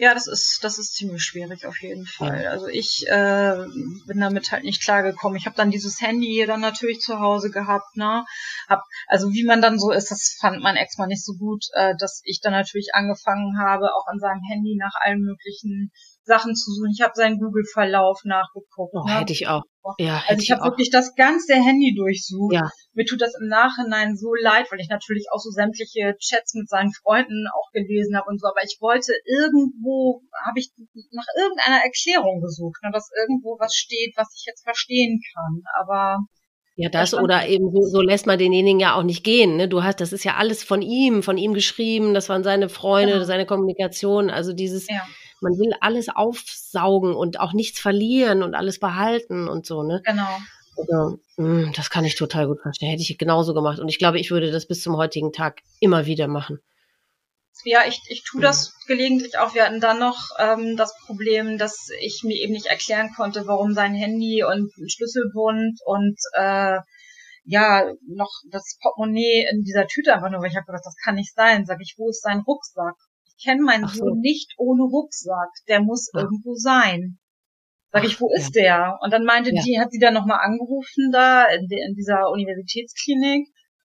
Ja, 0.00 0.14
das 0.14 0.28
ist, 0.28 0.60
das 0.62 0.78
ist 0.78 0.94
ziemlich 0.94 1.24
schwierig 1.24 1.66
auf 1.66 1.82
jeden 1.82 2.06
Fall. 2.06 2.46
Also 2.46 2.68
ich 2.68 3.04
äh, 3.08 3.66
bin 4.06 4.20
damit 4.20 4.52
halt 4.52 4.62
nicht 4.62 4.80
klargekommen. 4.80 5.36
Ich 5.36 5.46
habe 5.46 5.56
dann 5.56 5.72
dieses 5.72 6.00
Handy 6.00 6.44
dann 6.46 6.60
natürlich 6.60 7.00
zu 7.00 7.18
Hause 7.18 7.50
gehabt, 7.50 7.96
ne? 7.96 8.24
Hab, 8.68 8.84
also 9.08 9.32
wie 9.32 9.42
man 9.42 9.60
dann 9.60 9.76
so 9.80 9.90
ist, 9.90 10.12
das 10.12 10.36
fand 10.38 10.62
mein 10.62 10.76
Ex 10.76 10.98
mal 10.98 11.08
nicht 11.08 11.24
so 11.24 11.34
gut, 11.34 11.64
äh, 11.72 11.94
dass 11.98 12.20
ich 12.24 12.40
dann 12.40 12.52
natürlich 12.52 12.90
angefangen 12.92 13.58
habe, 13.60 13.92
auch 13.92 14.06
an 14.06 14.20
seinem 14.20 14.42
Handy 14.48 14.76
nach 14.78 14.94
allen 15.00 15.20
möglichen 15.20 15.90
Sachen 16.28 16.54
zu 16.54 16.70
suchen. 16.70 16.92
Ich 16.92 17.02
habe 17.02 17.14
seinen 17.16 17.38
Google-Verlauf 17.40 18.20
nachgeguckt. 18.24 18.92
Oh, 18.92 19.04
ne? 19.04 19.18
Hätte 19.18 19.32
ich 19.32 19.48
auch. 19.48 19.62
Ja, 19.98 20.22
also 20.28 20.42
ich 20.42 20.50
habe 20.50 20.62
wirklich 20.68 20.90
das 20.90 21.14
ganze 21.16 21.54
Handy 21.54 21.96
durchsucht. 21.96 22.52
Ja. 22.52 22.68
Mir 22.92 23.06
tut 23.06 23.22
das 23.22 23.32
im 23.40 23.48
Nachhinein 23.48 24.16
so 24.16 24.34
leid, 24.34 24.66
weil 24.70 24.80
ich 24.80 24.90
natürlich 24.90 25.26
auch 25.32 25.40
so 25.40 25.48
sämtliche 25.50 26.14
Chats 26.20 26.52
mit 26.54 26.68
seinen 26.68 26.92
Freunden 26.92 27.48
auch 27.48 27.72
gelesen 27.72 28.14
habe 28.14 28.28
und 28.28 28.38
so. 28.38 28.46
Aber 28.48 28.62
ich 28.62 28.76
wollte 28.80 29.12
irgendwo, 29.24 30.20
habe 30.44 30.60
ich 30.60 30.70
nach 31.10 31.26
irgendeiner 31.40 31.82
Erklärung 31.82 32.42
gesucht, 32.42 32.78
ne, 32.84 32.90
dass 32.92 33.08
irgendwo 33.16 33.56
was 33.58 33.74
steht, 33.74 34.12
was 34.16 34.28
ich 34.36 34.44
jetzt 34.46 34.62
verstehen 34.62 35.20
kann. 35.32 35.62
Aber 35.80 36.18
ja, 36.80 36.88
das 36.88 37.12
oder 37.12 37.48
eben 37.48 37.72
so, 37.72 37.82
so 37.82 38.00
lässt 38.02 38.26
man 38.26 38.38
denjenigen 38.38 38.78
ja 38.78 38.94
auch 38.94 39.02
nicht 39.02 39.24
gehen. 39.24 39.56
Ne? 39.56 39.68
Du 39.68 39.82
hast, 39.82 40.00
das 40.00 40.12
ist 40.12 40.22
ja 40.22 40.36
alles 40.36 40.62
von 40.62 40.80
ihm, 40.80 41.24
von 41.24 41.36
ihm 41.36 41.52
geschrieben, 41.52 42.14
das 42.14 42.28
waren 42.28 42.44
seine 42.44 42.68
Freunde, 42.68 43.14
genau. 43.14 43.24
seine 43.24 43.46
Kommunikation, 43.46 44.30
also 44.30 44.52
dieses, 44.52 44.86
ja. 44.88 45.02
Man 45.40 45.58
will 45.58 45.72
alles 45.80 46.08
aufsaugen 46.08 47.14
und 47.14 47.40
auch 47.40 47.52
nichts 47.52 47.80
verlieren 47.80 48.42
und 48.42 48.54
alles 48.54 48.78
behalten 48.78 49.48
und 49.48 49.66
so, 49.66 49.82
ne? 49.82 50.02
Genau. 50.04 50.38
Also, 50.76 51.18
mh, 51.36 51.64
hm, 51.64 51.72
das 51.74 51.90
kann 51.90 52.04
ich 52.04 52.14
total 52.14 52.46
gut 52.46 52.60
verstehen. 52.60 52.90
Hätte 52.90 53.02
ich 53.02 53.18
genauso 53.18 53.52
gemacht. 53.52 53.80
Und 53.80 53.88
ich 53.88 53.98
glaube, 53.98 54.20
ich 54.20 54.30
würde 54.30 54.50
das 54.50 54.66
bis 54.66 54.82
zum 54.82 54.96
heutigen 54.96 55.32
Tag 55.32 55.60
immer 55.80 56.06
wieder 56.06 56.28
machen. 56.28 56.60
Ja, 57.64 57.80
ich, 57.86 58.00
ich 58.08 58.22
tue 58.22 58.40
das 58.40 58.72
gelegentlich 58.86 59.36
auch. 59.38 59.54
Wir 59.54 59.64
hatten 59.64 59.80
dann 59.80 59.98
noch 59.98 60.16
ähm, 60.38 60.76
das 60.76 60.94
Problem, 61.06 61.58
dass 61.58 61.88
ich 62.00 62.22
mir 62.22 62.36
eben 62.36 62.52
nicht 62.52 62.66
erklären 62.66 63.12
konnte, 63.16 63.48
warum 63.48 63.74
sein 63.74 63.94
Handy 63.94 64.44
und 64.44 64.72
Schlüsselbund 64.86 65.80
und 65.84 66.16
äh, 66.34 66.78
ja, 67.44 67.92
noch 68.06 68.30
das 68.50 68.78
Portemonnaie 68.80 69.46
in 69.50 69.62
dieser 69.62 69.86
Tüte 69.86 70.14
einfach 70.14 70.30
nur, 70.30 70.40
weil 70.40 70.50
ich 70.50 70.56
habe 70.56 70.66
gedacht, 70.66 70.84
das 70.84 70.96
kann 71.02 71.16
nicht 71.16 71.34
sein. 71.34 71.64
Sag 71.64 71.78
ich, 71.80 71.94
wo 71.96 72.10
ist 72.10 72.22
sein 72.22 72.40
Rucksack? 72.46 72.94
Ich 73.38 73.44
kenne 73.44 73.62
meinen 73.62 73.86
so. 73.86 74.04
Sohn 74.04 74.20
nicht 74.20 74.54
ohne 74.58 74.82
Rucksack. 74.82 75.50
Der 75.68 75.80
muss 75.80 76.10
ja. 76.12 76.20
irgendwo 76.20 76.54
sein. 76.54 77.18
Sag 77.90 78.04
ich, 78.04 78.20
wo 78.20 78.28
Ach, 78.30 78.38
ist 78.38 78.54
ja. 78.54 78.62
der? 78.62 78.98
Und 79.00 79.12
dann 79.12 79.24
meinte 79.24 79.54
ja. 79.54 79.62
die, 79.62 79.80
hat 79.80 79.90
sie 79.92 79.98
dann 79.98 80.14
nochmal 80.14 80.40
angerufen 80.42 81.10
da 81.12 81.46
in, 81.46 81.66
in 81.70 81.94
dieser 81.94 82.30
Universitätsklinik 82.30 83.48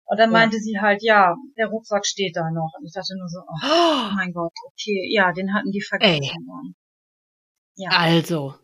und 0.05 0.19
dann 0.19 0.31
meinte 0.31 0.59
sie 0.59 0.79
halt, 0.79 1.01
ja, 1.01 1.35
der 1.57 1.67
Rucksack 1.67 2.05
steht 2.05 2.35
da 2.35 2.49
noch. 2.51 2.71
Und 2.77 2.85
ich 2.85 2.93
dachte 2.93 3.15
nur 3.17 3.27
so, 3.27 3.39
oh, 3.39 3.57
oh 3.63 4.15
mein 4.15 4.33
Gott, 4.33 4.51
okay, 4.67 5.09
ja, 5.11 5.31
den 5.31 5.53
hatten 5.53 5.71
die 5.71 5.81
vergessen. 5.81 6.75
Ja. 7.75 7.89
Also. 7.91 8.55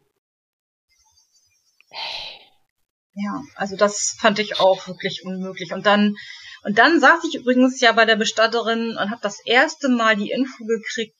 Ja, 3.13 3.41
also 3.55 3.75
das 3.75 4.15
fand 4.19 4.39
ich 4.39 4.59
auch 4.59 4.87
wirklich 4.87 5.23
unmöglich. 5.25 5.73
Und 5.73 5.85
dann, 5.85 6.15
und 6.63 6.77
dann 6.77 6.99
saß 6.99 7.23
ich 7.25 7.35
übrigens 7.35 7.79
ja 7.81 7.91
bei 7.91 8.05
der 8.05 8.15
Bestatterin 8.15 8.97
und 8.97 9.09
habe 9.09 9.21
das 9.21 9.39
erste 9.45 9.89
Mal 9.89 10.15
die 10.15 10.31
Info 10.31 10.65
gekriegt, 10.65 11.15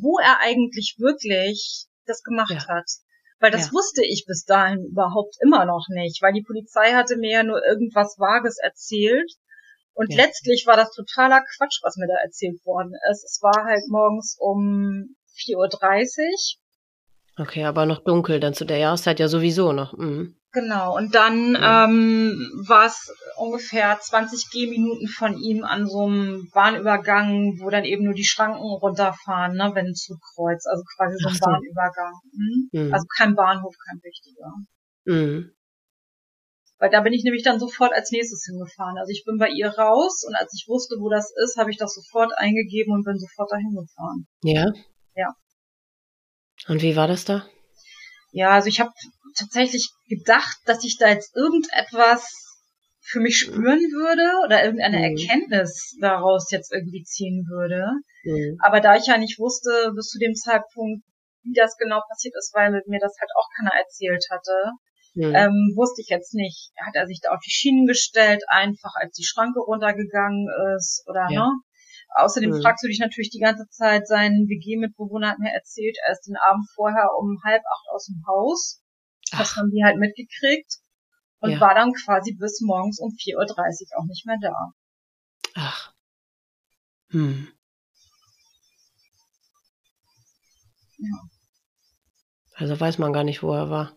wo 0.00 0.18
er 0.18 0.40
eigentlich 0.40 0.96
wirklich 0.98 1.86
das 2.06 2.22
gemacht 2.22 2.50
ja. 2.50 2.66
hat. 2.68 2.90
Weil 3.38 3.50
das 3.50 3.66
ja. 3.66 3.72
wusste 3.72 4.04
ich 4.04 4.24
bis 4.26 4.44
dahin 4.44 4.84
überhaupt 4.84 5.36
immer 5.40 5.64
noch 5.64 5.86
nicht, 5.88 6.20
weil 6.22 6.32
die 6.32 6.42
Polizei 6.42 6.92
hatte 6.92 7.16
mir 7.16 7.30
ja 7.30 7.42
nur 7.42 7.64
irgendwas 7.64 8.18
Vages 8.18 8.58
erzählt 8.62 9.30
und 9.94 10.12
ja. 10.12 10.24
letztlich 10.24 10.64
war 10.66 10.76
das 10.76 10.92
totaler 10.92 11.42
Quatsch, 11.56 11.80
was 11.82 11.96
mir 11.96 12.06
da 12.06 12.16
erzählt 12.22 12.64
worden 12.64 12.94
ist. 13.10 13.24
Es 13.24 13.40
war 13.42 13.64
halt 13.64 13.82
morgens 13.88 14.36
um 14.38 15.16
4.30 15.36 15.56
Uhr. 15.56 16.59
Okay, 17.40 17.64
aber 17.64 17.86
noch 17.86 18.04
dunkel, 18.04 18.38
dann 18.38 18.52
zu 18.52 18.66
der 18.66 18.76
Jahreszeit 18.76 19.18
ja 19.18 19.26
sowieso 19.26 19.72
noch. 19.72 19.96
Mhm. 19.96 20.36
Genau, 20.52 20.94
und 20.96 21.14
dann 21.14 21.54
ja. 21.54 21.84
ähm, 21.84 22.50
war 22.66 22.84
es 22.84 23.10
ungefähr 23.38 23.98
20 23.98 24.50
Gehminuten 24.50 25.08
von 25.08 25.38
ihm 25.38 25.64
an 25.64 25.86
so 25.86 26.06
einem 26.06 26.50
Bahnübergang, 26.52 27.60
wo 27.60 27.70
dann 27.70 27.84
eben 27.84 28.04
nur 28.04 28.14
die 28.14 28.24
Schranken 28.24 28.60
runterfahren, 28.60 29.56
ne, 29.56 29.70
wenn 29.74 29.86
ein 29.86 29.94
Zug 29.94 30.18
kreuzt. 30.34 30.66
Also 30.68 30.82
quasi 30.96 31.16
so 31.18 31.28
ein 31.28 31.34
so. 31.34 31.46
Bahnübergang. 31.46 32.12
Mhm. 32.32 32.68
Mhm. 32.72 32.92
Also 32.92 33.06
kein 33.16 33.34
Bahnhof, 33.34 33.74
kein 33.88 34.00
richtiger. 34.04 34.52
Mhm. 35.04 35.52
Weil 36.78 36.90
da 36.90 37.00
bin 37.00 37.14
ich 37.14 37.24
nämlich 37.24 37.44
dann 37.44 37.60
sofort 37.60 37.94
als 37.94 38.10
nächstes 38.10 38.44
hingefahren. 38.44 38.98
Also 38.98 39.12
ich 39.12 39.24
bin 39.24 39.38
bei 39.38 39.48
ihr 39.48 39.68
raus 39.68 40.24
und 40.26 40.34
als 40.34 40.52
ich 40.54 40.66
wusste, 40.68 40.96
wo 40.98 41.08
das 41.08 41.32
ist, 41.44 41.56
habe 41.58 41.70
ich 41.70 41.78
das 41.78 41.94
sofort 41.94 42.32
eingegeben 42.36 42.92
und 42.92 43.04
bin 43.04 43.18
sofort 43.18 43.50
dahin 43.50 43.74
gefahren. 43.74 44.26
Ja? 44.42 44.66
Ja. 45.14 45.34
Und 46.68 46.82
wie 46.82 46.96
war 46.96 47.08
das 47.08 47.24
da? 47.24 47.46
Ja, 48.32 48.50
also 48.50 48.68
ich 48.68 48.80
habe 48.80 48.90
tatsächlich 49.36 49.90
gedacht, 50.08 50.58
dass 50.66 50.84
ich 50.84 50.98
da 50.98 51.08
jetzt 51.08 51.34
irgendetwas 51.36 52.46
für 53.00 53.20
mich 53.20 53.38
spüren 53.38 53.80
würde 53.80 54.44
oder 54.44 54.64
irgendeine 54.64 54.98
mhm. 54.98 55.04
Erkenntnis 55.16 55.96
daraus 56.00 56.50
jetzt 56.50 56.72
irgendwie 56.72 57.02
ziehen 57.02 57.46
würde. 57.48 57.90
Mhm. 58.24 58.58
Aber 58.62 58.80
da 58.80 58.96
ich 58.96 59.06
ja 59.06 59.18
nicht 59.18 59.38
wusste 59.38 59.92
bis 59.96 60.08
zu 60.08 60.18
dem 60.18 60.34
Zeitpunkt, 60.34 61.02
wie 61.42 61.54
das 61.54 61.76
genau 61.76 62.00
passiert 62.08 62.34
ist, 62.38 62.54
weil 62.54 62.70
mir 62.70 63.00
das 63.00 63.16
halt 63.18 63.30
auch 63.34 63.48
keiner 63.56 63.72
erzählt 63.74 64.24
hatte, 64.30 64.52
Mhm. 65.14 65.34
Ähm, 65.34 65.72
wusste 65.76 66.02
ich 66.02 66.08
jetzt 66.08 66.34
nicht. 66.34 66.72
Hat 66.86 66.94
er 66.94 67.06
sich 67.06 67.20
da 67.20 67.30
auf 67.30 67.40
die 67.44 67.50
Schienen 67.50 67.86
gestellt, 67.86 68.42
einfach 68.48 68.94
als 68.94 69.12
die 69.16 69.24
Schranke 69.24 69.60
runtergegangen 69.60 70.46
ist 70.76 71.04
oder 71.06 71.26
ja. 71.30 71.46
ne? 71.46 71.50
Außerdem 72.16 72.50
mhm. 72.50 72.62
fragst 72.62 72.84
du 72.84 72.88
dich 72.88 72.98
natürlich 72.98 73.30
die 73.30 73.38
ganze 73.38 73.68
Zeit, 73.68 74.06
sein 74.06 74.46
WG-Mitbewohner 74.48 75.30
hat 75.30 75.38
mir 75.38 75.52
erzählt, 75.52 75.96
er 76.06 76.12
ist 76.12 76.26
den 76.26 76.36
Abend 76.36 76.68
vorher 76.74 77.10
um 77.18 77.40
halb 77.44 77.62
acht 77.64 77.86
aus 77.94 78.06
dem 78.06 78.22
Haus. 78.26 78.82
Das 79.30 79.52
Ach. 79.52 79.56
haben 79.56 79.70
die 79.70 79.84
halt 79.84 79.98
mitgekriegt 79.98 80.78
und 81.40 81.52
ja. 81.52 81.60
war 81.60 81.74
dann 81.74 81.92
quasi 81.92 82.32
bis 82.32 82.60
morgens 82.60 82.98
um 82.98 83.10
4.30 83.10 83.36
Uhr 83.36 83.98
auch 83.98 84.06
nicht 84.06 84.26
mehr 84.26 84.38
da. 84.40 84.72
Ach. 85.54 85.94
Hm. 87.10 87.48
Ja. 90.98 91.18
Also 92.54 92.78
weiß 92.78 92.98
man 92.98 93.12
gar 93.12 93.24
nicht, 93.24 93.42
wo 93.42 93.54
er 93.54 93.70
war. 93.70 93.96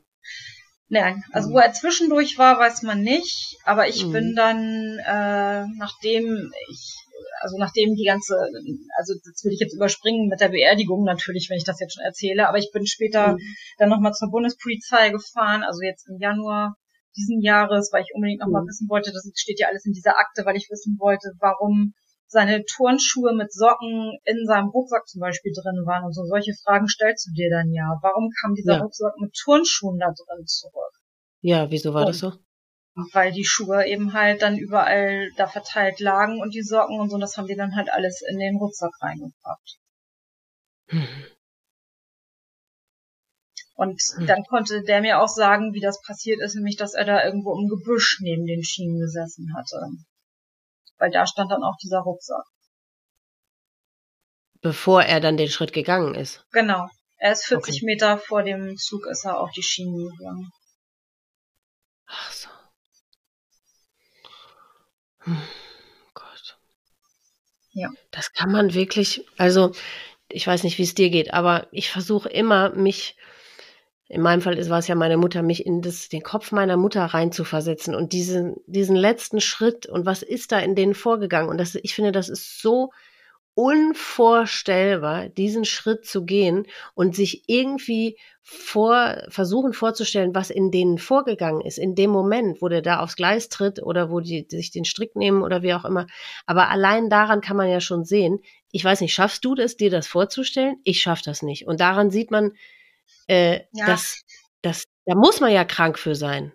Nein, 0.88 1.24
also 1.32 1.51
wo 1.51 1.57
er 1.57 1.74
zwischendurch 1.74 2.38
war, 2.38 2.59
weiß 2.59 2.84
man 2.84 3.01
nicht. 3.01 3.57
Aber 3.66 3.88
ich 3.88 4.05
mhm. 4.05 4.11
bin 4.11 4.36
dann, 4.36 4.99
äh, 4.99 5.66
nachdem 5.76 6.51
ich, 6.70 7.03
also 7.41 7.57
nachdem 7.57 7.95
die 7.95 8.05
ganze, 8.05 8.36
also 8.97 9.14
das 9.24 9.43
würde 9.43 9.53
ich 9.55 9.59
jetzt 9.59 9.76
überspringen 9.76 10.30
mit 10.30 10.39
der 10.39 10.49
Beerdigung 10.49 11.03
natürlich, 11.03 11.49
wenn 11.49 11.57
ich 11.57 11.66
das 11.66 11.80
jetzt 11.80 11.95
schon 11.95 12.05
erzähle. 12.05 12.47
Aber 12.47 12.57
ich 12.57 12.72
bin 12.72 12.86
später 12.86 13.34
mhm. 13.34 13.39
dann 13.78 13.89
nochmal 13.89 14.14
zur 14.14 14.32
Bundespolizei 14.32 15.09
gefahren, 15.09 15.64
also 15.64 15.82
jetzt 15.82 16.07
im 16.09 16.20
Januar 16.20 16.76
diesen 17.16 17.41
Jahres, 17.41 17.91
weil 17.91 18.03
ich 18.03 18.16
unbedingt 18.16 18.41
nochmal 18.41 18.64
mhm. 18.64 18.68
wissen 18.68 18.89
wollte, 18.89 19.11
das 19.11 19.30
steht 19.36 19.59
ja 19.59 19.68
alles 19.68 19.86
in 19.86 19.93
dieser 19.93 20.18
Akte, 20.18 20.45
weil 20.45 20.55
ich 20.55 20.70
wissen 20.70 20.97
wollte, 20.99 21.34
warum 21.39 21.93
seine 22.34 22.66
Turnschuhe 22.66 23.34
mit 23.36 23.53
Socken 23.53 24.18
in 24.26 24.45
seinem 24.47 24.70
Rucksack 24.70 25.07
zum 25.07 25.22
Beispiel 25.22 25.53
drin 25.53 25.86
waren 25.86 26.03
und 26.03 26.14
so. 26.14 26.26
Solche 26.26 26.53
Fragen 26.64 26.88
stellst 26.88 27.28
du 27.28 27.32
dir 27.32 27.49
dann 27.51 27.72
ja. 27.72 27.99
Warum 28.01 28.32
kam 28.41 28.55
dieser 28.55 28.78
ja. 28.78 28.82
Rucksack 28.82 29.14
mit 29.20 29.34
Turnschuhen 29.36 29.99
da 29.99 30.07
drin 30.07 30.45
zurück? 30.47 30.93
Ja, 31.41 31.70
wieso 31.70 31.93
war 31.93 32.01
und, 32.01 32.07
das 32.07 32.20
so? 32.20 32.34
Weil 32.96 33.32
die 33.32 33.46
Schuhe 33.46 33.88
eben 33.88 34.14
halt 34.14 34.44
dann 34.44 34.58
überall 34.58 35.32
da 35.36 35.48
verteilt 35.48 36.00
lagen 36.00 36.39
und 36.39 36.54
die 36.54 36.62
Socken 36.62 37.00
und 37.00 37.10
so, 37.10 37.18
das 37.18 37.38
haben 37.38 37.48
die 37.48 37.56
dann 37.56 37.76
halt 37.76 37.91
alles 37.91 38.22
in 38.22 38.38
den 38.38 38.58
Rucksack 38.58 38.91
reingepackt. 39.02 39.80
Hm. 40.88 41.08
Und 43.76 44.00
hm. 44.16 44.28
dann 44.28 44.44
konnte 44.44 44.84
der 44.84 45.02
mir 45.02 45.20
auch 45.20 45.28
sagen, 45.28 45.74
wie 45.74 45.80
das 45.80 46.02
passiert 46.04 46.39
ist, 46.41 46.54
nämlich, 46.54 46.78
dass 46.78 46.94
er 46.94 47.06
da 47.06 47.24
irgendwo 47.26 47.60
im 47.60 47.68
Gebüsch 47.68 48.20
neben 48.22 48.46
den 48.46 48.64
Schienen 48.64 49.00
gesessen 49.00 49.56
hatte 49.56 49.80
weil 51.04 51.12
da 51.12 51.28
stand 51.28 51.52
dann 51.52 51.64
auch 51.64 51.76
dieser 51.84 52.00
Rucksack. 52.00 52.46
Bevor 54.62 55.04
er 55.04 55.20
dann 55.20 55.36
den 55.36 55.50
Schritt 55.50 55.74
gegangen 55.74 56.16
ist. 56.16 56.46
Genau. 56.52 56.88
Er 57.18 57.34
ist 57.34 57.44
40 57.46 57.76
okay. 57.76 57.86
Meter 57.86 58.18
vor 58.18 58.44
dem 58.44 58.78
Zug, 58.78 59.06
ist 59.08 59.26
er 59.26 59.41
auf 59.41 59.52
die 59.52 59.64
Schienen 59.64 60.10
gegangen. 60.10 60.50
Ach 62.06 62.32
so. 62.32 62.50
Hm, 65.24 65.38
Gott. 66.13 66.57
Ja. 67.71 67.89
Das 68.11 68.34
kann 68.34 68.52
man 68.52 68.73
wirklich, 68.73 69.26
also 69.38 69.72
ich 70.30 70.45
weiß 70.48 70.64
nicht, 70.64 70.77
wie 70.77 70.84
es 70.84 70.95
dir 70.95 71.10
geht, 71.10 71.34
aber 71.34 71.68
ich 71.72 71.89
versuche 71.89 72.30
immer, 72.30 72.72
mich 72.72 73.15
in 74.10 74.22
meinem 74.22 74.41
Fall 74.41 74.69
war 74.69 74.80
es 74.80 74.88
ja 74.88 74.95
meine 74.95 75.18
Mutter, 75.18 75.41
mich 75.41 75.65
in 75.65 75.81
das, 75.81 76.10
den 76.10 76.22
Kopf 76.22 76.52
meiner 76.52 76.77
Mutter 76.77 77.03
reinzuversetzen 77.03 77.95
und 77.95 78.14
diesen, 78.14 78.57
diesen 78.68 78.95
letzten 78.95 79.41
Schritt 79.41 79.88
und 79.88 80.06
was 80.06 80.22
ist 80.22 80.52
da 80.52 80.60
in 80.60 80.76
denen 80.76 80.93
vorgegangen? 80.93 81.49
Und 81.49 81.57
das, 81.57 81.76
ich 81.76 81.95
finde, 81.95 82.11
das 82.11 82.30
ist 82.30 82.61
so 82.61 82.91
unvorstellbar, 83.55 85.30
diesen 85.30 85.65
Schritt 85.65 86.05
zu 86.05 86.25
gehen 86.25 86.65
und 86.95 87.15
sich 87.15 87.43
irgendwie 87.47 88.17
vor, 88.41 89.23
versuchen 89.30 89.73
vorzustellen, 89.73 90.35
was 90.35 90.49
in 90.49 90.71
denen 90.71 90.97
vorgegangen 90.97 91.61
ist, 91.61 91.77
in 91.77 91.95
dem 91.95 92.09
Moment, 92.09 92.61
wo 92.61 92.67
der 92.67 92.81
da 92.81 92.99
aufs 92.99 93.15
Gleis 93.15 93.49
tritt 93.49 93.81
oder 93.81 94.11
wo 94.11 94.19
die, 94.19 94.47
die 94.47 94.57
sich 94.57 94.71
den 94.71 94.85
Strick 94.85 95.15
nehmen 95.15 95.43
oder 95.43 95.61
wie 95.61 95.73
auch 95.73 95.85
immer. 95.85 96.07
Aber 96.45 96.69
allein 96.69 97.09
daran 97.09 97.41
kann 97.41 97.57
man 97.57 97.69
ja 97.69 97.80
schon 97.80 98.03
sehen, 98.03 98.39
ich 98.71 98.84
weiß 98.84 99.01
nicht, 99.01 99.13
schaffst 99.13 99.45
du 99.45 99.55
das, 99.55 99.77
dir 99.77 99.91
das 99.91 100.07
vorzustellen? 100.07 100.77
Ich 100.84 101.01
schaff 101.01 101.21
das 101.21 101.41
nicht. 101.41 101.67
Und 101.67 101.80
daran 101.80 102.09
sieht 102.09 102.31
man, 102.31 102.53
äh, 103.27 103.61
ja. 103.71 103.85
das, 103.85 104.23
das, 104.61 104.85
da 105.05 105.15
muss 105.15 105.39
man 105.39 105.51
ja 105.51 105.63
krank 105.63 105.97
für 105.99 106.15
sein. 106.15 106.51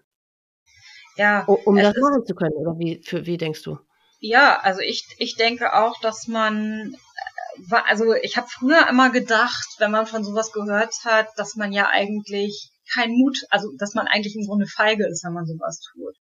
Ja. 1.17 1.45
Um 1.45 1.77
das 1.77 1.97
machen 1.97 2.27
zu 2.27 2.35
können, 2.35 2.55
oder 2.55 2.79
wie, 2.79 3.03
für, 3.05 3.25
wie 3.25 3.39
denkst 3.39 3.63
du? 3.63 3.79
Ja, 4.21 4.59
also 4.61 4.81
ich, 4.81 5.07
ich 5.19 5.37
denke 5.37 5.75
auch, 5.75 6.01
dass 6.01 6.27
man 6.27 6.95
war, 7.69 7.87
also 7.89 8.15
ich 8.15 8.37
habe 8.37 8.47
früher 8.49 8.89
immer 8.89 9.11
gedacht, 9.11 9.67
wenn 9.79 9.91
man 9.91 10.07
von 10.07 10.25
sowas 10.25 10.53
gehört 10.53 10.95
hat, 11.05 11.29
dass 11.37 11.57
man 11.57 11.73
ja 11.73 11.89
eigentlich 11.89 12.71
keinen 12.93 13.17
Mut, 13.19 13.37
also 13.51 13.69
dass 13.79 13.95
man 13.95 14.07
eigentlich 14.07 14.37
im 14.37 14.47
Grunde 14.47 14.67
feige 14.67 15.07
ist, 15.07 15.25
wenn 15.25 15.35
man 15.35 15.47
sowas 15.47 15.81
tut. 15.93 16.15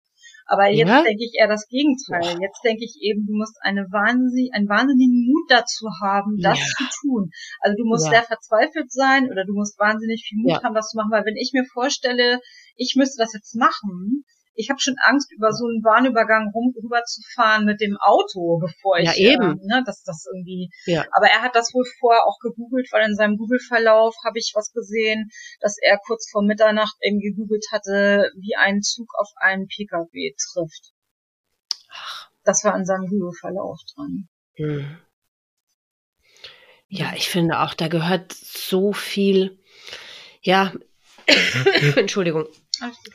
Aber 0.47 0.69
jetzt 0.69 0.89
ja? 0.89 1.01
denke 1.01 1.23
ich 1.23 1.33
eher 1.33 1.47
das 1.47 1.67
Gegenteil. 1.67 2.37
Jetzt 2.39 2.61
denke 2.63 2.85
ich 2.85 2.97
eben, 3.01 3.25
du 3.25 3.33
musst 3.33 3.57
eine 3.61 3.81
wahnsinnig, 3.89 4.53
einen 4.53 4.69
wahnsinnigen 4.69 5.25
Mut 5.25 5.49
dazu 5.49 5.89
haben, 6.01 6.37
das 6.37 6.59
ja. 6.59 6.65
zu 6.77 6.83
tun. 7.01 7.31
Also 7.61 7.75
du 7.77 7.85
musst 7.85 8.05
ja. 8.05 8.11
sehr 8.11 8.23
verzweifelt 8.23 8.91
sein 8.91 9.31
oder 9.31 9.43
du 9.45 9.53
musst 9.53 9.79
wahnsinnig 9.79 10.23
viel 10.27 10.37
Mut 10.43 10.63
haben, 10.63 10.75
das 10.75 10.89
zu 10.89 10.97
machen. 10.97 11.09
Weil 11.09 11.25
wenn 11.25 11.35
ich 11.35 11.49
mir 11.53 11.65
vorstelle, 11.65 12.39
ich 12.75 12.93
müsste 12.95 13.17
das 13.17 13.33
jetzt 13.33 13.55
machen, 13.55 14.23
ich 14.55 14.69
habe 14.69 14.79
schon 14.79 14.95
Angst, 15.03 15.31
über 15.31 15.51
so 15.51 15.65
einen 15.65 15.81
Bahnübergang 15.81 16.51
rum, 16.53 16.73
rüber 16.81 17.03
zu 17.03 17.21
fahren 17.33 17.65
mit 17.65 17.81
dem 17.81 17.97
Auto, 17.99 18.57
bevor 18.59 18.97
ich, 18.97 19.05
ja, 19.05 19.15
eben. 19.15 19.59
Äh, 19.59 19.65
ne, 19.65 19.83
dass 19.85 20.03
das 20.03 20.25
irgendwie, 20.31 20.69
ja. 20.85 21.05
aber 21.11 21.27
er 21.27 21.41
hat 21.41 21.55
das 21.55 21.73
wohl 21.73 21.85
vorher 21.99 22.25
auch 22.25 22.39
gegoogelt, 22.39 22.87
weil 22.91 23.07
in 23.07 23.15
seinem 23.15 23.37
Google-Verlauf 23.37 24.15
habe 24.25 24.39
ich 24.39 24.53
was 24.55 24.71
gesehen, 24.71 25.29
dass 25.59 25.77
er 25.81 25.99
kurz 26.05 26.29
vor 26.29 26.43
Mitternacht 26.43 26.95
eben 27.01 27.19
gegoogelt 27.19 27.65
hatte, 27.71 28.31
wie 28.37 28.55
ein 28.55 28.81
Zug 28.81 29.09
auf 29.17 29.29
einen 29.35 29.67
PKW 29.67 30.33
trifft. 30.37 30.93
Ach. 31.89 32.29
Das 32.43 32.63
war 32.63 32.75
in 32.77 32.85
seinem 32.85 33.07
Google-Verlauf 33.07 33.79
dran. 33.95 34.27
Hm. 34.55 34.97
Ja, 36.87 37.13
ich 37.15 37.27
finde 37.27 37.59
auch, 37.59 37.73
da 37.73 37.87
gehört 37.87 38.31
so 38.31 38.93
viel, 38.93 39.59
ja, 40.41 40.71
Entschuldigung, 41.95 42.47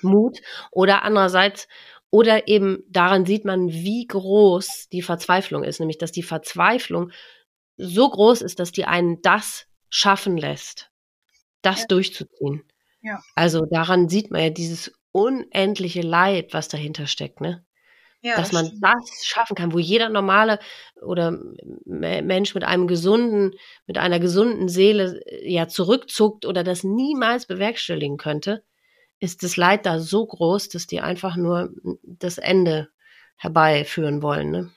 Mut 0.02 0.40
oder 0.70 1.02
andererseits 1.02 1.68
oder 2.10 2.48
eben 2.48 2.82
daran 2.88 3.24
sieht 3.24 3.44
man, 3.44 3.68
wie 3.68 4.06
groß 4.06 4.88
die 4.90 5.02
Verzweiflung 5.02 5.62
ist, 5.62 5.78
nämlich 5.78 5.98
dass 5.98 6.12
die 6.12 6.24
Verzweiflung 6.24 7.12
so 7.76 8.10
groß 8.10 8.42
ist, 8.42 8.58
dass 8.58 8.72
die 8.72 8.84
einen 8.84 9.22
das 9.22 9.66
schaffen 9.88 10.36
lässt, 10.36 10.90
das 11.62 11.80
ja. 11.80 11.86
durchzuziehen. 11.88 12.64
Ja. 13.00 13.20
Also 13.34 13.64
daran 13.64 14.08
sieht 14.08 14.30
man 14.30 14.42
ja 14.42 14.50
dieses 14.50 14.92
unendliche 15.12 16.02
Leid, 16.02 16.52
was 16.52 16.68
dahinter 16.68 17.06
steckt, 17.06 17.40
ne? 17.40 17.64
Ja, 18.22 18.36
dass 18.36 18.52
man 18.52 18.66
stimmt. 18.66 18.84
das 18.84 19.24
schaffen 19.24 19.54
kann, 19.56 19.72
wo 19.72 19.78
jeder 19.78 20.10
normale 20.10 20.58
oder 21.00 21.40
Mensch 21.86 22.54
mit 22.54 22.64
einem 22.64 22.86
gesunden, 22.86 23.52
mit 23.86 23.96
einer 23.96 24.20
gesunden 24.20 24.68
Seele 24.68 25.22
äh, 25.24 25.50
ja 25.50 25.68
zurückzuckt 25.68 26.44
oder 26.44 26.62
das 26.62 26.84
niemals 26.84 27.46
bewerkstelligen 27.46 28.18
könnte 28.18 28.62
ist 29.20 29.42
das 29.42 29.56
Leid 29.56 29.86
da 29.86 30.00
so 30.00 30.26
groß, 30.26 30.70
dass 30.70 30.86
die 30.86 31.00
einfach 31.00 31.36
nur 31.36 31.70
das 32.02 32.38
Ende 32.38 32.88
herbeiführen 33.36 34.22
wollen. 34.22 34.50
Ne? 34.50 34.70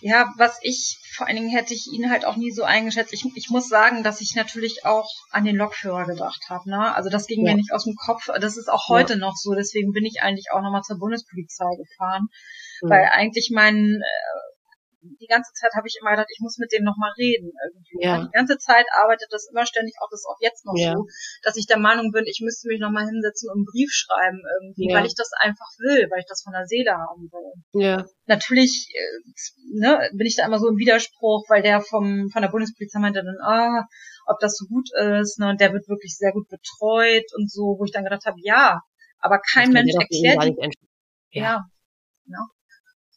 Ja, 0.00 0.32
was 0.36 0.58
ich, 0.62 0.98
vor 1.14 1.26
allen 1.26 1.36
Dingen 1.36 1.50
hätte 1.50 1.74
ich 1.74 1.86
ihn 1.92 2.10
halt 2.10 2.24
auch 2.24 2.36
nie 2.36 2.50
so 2.50 2.62
eingeschätzt. 2.62 3.12
Ich, 3.12 3.24
ich 3.34 3.50
muss 3.50 3.68
sagen, 3.68 4.02
dass 4.02 4.20
ich 4.20 4.34
natürlich 4.34 4.84
auch 4.84 5.08
an 5.30 5.44
den 5.44 5.56
Lokführer 5.56 6.04
gedacht 6.04 6.44
habe. 6.48 6.68
Ne? 6.68 6.94
Also 6.94 7.10
das 7.10 7.26
ging 7.26 7.44
ja. 7.44 7.52
mir 7.52 7.56
nicht 7.56 7.72
aus 7.72 7.84
dem 7.84 7.94
Kopf. 7.94 8.28
Das 8.40 8.56
ist 8.56 8.70
auch 8.70 8.88
heute 8.88 9.14
ja. 9.14 9.18
noch 9.18 9.34
so. 9.36 9.54
Deswegen 9.54 9.92
bin 9.92 10.04
ich 10.04 10.22
eigentlich 10.22 10.52
auch 10.52 10.62
nochmal 10.62 10.82
zur 10.82 10.98
Bundespolizei 10.98 11.70
gefahren. 11.76 12.28
Mhm. 12.82 12.90
Weil 12.90 13.08
eigentlich 13.12 13.50
mein 13.52 13.76
äh, 13.76 14.51
die 15.02 15.26
ganze 15.26 15.52
Zeit 15.52 15.72
habe 15.74 15.88
ich 15.88 15.98
immer 16.00 16.10
gedacht, 16.10 16.30
ich 16.30 16.40
muss 16.40 16.58
mit 16.58 16.72
dem 16.72 16.84
nochmal 16.84 17.12
reden 17.18 17.50
irgendwie. 17.66 17.98
Ja. 18.00 18.22
Die 18.22 18.30
ganze 18.30 18.56
Zeit 18.58 18.86
arbeitet 18.92 19.28
das 19.30 19.48
immer 19.50 19.66
ständig, 19.66 19.94
auch 20.00 20.08
das 20.10 20.24
auch 20.26 20.38
jetzt 20.40 20.64
noch 20.64 20.76
ja. 20.76 20.94
so, 20.94 21.06
dass 21.42 21.56
ich 21.56 21.66
der 21.66 21.78
Meinung 21.78 22.12
bin, 22.12 22.24
ich 22.26 22.40
müsste 22.42 22.68
mich 22.68 22.80
nochmal 22.80 23.06
hinsetzen 23.06 23.50
und 23.50 23.58
einen 23.58 23.70
Brief 23.70 23.90
schreiben 23.90 24.40
irgendwie, 24.60 24.90
ja. 24.90 24.98
weil 24.98 25.06
ich 25.06 25.14
das 25.14 25.30
einfach 25.40 25.66
will, 25.78 26.06
weil 26.10 26.20
ich 26.20 26.28
das 26.28 26.42
von 26.42 26.52
der 26.52 26.66
Seele 26.66 26.92
haben 26.92 27.30
will. 27.30 27.82
Ja. 27.82 28.06
Natürlich 28.26 28.92
äh, 28.94 29.78
ne, 29.78 30.08
bin 30.12 30.26
ich 30.26 30.36
da 30.36 30.46
immer 30.46 30.58
so 30.58 30.68
im 30.68 30.78
Widerspruch, 30.78 31.44
weil 31.48 31.62
der 31.62 31.80
vom 31.80 32.30
von 32.30 32.42
der 32.42 32.50
Bundespolizei 32.50 33.00
meinte 33.00 33.24
dann, 33.24 33.38
ah, 33.42 33.86
ob 34.26 34.38
das 34.40 34.56
so 34.56 34.66
gut 34.66 34.88
ist, 34.94 35.38
ne, 35.38 35.50
und 35.50 35.60
der 35.60 35.72
wird 35.72 35.88
wirklich 35.88 36.16
sehr 36.16 36.32
gut 36.32 36.48
betreut 36.48 37.26
und 37.36 37.50
so, 37.50 37.76
wo 37.78 37.84
ich 37.84 37.92
dann 37.92 38.04
gedacht 38.04 38.26
habe, 38.26 38.38
ja, 38.40 38.80
aber 39.18 39.40
kein 39.40 39.72
Mensch 39.72 39.92
erklärt. 39.94 40.54
Ja. 41.30 41.64
ja. 42.26 42.46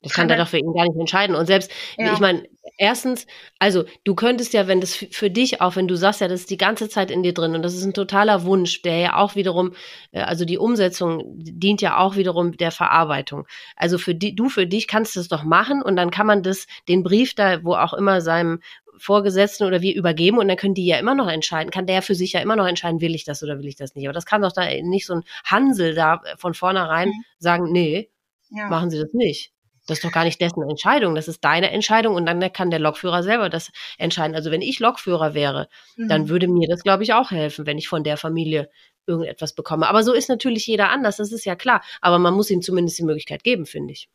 Das 0.05 0.13
kann 0.13 0.29
er 0.29 0.37
doch 0.37 0.47
für 0.47 0.59
ihn 0.59 0.71
gar 0.73 0.83
nicht 0.83 0.99
entscheiden. 0.99 1.35
Und 1.35 1.47
selbst, 1.47 1.71
ja. 1.97 2.13
ich 2.13 2.19
meine, 2.19 2.43
erstens, 2.77 3.25
also 3.57 3.85
du 4.03 4.13
könntest 4.13 4.53
ja, 4.53 4.67
wenn 4.67 4.79
das 4.79 4.93
für 4.93 5.31
dich 5.31 5.61
auch, 5.61 5.75
wenn 5.75 5.87
du 5.87 5.95
sagst 5.95 6.21
ja, 6.21 6.27
das 6.27 6.41
ist 6.41 6.51
die 6.51 6.57
ganze 6.57 6.89
Zeit 6.89 7.09
in 7.09 7.23
dir 7.23 7.33
drin 7.33 7.55
und 7.55 7.63
das 7.63 7.73
ist 7.73 7.83
ein 7.83 7.95
totaler 7.95 8.43
Wunsch, 8.43 8.83
der 8.83 8.99
ja 8.99 9.15
auch 9.15 9.35
wiederum, 9.35 9.73
äh, 10.11 10.21
also 10.21 10.45
die 10.45 10.59
Umsetzung 10.59 11.23
dient 11.37 11.81
ja 11.81 11.97
auch 11.97 12.15
wiederum 12.17 12.55
der 12.55 12.69
Verarbeitung. 12.69 13.47
Also 13.75 13.97
für 13.97 14.13
die, 14.13 14.35
du 14.35 14.47
für 14.47 14.67
dich 14.67 14.87
kannst 14.87 15.17
es 15.17 15.27
doch 15.27 15.43
machen 15.43 15.81
und 15.81 15.95
dann 15.95 16.11
kann 16.11 16.27
man 16.27 16.43
das, 16.43 16.67
den 16.87 17.01
Brief 17.01 17.33
da, 17.33 17.63
wo 17.63 17.73
auch 17.73 17.93
immer 17.93 18.21
seinem 18.21 18.59
Vorgesetzten 18.99 19.65
oder 19.65 19.81
wir 19.81 19.95
übergeben 19.95 20.37
und 20.37 20.47
dann 20.47 20.57
können 20.57 20.75
die 20.75 20.85
ja 20.85 20.99
immer 20.99 21.15
noch 21.15 21.27
entscheiden, 21.27 21.71
kann 21.71 21.87
der 21.87 22.03
für 22.03 22.13
sich 22.13 22.33
ja 22.33 22.41
immer 22.41 22.55
noch 22.55 22.67
entscheiden, 22.67 23.01
will 23.01 23.15
ich 23.15 23.25
das 23.25 23.41
oder 23.41 23.57
will 23.57 23.65
ich 23.65 23.75
das 23.75 23.95
nicht. 23.95 24.05
Aber 24.05 24.13
das 24.13 24.27
kann 24.27 24.43
doch 24.43 24.51
da 24.51 24.65
nicht 24.83 25.07
so 25.07 25.15
ein 25.15 25.23
Hansel 25.43 25.95
da 25.95 26.21
von 26.37 26.53
vornherein 26.53 27.09
mhm. 27.09 27.23
sagen, 27.39 27.71
nee, 27.71 28.11
ja. 28.51 28.67
machen 28.67 28.89
Sie 28.89 28.99
das 28.99 29.13
nicht. 29.13 29.54
Das 29.87 29.99
ist 29.99 30.03
doch 30.03 30.11
gar 30.11 30.23
nicht 30.23 30.41
dessen 30.41 30.67
Entscheidung, 30.67 31.15
das 31.15 31.27
ist 31.27 31.43
deine 31.43 31.71
Entscheidung 31.71 32.15
und 32.15 32.25
dann 32.25 32.51
kann 32.51 32.71
der 32.71 32.79
Lokführer 32.79 33.21
selber 33.23 33.49
das 33.49 33.71
entscheiden. 33.97 34.35
Also 34.35 34.51
wenn 34.51 34.61
ich 34.61 34.79
Lokführer 34.79 35.33
wäre, 35.33 35.67
mhm. 35.95 36.07
dann 36.07 36.29
würde 36.29 36.47
mir 36.47 36.67
das, 36.67 36.81
glaube 36.81 37.03
ich, 37.03 37.13
auch 37.13 37.31
helfen, 37.31 37.65
wenn 37.65 37.77
ich 37.77 37.87
von 37.87 38.03
der 38.03 38.17
Familie 38.17 38.69
irgendetwas 39.07 39.53
bekomme. 39.53 39.87
Aber 39.87 40.03
so 40.03 40.13
ist 40.13 40.29
natürlich 40.29 40.65
jeder 40.67 40.89
anders, 40.89 41.17
das 41.17 41.31
ist 41.31 41.45
ja 41.45 41.55
klar. 41.55 41.81
Aber 42.01 42.19
man 42.19 42.33
muss 42.33 42.49
ihm 42.49 42.61
zumindest 42.61 42.97
die 42.97 43.03
Möglichkeit 43.03 43.43
geben, 43.43 43.65
finde 43.65 43.93
ich. 43.93 44.09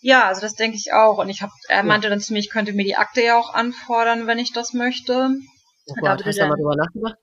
Ja, 0.00 0.28
also 0.28 0.42
das 0.42 0.54
denke 0.54 0.76
ich 0.76 0.92
auch. 0.92 1.18
Und 1.18 1.30
ich 1.30 1.42
habe, 1.42 1.52
er 1.68 1.82
meinte 1.82 2.10
dann 2.10 2.20
zu 2.20 2.32
mir, 2.32 2.38
ich 2.38 2.50
könnte 2.50 2.74
mir 2.74 2.84
die 2.84 2.96
Akte 2.96 3.22
ja 3.22 3.38
auch 3.38 3.54
anfordern, 3.54 4.26
wenn 4.26 4.38
ich 4.38 4.52
das 4.52 4.74
möchte. 4.74 5.30
Oh 5.86 5.94
Gott, 6.00 6.24
hast 6.24 6.38
du 6.38 6.46
mal 6.46 6.56
drüber 6.56 6.76
nachgedacht? 6.76 7.16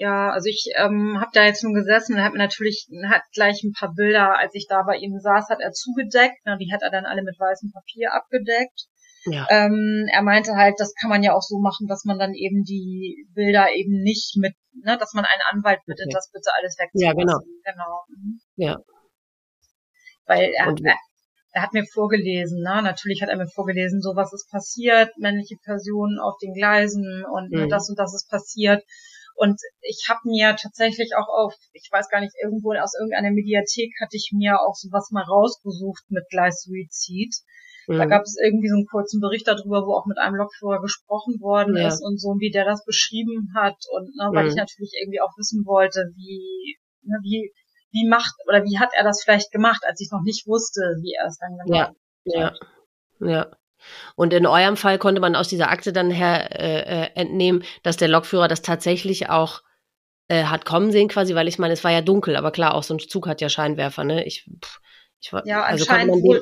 Ja, 0.00 0.30
also 0.30 0.48
ich 0.48 0.72
ähm, 0.78 1.20
habe 1.20 1.28
da 1.34 1.44
jetzt 1.44 1.62
nun 1.62 1.74
gesessen 1.74 2.14
und 2.14 2.24
habe 2.24 2.38
natürlich 2.38 2.88
hat 3.06 3.20
gleich 3.34 3.62
ein 3.62 3.74
paar 3.78 3.92
Bilder, 3.92 4.38
als 4.38 4.54
ich 4.54 4.66
da 4.66 4.82
bei 4.82 4.96
ihm 4.96 5.18
saß, 5.20 5.50
hat 5.50 5.60
er 5.60 5.72
zugedeckt. 5.72 6.40
Ne, 6.46 6.56
die 6.56 6.72
hat 6.72 6.80
er 6.80 6.90
dann 6.90 7.04
alle 7.04 7.22
mit 7.22 7.38
weißem 7.38 7.70
Papier 7.70 8.14
abgedeckt. 8.14 8.88
Ja. 9.26 9.46
Ähm, 9.50 10.06
er 10.10 10.22
meinte 10.22 10.56
halt, 10.56 10.76
das 10.78 10.94
kann 10.94 11.10
man 11.10 11.22
ja 11.22 11.34
auch 11.34 11.42
so 11.42 11.58
machen, 11.58 11.86
dass 11.86 12.06
man 12.06 12.18
dann 12.18 12.32
eben 12.32 12.64
die 12.64 13.28
Bilder 13.34 13.74
eben 13.74 14.00
nicht 14.00 14.38
mit, 14.38 14.54
ne, 14.72 14.96
dass 14.96 15.12
man 15.12 15.26
einen 15.26 15.42
Anwalt 15.50 15.80
bittet, 15.84 16.06
okay. 16.06 16.14
das 16.14 16.30
bitte 16.32 16.48
alles 16.56 16.78
wegzulassen. 16.78 17.06
Ja, 17.06 17.12
genau. 17.12 17.38
Genau. 17.62 18.04
Mhm. 18.08 18.40
Ja. 18.56 18.78
Weil 20.24 20.50
er, 20.56 20.66
er, 20.66 20.96
er 21.52 21.62
hat 21.62 21.74
mir 21.74 21.84
vorgelesen, 21.84 22.62
ne? 22.62 22.80
Natürlich 22.80 23.20
hat 23.20 23.28
er 23.28 23.36
mir 23.36 23.48
vorgelesen, 23.48 24.00
so 24.00 24.16
was 24.16 24.32
ist 24.32 24.48
passiert, 24.50 25.10
männliche 25.18 25.56
Personen 25.62 26.18
auf 26.18 26.38
den 26.40 26.54
Gleisen 26.54 27.22
und 27.30 27.50
ne, 27.50 27.66
mhm. 27.66 27.68
das 27.68 27.90
und 27.90 27.98
das 27.98 28.14
ist 28.14 28.30
passiert. 28.30 28.82
Und 29.40 29.58
ich 29.80 30.04
habe 30.10 30.20
mir 30.24 30.54
tatsächlich 30.54 31.16
auch 31.16 31.28
auf, 31.32 31.54
ich 31.72 31.88
weiß 31.90 32.10
gar 32.10 32.20
nicht, 32.20 32.34
irgendwo 32.44 32.74
aus 32.74 32.92
irgendeiner 32.92 33.30
Mediathek 33.30 33.94
hatte 33.98 34.18
ich 34.18 34.32
mir 34.36 34.60
auch 34.60 34.74
sowas 34.74 35.08
mal 35.12 35.24
rausgesucht 35.24 36.04
mit 36.10 36.28
Gleissuizid. 36.28 37.34
Mhm. 37.86 37.96
Da 37.96 38.04
gab 38.04 38.20
es 38.20 38.36
irgendwie 38.36 38.68
so 38.68 38.76
einen 38.76 38.84
kurzen 38.84 39.18
Bericht 39.18 39.48
darüber, 39.48 39.86
wo 39.86 39.94
auch 39.94 40.04
mit 40.04 40.18
einem 40.18 40.36
Lokführer 40.36 40.82
gesprochen 40.82 41.40
worden 41.40 41.74
ja. 41.74 41.88
ist 41.88 42.04
und 42.04 42.20
so, 42.20 42.36
wie 42.38 42.50
der 42.50 42.66
das 42.66 42.84
beschrieben 42.84 43.54
hat. 43.56 43.80
Und 43.96 44.14
ne, 44.14 44.28
weil 44.34 44.44
mhm. 44.44 44.50
ich 44.50 44.56
natürlich 44.56 44.92
irgendwie 45.00 45.22
auch 45.22 45.32
wissen 45.38 45.64
wollte, 45.64 46.12
wie, 46.16 46.76
ne, 47.00 47.16
wie, 47.22 47.50
wie 47.92 48.06
macht 48.10 48.34
oder 48.46 48.62
wie 48.62 48.78
hat 48.78 48.90
er 48.94 49.04
das 49.04 49.22
vielleicht 49.24 49.52
gemacht, 49.52 49.80
als 49.86 50.02
ich 50.02 50.10
noch 50.12 50.22
nicht 50.22 50.46
wusste, 50.46 50.82
wie 51.00 51.14
er 51.18 51.28
es 51.28 51.38
dann 51.38 51.56
gemacht 51.56 51.96
ja. 52.28 52.44
hat. 52.44 52.60
Ja, 53.20 53.26
ja. 53.26 53.56
Und 54.16 54.32
in 54.32 54.46
eurem 54.46 54.76
Fall 54.76 54.98
konnte 54.98 55.20
man 55.20 55.36
aus 55.36 55.48
dieser 55.48 55.70
Akte 55.70 55.92
dann 55.92 56.10
her 56.10 56.58
äh, 56.58 57.04
äh, 57.04 57.10
entnehmen, 57.14 57.64
dass 57.82 57.96
der 57.96 58.08
Lokführer 58.08 58.48
das 58.48 58.62
tatsächlich 58.62 59.30
auch 59.30 59.62
äh, 60.28 60.44
hat 60.44 60.64
kommen 60.64 60.92
sehen, 60.92 61.08
quasi, 61.08 61.34
weil 61.34 61.48
ich 61.48 61.58
meine, 61.58 61.74
es 61.74 61.82
war 61.82 61.90
ja 61.90 62.02
dunkel, 62.02 62.36
aber 62.36 62.52
klar, 62.52 62.74
auch 62.74 62.84
so 62.84 62.94
ein 62.94 63.00
Zug 63.00 63.26
hat 63.26 63.40
ja 63.40 63.48
Scheinwerfer, 63.48 64.04
ne? 64.04 64.24
Ich, 64.24 64.48
ich 65.20 65.32
war, 65.32 65.46
ja, 65.46 65.64
also 65.64 65.84
anscheinend 65.84 66.22
wohl, 66.22 66.40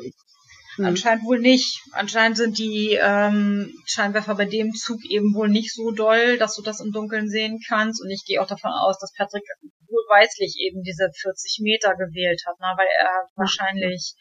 hm. 0.77 0.85
anscheinend 0.85 1.25
wohl 1.25 1.39
nicht. 1.39 1.81
Anscheinend 1.93 2.37
sind 2.37 2.59
die 2.59 2.99
ähm, 3.01 3.73
Scheinwerfer 3.87 4.35
bei 4.35 4.45
dem 4.45 4.75
Zug 4.75 5.05
eben 5.09 5.35
wohl 5.35 5.49
nicht 5.49 5.75
so 5.75 5.91
doll, 5.91 6.39
dass 6.39 6.55
du 6.55 6.63
das 6.63 6.81
im 6.81 6.93
Dunkeln 6.93 7.29
sehen 7.29 7.61
kannst. 7.67 8.03
Und 8.03 8.11
ich 8.11 8.25
gehe 8.27 8.43
auch 8.43 8.47
davon 8.47 8.71
aus, 8.71 8.99
dass 8.99 9.13
Patrick 9.13 9.45
wohlweislich 9.89 10.57
eben 10.59 10.83
diese 10.83 11.11
40 11.11 11.61
Meter 11.63 11.95
gewählt 11.95 12.43
hat, 12.47 12.61
ne? 12.61 12.67
weil 12.77 12.89
er 12.99 13.27
wahrscheinlich 13.37 14.15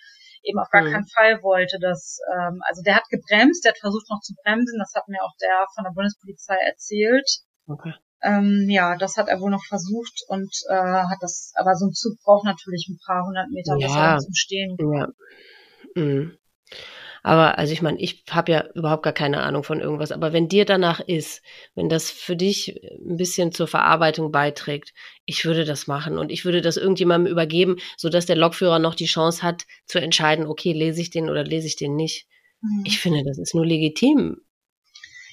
eben 0.47 0.59
auf 0.59 0.69
gar 0.69 0.83
mhm. 0.83 0.91
keinen 0.91 1.07
Fall 1.07 1.43
wollte, 1.43 1.77
dass, 1.79 2.19
ähm, 2.33 2.59
also 2.67 2.81
der 2.81 2.95
hat 2.95 3.09
gebremst, 3.09 3.63
der 3.63 3.71
hat 3.71 3.79
versucht 3.79 4.09
noch 4.09 4.21
zu 4.21 4.33
bremsen, 4.43 4.79
das 4.79 4.93
hat 4.95 5.07
mir 5.07 5.21
auch 5.21 5.35
der 5.41 5.65
von 5.75 5.83
der 5.83 5.91
Bundespolizei 5.91 6.57
erzählt. 6.65 7.29
Okay. 7.67 7.93
Ähm, 8.23 8.65
ja, 8.69 8.95
das 8.97 9.17
hat 9.17 9.27
er 9.27 9.39
wohl 9.39 9.51
noch 9.51 9.63
versucht 9.65 10.23
und 10.27 10.51
äh, 10.69 10.73
hat 10.73 11.19
das, 11.21 11.53
aber 11.55 11.75
so 11.75 11.85
ein 11.85 11.93
Zug 11.93 12.17
braucht 12.23 12.45
natürlich 12.45 12.87
ein 12.89 12.99
paar 13.05 13.25
hundert 13.25 13.49
Meter, 13.49 13.75
ja. 13.77 13.87
bis 13.87 13.95
er 13.95 14.17
zum 14.17 14.33
Stehen 14.33 14.77
kommt. 14.77 15.15
Ja. 15.95 16.03
Mhm. 16.03 16.37
Aber 17.27 17.57
also 17.57 17.73
ich 17.73 17.81
meine, 17.81 17.99
ich 17.99 18.23
habe 18.29 18.53
ja 18.53 18.63
überhaupt 18.73 19.03
gar 19.03 19.11
keine 19.11 19.43
Ahnung 19.43 19.65
von 19.65 19.81
irgendwas. 19.81 20.13
Aber 20.13 20.31
wenn 20.31 20.47
dir 20.47 20.63
danach 20.63 21.01
ist, 21.01 21.41
wenn 21.75 21.89
das 21.89 22.09
für 22.09 22.37
dich 22.37 22.79
ein 23.05 23.17
bisschen 23.17 23.51
zur 23.51 23.67
Verarbeitung 23.67 24.31
beiträgt, 24.31 24.93
ich 25.25 25.43
würde 25.43 25.65
das 25.65 25.87
machen 25.87 26.17
und 26.17 26.31
ich 26.31 26.45
würde 26.45 26.61
das 26.61 26.77
irgendjemandem 26.77 27.29
übergeben, 27.29 27.79
sodass 27.97 28.27
der 28.27 28.37
Lokführer 28.37 28.79
noch 28.79 28.95
die 28.95 29.07
Chance 29.07 29.43
hat 29.43 29.65
zu 29.87 29.99
entscheiden, 29.99 30.47
okay, 30.47 30.71
lese 30.71 31.01
ich 31.01 31.09
den 31.09 31.29
oder 31.29 31.43
lese 31.43 31.67
ich 31.67 31.75
den 31.75 31.97
nicht. 31.97 32.27
Mhm. 32.61 32.83
Ich 32.85 32.97
finde, 32.99 33.25
das 33.25 33.37
ist 33.37 33.53
nur 33.53 33.65
legitim. 33.65 34.37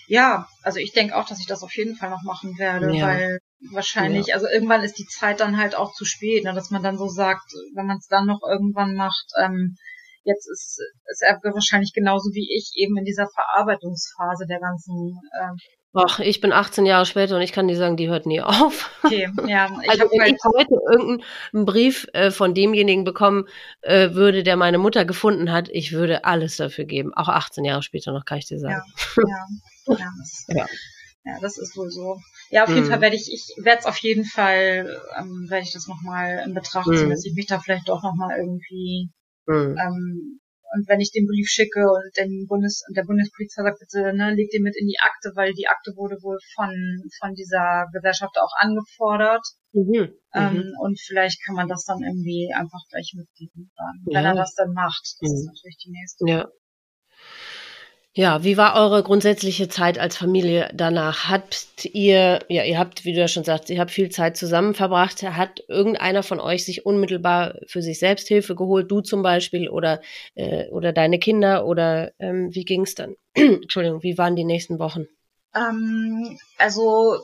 ja, 0.08 0.48
also 0.64 0.80
ich 0.80 0.94
denke 0.94 1.14
auch, 1.14 1.28
dass 1.28 1.38
ich 1.38 1.46
das 1.46 1.62
auf 1.62 1.76
jeden 1.76 1.94
Fall 1.94 2.10
noch 2.10 2.24
machen 2.24 2.58
werde, 2.58 2.92
ja. 2.92 3.06
weil 3.06 3.38
wahrscheinlich, 3.70 4.26
ja. 4.26 4.34
also 4.34 4.48
irgendwann 4.48 4.82
ist 4.82 4.98
die 4.98 5.06
Zeit 5.06 5.38
dann 5.38 5.58
halt 5.58 5.76
auch 5.76 5.92
zu 5.94 6.04
spät, 6.04 6.42
ne, 6.42 6.54
dass 6.54 6.72
man 6.72 6.82
dann 6.82 6.98
so 6.98 7.06
sagt, 7.06 7.52
wenn 7.76 7.86
man 7.86 7.98
es 7.98 8.08
dann 8.08 8.26
noch 8.26 8.40
irgendwann 8.42 8.96
macht, 8.96 9.26
ähm, 9.40 9.76
jetzt 10.24 10.48
ist, 10.50 10.80
ist 11.10 11.22
er 11.22 11.38
wahrscheinlich 11.42 11.92
genauso 11.92 12.30
wie 12.32 12.48
ich 12.56 12.72
eben 12.74 12.96
in 12.96 13.04
dieser 13.04 13.28
Verarbeitungsphase 13.28 14.46
der 14.46 14.60
ganzen 14.60 15.20
ähm, 15.40 15.56
Ach, 15.96 16.18
ich 16.18 16.40
bin 16.40 16.52
18 16.52 16.86
Jahre 16.86 17.06
später 17.06 17.36
und 17.36 17.42
ich 17.42 17.52
kann 17.52 17.68
dir 17.68 17.76
sagen, 17.76 17.96
die 17.96 18.08
hört 18.08 18.26
nie 18.26 18.40
auf. 18.40 18.90
Okay, 19.04 19.28
ja. 19.46 19.70
Ich 19.82 19.90
also 19.90 20.10
wenn 20.10 20.20
halt 20.20 20.34
ich 20.34 20.44
heute 20.44 20.74
irgendeinen 20.90 21.64
Brief 21.64 22.08
äh, 22.12 22.32
von 22.32 22.52
demjenigen 22.52 23.04
bekommen 23.04 23.46
äh, 23.82 24.10
würde, 24.10 24.42
der 24.42 24.56
meine 24.56 24.78
Mutter 24.78 25.04
gefunden 25.04 25.52
hat, 25.52 25.68
ich 25.68 25.92
würde 25.92 26.24
alles 26.24 26.56
dafür 26.56 26.84
geben. 26.84 27.14
Auch 27.14 27.28
18 27.28 27.64
Jahre 27.64 27.82
später 27.84 28.12
noch, 28.12 28.24
kann 28.24 28.38
ich 28.38 28.46
dir 28.46 28.58
sagen. 28.58 28.82
Ja, 29.16 29.22
ja, 29.86 29.96
ja, 29.98 30.12
das, 30.18 30.46
ja. 30.48 30.66
ja 31.26 31.38
das 31.40 31.58
ist 31.58 31.76
wohl 31.76 31.90
so. 31.90 32.18
Ja, 32.50 32.64
auf 32.64 32.70
jeden 32.70 32.82
hm. 32.82 32.90
Fall 32.90 33.00
werde 33.00 33.16
ich, 33.16 33.32
ich 33.32 33.64
werde 33.64 33.80
es 33.80 33.86
auf 33.86 33.98
jeden 33.98 34.24
Fall, 34.24 35.00
ähm, 35.16 35.46
werde 35.48 35.64
ich 35.64 35.72
das 35.72 35.86
nochmal 35.86 36.42
in 36.44 36.54
Betracht 36.54 36.86
ziehen, 36.86 37.02
hm. 37.02 37.10
dass 37.10 37.24
ich 37.24 37.34
mich 37.34 37.46
da 37.46 37.60
vielleicht 37.60 37.88
doch 37.88 38.02
nochmal 38.02 38.36
irgendwie 38.36 39.10
hm. 39.46 39.76
ähm, 39.76 40.40
und 40.74 40.88
wenn 40.88 40.98
ich 40.98 41.12
den 41.12 41.26
Brief 41.26 41.46
schicke 41.46 41.86
und 41.86 42.10
den 42.18 42.46
Bundes 42.48 42.82
und 42.88 42.96
der 42.96 43.04
Bundespolizei 43.04 43.62
sagt, 43.62 43.78
bitte, 43.78 44.10
ne, 44.12 44.34
leg 44.34 44.50
den 44.50 44.64
mit 44.66 44.74
in 44.74 44.88
die 44.88 44.98
Akte, 44.98 45.30
weil 45.36 45.52
die 45.54 45.68
Akte 45.68 45.94
wurde 45.94 46.18
wohl 46.22 46.38
von, 46.56 46.74
von 47.22 47.32
dieser 47.34 47.86
Gesellschaft 47.92 48.34
auch 48.42 48.50
angefordert. 48.58 49.46
Mhm, 49.72 50.14
ähm, 50.34 50.54
mhm. 50.54 50.72
und 50.82 51.00
vielleicht 51.00 51.38
kann 51.46 51.54
man 51.54 51.68
das 51.68 51.84
dann 51.84 52.02
irgendwie 52.02 52.50
einfach 52.54 52.82
gleich 52.90 53.14
mitgeben, 53.14 53.70
dann, 53.76 54.02
ja. 54.06 54.18
wenn 54.18 54.26
er 54.26 54.34
das 54.34 54.54
dann 54.54 54.72
macht. 54.72 55.18
Das 55.20 55.30
mhm. 55.30 55.34
ist 55.34 55.46
natürlich 55.46 55.78
die 55.78 55.90
nächste. 55.90 56.24
Ja. 56.26 56.48
Ja, 58.16 58.44
wie 58.44 58.56
war 58.56 58.76
eure 58.76 59.02
grundsätzliche 59.02 59.68
Zeit 59.68 59.98
als 59.98 60.16
Familie 60.16 60.70
danach? 60.72 61.28
Habt 61.28 61.84
ihr, 61.84 62.38
ja, 62.48 62.62
ihr 62.62 62.78
habt, 62.78 63.04
wie 63.04 63.12
du 63.12 63.18
ja 63.18 63.26
schon 63.26 63.42
sagst, 63.42 63.70
ihr 63.70 63.80
habt 63.80 63.90
viel 63.90 64.08
Zeit 64.08 64.36
zusammen 64.36 64.74
verbracht. 64.74 65.24
Hat 65.24 65.64
irgendeiner 65.66 66.22
von 66.22 66.38
euch 66.38 66.64
sich 66.64 66.86
unmittelbar 66.86 67.56
für 67.66 67.82
sich 67.82 67.98
selbst 67.98 68.28
Hilfe 68.28 68.54
geholt? 68.54 68.88
Du 68.88 69.00
zum 69.00 69.22
Beispiel 69.24 69.68
oder, 69.68 70.00
äh, 70.36 70.68
oder 70.68 70.92
deine 70.92 71.18
Kinder? 71.18 71.66
Oder 71.66 72.12
ähm, 72.20 72.54
wie 72.54 72.64
ging 72.64 72.82
es 72.82 72.94
dann? 72.94 73.16
Entschuldigung, 73.34 74.04
wie 74.04 74.16
waren 74.16 74.36
die 74.36 74.44
nächsten 74.44 74.78
Wochen? 74.78 75.06
Ähm, 75.56 76.38
also 76.58 77.18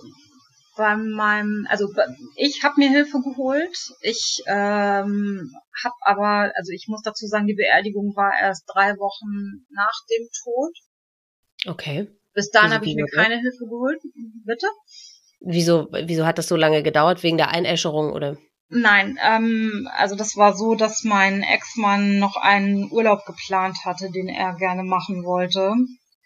bei 0.77 0.97
meinem, 0.97 1.67
also 1.69 1.89
ich 2.37 2.63
habe 2.63 2.75
mir 2.79 2.91
Hilfe 2.91 3.21
geholt. 3.21 3.77
Ich 4.01 4.43
ähm, 4.47 5.53
habe 5.83 5.95
aber, 6.03 6.53
also 6.55 6.73
ich 6.73 6.87
muss 6.89 7.03
dazu 7.03 7.27
sagen, 7.27 7.47
die 7.47 7.55
Beerdigung 7.55 8.15
war 8.17 8.33
erst 8.41 8.65
drei 8.73 8.93
Wochen 8.97 9.65
nach 9.71 9.95
dem 10.11 10.29
Tod. 10.43 10.73
Okay. 11.67 12.09
Bis 12.35 12.51
dahin 12.51 12.73
habe 12.73 12.87
ich 12.87 12.95
mir 12.95 13.07
keine 13.07 13.41
Hilfe 13.41 13.67
geholt. 13.69 14.01
Bitte? 14.45 14.67
Wieso, 15.41 15.89
wieso 15.91 16.27
hat 16.27 16.39
das 16.39 16.49
so 16.49 16.57
lange 16.57 16.83
gedauert? 16.83 17.23
Wegen 17.23 17.37
der 17.37 17.51
Einäscherung 17.51 18.13
oder? 18.13 18.37
Nein, 18.69 19.19
ähm, 19.21 19.89
also 19.97 20.15
das 20.15 20.37
war 20.37 20.55
so, 20.55 20.77
dass 20.77 21.03
mein 21.03 21.43
Ex-Mann 21.43 22.21
noch 22.21 22.37
einen 22.37 22.91
Urlaub 22.93 23.25
geplant 23.27 23.79
hatte, 23.85 24.11
den 24.11 24.29
er 24.29 24.55
gerne 24.55 24.85
machen 24.85 25.25
wollte. 25.25 25.75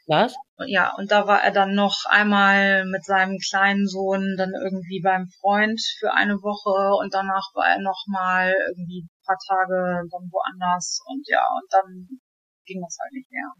Was? 0.07 0.35
Ja, 0.67 0.95
und 0.97 1.11
da 1.11 1.27
war 1.27 1.43
er 1.43 1.51
dann 1.51 1.75
noch 1.75 2.05
einmal 2.09 2.85
mit 2.85 3.05
seinem 3.05 3.39
kleinen 3.39 3.87
Sohn 3.87 4.37
dann 4.37 4.53
irgendwie 4.55 5.01
beim 5.03 5.29
Freund 5.41 5.81
für 5.99 6.13
eine 6.13 6.35
Woche 6.35 6.97
und 7.03 7.15
danach 7.15 7.51
war 7.55 7.67
er 7.69 7.81
noch 7.81 8.05
mal 8.07 8.55
irgendwie 8.69 9.03
ein 9.03 9.27
paar 9.27 9.39
Tage 9.49 10.07
dann 10.11 10.31
woanders 10.31 11.01
und 11.07 11.27
ja, 11.27 11.45
und 11.57 11.73
dann 11.73 12.09
ging 12.67 12.83
das 12.83 12.97
halt 13.01 13.13
nicht 13.13 13.31
mehr. 13.31 13.53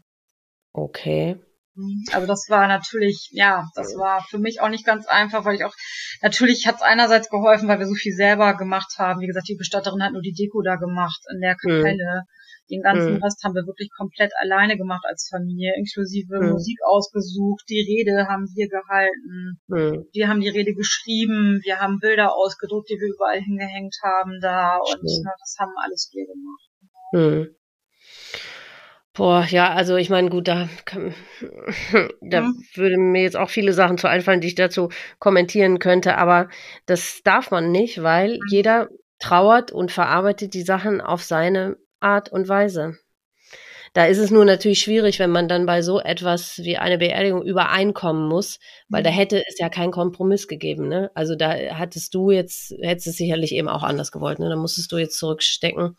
Okay. 0.73 1.39
Also 2.13 2.25
das 2.25 2.45
war 2.47 2.67
natürlich, 2.67 3.29
ja, 3.31 3.67
das 3.75 3.97
war 3.97 4.23
für 4.23 4.37
mich 4.37 4.61
auch 4.61 4.69
nicht 4.69 4.85
ganz 4.85 5.07
einfach, 5.07 5.43
weil 5.43 5.55
ich 5.55 5.65
auch, 5.65 5.73
natürlich 6.21 6.67
hat 6.67 6.75
es 6.75 6.81
einerseits 6.81 7.29
geholfen, 7.29 7.67
weil 7.67 7.79
wir 7.79 7.87
so 7.87 7.95
viel 7.95 8.13
selber 8.13 8.55
gemacht 8.55 8.95
haben. 8.97 9.19
Wie 9.19 9.27
gesagt, 9.27 9.49
die 9.49 9.57
Bestatterin 9.57 10.01
hat 10.01 10.13
nur 10.13 10.21
die 10.21 10.31
Deko 10.31 10.61
da 10.61 10.75
gemacht 10.75 11.19
in 11.33 11.41
der 11.41 11.55
mhm. 11.61 11.67
Kapelle. 11.67 12.21
Mhm. 12.23 12.29
Den 12.69 12.81
ganzen 12.81 13.15
mhm. 13.15 13.23
Rest 13.23 13.43
haben 13.43 13.53
wir 13.53 13.67
wirklich 13.67 13.89
komplett 13.95 14.31
alleine 14.41 14.77
gemacht 14.77 15.05
als 15.07 15.29
Familie, 15.29 15.73
inklusive 15.77 16.41
mhm. 16.41 16.49
Musik 16.51 16.77
ausgesucht, 16.85 17.63
die 17.69 17.81
Rede 17.81 18.27
haben 18.27 18.47
wir 18.55 18.67
gehalten, 18.67 19.59
mhm. 19.67 20.05
wir 20.11 20.27
haben 20.27 20.41
die 20.41 20.49
Rede 20.49 20.73
geschrieben, 20.73 21.59
wir 21.63 21.79
haben 21.79 21.99
Bilder 21.99 22.35
ausgedruckt, 22.35 22.89
die 22.89 22.99
wir 22.99 23.13
überall 23.13 23.39
hingehängt 23.39 23.95
haben 24.03 24.39
da 24.41 24.77
und 24.77 25.01
na, 25.23 25.31
das 25.39 25.55
haben 25.59 25.73
alles 25.83 26.11
wir 26.13 26.25
gemacht. 26.25 26.65
Mhm. 27.13 27.55
Boah, 29.13 29.45
ja, 29.49 29.73
also 29.73 29.95
ich 29.95 30.09
meine, 30.09 30.29
gut, 30.29 30.47
da, 30.49 30.67
kann, 30.83 31.13
da 32.21 32.41
mhm. 32.41 32.63
würde 32.73 32.97
mir 32.97 33.21
jetzt 33.21 33.37
auch 33.37 33.49
viele 33.49 33.71
Sachen 33.71 33.97
zu 33.97 34.09
einfallen, 34.09 34.41
die 34.41 34.47
ich 34.47 34.55
dazu 34.55 34.89
kommentieren 35.19 35.79
könnte, 35.79 36.17
aber 36.17 36.49
das 36.85 37.21
darf 37.23 37.49
man 37.49 37.71
nicht, 37.71 38.03
weil 38.03 38.33
mhm. 38.33 38.41
jeder 38.49 38.89
trauert 39.19 39.71
und 39.71 39.93
verarbeitet 39.93 40.53
die 40.53 40.63
Sachen 40.63 40.99
auf 40.99 41.23
seine 41.23 41.77
Art 42.05 42.31
und 42.31 42.47
Weise. 42.47 42.97
Da 43.95 44.05
ist 44.05 44.17
es 44.17 44.29
nur 44.29 44.43
natürlich 44.43 44.81
schwierig, 44.81 45.19
wenn 45.19 45.29
man 45.29 45.47
dann 45.47 45.65
bei 45.65 45.81
so 45.81 46.01
etwas 46.01 46.57
wie 46.57 46.77
eine 46.77 46.97
Beerdigung 46.97 47.43
übereinkommen 47.43 48.27
muss, 48.27 48.59
weil 48.89 49.03
da 49.03 49.09
mhm. 49.09 49.15
hätte 49.15 49.43
es 49.47 49.57
ja 49.57 49.69
keinen 49.69 49.91
Kompromiss 49.91 50.49
gegeben. 50.49 50.89
Ne? 50.89 51.11
Also 51.13 51.35
da 51.35 51.55
hattest 51.77 52.13
du 52.13 52.29
jetzt, 52.29 52.75
hättest 52.81 53.07
es 53.07 53.15
sicherlich 53.15 53.53
eben 53.53 53.69
auch 53.69 53.83
anders 53.83 54.11
gewollt. 54.11 54.39
Ne? 54.39 54.49
Da 54.49 54.57
musstest 54.57 54.91
du 54.91 54.97
jetzt 54.97 55.17
zurückstecken. 55.17 55.95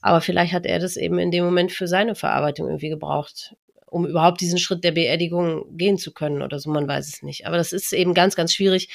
Aber 0.00 0.22
vielleicht 0.22 0.54
hat 0.54 0.64
er 0.64 0.78
das 0.78 0.96
eben 0.96 1.18
in 1.18 1.30
dem 1.30 1.44
Moment 1.44 1.70
für 1.70 1.86
seine 1.86 2.14
Verarbeitung 2.14 2.66
irgendwie 2.66 2.88
gebraucht, 2.88 3.54
um 3.84 4.06
überhaupt 4.06 4.40
diesen 4.40 4.58
Schritt 4.58 4.82
der 4.82 4.92
Beerdigung 4.92 5.76
gehen 5.76 5.98
zu 5.98 6.14
können 6.14 6.40
oder 6.40 6.58
so. 6.58 6.70
Man 6.70 6.88
weiß 6.88 7.08
es 7.08 7.22
nicht. 7.22 7.46
Aber 7.46 7.58
das 7.58 7.74
ist 7.74 7.92
eben 7.92 8.14
ganz, 8.14 8.36
ganz 8.36 8.54
schwierig, 8.54 8.88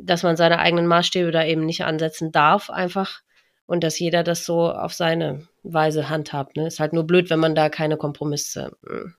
dass 0.00 0.22
man 0.22 0.36
seine 0.36 0.60
eigenen 0.60 0.86
Maßstäbe 0.86 1.32
da 1.32 1.44
eben 1.44 1.66
nicht 1.66 1.82
ansetzen 1.82 2.30
darf, 2.30 2.70
einfach 2.70 3.22
und 3.66 3.82
dass 3.82 3.98
jeder 3.98 4.22
das 4.22 4.44
so 4.44 4.70
auf 4.72 4.94
seine 4.94 5.46
Weise 5.62 6.08
handhabt. 6.08 6.56
Ne? 6.56 6.66
Ist 6.66 6.80
halt 6.80 6.92
nur 6.92 7.04
blöd, 7.04 7.30
wenn 7.30 7.40
man 7.40 7.54
da 7.54 7.68
keine 7.68 7.96
Kompromisse 7.96 8.76
äh, 8.88 9.10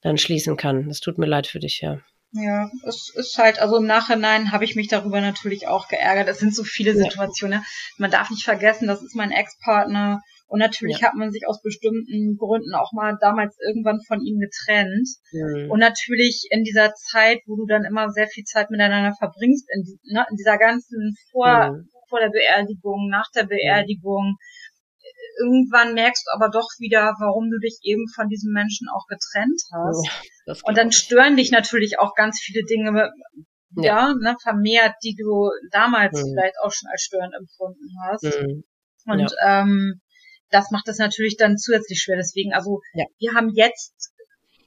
dann 0.00 0.18
schließen 0.18 0.56
kann. 0.56 0.88
Das 0.88 1.00
tut 1.00 1.18
mir 1.18 1.26
leid 1.26 1.46
für 1.46 1.58
dich, 1.58 1.80
ja. 1.80 1.98
Ja, 2.34 2.70
es 2.86 3.12
ist 3.14 3.36
halt, 3.36 3.60
also 3.60 3.76
im 3.76 3.84
Nachhinein 3.86 4.52
habe 4.52 4.64
ich 4.64 4.74
mich 4.74 4.88
darüber 4.88 5.20
natürlich 5.20 5.68
auch 5.68 5.88
geärgert. 5.88 6.28
Es 6.28 6.38
sind 6.38 6.54
so 6.54 6.64
viele 6.64 6.94
Situationen. 6.94 7.60
Ja. 7.60 7.64
Man 7.98 8.10
darf 8.10 8.30
nicht 8.30 8.44
vergessen, 8.44 8.88
das 8.88 9.02
ist 9.02 9.14
mein 9.14 9.32
Ex-Partner. 9.32 10.22
Und 10.46 10.58
natürlich 10.58 11.00
ja. 11.00 11.08
hat 11.08 11.14
man 11.14 11.30
sich 11.30 11.46
aus 11.46 11.60
bestimmten 11.60 12.36
Gründen 12.38 12.74
auch 12.74 12.92
mal 12.92 13.18
damals 13.20 13.56
irgendwann 13.66 14.00
von 14.06 14.20
ihm 14.22 14.38
getrennt. 14.38 15.08
Mhm. 15.32 15.70
Und 15.70 15.78
natürlich 15.78 16.46
in 16.50 16.62
dieser 16.62 16.94
Zeit, 16.94 17.40
wo 17.46 17.56
du 17.56 17.66
dann 17.66 17.84
immer 17.84 18.10
sehr 18.10 18.28
viel 18.28 18.44
Zeit 18.44 18.70
miteinander 18.70 19.14
verbringst, 19.18 19.68
in, 19.70 19.84
ne, 20.04 20.24
in 20.30 20.36
dieser 20.36 20.56
ganzen 20.56 21.14
Vor, 21.32 21.72
mhm 21.72 21.91
vor 22.12 22.20
der 22.20 22.28
Beerdigung, 22.28 23.08
nach 23.08 23.30
der 23.34 23.44
Beerdigung. 23.44 24.36
Irgendwann 25.40 25.94
merkst 25.94 26.26
du 26.26 26.36
aber 26.36 26.50
doch 26.50 26.68
wieder, 26.78 27.16
warum 27.18 27.50
du 27.50 27.58
dich 27.58 27.78
eben 27.82 28.06
von 28.14 28.28
diesem 28.28 28.52
Menschen 28.52 28.86
auch 28.94 29.06
getrennt 29.08 29.62
hast. 29.72 30.06
Ja, 30.46 30.54
und 30.64 30.76
dann 30.76 30.92
stören 30.92 31.36
dich 31.36 31.50
natürlich 31.50 31.98
auch 31.98 32.14
ganz 32.14 32.38
viele 32.38 32.64
Dinge, 32.64 33.10
ja, 33.76 33.82
ja 33.82 34.14
ne, 34.20 34.36
vermehrt, 34.42 34.94
die 35.02 35.16
du 35.16 35.48
damals 35.70 36.22
mhm. 36.22 36.34
vielleicht 36.34 36.56
auch 36.62 36.70
schon 36.70 36.90
als 36.90 37.02
störend 37.02 37.34
empfunden 37.34 37.88
hast. 38.06 38.24
Mhm. 38.24 38.64
Und 39.06 39.32
ja. 39.40 39.62
ähm, 39.62 40.00
das 40.50 40.70
macht 40.70 40.86
es 40.88 40.98
natürlich 40.98 41.38
dann 41.38 41.56
zusätzlich 41.56 42.00
schwer. 42.00 42.16
Deswegen, 42.16 42.52
also 42.52 42.80
ja. 42.92 43.06
wir 43.18 43.32
haben 43.32 43.50
jetzt 43.54 44.11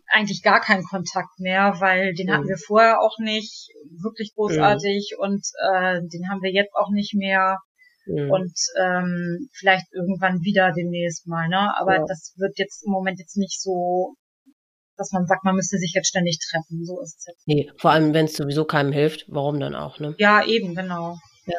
eigentlich 0.07 0.41
gar 0.43 0.61
keinen 0.61 0.83
Kontakt 0.83 1.39
mehr, 1.39 1.75
weil 1.79 2.13
den 2.13 2.31
hatten 2.31 2.47
wir 2.47 2.57
vorher 2.57 3.01
auch 3.01 3.17
nicht 3.19 3.69
wirklich 4.01 4.33
großartig 4.35 5.15
mhm. 5.17 5.23
und 5.23 5.41
äh, 5.61 6.01
den 6.01 6.29
haben 6.29 6.41
wir 6.41 6.51
jetzt 6.51 6.73
auch 6.75 6.89
nicht 6.91 7.13
mehr. 7.15 7.59
Mhm. 8.05 8.29
Und 8.29 8.53
ähm, 8.79 9.49
vielleicht 9.53 9.85
irgendwann 9.91 10.41
wieder 10.43 10.71
demnächst 10.73 11.27
mal, 11.27 11.47
ne? 11.47 11.73
Aber 11.79 11.95
ja. 11.95 12.05
das 12.07 12.35
wird 12.37 12.57
jetzt 12.57 12.85
im 12.85 12.91
Moment 12.91 13.19
jetzt 13.19 13.35
nicht 13.35 13.59
so, 13.59 14.13
dass 14.95 15.11
man 15.11 15.25
sagt, 15.25 15.43
man 15.43 15.55
müsste 15.55 15.77
sich 15.77 15.93
jetzt 15.95 16.09
ständig 16.09 16.37
treffen. 16.39 16.85
So 16.85 17.01
ist 17.01 17.17
es 17.17 17.25
jetzt. 17.27 17.47
Nee, 17.47 17.71
vor 17.77 17.91
allem 17.91 18.13
wenn 18.13 18.25
es 18.25 18.33
sowieso 18.33 18.63
keinem 18.63 18.91
hilft, 18.91 19.25
warum 19.27 19.59
dann 19.59 19.73
auch, 19.73 19.99
ne? 19.99 20.13
Ja, 20.19 20.45
eben, 20.45 20.75
genau. 20.75 21.17
Ja. 21.47 21.53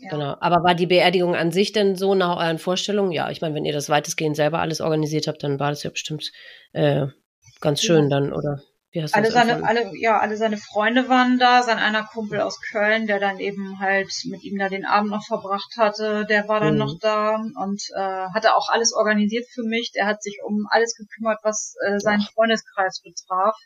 ja. 0.00 0.10
Genau. 0.10 0.36
Aber 0.40 0.64
war 0.64 0.74
die 0.74 0.86
Beerdigung 0.86 1.36
an 1.36 1.52
sich 1.52 1.70
denn 1.70 1.94
so 1.94 2.16
nach 2.16 2.38
euren 2.38 2.58
Vorstellungen? 2.58 3.12
Ja, 3.12 3.30
ich 3.30 3.40
meine, 3.40 3.54
wenn 3.54 3.64
ihr 3.64 3.72
das 3.72 3.88
weitestgehend 3.88 4.34
selber 4.34 4.58
alles 4.58 4.80
organisiert 4.80 5.28
habt, 5.28 5.44
dann 5.44 5.60
war 5.60 5.70
das 5.70 5.84
ja 5.84 5.90
bestimmt 5.90 6.32
äh, 6.72 7.06
ganz 7.60 7.80
schön 7.82 8.10
dann, 8.10 8.32
oder? 8.32 8.62
Wie 8.90 9.02
hast 9.02 9.14
du 9.14 9.18
alle 9.18 9.30
seine, 9.32 9.66
alle, 9.66 9.96
ja, 9.96 10.20
alle 10.20 10.36
seine 10.36 10.56
Freunde 10.56 11.08
waren 11.08 11.38
da, 11.38 11.62
sein 11.62 11.78
einer 11.78 12.04
Kumpel 12.04 12.40
aus 12.40 12.60
Köln, 12.60 13.08
der 13.08 13.18
dann 13.18 13.40
eben 13.40 13.80
halt 13.80 14.08
mit 14.26 14.44
ihm 14.44 14.56
da 14.56 14.68
den 14.68 14.84
Abend 14.84 15.10
noch 15.10 15.24
verbracht 15.24 15.74
hatte, 15.76 16.24
der 16.26 16.46
war 16.46 16.60
dann 16.60 16.74
mhm. 16.74 16.78
noch 16.78 16.98
da 17.00 17.34
und 17.34 17.82
äh, 17.96 18.26
hatte 18.32 18.54
auch 18.54 18.68
alles 18.68 18.92
organisiert 18.94 19.46
für 19.52 19.64
mich. 19.64 19.90
Der 19.96 20.06
hat 20.06 20.22
sich 20.22 20.38
um 20.46 20.66
alles 20.70 20.94
gekümmert, 20.94 21.40
was 21.42 21.74
äh, 21.86 21.98
seinen 21.98 22.22
Ach. 22.22 22.32
Freundeskreis 22.34 23.02
betraf 23.02 23.56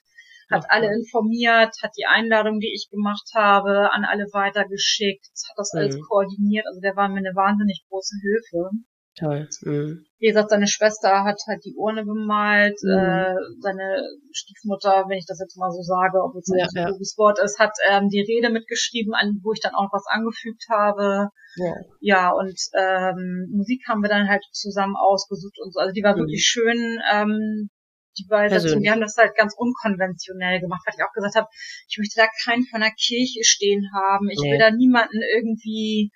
hat 0.50 0.64
Ach, 0.66 0.74
alle 0.74 0.86
informiert, 0.94 1.74
hat 1.82 1.92
die 1.96 2.06
Einladung, 2.06 2.58
die 2.58 2.72
ich 2.72 2.88
gemacht 2.90 3.30
habe, 3.34 3.92
an 3.92 4.04
alle 4.04 4.24
weitergeschickt, 4.32 5.28
hat 5.48 5.58
das 5.58 5.72
mhm. 5.74 5.80
alles 5.80 6.00
koordiniert. 6.08 6.66
Also 6.66 6.80
der 6.80 6.96
war 6.96 7.08
mir 7.08 7.18
eine 7.18 7.34
wahnsinnig 7.34 7.84
große 7.88 8.16
Hilfe. 8.20 8.70
Toll. 9.18 9.48
Mhm. 9.62 10.04
Wie 10.20 10.28
gesagt, 10.28 10.50
seine 10.50 10.66
Schwester 10.66 11.24
hat 11.24 11.40
halt 11.48 11.64
die 11.64 11.74
Urne 11.76 12.04
bemalt, 12.04 12.78
mhm. 12.82 12.90
äh, 12.90 13.34
seine 13.60 14.02
Stiefmutter, 14.32 15.06
wenn 15.08 15.18
ich 15.18 15.26
das 15.26 15.40
jetzt 15.40 15.56
mal 15.56 15.70
so 15.70 15.82
sage, 15.82 16.22
obwohl 16.22 16.40
es 16.40 16.52
ja, 16.54 16.66
ein 16.84 16.92
ja. 16.92 17.16
Wort 17.16 17.38
ist, 17.42 17.58
hat 17.58 17.72
ähm, 17.90 18.08
die 18.08 18.20
Rede 18.20 18.50
mitgeschrieben, 18.50 19.14
an 19.14 19.40
wo 19.42 19.52
ich 19.52 19.60
dann 19.60 19.74
auch 19.74 19.92
was 19.92 20.06
angefügt 20.06 20.66
habe. 20.70 21.30
Ja, 21.56 21.74
ja 22.00 22.30
und 22.30 22.58
ähm, 22.74 23.48
Musik 23.50 23.82
haben 23.88 24.02
wir 24.02 24.08
dann 24.08 24.28
halt 24.28 24.44
zusammen 24.52 24.94
ausgesucht 24.96 25.58
und 25.62 25.72
so. 25.72 25.80
Also 25.80 25.92
die 25.92 26.02
war 26.02 26.14
mhm. 26.14 26.20
wirklich 26.20 26.44
schön. 26.44 27.00
Ähm, 27.12 27.70
die 28.18 28.26
Beisetzung, 28.28 28.82
wir 28.82 28.90
haben 28.90 29.00
das 29.00 29.16
halt 29.16 29.36
ganz 29.36 29.54
unkonventionell 29.56 30.60
gemacht, 30.60 30.82
weil 30.84 30.94
ich 30.96 31.04
auch 31.04 31.12
gesagt 31.12 31.36
habe, 31.36 31.46
ich 31.88 31.98
möchte 31.98 32.18
da 32.18 32.26
keinen 32.44 32.66
von 32.66 32.80
der 32.80 32.90
Kirche 32.90 33.44
stehen 33.44 33.86
haben. 33.94 34.28
Ich 34.28 34.40
nee. 34.42 34.50
will 34.50 34.58
da 34.58 34.72
niemanden 34.72 35.22
irgendwie, 35.36 36.10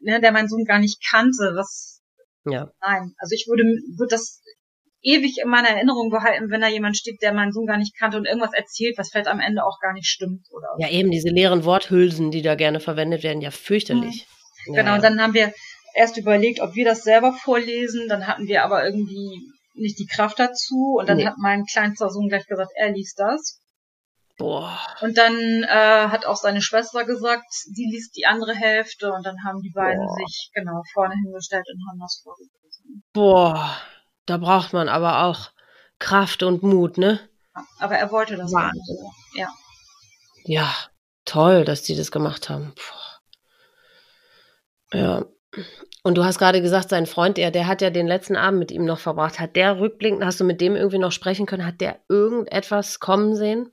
ne, 0.00 0.20
der 0.20 0.30
meinen 0.30 0.48
Sohn 0.48 0.64
gar 0.64 0.78
nicht 0.78 1.02
kannte, 1.10 1.54
was 1.56 1.93
ja. 2.44 2.70
Nein, 2.80 3.14
also 3.18 3.34
ich 3.34 3.46
würde, 3.48 3.64
würde 3.96 4.10
das 4.10 4.42
ewig 5.02 5.38
in 5.42 5.50
meiner 5.50 5.68
Erinnerung 5.68 6.10
behalten, 6.10 6.50
wenn 6.50 6.60
da 6.60 6.68
jemand 6.68 6.96
steht, 6.96 7.20
der 7.22 7.32
meinen 7.32 7.52
Sohn 7.52 7.66
gar 7.66 7.76
nicht 7.76 7.96
kannte 7.96 8.16
und 8.16 8.26
irgendwas 8.26 8.54
erzählt, 8.54 8.96
was 8.96 9.10
vielleicht 9.10 9.28
am 9.28 9.40
Ende 9.40 9.64
auch 9.64 9.78
gar 9.80 9.92
nicht 9.92 10.08
stimmt. 10.08 10.46
Oder 10.50 10.68
ja, 10.78 10.88
eben 10.88 11.10
diese 11.10 11.28
leeren 11.28 11.64
Worthülsen, 11.64 12.30
die 12.30 12.42
da 12.42 12.54
gerne 12.54 12.80
verwendet 12.80 13.22
werden, 13.22 13.42
ja 13.42 13.50
fürchterlich. 13.50 14.26
Mhm. 14.66 14.74
Ja, 14.74 14.82
genau, 14.82 14.94
und 14.94 15.04
dann 15.04 15.20
haben 15.20 15.34
wir 15.34 15.52
erst 15.94 16.16
überlegt, 16.16 16.60
ob 16.60 16.74
wir 16.74 16.84
das 16.84 17.02
selber 17.02 17.32
vorlesen, 17.32 18.08
dann 18.08 18.26
hatten 18.26 18.48
wir 18.48 18.64
aber 18.64 18.84
irgendwie 18.84 19.42
nicht 19.74 19.98
die 19.98 20.06
Kraft 20.06 20.38
dazu 20.38 20.96
und 20.98 21.08
dann 21.08 21.18
nee. 21.18 21.26
hat 21.26 21.34
mein 21.36 21.64
kleinster 21.64 22.08
Sohn 22.08 22.28
gleich 22.28 22.46
gesagt, 22.46 22.70
er 22.76 22.92
liest 22.92 23.18
das. 23.18 23.60
Boah. 24.36 24.78
Und 25.00 25.16
dann 25.16 25.36
äh, 25.62 26.08
hat 26.08 26.26
auch 26.26 26.36
seine 26.36 26.60
Schwester 26.60 27.04
gesagt, 27.04 27.46
sie 27.50 27.86
liest 27.90 28.16
die 28.16 28.26
andere 28.26 28.54
Hälfte 28.54 29.12
und 29.12 29.24
dann 29.24 29.36
haben 29.44 29.60
die 29.60 29.70
beiden 29.70 30.04
Boah. 30.04 30.16
sich 30.16 30.50
genau 30.52 30.82
vorne 30.92 31.14
hingestellt 31.14 31.66
und 31.72 31.80
haben 31.88 32.00
das 32.00 32.20
vorgelesen. 32.22 33.04
Boah, 33.12 33.76
da 34.26 34.38
braucht 34.38 34.72
man 34.72 34.88
aber 34.88 35.24
auch 35.24 35.50
Kraft 36.00 36.42
und 36.42 36.62
Mut, 36.62 36.98
ne? 36.98 37.20
aber 37.78 37.96
er 37.96 38.10
wollte 38.10 38.36
das 38.36 38.52
Wahnsinn. 38.52 38.82
So. 38.84 39.10
Ja. 39.34 39.48
Ja, 40.44 40.74
toll, 41.24 41.64
dass 41.64 41.82
die 41.82 41.96
das 41.96 42.10
gemacht 42.10 42.50
haben. 42.50 42.74
Puh. 42.74 42.94
Ja. 44.98 45.24
Und 46.02 46.16
du 46.16 46.24
hast 46.24 46.38
gerade 46.38 46.60
gesagt, 46.60 46.90
sein 46.90 47.06
Freund, 47.06 47.38
der, 47.38 47.50
der 47.50 47.66
hat 47.66 47.80
ja 47.80 47.90
den 47.90 48.06
letzten 48.06 48.36
Abend 48.36 48.58
mit 48.58 48.70
ihm 48.70 48.84
noch 48.84 48.98
verbracht. 48.98 49.40
Hat 49.40 49.56
der 49.56 49.78
rückblickend, 49.78 50.24
hast 50.24 50.38
du 50.40 50.44
mit 50.44 50.60
dem 50.60 50.76
irgendwie 50.76 50.98
noch 50.98 51.12
sprechen 51.12 51.46
können? 51.46 51.64
Hat 51.64 51.80
der 51.80 52.00
irgendetwas 52.08 53.00
kommen 53.00 53.36
sehen? 53.36 53.70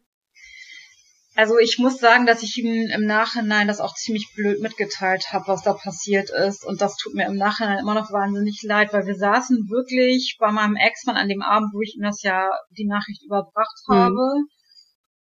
Also 1.35 1.57
ich 1.59 1.77
muss 1.79 1.97
sagen, 1.97 2.25
dass 2.25 2.43
ich 2.43 2.57
ihm 2.57 2.89
im 2.89 3.05
Nachhinein 3.05 3.67
das 3.67 3.79
auch 3.79 3.95
ziemlich 3.95 4.27
blöd 4.35 4.61
mitgeteilt 4.61 5.31
habe, 5.31 5.47
was 5.47 5.63
da 5.63 5.73
passiert 5.73 6.29
ist. 6.29 6.65
Und 6.65 6.81
das 6.81 6.97
tut 6.97 7.13
mir 7.13 7.25
im 7.25 7.37
Nachhinein 7.37 7.79
immer 7.79 7.93
noch 7.93 8.11
wahnsinnig 8.11 8.61
leid, 8.63 8.91
weil 8.91 9.07
wir 9.07 9.15
saßen 9.15 9.69
wirklich 9.69 10.35
bei 10.39 10.51
meinem 10.51 10.75
Ex-Mann 10.75 11.15
an 11.15 11.29
dem 11.29 11.41
Abend, 11.41 11.71
wo 11.73 11.79
ich 11.81 11.95
ihm 11.95 12.03
das 12.03 12.21
ja 12.21 12.49
die 12.77 12.85
Nachricht 12.85 13.23
überbracht 13.23 13.79
mhm. 13.87 13.93
habe. 13.93 14.27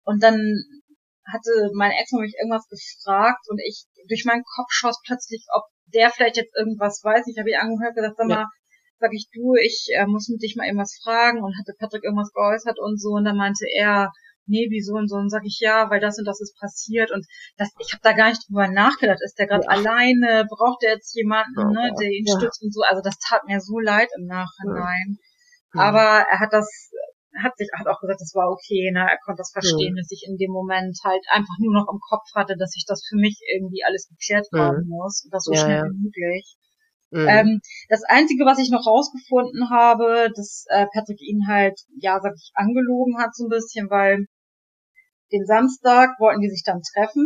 Und 0.03 0.23
dann 0.23 0.39
hatte 1.31 1.69
mein 1.75 1.91
Ex-Mann 1.91 2.23
mich 2.23 2.35
irgendwas 2.41 2.67
gefragt 2.67 3.45
und 3.49 3.59
ich 3.63 3.85
durch 4.07 4.25
meinen 4.25 4.43
Kopf 4.55 4.69
schoss 4.71 4.97
plötzlich, 5.05 5.45
ob 5.53 5.63
der 5.93 6.09
vielleicht 6.09 6.37
jetzt 6.37 6.57
irgendwas 6.57 7.01
weiß. 7.03 7.27
Ich 7.27 7.37
habe 7.37 7.51
ihn 7.51 7.61
angehört 7.61 7.93
gesagt, 7.95 8.17
sag 8.17 8.27
mal, 8.27 8.41
ja. 8.41 8.49
sag 8.99 9.13
ich 9.13 9.29
du, 9.31 9.53
ich 9.61 9.87
äh, 9.93 10.07
muss 10.07 10.27
mit 10.29 10.41
dich 10.41 10.55
mal 10.55 10.65
irgendwas 10.65 10.97
fragen 11.03 11.43
und 11.43 11.53
hatte 11.59 11.77
Patrick 11.77 12.03
irgendwas 12.03 12.33
geäußert 12.33 12.79
und 12.79 12.99
so. 12.99 13.09
Und 13.09 13.25
dann 13.25 13.37
meinte 13.37 13.65
er, 13.77 14.11
nee, 14.49 14.67
wieso 14.69 14.95
und 14.95 15.07
so, 15.07 15.15
und 15.15 15.29
sag 15.29 15.45
ich 15.45 15.59
ja, 15.61 15.89
weil 15.89 15.99
das 15.99 16.17
und 16.17 16.25
das 16.25 16.41
ist 16.41 16.57
passiert 16.59 17.11
und 17.11 17.25
das, 17.57 17.69
ich 17.79 17.93
habe 17.93 18.01
da 18.03 18.13
gar 18.13 18.29
nicht 18.29 18.43
drüber 18.49 18.67
nachgedacht. 18.67 19.19
Ist 19.23 19.39
der 19.39 19.47
gerade 19.47 19.65
ja. 19.65 19.69
alleine? 19.69 20.45
Braucht 20.49 20.83
er 20.83 20.93
jetzt 20.93 21.15
jemanden, 21.15 21.57
ja, 21.57 21.65
ne, 21.69 21.93
der 21.99 22.09
ihn 22.09 22.25
ja. 22.27 22.37
stützt 22.37 22.61
und 22.63 22.73
so? 22.73 22.81
Also 22.87 23.01
das 23.01 23.17
tat 23.19 23.45
mir 23.45 23.61
so 23.61 23.79
leid 23.79 24.09
im 24.17 24.25
Nachhinein. 24.25 25.17
Aber 25.73 26.25
er 26.25 26.39
hat 26.39 26.51
das, 26.51 26.91
hat 27.37 27.55
sich, 27.57 27.69
hat 27.77 27.87
auch 27.87 28.01
gesagt, 28.01 28.21
das 28.21 28.33
war 28.33 28.49
okay, 28.49 28.91
ne? 28.91 29.05
Er 29.05 29.19
konnte 29.23 29.39
das 29.39 29.51
verstehen, 29.51 29.95
dass 29.95 30.09
ich 30.09 30.25
in 30.27 30.37
dem 30.37 30.51
Moment 30.51 30.97
halt 31.03 31.23
einfach 31.29 31.57
nur 31.59 31.73
noch 31.73 31.87
im 31.91 31.99
Kopf 32.01 32.25
hatte, 32.35 32.57
dass 32.57 32.75
ich 32.75 32.85
das 32.87 33.05
für 33.07 33.17
mich 33.17 33.37
irgendwie 33.53 33.83
alles 33.85 34.09
geklärt 34.09 34.47
haben 34.53 34.87
muss 34.87 35.23
und 35.23 35.33
das 35.33 35.43
so 35.43 35.53
schnell 35.53 35.83
wie 35.83 36.09
möglich. 36.09 36.57
Mhm. 37.11 37.27
Ähm, 37.27 37.61
das 37.89 38.03
Einzige, 38.07 38.45
was 38.45 38.59
ich 38.59 38.69
noch 38.69 38.85
rausgefunden 38.85 39.69
habe, 39.69 40.29
dass 40.35 40.65
äh, 40.69 40.85
Patrick 40.93 41.21
ihn 41.21 41.47
halt, 41.47 41.79
ja, 41.97 42.19
sag 42.21 42.33
ich, 42.35 42.51
angelogen 42.53 43.17
hat 43.17 43.33
so 43.33 43.45
ein 43.45 43.49
bisschen, 43.49 43.89
weil 43.89 44.25
den 45.31 45.45
Samstag 45.45 46.19
wollten 46.19 46.41
die 46.41 46.49
sich 46.49 46.63
dann 46.63 46.81
treffen. 46.81 47.25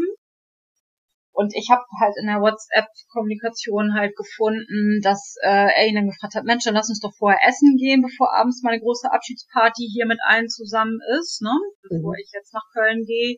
Und 1.36 1.56
ich 1.56 1.70
habe 1.72 1.82
halt 2.00 2.14
in 2.20 2.28
der 2.28 2.42
WhatsApp-Kommunikation 2.42 3.96
halt 3.96 4.16
gefunden, 4.16 5.02
dass 5.02 5.36
äh, 5.42 5.50
er 5.50 5.88
ihn 5.88 5.96
dann 5.96 6.08
gefragt 6.08 6.36
hat, 6.36 6.44
Mensch, 6.44 6.64
dann 6.64 6.76
lass 6.76 6.90
uns 6.90 7.00
doch 7.00 7.14
vorher 7.18 7.40
essen 7.48 7.76
gehen, 7.78 8.04
bevor 8.04 8.36
abends 8.36 8.62
meine 8.62 8.80
große 8.80 9.12
Abschiedsparty 9.12 9.90
hier 9.92 10.06
mit 10.06 10.20
allen 10.28 10.48
zusammen 10.48 11.00
ist, 11.20 11.42
ne? 11.42 11.52
Bevor 11.90 12.14
mhm. 12.14 12.22
ich 12.22 12.30
jetzt 12.34 12.54
nach 12.54 12.66
Köln 12.72 13.04
gehe. 13.06 13.38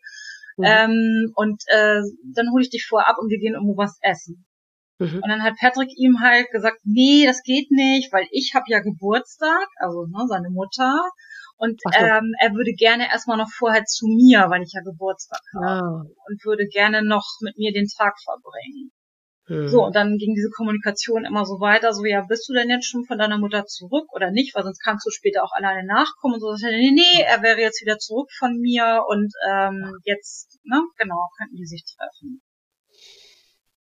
Mhm. 0.58 0.66
Ähm, 0.66 1.32
und 1.36 1.64
äh, 1.68 2.02
dann 2.36 2.52
hole 2.52 2.64
ich 2.64 2.70
dich 2.70 2.86
vorher 2.86 3.10
ab 3.10 3.18
und 3.20 3.30
wir 3.30 3.40
gehen 3.40 3.54
irgendwo 3.54 3.78
was 3.78 3.98
essen. 4.02 4.46
Mhm. 5.00 5.22
Und 5.24 5.30
dann 5.30 5.44
hat 5.44 5.56
Patrick 5.60 5.90
ihm 5.98 6.20
halt 6.22 6.50
gesagt, 6.52 6.80
nee, 6.84 7.26
das 7.26 7.44
geht 7.44 7.72
nicht, 7.72 8.12
weil 8.12 8.28
ich 8.32 8.54
habe 8.56 8.66
ja 8.68 8.80
Geburtstag, 8.80 9.68
also 9.78 10.06
ne, 10.06 10.26
seine 10.28 10.50
Mutter. 10.50 11.00
Und 11.58 11.80
so. 11.82 11.90
ähm, 11.98 12.34
er 12.40 12.54
würde 12.54 12.74
gerne 12.74 13.08
erstmal 13.10 13.38
noch 13.38 13.50
vorher 13.50 13.86
zu 13.86 14.08
mir, 14.08 14.50
weil 14.50 14.64
ich 14.64 14.74
ja 14.74 14.82
Geburtstag 14.82 15.42
habe. 15.56 15.66
Ah. 15.66 16.04
Und 16.28 16.46
würde 16.46 16.68
gerne 16.68 17.04
noch 17.04 17.26
mit 17.42 17.58
mir 17.58 17.72
den 17.72 17.88
Tag 17.88 18.16
verbringen. 18.22 18.92
Hm. 19.48 19.68
So, 19.70 19.86
und 19.86 19.96
dann 19.96 20.18
ging 20.18 20.34
diese 20.34 20.50
Kommunikation 20.50 21.24
immer 21.24 21.46
so 21.46 21.60
weiter, 21.60 21.94
so, 21.94 22.04
ja, 22.04 22.22
bist 22.28 22.50
du 22.50 22.54
denn 22.54 22.70
jetzt 22.70 22.88
schon 22.88 23.06
von 23.06 23.20
deiner 23.20 23.38
Mutter 23.38 23.66
zurück 23.66 24.08
oder 24.12 24.32
nicht? 24.32 24.56
Weil 24.56 24.64
sonst 24.64 24.80
kannst 24.84 25.06
du 25.06 25.12
später 25.12 25.44
auch 25.44 25.52
alleine 25.52 25.86
nachkommen 25.86 26.36
und 26.36 26.40
so. 26.40 26.52
Nee, 26.68 26.92
nee, 26.92 27.22
er 27.22 27.44
wäre 27.44 27.60
jetzt 27.60 27.82
wieder 27.82 28.00
zurück 28.00 28.30
von 28.40 28.58
mir 28.60 29.04
und 29.08 29.32
ähm, 29.48 30.00
jetzt, 30.04 30.60
ne, 30.64 30.82
genau, 30.98 31.30
könnten 31.38 31.58
die 31.58 31.68
sich 31.68 31.84
treffen. 31.86 32.42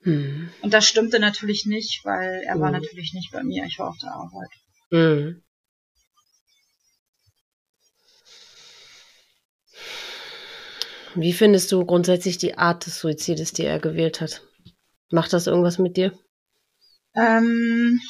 Hm. 0.03 0.51
Und 0.61 0.75
das 0.75 0.87
stimmte 0.87 1.19
natürlich 1.19 1.65
nicht, 1.65 2.05
weil 2.05 2.43
er 2.45 2.55
hm. 2.55 2.61
war 2.61 2.71
natürlich 2.71 3.15
nicht 3.15 3.33
bei 3.33 3.43
mir, 3.43 3.65
ich 3.65 3.79
war 3.79 3.89
auf 3.89 3.99
der 4.03 4.13
Arbeit. 4.13 4.51
Wie 11.15 11.33
findest 11.33 11.71
du 11.73 11.85
grundsätzlich 11.85 12.39
die 12.39 12.59
Art 12.59 12.87
des 12.87 12.99
Suizides, 12.99 13.53
die 13.53 13.65
er 13.65 13.79
gewählt 13.79 14.21
hat? 14.21 14.43
Macht 15.11 15.33
das 15.33 15.47
irgendwas 15.47 15.79
mit 15.79 15.97
dir? 15.97 16.13
Ähm, 17.15 18.01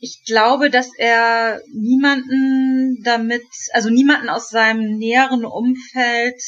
ich 0.00 0.22
glaube, 0.26 0.70
dass 0.70 0.90
er 0.96 1.60
niemanden 1.72 3.02
damit, 3.04 3.44
also 3.72 3.90
niemanden 3.90 4.28
aus 4.28 4.48
seinem 4.48 4.96
näheren 4.96 5.44
Umfeld 5.44 6.40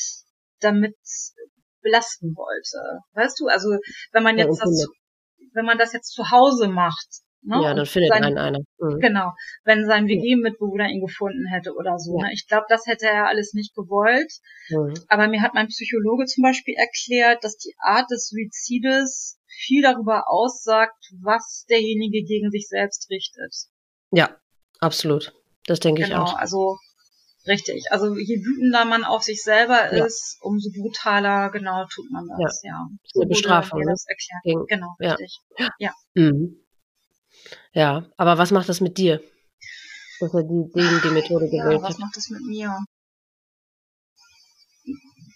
damit 0.60 0.96
belasten 1.82 2.34
wollte. 2.34 3.00
Weißt 3.12 3.38
du, 3.40 3.46
also 3.46 3.68
wenn 4.12 4.22
man 4.22 4.38
jetzt 4.38 4.60
das, 4.60 4.86
wenn 5.54 5.64
man 5.64 5.78
das 5.78 5.92
jetzt 5.92 6.12
zu 6.12 6.30
Hause 6.30 6.68
macht, 6.68 7.08
Ne? 7.42 7.58
Ja, 7.62 7.74
dann 7.74 7.86
findet 7.86 8.10
sein, 8.10 8.24
einen 8.24 8.38
einer. 8.38 8.58
Mhm. 8.78 9.00
Genau, 9.00 9.32
wenn 9.64 9.86
sein 9.86 10.06
WG-Mitbewohner 10.06 10.88
ihn 10.88 11.00
gefunden 11.00 11.46
hätte 11.46 11.74
oder 11.74 11.98
so. 11.98 12.18
Ja. 12.18 12.26
Ne? 12.26 12.32
Ich 12.34 12.46
glaube, 12.46 12.66
das 12.68 12.86
hätte 12.86 13.06
er 13.06 13.28
alles 13.28 13.54
nicht 13.54 13.74
gewollt. 13.74 14.32
Mhm. 14.68 14.94
Aber 15.08 15.26
mir 15.28 15.40
hat 15.40 15.54
mein 15.54 15.68
Psychologe 15.68 16.26
zum 16.26 16.42
Beispiel 16.42 16.74
erklärt, 16.76 17.42
dass 17.42 17.56
die 17.56 17.74
Art 17.78 18.10
des 18.10 18.28
Suizides 18.28 19.38
viel 19.48 19.82
darüber 19.82 20.24
aussagt, 20.28 21.12
was 21.22 21.64
derjenige 21.68 22.24
gegen 22.24 22.50
sich 22.50 22.68
selbst 22.68 23.08
richtet. 23.10 23.54
Ja, 24.12 24.36
absolut. 24.80 25.32
Das 25.66 25.80
denke 25.80 26.02
genau, 26.02 26.24
ich 26.24 26.30
auch. 26.32 26.36
Also 26.36 26.76
richtig. 27.46 27.84
Also 27.90 28.16
je 28.16 28.36
wütender 28.44 28.84
man 28.84 29.04
auf 29.04 29.22
sich 29.22 29.42
selber 29.42 29.94
ja. 29.94 30.04
ist, 30.04 30.38
umso 30.42 30.70
brutaler 30.70 31.50
genau 31.50 31.86
tut 31.86 32.10
man 32.10 32.26
das. 32.28 32.62
Ja, 32.62 32.70
ja. 32.70 32.88
So 33.04 33.20
eine 33.20 33.28
Bestrafung. 33.28 33.82
Das 33.86 34.04
erklärt. 34.06 34.42
Gegen, 34.42 34.66
genau, 34.66 34.94
richtig. 35.00 35.38
Ja. 35.58 35.70
ja. 35.78 35.94
Mhm. 36.14 36.56
Ja, 37.72 38.06
aber 38.16 38.38
was 38.38 38.50
macht 38.50 38.68
das 38.68 38.80
mit 38.80 38.98
dir? 38.98 39.22
Dass 40.20 40.34
er 40.34 40.42
die, 40.42 40.70
die, 40.74 41.00
die 41.02 41.14
Methode 41.14 41.46
gewählt 41.46 41.80
ja, 41.80 41.82
was 41.82 41.98
macht 41.98 42.16
das 42.16 42.28
mit 42.30 42.42
mir? 42.42 42.76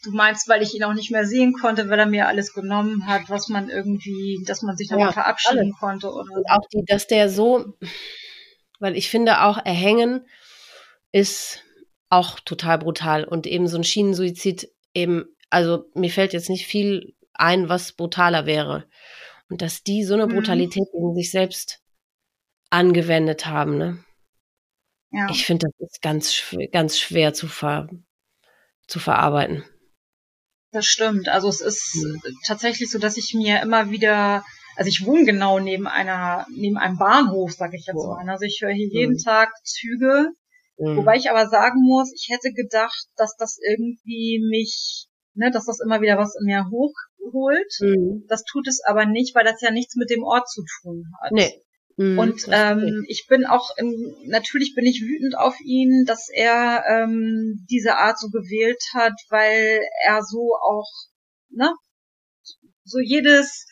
Du 0.02 0.10
meinst, 0.10 0.48
weil 0.48 0.62
ich 0.62 0.74
ihn 0.74 0.84
auch 0.84 0.92
nicht 0.92 1.10
mehr 1.10 1.26
sehen 1.26 1.54
konnte, 1.54 1.88
weil 1.88 1.98
er 1.98 2.06
mir 2.06 2.28
alles 2.28 2.52
genommen 2.52 3.06
hat, 3.06 3.30
was 3.30 3.48
man 3.48 3.70
irgendwie, 3.70 4.44
dass 4.46 4.60
man 4.60 4.76
sich 4.76 4.90
nochmal 4.90 5.08
ja, 5.08 5.12
verabschieden 5.12 5.58
alles. 5.58 5.78
konnte 5.80 6.10
oder. 6.10 6.30
Und 6.30 6.50
auch 6.50 6.66
die, 6.72 6.84
dass 6.86 7.06
der 7.06 7.30
so, 7.30 7.74
weil 8.80 8.96
ich 8.96 9.08
finde 9.08 9.42
auch 9.42 9.64
erhängen 9.64 10.26
ist 11.12 11.62
auch 12.10 12.40
total 12.40 12.78
brutal 12.78 13.24
und 13.24 13.46
eben 13.46 13.68
so 13.68 13.78
ein 13.78 13.84
Schienensuizid 13.84 14.68
eben, 14.94 15.24
also 15.48 15.84
mir 15.94 16.10
fällt 16.10 16.32
jetzt 16.32 16.50
nicht 16.50 16.66
viel 16.66 17.14
ein, 17.32 17.68
was 17.68 17.92
brutaler 17.92 18.46
wäre. 18.46 18.84
Und 19.48 19.62
dass 19.62 19.84
die 19.84 20.04
so 20.04 20.14
eine 20.14 20.26
mhm. 20.26 20.34
Brutalität 20.34 20.88
gegen 20.92 21.14
sich 21.14 21.30
selbst 21.30 21.83
angewendet 22.70 23.46
haben. 23.46 23.78
Ne? 23.78 24.04
Ja. 25.10 25.28
Ich 25.30 25.46
finde, 25.46 25.68
das 25.78 25.90
ist 25.90 26.02
ganz, 26.02 26.42
ganz 26.72 26.98
schwer 26.98 27.34
zu, 27.34 27.48
ver, 27.48 27.88
zu 28.86 28.98
verarbeiten. 28.98 29.64
Das 30.72 30.86
stimmt. 30.86 31.28
Also 31.28 31.48
es 31.48 31.60
ist 31.60 31.94
mhm. 31.96 32.20
tatsächlich 32.46 32.90
so, 32.90 32.98
dass 32.98 33.16
ich 33.16 33.32
mir 33.34 33.62
immer 33.62 33.90
wieder 33.90 34.44
also 34.76 34.88
ich 34.88 35.06
wohne 35.06 35.24
genau 35.24 35.60
neben 35.60 35.86
einer, 35.86 36.46
neben 36.50 36.76
einem 36.76 36.98
Bahnhof, 36.98 37.52
sag 37.52 37.74
ich 37.74 37.86
jetzt 37.86 37.96
wow. 37.96 38.16
mal. 38.16 38.28
Also 38.28 38.44
ich 38.44 38.60
höre 38.60 38.72
hier 38.72 38.88
jeden 38.88 39.14
mhm. 39.14 39.24
Tag 39.24 39.50
Züge. 39.64 40.30
Mhm. 40.78 40.96
Wobei 40.96 41.16
ich 41.16 41.30
aber 41.30 41.48
sagen 41.48 41.80
muss, 41.82 42.12
ich 42.12 42.28
hätte 42.30 42.52
gedacht, 42.52 43.06
dass 43.16 43.36
das 43.36 43.58
irgendwie 43.58 44.42
mich, 44.50 45.06
ne, 45.34 45.50
dass 45.50 45.66
das 45.66 45.80
immer 45.80 46.00
wieder 46.00 46.18
was 46.18 46.34
in 46.40 46.46
mir 46.46 46.66
hochholt. 46.70 47.72
Mhm. 47.80 48.24
Das 48.28 48.42
tut 48.44 48.66
es 48.66 48.82
aber 48.84 49.06
nicht, 49.06 49.34
weil 49.34 49.44
das 49.44 49.60
ja 49.60 49.70
nichts 49.70 49.94
mit 49.96 50.10
dem 50.10 50.24
Ort 50.24 50.48
zu 50.48 50.62
tun 50.80 51.04
hat. 51.22 51.32
Nee. 51.32 51.62
Mhm, 51.96 52.18
und 52.18 52.46
ähm, 52.50 53.04
ich 53.08 53.26
bin 53.28 53.46
auch, 53.46 53.70
im, 53.76 54.16
natürlich 54.26 54.74
bin 54.74 54.84
ich 54.84 55.02
wütend 55.02 55.36
auf 55.36 55.58
ihn, 55.60 56.04
dass 56.06 56.28
er 56.28 56.84
ähm, 56.88 57.64
diese 57.70 57.98
Art 57.98 58.18
so 58.18 58.28
gewählt 58.28 58.82
hat, 58.94 59.14
weil 59.28 59.80
er 60.04 60.22
so 60.22 60.54
auch, 60.60 60.90
ne, 61.50 61.72
so 62.84 62.98
jedes 62.98 63.66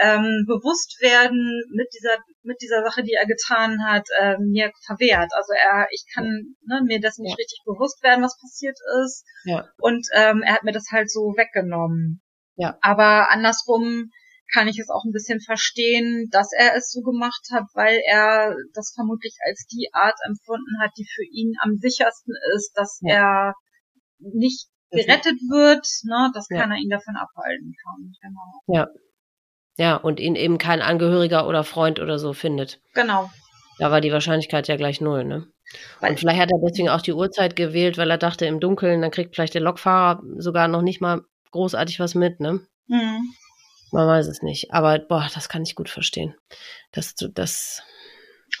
ähm, 0.00 0.44
Bewusstwerden 0.46 1.62
mit 1.74 1.88
dieser 1.92 2.18
mit 2.42 2.60
dieser 2.62 2.82
Sache, 2.82 3.02
die 3.02 3.12
er 3.12 3.26
getan 3.26 3.84
hat, 3.84 4.06
äh, 4.18 4.36
mir 4.38 4.72
verwehrt. 4.86 5.30
Also 5.34 5.52
er, 5.52 5.86
ich 5.90 6.04
kann 6.14 6.56
ne, 6.66 6.82
mir 6.84 7.00
das 7.00 7.18
nicht 7.18 7.30
ja. 7.30 7.36
richtig 7.36 7.60
bewusst 7.64 8.02
werden, 8.02 8.24
was 8.24 8.38
passiert 8.40 8.78
ist. 9.04 9.24
Ja. 9.44 9.68
Und 9.78 10.06
ähm, 10.14 10.42
er 10.42 10.54
hat 10.54 10.64
mir 10.64 10.72
das 10.72 10.86
halt 10.90 11.10
so 11.10 11.34
weggenommen. 11.36 12.22
Ja. 12.56 12.78
Aber 12.80 13.30
andersrum 13.30 14.10
kann 14.52 14.68
ich 14.68 14.78
es 14.78 14.88
auch 14.88 15.04
ein 15.04 15.12
bisschen 15.12 15.40
verstehen, 15.40 16.28
dass 16.30 16.50
er 16.52 16.74
es 16.76 16.90
so 16.90 17.02
gemacht 17.02 17.48
hat, 17.52 17.64
weil 17.74 18.00
er 18.06 18.56
das 18.74 18.92
vermutlich 18.94 19.36
als 19.46 19.66
die 19.66 19.90
Art 19.92 20.18
empfunden 20.26 20.80
hat, 20.80 20.90
die 20.96 21.06
für 21.06 21.24
ihn 21.24 21.54
am 21.60 21.76
sichersten 21.76 22.34
ist, 22.56 22.72
dass 22.74 22.98
ja. 23.02 23.14
er 23.14 23.54
nicht 24.18 24.68
gerettet 24.90 25.38
wird, 25.50 25.86
ne, 26.04 26.30
dass 26.34 26.46
ja. 26.50 26.60
keiner 26.60 26.76
ihn 26.76 26.88
davon 26.88 27.16
abhalten 27.16 27.74
kann. 27.84 28.12
Genau. 28.22 28.78
Ja. 28.78 28.88
Ja, 29.76 29.94
und 29.94 30.18
ihn 30.18 30.34
eben 30.34 30.58
kein 30.58 30.82
Angehöriger 30.82 31.46
oder 31.46 31.62
Freund 31.62 32.00
oder 32.00 32.18
so 32.18 32.32
findet. 32.32 32.80
Genau. 32.94 33.30
Da 33.78 33.92
war 33.92 34.00
die 34.00 34.10
Wahrscheinlichkeit 34.10 34.66
ja 34.66 34.76
gleich 34.76 35.00
null, 35.00 35.24
ne? 35.24 35.46
Weil 36.00 36.10
und 36.10 36.18
vielleicht 36.18 36.40
hat 36.40 36.50
er 36.50 36.58
deswegen 36.58 36.88
auch 36.88 37.00
die 37.02 37.12
Uhrzeit 37.12 37.54
gewählt, 37.54 37.96
weil 37.96 38.10
er 38.10 38.18
dachte, 38.18 38.44
im 38.46 38.58
Dunkeln, 38.58 39.02
dann 39.02 39.12
kriegt 39.12 39.36
vielleicht 39.36 39.54
der 39.54 39.60
Lokfahrer 39.60 40.20
sogar 40.38 40.66
noch 40.66 40.82
nicht 40.82 41.00
mal 41.00 41.20
großartig 41.52 42.00
was 42.00 42.16
mit, 42.16 42.40
ne? 42.40 42.66
Mhm. 42.88 43.34
Man 43.92 44.06
weiß 44.06 44.26
es 44.26 44.42
nicht. 44.42 44.72
Aber 44.72 44.98
boah, 44.98 45.28
das 45.34 45.48
kann 45.48 45.62
ich 45.62 45.74
gut 45.74 45.88
verstehen. 45.88 46.34
Dass 46.92 47.14
du 47.14 47.28
das. 47.28 47.82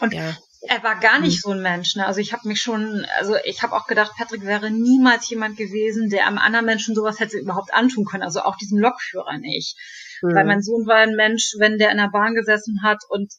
Und 0.00 0.12
ja. 0.12 0.36
Er 0.60 0.82
war 0.82 0.98
gar 0.98 1.20
nicht 1.20 1.36
hm. 1.36 1.40
so 1.40 1.50
ein 1.50 1.62
Mensch. 1.62 1.94
Ne? 1.94 2.06
Also 2.06 2.20
ich 2.20 2.32
habe 2.32 2.48
mich 2.48 2.60
schon, 2.60 3.06
also 3.18 3.36
ich 3.44 3.62
habe 3.62 3.74
auch 3.74 3.86
gedacht, 3.86 4.12
Patrick 4.16 4.44
wäre 4.44 4.70
niemals 4.70 5.28
jemand 5.30 5.56
gewesen, 5.56 6.10
der 6.10 6.26
einem 6.26 6.38
anderen 6.38 6.66
Menschen 6.66 6.94
sowas 6.94 7.20
hätte 7.20 7.38
überhaupt 7.38 7.72
antun 7.72 8.04
können. 8.04 8.24
Also 8.24 8.40
auch 8.40 8.56
diesem 8.56 8.78
Lokführer 8.78 9.38
nicht. 9.38 9.76
Mhm. 10.22 10.34
Weil 10.34 10.46
mein 10.46 10.62
Sohn 10.62 10.86
war 10.86 10.96
ein 10.96 11.14
Mensch, 11.14 11.54
wenn 11.58 11.78
der 11.78 11.92
in 11.92 11.98
der 11.98 12.10
Bahn 12.10 12.34
gesessen 12.34 12.82
hat 12.82 12.98
und 13.08 13.32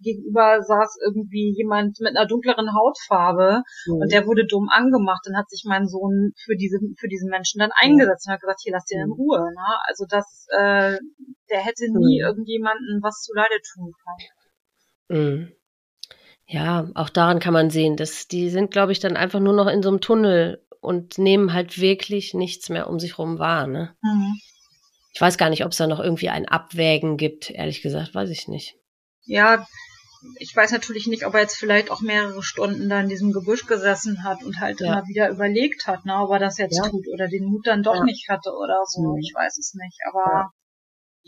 gegenüber 0.00 0.60
saß 0.62 0.98
irgendwie 1.06 1.54
jemand 1.56 2.00
mit 2.00 2.14
einer 2.14 2.26
dunkleren 2.26 2.74
Hautfarbe 2.74 3.62
mhm. 3.86 3.94
und 3.94 4.12
der 4.12 4.26
wurde 4.26 4.46
dumm 4.46 4.68
angemacht, 4.68 5.22
dann 5.24 5.38
hat 5.38 5.48
sich 5.48 5.64
mein 5.64 5.86
Sohn 5.86 6.32
für 6.44 6.56
diese 6.56 6.78
für 6.98 7.08
diesen 7.08 7.30
Menschen 7.30 7.60
dann 7.60 7.70
eingesetzt 7.74 8.26
und 8.26 8.34
hat 8.34 8.40
gesagt, 8.40 8.60
hier 8.62 8.72
lass 8.72 8.84
den 8.84 9.00
in 9.00 9.06
mhm. 9.06 9.12
Ruhe. 9.12 9.40
Ne? 9.40 9.66
Also 9.86 10.04
das, 10.06 10.46
äh, 10.50 10.98
der 11.50 11.60
hätte 11.60 11.86
nie 11.90 12.20
mhm. 12.20 12.26
irgendjemanden 12.26 13.00
was 13.00 13.22
zu 13.22 13.32
Leide 13.34 13.56
tun 13.72 13.92
können. 14.04 14.28
Mhm. 15.08 15.57
Ja, 16.50 16.88
auch 16.94 17.10
daran 17.10 17.40
kann 17.40 17.52
man 17.52 17.68
sehen, 17.68 17.96
dass 17.96 18.26
die 18.26 18.48
sind, 18.48 18.70
glaube 18.70 18.92
ich, 18.92 19.00
dann 19.00 19.16
einfach 19.16 19.38
nur 19.38 19.52
noch 19.52 19.66
in 19.66 19.82
so 19.82 19.90
einem 19.90 20.00
Tunnel 20.00 20.64
und 20.80 21.18
nehmen 21.18 21.52
halt 21.52 21.78
wirklich 21.78 22.32
nichts 22.32 22.70
mehr 22.70 22.88
um 22.88 22.98
sich 22.98 23.18
rum 23.18 23.38
wahr. 23.38 23.66
Ne? 23.66 23.94
Mhm. 24.00 24.34
Ich 25.12 25.20
weiß 25.20 25.36
gar 25.36 25.50
nicht, 25.50 25.64
ob 25.66 25.72
es 25.72 25.76
da 25.76 25.86
noch 25.86 26.00
irgendwie 26.00 26.30
ein 26.30 26.48
Abwägen 26.48 27.18
gibt, 27.18 27.50
ehrlich 27.50 27.82
gesagt, 27.82 28.14
weiß 28.14 28.30
ich 28.30 28.48
nicht. 28.48 28.76
Ja, 29.24 29.66
ich 30.38 30.56
weiß 30.56 30.72
natürlich 30.72 31.06
nicht, 31.06 31.26
ob 31.26 31.34
er 31.34 31.40
jetzt 31.40 31.56
vielleicht 31.56 31.90
auch 31.90 32.00
mehrere 32.00 32.42
Stunden 32.42 32.88
da 32.88 33.00
in 33.00 33.10
diesem 33.10 33.32
Gebüsch 33.32 33.66
gesessen 33.66 34.24
hat 34.24 34.42
und 34.42 34.58
halt 34.58 34.80
ja. 34.80 34.86
immer 34.86 35.06
wieder 35.06 35.28
überlegt 35.28 35.86
hat, 35.86 36.06
ne, 36.06 36.16
ob 36.16 36.30
er 36.30 36.38
das 36.38 36.56
jetzt 36.56 36.78
ja. 36.78 36.88
tut 36.88 37.06
oder 37.12 37.28
den 37.28 37.44
Mut 37.44 37.66
dann 37.66 37.82
doch 37.82 37.96
ja. 37.96 38.04
nicht 38.04 38.28
hatte 38.30 38.52
oder 38.52 38.80
so. 38.86 39.02
Mhm. 39.02 39.18
Ich 39.18 39.34
weiß 39.34 39.58
es 39.58 39.74
nicht. 39.74 39.98
Aber 40.08 40.50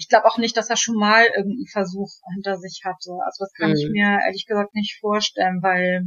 ich 0.00 0.08
glaube 0.08 0.26
auch 0.26 0.38
nicht, 0.38 0.56
dass 0.56 0.70
er 0.70 0.78
schon 0.78 0.96
mal 0.96 1.24
irgendeinen 1.24 1.66
Versuch 1.66 2.10
hinter 2.32 2.56
sich 2.56 2.80
hatte. 2.84 3.10
Also 3.26 3.44
das 3.44 3.52
kann 3.52 3.70
mhm. 3.70 3.76
ich 3.76 3.90
mir 3.90 4.18
ehrlich 4.24 4.46
gesagt 4.46 4.74
nicht 4.74 4.98
vorstellen, 4.98 5.62
weil 5.62 6.06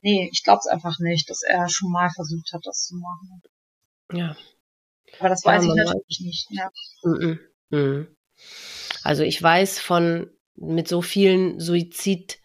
nee, 0.00 0.30
ich 0.32 0.42
glaube 0.42 0.60
es 0.60 0.66
einfach 0.66 0.98
nicht, 0.98 1.28
dass 1.28 1.42
er 1.42 1.68
schon 1.68 1.92
mal 1.92 2.08
versucht 2.14 2.50
hat, 2.54 2.62
das 2.64 2.86
zu 2.86 2.96
machen. 2.96 3.42
Ja, 4.14 4.36
aber 5.20 5.28
das 5.28 5.44
weiß 5.44 5.64
ja, 5.64 5.70
ich 5.70 5.76
natürlich 5.76 6.20
nicht. 6.20 6.46
Ja. 6.50 6.70
Mm 7.02 7.38
-mm. 7.70 8.06
Also 9.02 9.22
ich 9.22 9.42
weiß 9.42 9.80
von 9.80 10.30
mit 10.56 10.88
so 10.88 11.02
vielen 11.02 11.60
Suizid, 11.60 12.40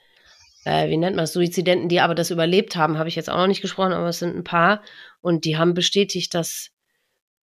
äh, 0.65 0.89
wie 0.89 0.97
nennt 0.97 1.15
man 1.15 1.23
es, 1.23 1.33
Suizidenten, 1.33 1.87
die 1.87 2.01
aber 2.01 2.15
das 2.15 2.31
überlebt 2.31 2.75
haben, 2.75 2.97
habe 2.97 3.07
ich 3.07 3.15
jetzt 3.15 3.29
auch 3.29 3.37
noch 3.37 3.47
nicht 3.47 3.61
gesprochen, 3.61 3.93
aber 3.93 4.09
es 4.09 4.19
sind 4.19 4.35
ein 4.35 4.43
paar 4.43 4.83
und 5.21 5.45
die 5.45 5.55
haben 5.57 5.73
bestätigt, 5.73 6.33
dass 6.33 6.71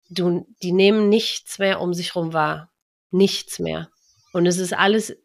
du, 0.09 0.47
die 0.63 0.73
nehmen 0.73 1.09
nichts 1.09 1.59
mehr 1.59 1.81
um 1.81 1.93
sich 1.93 2.15
rum 2.15 2.33
wahr. 2.33 2.71
Nichts 3.15 3.61
mehr. 3.61 3.91
Und 4.33 4.47
es 4.47 4.59
ist 4.59 4.75
alles 4.75 5.17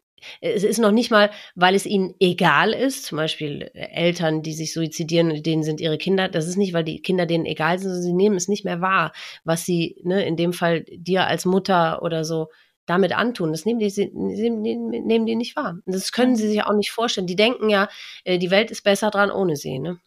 es 0.41 0.65
ist 0.65 0.79
noch 0.79 0.91
nicht 0.91 1.11
mal, 1.11 1.31
weil 1.55 1.75
es 1.75 1.85
ihnen 1.85 2.13
egal 2.19 2.73
ist, 2.73 3.05
zum 3.05 3.17
Beispiel 3.17 3.71
Eltern, 3.73 4.41
die 4.41 4.51
sich 4.51 4.73
suizidieren, 4.73 5.41
denen 5.43 5.63
sind 5.63 5.79
ihre 5.79 5.97
Kinder, 5.97 6.27
das 6.27 6.45
ist 6.45 6.57
nicht, 6.57 6.73
weil 6.73 6.83
die 6.83 7.01
Kinder 7.01 7.25
denen 7.25 7.45
egal 7.45 7.79
sind, 7.79 7.89
sondern 7.89 8.03
sie 8.03 8.13
nehmen 8.13 8.35
es 8.35 8.49
nicht 8.49 8.65
mehr 8.65 8.81
wahr, 8.81 9.13
was 9.45 9.65
sie, 9.65 9.95
ne, 10.03 10.25
in 10.25 10.35
dem 10.35 10.51
Fall 10.51 10.83
dir 10.89 11.25
als 11.25 11.45
Mutter 11.45 12.01
oder 12.01 12.25
so 12.25 12.49
damit 12.85 13.13
antun. 13.13 13.51
Das 13.53 13.65
nehmen 13.65 13.79
die, 13.79 13.89
sie, 13.89 14.11
nehmen 14.13 15.25
die 15.25 15.35
nicht 15.37 15.55
wahr. 15.55 15.79
Das 15.85 16.11
können 16.11 16.35
sie 16.35 16.49
sich 16.49 16.63
auch 16.63 16.73
nicht 16.73 16.91
vorstellen. 16.91 17.27
Die 17.27 17.37
denken 17.37 17.69
ja, 17.69 17.87
äh, 18.25 18.39
die 18.39 18.51
Welt 18.51 18.71
ist 18.71 18.83
besser 18.83 19.11
dran 19.11 19.31
ohne 19.31 19.55
sie, 19.55 19.79
ne? 19.79 19.99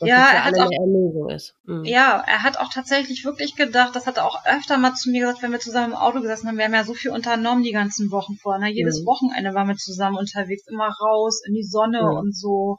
Ja, 0.00 0.30
er 0.32 0.44
hat 0.44 0.58
auch, 0.58 0.70
mhm. 1.64 1.84
ja, 1.84 2.22
er 2.26 2.42
hat 2.42 2.58
auch 2.58 2.72
tatsächlich 2.72 3.24
wirklich 3.24 3.54
gedacht, 3.56 3.94
das 3.94 4.06
hat 4.06 4.16
er 4.16 4.26
auch 4.26 4.44
öfter 4.46 4.78
mal 4.78 4.94
zu 4.94 5.10
mir 5.10 5.20
gesagt, 5.20 5.42
wenn 5.42 5.52
wir 5.52 5.60
zusammen 5.60 5.92
im 5.92 5.98
Auto 5.98 6.20
gesessen 6.20 6.48
haben, 6.48 6.56
wir 6.58 6.64
haben 6.64 6.74
ja 6.74 6.84
so 6.84 6.94
viel 6.94 7.10
unternommen 7.10 7.62
die 7.62 7.72
ganzen 7.72 8.10
Wochen 8.10 8.36
vorher. 8.36 8.60
Ne? 8.60 8.72
Jedes 8.72 9.00
mhm. 9.00 9.06
Wochenende 9.06 9.54
waren 9.54 9.68
wir 9.68 9.76
zusammen 9.76 10.16
unterwegs, 10.16 10.66
immer 10.66 10.88
raus 10.88 11.42
in 11.46 11.54
die 11.54 11.64
Sonne 11.64 12.02
mhm. 12.02 12.16
und 12.18 12.36
so. 12.36 12.78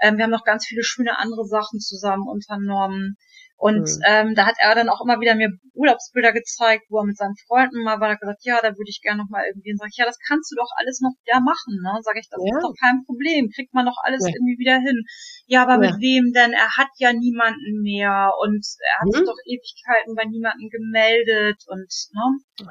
Ähm, 0.00 0.16
wir 0.16 0.24
haben 0.24 0.30
noch 0.30 0.44
ganz 0.44 0.66
viele 0.66 0.82
schöne 0.82 1.18
andere 1.18 1.44
Sachen 1.44 1.80
zusammen 1.80 2.26
unternommen. 2.26 3.16
Und 3.62 3.86
mhm. 3.86 4.02
ähm, 4.10 4.34
da 4.34 4.46
hat 4.46 4.58
er 4.58 4.74
dann 4.74 4.88
auch 4.90 5.00
immer 5.06 5.20
wieder 5.20 5.36
mir 5.36 5.54
Urlaubsbilder 5.74 6.32
gezeigt, 6.32 6.90
wo 6.90 6.98
er 6.98 7.06
mit 7.06 7.16
seinen 7.16 7.38
Freunden 7.46 7.84
mal 7.86 8.00
war. 8.00 8.10
Hat 8.10 8.18
gesagt, 8.18 8.42
ja, 8.42 8.58
da 8.58 8.74
würde 8.74 8.90
ich 8.90 8.98
gerne 9.00 9.22
noch 9.22 9.30
mal 9.30 9.46
irgendwie. 9.46 9.70
Und 9.70 9.78
sag 9.78 9.86
ich, 9.86 10.02
ja, 10.02 10.04
das 10.04 10.18
kannst 10.18 10.50
du 10.50 10.56
doch 10.58 10.66
alles 10.82 10.98
noch 10.98 11.14
wieder 11.22 11.38
machen. 11.38 11.78
Ne? 11.78 11.94
Sag 12.02 12.18
ich, 12.18 12.26
das 12.26 12.42
ja. 12.42 12.58
ist 12.58 12.64
doch 12.66 12.74
kein 12.74 13.06
Problem. 13.06 13.54
Kriegt 13.54 13.72
man 13.72 13.86
doch 13.86 13.94
alles 14.02 14.26
ja. 14.26 14.34
irgendwie 14.34 14.58
wieder 14.58 14.82
hin. 14.82 15.06
Ja, 15.46 15.62
aber 15.62 15.78
ja. 15.78 15.94
mit 15.94 16.02
wem 16.02 16.34
denn? 16.34 16.58
Er 16.58 16.74
hat 16.74 16.90
ja 16.98 17.14
niemanden 17.14 17.86
mehr 17.86 18.34
und 18.42 18.66
er 18.82 18.96
hat 18.98 19.06
mhm. 19.06 19.14
sich 19.14 19.26
doch 19.30 19.38
Ewigkeiten 19.46 20.18
bei 20.18 20.26
niemanden 20.26 20.66
gemeldet 20.66 21.62
und 21.70 21.86
ne? 22.18 22.66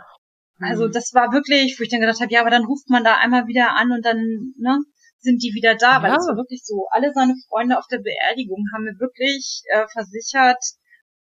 Also 0.59 0.87
mhm. 0.87 0.91
das 0.91 1.15
war 1.15 1.31
wirklich, 1.31 1.79
wo 1.79 1.87
ich 1.87 1.89
dann 1.89 2.03
gedacht 2.03 2.19
habe, 2.19 2.35
ja, 2.35 2.41
aber 2.43 2.51
dann 2.51 2.67
ruft 2.67 2.91
man 2.91 3.07
da 3.07 3.15
einmal 3.15 3.47
wieder 3.47 3.79
an 3.79 3.95
und 3.95 4.03
dann 4.03 4.19
ne, 4.59 4.83
sind 5.23 5.39
die 5.39 5.55
wieder 5.55 5.79
da, 5.79 6.03
weil 6.03 6.11
es 6.11 6.27
war 6.27 6.35
wirklich 6.35 6.67
so. 6.67 6.91
Alle 6.91 7.15
seine 7.15 7.39
Freunde 7.47 7.79
auf 7.79 7.87
der 7.87 8.03
Beerdigung 8.03 8.67
haben 8.75 8.83
mir 8.83 8.99
wirklich 8.99 9.63
äh, 9.71 9.87
versichert, 9.87 10.59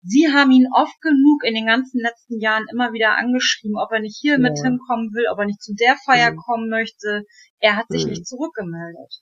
Sie 0.03 0.28
haben 0.34 0.52
ihn 0.52 0.68
oft 0.73 0.99
genug 1.02 1.44
in 1.44 1.53
den 1.53 1.68
ganzen 1.68 1.99
letzten 2.02 2.40
Jahren 2.40 2.65
immer 2.72 2.91
wieder 2.91 3.18
angeschrieben, 3.18 3.78
ob 3.78 3.91
er 3.91 3.99
nicht 3.99 4.18
hier 4.19 4.34
ja. 4.34 4.40
mit 4.40 4.57
hinkommen 4.57 5.14
will, 5.14 5.26
ob 5.32 5.40
er 5.40 5.45
nicht 5.45 5.61
zu 5.61 5.73
der 5.76 5.95
Feier 6.06 6.32
mhm. 6.32 6.38
kommen 6.38 6.69
möchte. 6.69 7.23
Er 7.60 7.76
hat 7.76 7.86
sich 7.90 8.06
mhm. 8.06 8.11
nicht 8.11 8.28
zurückgemeldet. 8.28 9.22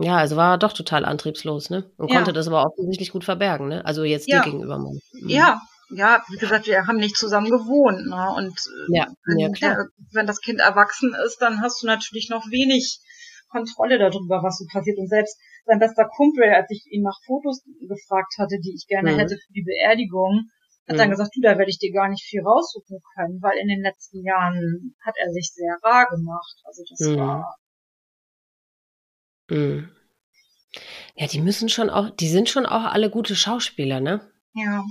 Ja, 0.00 0.16
also 0.16 0.36
war 0.36 0.54
er 0.54 0.58
doch 0.58 0.72
total 0.72 1.04
antriebslos, 1.04 1.70
ne? 1.70 1.90
Und 1.96 2.10
ja. 2.10 2.16
konnte 2.16 2.32
das 2.32 2.46
aber 2.46 2.64
offensichtlich 2.64 3.10
gut 3.10 3.24
verbergen, 3.24 3.66
ne? 3.66 3.84
Also 3.84 4.04
jetzt 4.04 4.28
ja. 4.28 4.38
dir 4.38 4.52
gegenüber 4.52 4.78
mal. 4.78 4.96
Mhm. 5.12 5.28
Ja, 5.28 5.60
ja, 5.90 6.22
wie 6.28 6.36
gesagt, 6.36 6.66
wir 6.66 6.86
haben 6.86 6.98
nicht 6.98 7.16
zusammen 7.16 7.50
gewohnt, 7.50 8.06
ne? 8.06 8.32
Und 8.36 8.54
ja, 8.90 9.08
ja, 9.36 9.50
klar. 9.50 9.86
wenn 10.12 10.26
das 10.26 10.40
Kind 10.40 10.60
erwachsen 10.60 11.16
ist, 11.26 11.38
dann 11.38 11.60
hast 11.60 11.82
du 11.82 11.86
natürlich 11.86 12.28
noch 12.30 12.46
wenig 12.50 13.00
Kontrolle 13.48 13.98
darüber, 13.98 14.42
was 14.42 14.58
so 14.58 14.66
passiert. 14.70 14.98
Und 14.98 15.08
selbst 15.08 15.38
sein 15.64 15.78
bester 15.78 16.08
Kumpel, 16.08 16.44
als 16.44 16.70
ich 16.70 16.86
ihn 16.90 17.02
nach 17.02 17.18
Fotos 17.26 17.62
gefragt 17.80 18.34
hatte, 18.38 18.58
die 18.62 18.74
ich 18.74 18.86
gerne 18.86 19.12
mhm. 19.12 19.18
hätte 19.18 19.36
für 19.36 19.52
die 19.52 19.64
Beerdigung, 19.64 20.50
hat 20.88 20.96
mhm. 20.96 20.98
dann 20.98 21.10
gesagt, 21.10 21.30
du, 21.34 21.40
da 21.42 21.58
werde 21.58 21.70
ich 21.70 21.78
dir 21.78 21.92
gar 21.92 22.08
nicht 22.08 22.24
viel 22.24 22.42
raussuchen 22.42 23.00
können, 23.14 23.42
weil 23.42 23.58
in 23.58 23.68
den 23.68 23.82
letzten 23.82 24.24
Jahren 24.24 24.96
hat 25.04 25.14
er 25.18 25.32
sich 25.32 25.50
sehr 25.52 25.76
rar 25.82 26.06
gemacht. 26.08 26.56
Also 26.64 26.82
das 26.88 27.00
mhm. 27.00 27.16
war. 27.18 27.56
Mhm. 29.50 29.90
Ja, 31.14 31.26
die 31.26 31.40
müssen 31.40 31.68
schon 31.68 31.90
auch, 31.90 32.10
die 32.10 32.28
sind 32.28 32.48
schon 32.48 32.66
auch 32.66 32.84
alle 32.84 33.10
gute 33.10 33.34
Schauspieler, 33.34 34.00
ne? 34.00 34.20
Ja. 34.54 34.84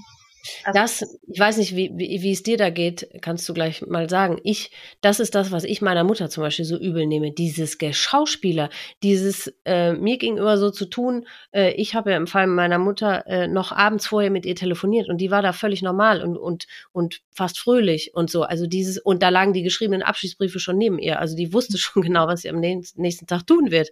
Also 0.64 0.80
das, 0.80 1.20
ich 1.28 1.40
weiß 1.40 1.58
nicht, 1.58 1.76
wie, 1.76 1.92
wie, 1.96 2.22
wie 2.22 2.32
es 2.32 2.44
dir 2.44 2.58
da 2.58 2.70
geht, 2.70 3.08
kannst 3.22 3.48
du 3.48 3.54
gleich 3.54 3.82
mal 3.86 4.10
sagen. 4.10 4.40
Ich, 4.44 4.72
das 5.02 5.20
ist 5.20 5.36
das, 5.36 5.52
was 5.52 5.64
ich 5.64 5.82
meiner 5.82 6.04
Mutter 6.04 6.30
zum 6.30 6.44
Beispiel 6.44 6.66
so 6.66 6.78
übel 6.78 7.06
nehme. 7.06 7.32
Dieses 7.32 7.78
Geschauspieler, 7.78 8.70
dieses 9.04 9.54
äh, 9.66 9.94
mir 9.94 10.18
gegenüber 10.18 10.58
so 10.58 10.72
zu 10.72 10.86
tun. 10.86 11.28
Äh, 11.52 11.72
ich 11.74 11.96
habe 11.96 12.12
ja 12.12 12.18
im 12.18 12.28
Fall 12.28 12.48
meiner 12.48 12.80
Mutter 12.80 13.26
äh, 13.28 13.48
noch 13.48 13.72
abends 13.72 14.08
vorher 14.08 14.32
mit 14.32 14.46
ihr 14.46 14.56
telefoniert 14.56 15.10
und 15.10 15.20
die 15.20 15.32
war 15.32 15.42
da 15.42 15.54
völlig 15.54 15.82
normal 15.82 16.22
und, 16.22 16.38
und, 16.38 16.68
und 16.92 17.22
fast 17.32 17.60
fröhlich 17.60 18.12
und 18.14 18.30
so. 18.30 18.44
Also 18.44 18.68
dieses, 18.68 18.98
und 18.98 19.24
da 19.24 19.30
lagen 19.30 19.54
die 19.54 19.64
geschriebenen 19.64 20.04
Abschiedsbriefe 20.04 20.60
schon 20.60 20.78
neben 20.78 21.00
ihr. 21.00 21.20
Also 21.20 21.36
die 21.36 21.54
wusste 21.54 21.78
schon 21.78 22.02
genau, 22.02 22.28
was 22.28 22.42
sie 22.42 22.50
am 22.50 22.60
nächsten 22.60 23.28
Tag 23.28 23.46
tun 23.46 23.72
wird. 23.72 23.90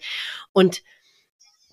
Und 0.52 0.82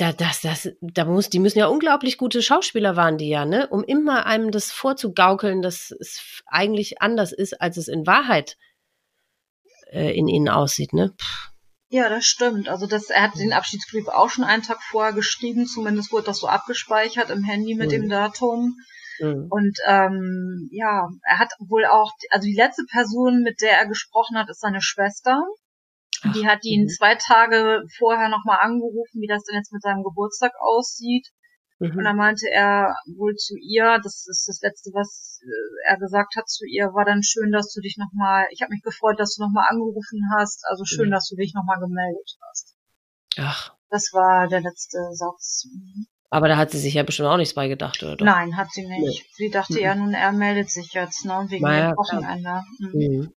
da, 0.03 0.13
das, 0.13 0.41
das, 0.41 0.69
da 0.81 1.05
muss, 1.05 1.31
die 1.31 1.39
müssen 1.39 1.61
ja 1.61 1.67
unglaublich 1.67 2.19
gute 2.19 2.43
Schauspieler 2.43 2.97
waren 2.97 3.19
die 3.19 3.29
ja, 3.29 3.45
ne? 3.45 3.69
Um 3.69 3.85
immer 3.85 4.27
einem 4.27 4.51
das 4.51 4.73
vorzugaukeln, 4.73 5.63
dass 5.63 5.93
es 5.93 6.43
eigentlich 6.47 7.01
anders 7.01 7.33
ist, 7.33 7.61
als 7.61 7.77
es 7.77 7.87
in 7.87 8.05
Wahrheit 8.05 8.59
äh, 9.93 10.13
in 10.17 10.27
ihnen 10.27 10.49
aussieht, 10.49 10.93
ne? 10.93 11.15
Ja, 11.89 12.09
das 12.09 12.25
stimmt. 12.25 12.69
Also 12.69 12.87
das, 12.87 13.11
er 13.11 13.23
hat 13.23 13.39
den 13.39 13.53
Abschiedsbrief 13.53 14.09
auch 14.09 14.29
schon 14.29 14.45
einen 14.45 14.65
Tag 14.65 14.83
vorher 14.83 15.13
geschrieben, 15.13 15.67
zumindest 15.67 16.11
wurde 16.11 16.27
das 16.27 16.39
so 16.39 16.49
abgespeichert 16.49 17.31
im 17.31 17.45
Handy 17.45 17.75
mit 17.77 17.89
mhm. 17.89 17.93
dem 17.93 18.09
Datum. 18.09 18.77
Mhm. 19.21 19.47
Und 19.51 19.79
ähm, 19.87 20.69
ja, 20.73 21.09
er 21.23 21.39
hat 21.39 21.53
wohl 21.61 21.85
auch, 21.85 22.11
also 22.31 22.47
die 22.47 22.57
letzte 22.57 22.85
Person, 22.91 23.43
mit 23.43 23.61
der 23.61 23.79
er 23.79 23.87
gesprochen 23.87 24.37
hat, 24.37 24.49
ist 24.49 24.61
seine 24.61 24.83
Schwester. 24.83 25.45
Ach, 26.25 26.33
die 26.33 26.47
hat 26.47 26.65
ihn 26.65 26.85
mhm. 26.85 26.89
zwei 26.89 27.15
Tage 27.17 27.83
vorher 27.99 28.29
nochmal 28.29 28.59
angerufen, 28.61 29.21
wie 29.21 29.27
das 29.27 29.45
denn 29.45 29.57
jetzt 29.57 29.73
mit 29.73 29.83
seinem 29.83 30.03
Geburtstag 30.03 30.53
aussieht. 30.61 31.29
Mhm. 31.79 31.99
Und 31.99 32.05
dann 32.05 32.17
meinte 32.17 32.47
er 32.51 32.95
wohl 33.17 33.35
zu 33.35 33.57
ihr, 33.59 33.99
das 34.03 34.27
ist 34.29 34.47
das 34.47 34.61
Letzte, 34.63 34.91
was 34.95 35.41
äh, 35.43 35.91
er 35.91 35.99
gesagt 35.99 36.37
hat 36.37 36.49
zu 36.49 36.65
ihr, 36.65 36.95
war 36.95 37.05
dann 37.05 37.23
schön, 37.23 37.51
dass 37.51 37.73
du 37.73 37.81
dich 37.81 37.97
nochmal, 37.99 38.47
ich 38.53 38.63
habe 38.63 38.71
mich 38.71 38.83
gefreut, 38.83 39.19
dass 39.19 39.35
du 39.35 39.43
nochmal 39.43 39.67
angerufen 39.69 40.21
hast, 40.37 40.63
also 40.69 40.85
schön, 40.85 41.09
mhm. 41.09 41.13
dass 41.13 41.29
du 41.29 41.37
dich 41.37 41.55
nochmal 41.55 41.81
gemeldet 41.81 42.39
hast. 42.49 42.77
Ach. 43.39 43.75
Das 43.91 44.11
war 44.13 44.49
der 44.49 44.61
letzte 44.61 44.99
Satz. 45.13 45.67
Mhm. 45.73 46.07
Aber 46.31 46.49
da 46.49 46.57
hat 46.57 46.71
sie 46.71 46.79
sich 46.79 46.95
ja 46.95 47.03
bestimmt 47.03 47.29
auch 47.29 47.37
nichts 47.37 47.55
beigedacht, 47.55 48.03
oder? 48.03 48.25
Nein, 48.25 48.57
hat 48.57 48.71
sie 48.71 48.87
nicht. 48.87 49.27
Nee. 49.27 49.31
Sie 49.35 49.51
dachte 49.51 49.75
mhm. 49.75 49.81
ja 49.81 49.95
nun, 49.95 50.15
er 50.15 50.33
meldet 50.33 50.71
sich 50.71 50.93
jetzt, 50.95 51.27
ne, 51.27 51.45
wegen 51.49 51.65
naja, 51.65 51.91
dem 51.91 51.97
Wochenende. 51.97 52.63
Mhm. 52.79 53.35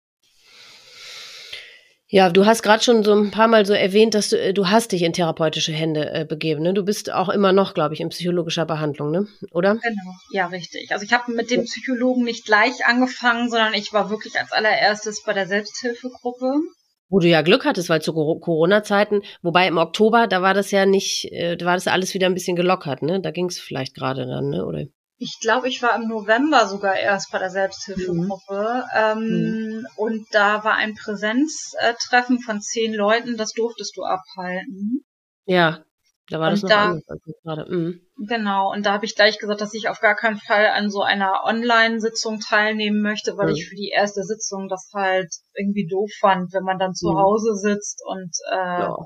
Ja, 2.13 2.29
du 2.29 2.45
hast 2.45 2.61
gerade 2.61 2.83
schon 2.83 3.03
so 3.03 3.11
ein 3.11 3.31
paar 3.31 3.47
Mal 3.47 3.65
so 3.65 3.73
erwähnt, 3.73 4.13
dass 4.13 4.29
du, 4.29 4.39
äh, 4.39 4.53
du 4.53 4.69
hast 4.69 4.91
dich 4.91 5.01
in 5.01 5.13
therapeutische 5.13 5.71
Hände 5.71 6.11
äh, 6.11 6.25
begeben. 6.25 6.61
Ne? 6.61 6.75
Du 6.75 6.83
bist 6.83 7.11
auch 7.11 7.27
immer 7.27 7.53
noch, 7.53 7.73
glaube 7.73 7.95
ich, 7.95 8.01
in 8.01 8.09
psychologischer 8.09 8.67
Behandlung, 8.67 9.09
ne? 9.09 9.27
oder? 9.49 9.77
Genau, 9.77 10.13
ja, 10.29 10.45
richtig. 10.45 10.91
Also 10.91 11.05
ich 11.05 11.11
habe 11.11 11.31
mit 11.31 11.49
dem 11.49 11.63
Psychologen 11.63 12.23
nicht 12.23 12.45
gleich 12.45 12.85
angefangen, 12.85 13.49
sondern 13.49 13.73
ich 13.73 13.93
war 13.93 14.11
wirklich 14.11 14.39
als 14.39 14.51
allererstes 14.51 15.23
bei 15.23 15.33
der 15.33 15.47
Selbsthilfegruppe. 15.47 16.61
Wo 17.09 17.17
du 17.17 17.27
ja 17.27 17.41
Glück 17.41 17.65
hattest, 17.65 17.89
weil 17.89 18.03
zu 18.03 18.13
Corona-Zeiten, 18.13 19.23
wobei 19.41 19.67
im 19.67 19.79
Oktober, 19.79 20.27
da 20.27 20.43
war 20.43 20.53
das 20.53 20.69
ja 20.69 20.85
nicht, 20.85 21.31
äh, 21.31 21.57
da 21.57 21.65
war 21.65 21.73
das 21.73 21.87
alles 21.87 22.13
wieder 22.13 22.27
ein 22.27 22.35
bisschen 22.35 22.55
gelockert, 22.55 23.01
ne? 23.01 23.21
Da 23.21 23.31
ging 23.31 23.47
es 23.47 23.57
vielleicht 23.57 23.95
gerade 23.95 24.27
dann, 24.27 24.51
ne? 24.51 24.63
Oder? 24.67 24.85
Ich 25.17 25.39
glaube, 25.41 25.67
ich 25.67 25.81
war 25.81 25.95
im 25.95 26.07
November 26.07 26.67
sogar 26.67 26.95
erst 26.95 27.31
bei 27.31 27.39
der 27.39 27.49
Selbsthilfegruppe. 27.49 28.83
Mhm. 28.85 28.95
Ähm, 28.95 29.19
mhm. 29.19 29.87
Und 29.95 30.25
da 30.31 30.63
war 30.63 30.75
ein 30.75 30.95
Präsenztreffen 30.95 32.39
von 32.39 32.61
zehn 32.61 32.93
Leuten, 32.93 33.37
das 33.37 33.53
durftest 33.53 33.95
du 33.95 34.03
abhalten. 34.03 35.05
Ja, 35.45 35.83
da 36.29 36.39
war 36.39 36.47
und 36.47 36.53
das 36.53 36.61
noch 36.63 36.69
da, 36.69 36.85
anders 36.85 37.07
als 37.07 37.21
gerade. 37.43 37.65
Mhm. 37.69 38.01
Genau, 38.27 38.71
und 38.71 38.85
da 38.85 38.93
habe 38.93 39.05
ich 39.05 39.15
gleich 39.15 39.39
gesagt, 39.39 39.61
dass 39.61 39.73
ich 39.73 39.89
auf 39.89 39.99
gar 39.99 40.15
keinen 40.15 40.37
Fall 40.37 40.67
an 40.67 40.89
so 40.89 41.01
einer 41.01 41.43
Online-Sitzung 41.43 42.39
teilnehmen 42.39 43.01
möchte, 43.01 43.37
weil 43.37 43.47
mhm. 43.47 43.53
ich 43.53 43.67
für 43.67 43.75
die 43.75 43.89
erste 43.89 44.23
Sitzung 44.23 44.67
das 44.69 44.89
halt 44.93 45.33
irgendwie 45.53 45.87
doof 45.87 46.09
fand, 46.19 46.53
wenn 46.53 46.63
man 46.63 46.79
dann 46.79 46.93
zu 46.93 47.11
mhm. 47.11 47.17
Hause 47.17 47.55
sitzt 47.55 48.01
und 48.05 48.31
äh, 48.51 48.55
ja. 48.55 48.97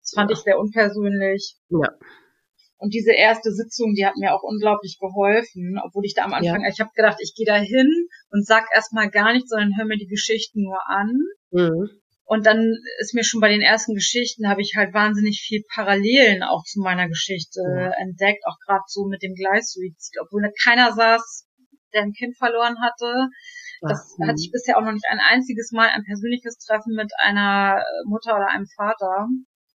das 0.00 0.12
fand 0.14 0.30
ja. 0.30 0.36
ich 0.36 0.42
sehr 0.42 0.58
unpersönlich. 0.58 1.56
Ja. 1.70 1.88
Und 2.78 2.92
diese 2.92 3.12
erste 3.12 3.52
Sitzung, 3.52 3.94
die 3.94 4.04
hat 4.04 4.16
mir 4.16 4.34
auch 4.34 4.42
unglaublich 4.42 4.98
geholfen, 5.00 5.80
obwohl 5.82 6.04
ich 6.04 6.14
da 6.14 6.24
am 6.24 6.34
Anfang, 6.34 6.62
ja. 6.62 6.68
ich 6.68 6.80
habe 6.80 6.90
gedacht, 6.94 7.16
ich 7.20 7.34
gehe 7.34 7.46
da 7.46 7.56
hin 7.56 7.90
und 8.30 8.46
sag 8.46 8.64
erstmal 8.74 9.10
gar 9.10 9.32
nichts, 9.32 9.48
sondern 9.48 9.76
höre 9.78 9.86
mir 9.86 9.96
die 9.96 10.06
Geschichten 10.06 10.62
nur 10.62 10.78
an. 10.86 11.12
Mhm. 11.50 11.88
Und 12.28 12.44
dann 12.44 12.74
ist 12.98 13.14
mir 13.14 13.24
schon 13.24 13.40
bei 13.40 13.48
den 13.48 13.62
ersten 13.62 13.94
Geschichten, 13.94 14.48
habe 14.48 14.60
ich 14.60 14.74
halt 14.76 14.92
wahnsinnig 14.92 15.40
viel 15.46 15.62
Parallelen 15.72 16.42
auch 16.42 16.64
zu 16.64 16.80
meiner 16.80 17.08
Geschichte 17.08 17.60
ja. 17.62 17.92
entdeckt, 18.02 18.44
auch 18.46 18.58
gerade 18.66 18.82
so 18.88 19.06
mit 19.06 19.22
dem 19.22 19.34
Gleissuizid, 19.34 20.20
obwohl 20.20 20.42
keiner 20.62 20.92
saß, 20.92 21.46
der 21.94 22.02
ein 22.02 22.12
Kind 22.12 22.36
verloren 22.36 22.76
hatte. 22.82 23.28
Das 23.80 24.16
Ach, 24.20 24.28
hatte 24.28 24.40
ich 24.42 24.50
bisher 24.50 24.76
auch 24.76 24.82
noch 24.82 24.92
nicht 24.92 25.06
ein 25.08 25.20
einziges 25.20 25.70
Mal 25.70 25.88
ein 25.88 26.02
persönliches 26.02 26.58
Treffen 26.58 26.94
mit 26.94 27.12
einer 27.18 27.84
Mutter 28.06 28.34
oder 28.34 28.48
einem 28.48 28.66
Vater. 28.74 29.28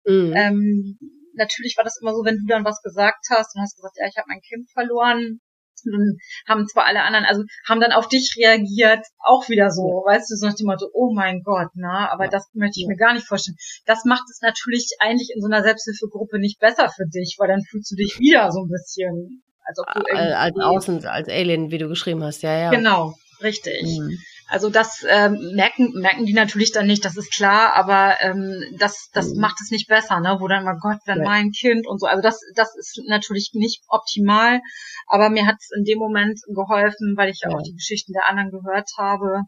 Mhm. 0.06 0.34
Ähm, 0.36 0.98
natürlich 1.38 1.76
war 1.78 1.84
das 1.84 2.00
immer 2.02 2.14
so, 2.14 2.24
wenn 2.26 2.38
du 2.38 2.46
dann 2.48 2.66
was 2.66 2.82
gesagt 2.82 3.26
hast 3.30 3.56
und 3.56 3.62
hast 3.62 3.76
gesagt, 3.76 3.96
ja, 3.98 4.08
ich 4.08 4.18
habe 4.18 4.28
mein 4.28 4.42
Kind 4.42 4.70
verloren, 4.72 5.40
und 5.86 5.94
dann 5.94 6.18
haben 6.48 6.68
zwar 6.68 6.86
alle 6.86 7.04
anderen, 7.04 7.26
also 7.26 7.44
haben 7.68 7.80
dann 7.80 7.92
auf 7.92 8.08
dich 8.08 8.36
reagiert, 8.38 9.06
auch 9.20 9.48
wieder 9.50 9.70
so, 9.70 10.04
ja. 10.06 10.14
weißt 10.14 10.32
du, 10.32 10.36
so 10.36 10.48
nach 10.48 10.56
dem 10.56 10.68
Motto, 10.68 10.90
oh 10.94 11.14
mein 11.14 11.42
Gott, 11.44 11.70
na, 11.76 12.12
aber 12.12 12.26
ja. 12.26 12.30
das 12.32 12.48
möchte 12.54 12.80
ich 12.80 12.84
ja. 12.84 12.90
mir 12.90 12.98
gar 12.98 13.14
nicht 13.14 13.28
vorstellen. 13.28 13.58
Das 13.86 14.04
macht 14.06 14.24
es 14.30 14.42
natürlich 14.42 14.90
eigentlich 15.00 15.30
in 15.34 15.42
so 15.42 15.48
einer 15.48 15.64
Selbsthilfegruppe 15.64 16.40
nicht 16.40 16.60
besser 16.60 16.90
für 16.90 17.06
dich, 17.06 17.36
weil 17.38 17.48
dann 17.48 17.64
fühlst 17.64 17.92
du 17.92 17.96
dich 17.96 18.20
wieder 18.20 18.52
so 18.52 18.64
ein 18.64 18.70
bisschen, 18.70 19.44
als 19.66 19.80
ob 19.80 19.94
du 19.94 20.02
irgendwie... 20.08 20.34
Als 20.34 20.60
Außen, 20.60 21.06
als 21.06 21.30
Alien, 21.30 21.72
wie 21.72 21.78
du 21.78 21.88
geschrieben 21.88 22.24
hast, 22.24 22.42
ja, 22.42 22.58
ja. 22.58 22.70
Genau, 22.72 23.14
richtig. 23.42 23.84
Mhm. 23.84 24.18
Also 24.50 24.70
das 24.70 25.06
ähm, 25.08 25.56
merken, 25.56 25.92
merken 26.00 26.26
die 26.26 26.34
natürlich 26.34 26.72
dann 26.72 26.88
nicht, 26.88 27.04
das 27.04 27.18
ist 27.18 27.34
klar, 27.34 27.74
aber 27.74 28.16
ähm, 28.22 28.64
das, 28.80 29.10
das 29.12 29.34
mhm. 29.34 29.42
macht 29.42 29.58
es 29.62 29.72
nicht 29.72 29.90
besser, 29.90 30.22
ne? 30.22 30.38
Wo 30.40 30.48
dann 30.48 30.64
mal 30.64 30.80
Gott, 30.80 31.00
wenn 31.06 31.20
ja. 31.20 31.26
mein 31.26 31.52
Kind 31.52 31.86
und 31.86 32.00
so. 32.00 32.08
Also 32.08 32.22
das, 32.22 32.40
das 32.56 32.74
ist 32.78 33.02
natürlich 33.08 33.52
nicht 33.54 33.84
optimal, 33.90 34.62
aber 35.08 35.30
mir 35.30 35.46
hat 35.46 35.58
es 35.60 35.70
in 35.76 35.84
dem 35.84 36.00
Moment 36.00 36.40
geholfen, 36.48 37.16
weil 37.18 37.30
ich 37.30 37.42
ja 37.44 37.50
auch 37.50 37.62
die 37.62 37.74
Geschichten 37.74 38.14
der 38.14 38.30
anderen 38.30 38.52
gehört 38.52 38.90
habe. 38.98 39.42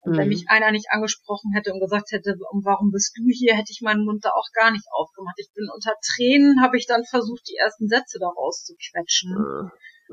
Und 0.00 0.14
mhm. 0.14 0.18
wenn 0.18 0.28
mich 0.28 0.46
einer 0.48 0.72
nicht 0.72 0.90
angesprochen 0.90 1.52
hätte 1.54 1.72
und 1.72 1.78
gesagt 1.78 2.10
hätte, 2.10 2.34
warum 2.64 2.90
bist 2.90 3.16
du 3.16 3.22
hier, 3.30 3.54
hätte 3.54 3.70
ich 3.70 3.80
meinen 3.80 4.04
Mund 4.04 4.24
da 4.24 4.30
auch 4.30 4.48
gar 4.54 4.72
nicht 4.72 4.86
aufgemacht. 4.90 5.36
Ich 5.38 5.52
bin 5.54 5.68
unter 5.72 5.94
Tränen, 6.02 6.60
habe 6.62 6.76
ich 6.76 6.86
dann 6.86 7.04
versucht, 7.04 7.46
die 7.48 7.56
ersten 7.56 7.86
Sätze 7.86 8.18
daraus 8.18 8.64
zu 8.64 8.74
quetschen. 8.74 9.30
Mhm. 9.38 9.70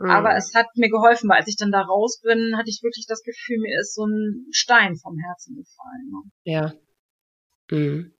Aber 0.07 0.31
mhm. 0.31 0.37
es 0.37 0.53
hat 0.55 0.67
mir 0.75 0.89
geholfen, 0.89 1.29
weil 1.29 1.39
als 1.39 1.47
ich 1.47 1.57
dann 1.57 1.71
da 1.71 1.81
raus 1.81 2.21
bin, 2.21 2.55
hatte 2.57 2.69
ich 2.69 2.81
wirklich 2.83 3.05
das 3.07 3.23
Gefühl, 3.23 3.59
mir 3.59 3.79
ist 3.79 3.95
so 3.95 4.05
ein 4.05 4.45
Stein 4.51 4.95
vom 4.95 5.17
Herzen 5.17 5.55
gefallen. 5.55 6.09
Ne? 6.11 6.31
Ja. 6.43 6.73
Mhm. 7.71 8.13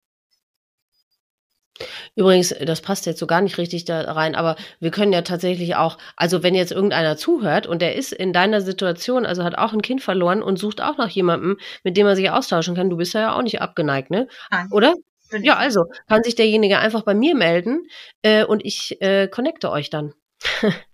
Übrigens, 2.16 2.54
das 2.66 2.82
passt 2.82 3.06
jetzt 3.06 3.20
so 3.20 3.28
gar 3.28 3.40
nicht 3.40 3.58
richtig 3.58 3.86
da 3.86 4.02
rein, 4.12 4.36
aber 4.36 4.58
wir 4.82 4.92
können 4.92 5.14
ja 5.14 5.22
tatsächlich 5.22 5.76
auch, 5.76 5.98
also 6.18 6.44
wenn 6.44 6.54
jetzt 6.54 6.74
irgendeiner 6.74 7.16
zuhört 7.16 7.68
und 7.68 7.82
der 7.82 7.96
ist 7.96 8.12
in 8.12 8.34
deiner 8.34 8.60
Situation, 8.60 9.26
also 9.26 9.44
hat 9.46 9.58
auch 9.58 9.72
ein 9.72 9.82
Kind 9.82 10.02
verloren 10.02 10.44
und 10.44 10.60
sucht 10.60 10.82
auch 10.82 10.98
nach 10.98 11.10
jemandem, 11.10 11.58
mit 11.84 11.96
dem 11.96 12.06
er 12.06 12.18
sich 12.18 12.30
austauschen 12.30 12.76
kann, 12.76 12.90
du 12.90 12.98
bist 12.98 13.14
ja 13.14 13.34
auch 13.34 13.42
nicht 13.42 13.62
abgeneigt, 13.62 14.12
ne? 14.12 14.28
Nein. 14.52 14.68
Oder? 14.72 14.96
Ja, 15.42 15.56
also 15.58 15.86
kann 16.08 16.24
sich 16.24 16.36
derjenige 16.36 16.80
einfach 16.80 17.04
bei 17.04 17.14
mir 17.14 17.36
melden 17.36 17.88
äh, 18.24 18.44
und 18.44 18.66
ich 18.66 19.00
äh, 19.00 19.28
connecte 19.28 19.72
euch 19.72 19.90
dann. 19.90 20.14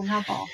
Wunderbar. 0.00 0.46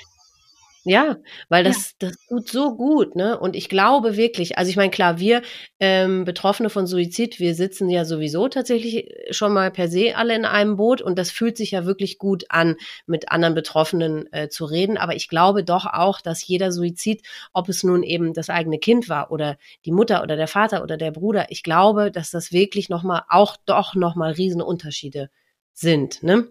Ja, 0.89 1.17
weil 1.49 1.65
das, 1.65 1.95
ja. 2.01 2.07
das 2.07 2.17
tut 2.29 2.47
so 2.47 2.77
gut, 2.77 3.17
ne? 3.17 3.37
Und 3.37 3.57
ich 3.57 3.67
glaube 3.67 4.15
wirklich, 4.15 4.57
also 4.57 4.69
ich 4.69 4.77
meine, 4.77 4.89
klar, 4.89 5.19
wir 5.19 5.41
ähm, 5.81 6.23
Betroffene 6.23 6.69
von 6.69 6.87
Suizid, 6.87 7.41
wir 7.41 7.55
sitzen 7.55 7.89
ja 7.89 8.05
sowieso 8.05 8.47
tatsächlich 8.47 9.13
schon 9.31 9.51
mal 9.51 9.69
per 9.69 9.89
se 9.89 10.15
alle 10.15 10.33
in 10.33 10.45
einem 10.45 10.77
Boot 10.77 11.01
und 11.01 11.19
das 11.19 11.29
fühlt 11.29 11.57
sich 11.57 11.71
ja 11.71 11.85
wirklich 11.85 12.19
gut 12.19 12.45
an, 12.47 12.77
mit 13.05 13.29
anderen 13.33 13.53
Betroffenen 13.53 14.31
äh, 14.31 14.47
zu 14.47 14.63
reden. 14.63 14.97
Aber 14.97 15.13
ich 15.13 15.27
glaube 15.27 15.65
doch 15.65 15.87
auch, 15.87 16.21
dass 16.21 16.47
jeder 16.47 16.71
Suizid, 16.71 17.21
ob 17.51 17.67
es 17.67 17.83
nun 17.83 18.01
eben 18.01 18.33
das 18.33 18.49
eigene 18.49 18.79
Kind 18.79 19.09
war 19.09 19.29
oder 19.29 19.57
die 19.83 19.91
Mutter 19.91 20.23
oder 20.23 20.37
der 20.37 20.47
Vater 20.47 20.83
oder 20.83 20.95
der 20.95 21.11
Bruder, 21.11 21.47
ich 21.49 21.63
glaube, 21.63 22.11
dass 22.11 22.31
das 22.31 22.53
wirklich 22.53 22.87
nochmal, 22.87 23.23
auch 23.27 23.57
doch 23.65 23.93
nochmal 23.93 24.31
Riesenunterschiede 24.31 25.29
sind, 25.73 26.23
ne? 26.23 26.47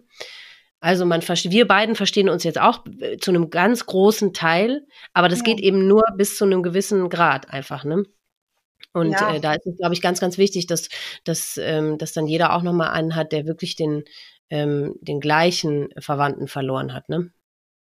Also 0.79 1.05
man 1.05 1.21
wir 1.21 1.67
beiden 1.67 1.95
verstehen 1.95 2.29
uns 2.29 2.43
jetzt 2.43 2.59
auch 2.59 2.85
äh, 2.99 3.17
zu 3.17 3.31
einem 3.31 3.49
ganz 3.49 3.85
großen 3.85 4.33
Teil, 4.33 4.85
aber 5.13 5.27
das 5.27 5.39
ja. 5.39 5.45
geht 5.45 5.59
eben 5.59 5.87
nur 5.87 6.03
bis 6.15 6.37
zu 6.37 6.45
einem 6.45 6.61
gewissen 6.61 7.09
Grad 7.09 7.49
einfach, 7.49 7.83
ne? 7.83 8.03
Und 8.93 9.11
ja. 9.11 9.35
äh, 9.35 9.39
da 9.39 9.53
ist 9.53 9.65
es, 9.65 9.77
glaube 9.77 9.93
ich, 9.93 10.01
ganz, 10.01 10.19
ganz 10.19 10.37
wichtig, 10.37 10.67
dass, 10.67 10.89
dass, 11.23 11.57
ähm, 11.57 11.97
dass 11.97 12.13
dann 12.13 12.27
jeder 12.27 12.53
auch 12.53 12.61
nochmal 12.61 12.89
einen 12.89 13.15
hat, 13.15 13.31
der 13.31 13.45
wirklich 13.45 13.75
den, 13.75 14.03
ähm, 14.49 14.95
den 15.01 15.19
gleichen 15.19 15.89
Verwandten 15.99 16.47
verloren 16.47 16.93
hat, 16.93 17.09
ne? 17.09 17.31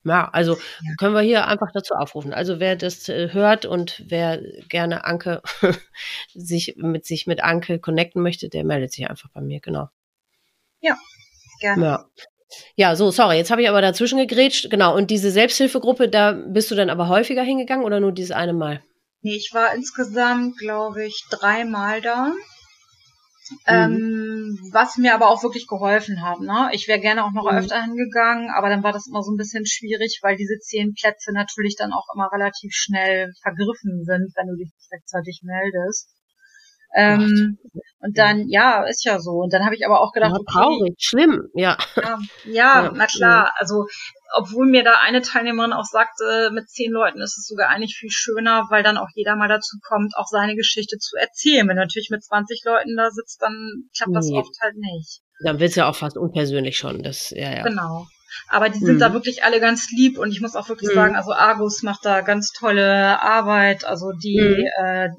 Ja, 0.06 0.30
also 0.30 0.56
ja. 0.56 0.96
können 0.98 1.14
wir 1.14 1.22
hier 1.22 1.48
einfach 1.48 1.72
dazu 1.74 1.94
aufrufen. 1.94 2.34
Also 2.34 2.60
wer 2.60 2.76
das 2.76 3.10
äh, 3.10 3.34
hört 3.34 3.66
und 3.66 4.04
wer 4.08 4.42
gerne 4.70 5.04
Anke 5.04 5.42
sich 6.34 6.76
mit 6.78 7.06
sich 7.06 7.28
mit 7.28 7.44
Anke 7.44 7.80
connecten 7.80 8.22
möchte, 8.22 8.48
der 8.48 8.64
meldet 8.64 8.94
sich 8.94 9.10
einfach 9.10 9.30
bei 9.34 9.42
mir, 9.42 9.60
genau. 9.60 9.90
Ja, 10.80 10.98
gerne. 11.60 11.86
Ja. 11.86 12.10
Ja, 12.76 12.96
so, 12.96 13.12
sorry, 13.12 13.38
jetzt 13.38 13.52
habe 13.52 13.62
ich 13.62 13.70
aber 13.70 13.82
dazwischen 13.82 14.18
gegrätscht. 14.18 14.70
Genau, 14.70 14.96
und 14.96 15.12
diese 15.12 15.32
Selbsthilfegruppe, 15.32 16.10
da 16.10 16.32
bist 16.32 16.72
du 16.72 16.76
dann 16.76 16.90
aber 16.90 17.08
häufiger 17.08 17.44
hingegangen 17.44 17.86
oder 17.86 18.00
nur 18.00 18.12
dieses 18.12 18.32
eine 18.32 18.54
Mal? 18.54 18.82
Nee, 19.22 19.36
ich 19.36 19.52
war 19.54 19.74
insgesamt, 19.76 20.58
glaube 20.58 21.06
ich, 21.06 21.24
dreimal 21.30 22.02
da. 22.02 22.34
Mhm. 23.52 23.58
Ähm, 23.66 24.70
was 24.72 24.98
mir 24.98 25.16
aber 25.16 25.30
auch 25.30 25.44
wirklich 25.44 25.68
geholfen 25.68 26.22
hat. 26.22 26.40
Ne? 26.40 26.70
Ich 26.74 26.88
wäre 26.88 27.00
gerne 27.00 27.26
auch 27.26 27.32
noch 27.32 27.52
mhm. 27.52 27.58
öfter 27.58 27.82
hingegangen, 27.82 28.52
aber 28.56 28.70
dann 28.70 28.84
war 28.84 28.94
das 28.94 29.08
immer 29.08 29.24
so 29.24 29.32
ein 29.32 29.38
bisschen 29.38 29.66
schwierig, 29.66 30.20
weil 30.22 30.36
diese 30.36 30.60
zehn 30.60 30.94
Plätze 30.94 31.34
natürlich 31.34 31.76
dann 31.76 31.92
auch 31.92 32.06
immer 32.14 32.32
relativ 32.32 32.72
schnell 32.74 33.34
vergriffen 33.42 34.04
sind, 34.06 34.32
wenn 34.36 34.48
du 34.48 34.56
dich 34.56 34.72
rechtzeitig 34.92 35.42
meldest. 35.44 36.10
Ähm, 36.96 37.58
und 38.02 38.18
dann, 38.18 38.48
ja, 38.48 38.84
ist 38.86 39.04
ja 39.04 39.20
so. 39.20 39.32
Und 39.32 39.54
dann 39.54 39.66
habe 39.66 39.76
ich 39.76 39.86
aber 39.86 40.02
auch 40.02 40.12
gedacht, 40.14 40.32
ja, 40.32 40.52
traurig, 40.52 40.82
okay, 40.82 40.96
schlimm, 40.98 41.50
ja. 41.54 41.78
Ja, 41.96 42.20
ja, 42.46 42.84
ja 42.84 42.92
na 42.96 43.06
klar. 43.06 43.54
Also, 43.58 43.86
obwohl 44.36 44.68
mir 44.68 44.84
da 44.84 44.94
eine 45.02 45.22
Teilnehmerin 45.22 45.74
auch 45.74 45.84
sagte, 45.84 46.50
mit 46.54 46.70
zehn 46.70 46.92
Leuten 46.92 47.22
ist 47.22 47.38
es 47.38 47.48
sogar 47.48 47.70
eigentlich 47.70 47.96
viel 47.98 48.12
schöner, 48.12 48.68
weil 48.70 48.84
dann 48.84 48.98
auch 48.98 49.10
jeder 49.16 49.36
mal 49.36 49.50
dazu 49.50 49.78
kommt, 49.88 50.14
auch 50.16 50.28
seine 50.28 50.56
Geschichte 50.56 50.98
zu 50.98 51.18
erzählen. 51.18 51.68
Wenn 51.68 51.76
du 51.76 51.84
natürlich 51.84 52.10
mit 52.10 52.24
20 52.24 52.64
Leuten 52.66 52.96
da 52.96 53.12
sitzt, 53.12 53.42
dann 53.42 53.90
klappt 53.96 54.16
das 54.16 54.28
nee. 54.28 54.38
oft 54.38 54.56
halt 54.62 54.78
nicht. 54.78 55.22
Dann 55.44 55.60
wird's 55.60 55.76
ja 55.76 55.90
auch 55.90 55.96
fast 55.96 56.18
unpersönlich 56.18 56.78
schon. 56.78 57.04
Das, 57.04 57.32
ja, 57.32 57.54
ja. 57.54 57.64
Genau. 57.64 58.08
Aber 58.48 58.70
die 58.70 58.80
sind 58.80 58.96
mhm. 58.96 59.00
da 59.00 59.14
wirklich 59.14 59.44
alle 59.44 59.60
ganz 59.60 59.90
lieb 59.92 60.18
und 60.18 60.32
ich 60.32 60.42
muss 60.42 60.56
auch 60.56 60.70
wirklich 60.70 60.92
mhm. 60.92 60.96
sagen, 60.96 61.16
also 61.16 61.34
Argus 61.34 61.84
macht 61.84 62.06
da 62.06 62.22
ganz 62.22 62.52
tolle 62.52 63.22
Arbeit. 63.22 63.86
Also 63.86 64.12
die, 64.12 64.40
mhm. 64.40 64.66
äh, 64.84 65.10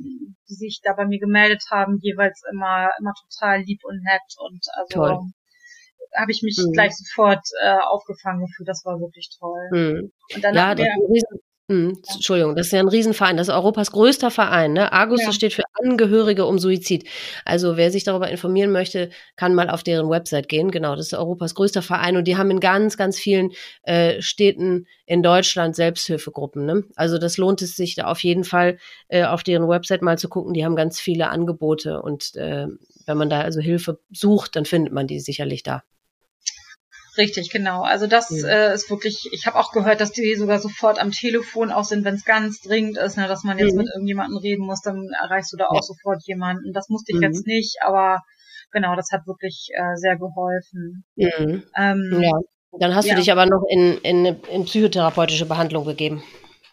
die 0.49 0.55
sich 0.55 0.81
da 0.83 0.95
bei 0.95 1.07
mir 1.07 1.19
gemeldet 1.19 1.65
haben, 1.71 1.99
jeweils 2.01 2.43
immer, 2.51 2.91
immer 2.99 3.13
total 3.29 3.61
lieb 3.61 3.81
und 3.85 4.03
nett 4.03 4.23
und 4.39 4.65
also 4.75 5.27
habe 6.17 6.33
ich 6.33 6.43
mich 6.43 6.59
mhm. 6.59 6.73
gleich 6.73 6.97
sofort 6.97 7.45
äh, 7.63 7.79
aufgefangen 7.89 8.47
gefühlt. 8.47 8.69
Das 8.69 8.85
war 8.85 8.99
wirklich 9.01 9.31
toll. 9.39 9.69
Mhm. 9.73 10.13
Und 10.35 10.45
dann 10.45 10.55
ja, 10.55 10.75
das 10.75 10.87
wir, 10.87 11.23
hm, 11.71 12.03
Entschuldigung, 12.15 12.57
das 12.57 12.67
ist 12.67 12.73
ja 12.73 12.81
ein 12.81 12.89
Riesenverein. 12.89 13.37
Das 13.37 13.47
ist 13.47 13.55
Europas 13.55 13.93
größter 13.93 14.33
Verein. 14.33 14.73
Ne? 14.73 14.93
Argus, 14.93 15.23
ja. 15.23 15.31
steht 15.31 15.53
für 15.53 15.63
Angehörige 15.75 16.45
um 16.45 16.59
Suizid. 16.59 17.05
Also 17.45 17.77
wer 17.77 17.93
sich 17.93 18.03
darüber 18.03 18.29
informieren 18.29 18.73
möchte, 18.73 19.11
kann 19.37 19.55
mal 19.55 19.71
auf 19.71 19.85
deren 19.85 20.11
Website 20.11 20.49
gehen. 20.49 20.73
Genau, 20.73 20.97
das 20.97 21.07
ist 21.07 21.15
Europas 21.15 21.55
größter 21.55 21.81
Verein 21.81 22.17
und 22.17 22.27
die 22.27 22.37
haben 22.37 22.51
in 22.51 22.59
ganz, 22.59 22.97
ganz 22.97 23.21
vielen 23.21 23.53
äh, 23.85 24.21
Städten 24.21 24.89
in 25.07 25.23
Deutschland 25.23 25.77
Selbsthilfegruppen. 25.77 26.67
Ne? 26.67 26.83
Also 26.97 27.19
das 27.19 27.37
lohnt 27.37 27.63
es 27.63 27.77
sich 27.77 27.95
da 27.95 28.07
auf 28.07 28.25
jeden 28.25 28.43
Fall 28.43 28.79
äh, 29.07 29.23
auf 29.23 29.45
deren 29.45 29.69
Website 29.69 30.03
mal 30.03 30.19
zu 30.19 30.29
gucken. 30.29 30.55
Die 30.55 30.65
haben 30.65 30.75
ganz 30.75 30.99
viele 30.99 31.29
Angebote 31.29 32.03
und 32.03 32.35
äh, 32.35 32.67
wenn 33.07 33.17
man 33.17 33.31
da 33.31 33.43
also 33.43 33.61
Hilfe 33.61 34.01
sucht, 34.11 34.57
dann 34.57 34.65
findet 34.65 34.93
man 34.93 35.07
die 35.07 35.21
sicherlich 35.21 35.63
da. 35.63 35.85
Richtig, 37.17 37.51
genau. 37.51 37.83
Also 37.83 38.07
das 38.07 38.31
ja. 38.31 38.49
äh, 38.49 38.75
ist 38.75 38.91
wirklich, 38.91 39.29
ich 39.33 39.47
habe 39.47 39.59
auch 39.59 39.73
gehört, 39.73 40.01
dass 40.01 40.13
die 40.13 40.35
sogar 40.35 40.59
sofort 40.59 41.01
am 41.01 41.11
Telefon 41.11 41.71
auch 41.71 41.85
sind, 41.85 42.05
wenn 42.05 42.15
es 42.15 42.25
ganz 42.25 42.61
dringend 42.61 42.99
ist, 42.99 43.17
ne, 43.17 43.27
dass 43.27 43.45
man 43.45 43.59
jetzt 43.59 43.73
mhm. 43.73 43.79
mit 43.79 43.89
irgendjemandem 43.93 44.39
reden 44.39 44.65
muss, 44.65 44.81
dann 44.81 45.09
erreichst 45.21 45.53
du 45.53 45.57
da 45.57 45.67
auch 45.67 45.83
sofort 45.83 46.23
jemanden. 46.27 46.73
Das 46.73 46.89
musste 46.89 47.13
ich 47.13 47.17
mhm. 47.17 47.25
jetzt 47.25 47.47
nicht, 47.47 47.77
aber 47.85 48.21
genau, 48.71 48.95
das 48.95 49.09
hat 49.13 49.27
wirklich 49.27 49.69
äh, 49.75 49.97
sehr 49.97 50.17
geholfen. 50.17 51.05
Mhm. 51.17 51.65
Ähm, 51.77 52.21
ja. 52.23 52.33
Dann 52.79 52.95
hast 52.95 53.07
ja. 53.07 53.15
du 53.15 53.21
dich 53.21 53.33
aber 53.33 53.47
noch 53.47 53.65
in, 53.69 53.99
in, 53.99 54.27
in 54.27 54.65
psychotherapeutische 54.65 55.47
Behandlung 55.47 55.85
begeben. 55.85 56.23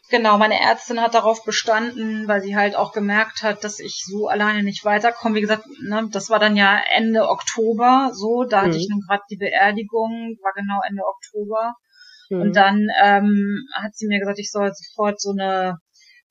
Genau, 0.10 0.38
meine 0.38 0.60
Ärztin 0.60 1.02
hat 1.02 1.16
darauf 1.16 1.44
bestanden, 1.44 2.28
weil 2.30 2.42
sie 2.42 2.56
halt 2.56 2.78
auch 2.78 2.94
gemerkt 2.94 3.44
hat, 3.44 3.66
dass 3.66 3.80
ich 3.80 4.04
so 4.06 4.28
alleine 4.28 4.64
nicht 4.64 4.86
weiterkomme. 4.86 5.36
Wie 5.36 5.42
gesagt, 5.42 5.66
ne, 5.82 6.08
das 6.12 6.30
war 6.30 6.40
dann 6.40 6.56
ja 6.56 6.80
Ende 6.96 7.28
Oktober 7.28 8.12
so, 8.14 8.46
da 8.46 8.62
mhm. 8.62 8.66
hatte 8.66 8.78
ich 8.78 8.88
nun 8.90 9.02
gerade 9.02 9.24
die 9.30 9.36
Beerdigung, 9.36 10.38
war 10.42 10.54
genau 10.56 10.80
Ende 10.88 11.04
Oktober. 11.04 11.76
Mhm. 12.30 12.42
Und 12.42 12.56
dann 12.56 12.88
ähm, 13.04 13.66
hat 13.74 13.96
sie 13.96 14.08
mir 14.08 14.20
gesagt, 14.20 14.40
ich 14.40 14.50
soll 14.50 14.72
sofort 14.74 15.20
so 15.20 15.32
eine 15.32 15.78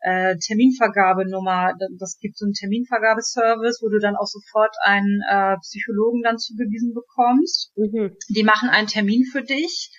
äh, 0.01 0.37
Terminvergabenummer, 0.39 1.75
das 1.99 2.19
gibt 2.19 2.39
so 2.39 2.47
einen 2.47 2.55
Terminvergabeservice, 2.55 3.81
wo 3.83 3.91
du 3.91 3.99
dann 3.99 4.17
auch 4.17 4.27
sofort 4.27 4.75
einen 4.85 5.21
äh, 5.29 5.57
Psychologen 5.59 6.23
dann 6.23 6.39
zugewiesen 6.39 6.95
bekommst. 6.95 7.73
Mhm. 7.77 8.17
Die 8.29 8.45
machen 8.45 8.71
einen 8.71 8.89
Termin 8.89 9.25
für 9.31 9.43
dich 9.43 9.91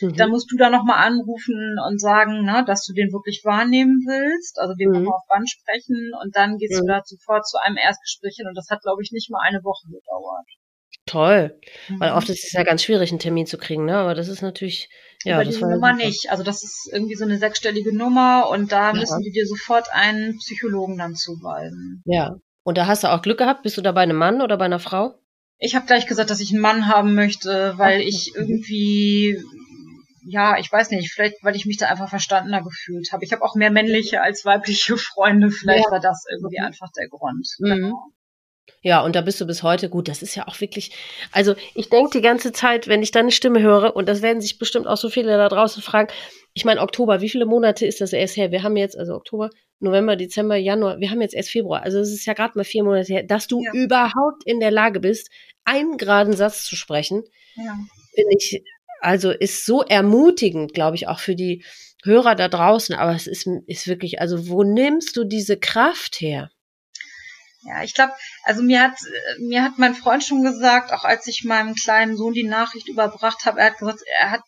Mhm. 0.00 0.14
Dann 0.14 0.30
musst 0.30 0.50
du 0.50 0.56
da 0.56 0.70
nochmal 0.70 1.06
anrufen 1.06 1.76
und 1.86 2.00
sagen, 2.00 2.44
ne, 2.44 2.64
dass 2.66 2.84
du 2.84 2.92
den 2.92 3.12
wirklich 3.12 3.42
wahrnehmen 3.44 4.04
willst, 4.06 4.58
also 4.58 4.74
den 4.74 4.88
mhm. 4.88 4.94
nochmal 4.96 5.14
auf 5.14 5.26
Band 5.28 5.48
sprechen 5.48 6.12
und 6.22 6.36
dann 6.36 6.58
gehst 6.58 6.74
mhm. 6.74 6.86
du 6.86 6.92
da 6.92 7.02
sofort 7.04 7.46
zu 7.46 7.58
einem 7.62 7.76
Erstgespräch 7.76 8.36
hin 8.36 8.46
und 8.48 8.56
das 8.56 8.68
hat, 8.70 8.82
glaube 8.82 9.02
ich, 9.02 9.12
nicht 9.12 9.30
mal 9.30 9.40
eine 9.42 9.62
Woche 9.64 9.86
gedauert. 9.88 10.46
Toll. 11.06 11.58
Mhm. 11.88 12.00
Weil 12.00 12.12
oft 12.12 12.28
ist 12.28 12.44
es 12.44 12.52
ja 12.52 12.64
ganz 12.64 12.82
schwierig, 12.82 13.10
einen 13.10 13.20
Termin 13.20 13.46
zu 13.46 13.58
kriegen, 13.58 13.84
ne? 13.84 13.96
Aber 13.96 14.14
das 14.14 14.28
ist 14.28 14.42
natürlich, 14.42 14.88
ja. 15.24 15.36
Über 15.36 15.44
diese 15.44 15.68
Nummer 15.68 15.92
nicht. 15.92 16.30
Also 16.30 16.42
das 16.42 16.62
ist 16.62 16.88
irgendwie 16.92 17.14
so 17.14 17.24
eine 17.24 17.38
sechsstellige 17.38 17.96
Nummer 17.96 18.48
und 18.50 18.70
da 18.72 18.92
ja. 18.92 18.92
müssen 18.92 19.22
die 19.22 19.30
dir 19.30 19.46
sofort 19.46 19.88
einen 19.92 20.36
Psychologen 20.38 20.98
dann 20.98 21.14
zuweisen. 21.14 22.02
Ja. 22.04 22.36
Und 22.64 22.78
da 22.78 22.86
hast 22.86 23.04
du 23.04 23.12
auch 23.12 23.22
Glück 23.22 23.38
gehabt. 23.38 23.62
Bist 23.62 23.76
du 23.76 23.82
da 23.82 23.92
bei 23.92 24.02
einem 24.02 24.16
Mann 24.16 24.42
oder 24.42 24.56
bei 24.56 24.64
einer 24.64 24.80
Frau? 24.80 25.14
Ich 25.58 25.74
habe 25.74 25.86
gleich 25.86 26.06
gesagt, 26.06 26.30
dass 26.30 26.40
ich 26.40 26.52
einen 26.52 26.60
Mann 26.60 26.88
haben 26.88 27.14
möchte, 27.14 27.74
weil 27.76 28.00
Ach, 28.02 28.06
ich 28.06 28.32
irgendwie 28.34 29.40
ja, 30.28 30.58
ich 30.58 30.70
weiß 30.70 30.90
nicht, 30.90 31.12
vielleicht, 31.12 31.36
weil 31.42 31.54
ich 31.54 31.66
mich 31.66 31.76
da 31.76 31.86
einfach 31.86 32.08
verstandener 32.08 32.62
gefühlt 32.62 33.12
habe. 33.12 33.24
Ich 33.24 33.32
habe 33.32 33.42
auch 33.42 33.54
mehr 33.54 33.70
männliche 33.70 34.20
als 34.22 34.44
weibliche 34.44 34.96
Freunde. 34.96 35.50
Vielleicht 35.50 35.86
ja. 35.86 35.90
war 35.90 36.00
das 36.00 36.24
irgendwie 36.30 36.58
einfach 36.58 36.90
der 36.96 37.08
Grund. 37.08 37.46
Mhm. 37.58 37.68
Genau. 37.68 38.12
Ja, 38.82 39.02
und 39.02 39.14
da 39.14 39.20
bist 39.20 39.40
du 39.40 39.46
bis 39.46 39.62
heute 39.62 39.88
gut. 39.88 40.08
Das 40.08 40.22
ist 40.22 40.34
ja 40.34 40.48
auch 40.48 40.60
wirklich, 40.60 40.92
also 41.30 41.54
ich 41.74 41.88
denke 41.88 42.10
die 42.18 42.22
ganze 42.22 42.52
Zeit, 42.52 42.88
wenn 42.88 43.02
ich 43.02 43.12
deine 43.12 43.30
Stimme 43.30 43.60
höre, 43.60 43.94
und 43.94 44.08
das 44.08 44.22
werden 44.22 44.40
sich 44.40 44.58
bestimmt 44.58 44.86
auch 44.88 44.96
so 44.96 45.08
viele 45.08 45.36
da 45.36 45.48
draußen 45.48 45.82
fragen, 45.82 46.12
ich 46.54 46.64
meine, 46.64 46.80
Oktober, 46.80 47.20
wie 47.20 47.28
viele 47.28 47.46
Monate 47.46 47.86
ist 47.86 48.00
das 48.00 48.12
erst 48.12 48.36
her? 48.36 48.50
Wir 48.50 48.62
haben 48.62 48.76
jetzt, 48.76 48.98
also 48.98 49.14
Oktober, 49.14 49.50
November, 49.78 50.16
Dezember, 50.16 50.56
Januar, 50.56 50.98
wir 51.00 51.10
haben 51.10 51.20
jetzt 51.20 51.34
erst 51.34 51.50
Februar. 51.50 51.82
Also 51.82 51.98
es 51.98 52.12
ist 52.12 52.26
ja 52.26 52.32
gerade 52.32 52.56
mal 52.56 52.64
vier 52.64 52.82
Monate 52.82 53.12
her, 53.12 53.22
dass 53.22 53.46
du 53.46 53.62
ja. 53.62 53.72
überhaupt 53.72 54.44
in 54.44 54.58
der 54.58 54.70
Lage 54.70 55.00
bist, 55.00 55.30
einen 55.64 55.96
geraden 55.96 56.32
Satz 56.32 56.64
zu 56.64 56.74
sprechen. 56.74 57.22
Ja. 57.56 57.76
Finde 58.14 58.34
ich 58.36 58.62
also 59.00 59.30
ist 59.30 59.64
so 59.66 59.82
ermutigend, 59.82 60.74
glaube 60.74 60.96
ich, 60.96 61.08
auch 61.08 61.20
für 61.20 61.34
die 61.34 61.64
Hörer 62.04 62.34
da 62.34 62.48
draußen. 62.48 62.94
Aber 62.94 63.14
es 63.14 63.26
ist, 63.26 63.46
ist 63.66 63.86
wirklich, 63.86 64.20
also 64.20 64.48
wo 64.48 64.62
nimmst 64.62 65.16
du 65.16 65.24
diese 65.24 65.58
Kraft 65.58 66.20
her? 66.20 66.50
Ja, 67.62 67.82
ich 67.82 67.94
glaube, 67.94 68.12
also 68.44 68.62
mir 68.62 68.80
hat 68.80 68.96
mir 69.40 69.64
hat 69.64 69.72
mein 69.76 69.96
Freund 69.96 70.22
schon 70.22 70.44
gesagt, 70.44 70.92
auch 70.92 71.04
als 71.04 71.26
ich 71.26 71.42
meinem 71.42 71.74
kleinen 71.74 72.16
Sohn 72.16 72.32
die 72.32 72.44
Nachricht 72.46 72.88
überbracht 72.88 73.44
habe, 73.44 73.58
er 73.58 73.66
hat 73.66 73.78
gesagt, 73.78 74.02
er 74.20 74.30
hat 74.30 74.42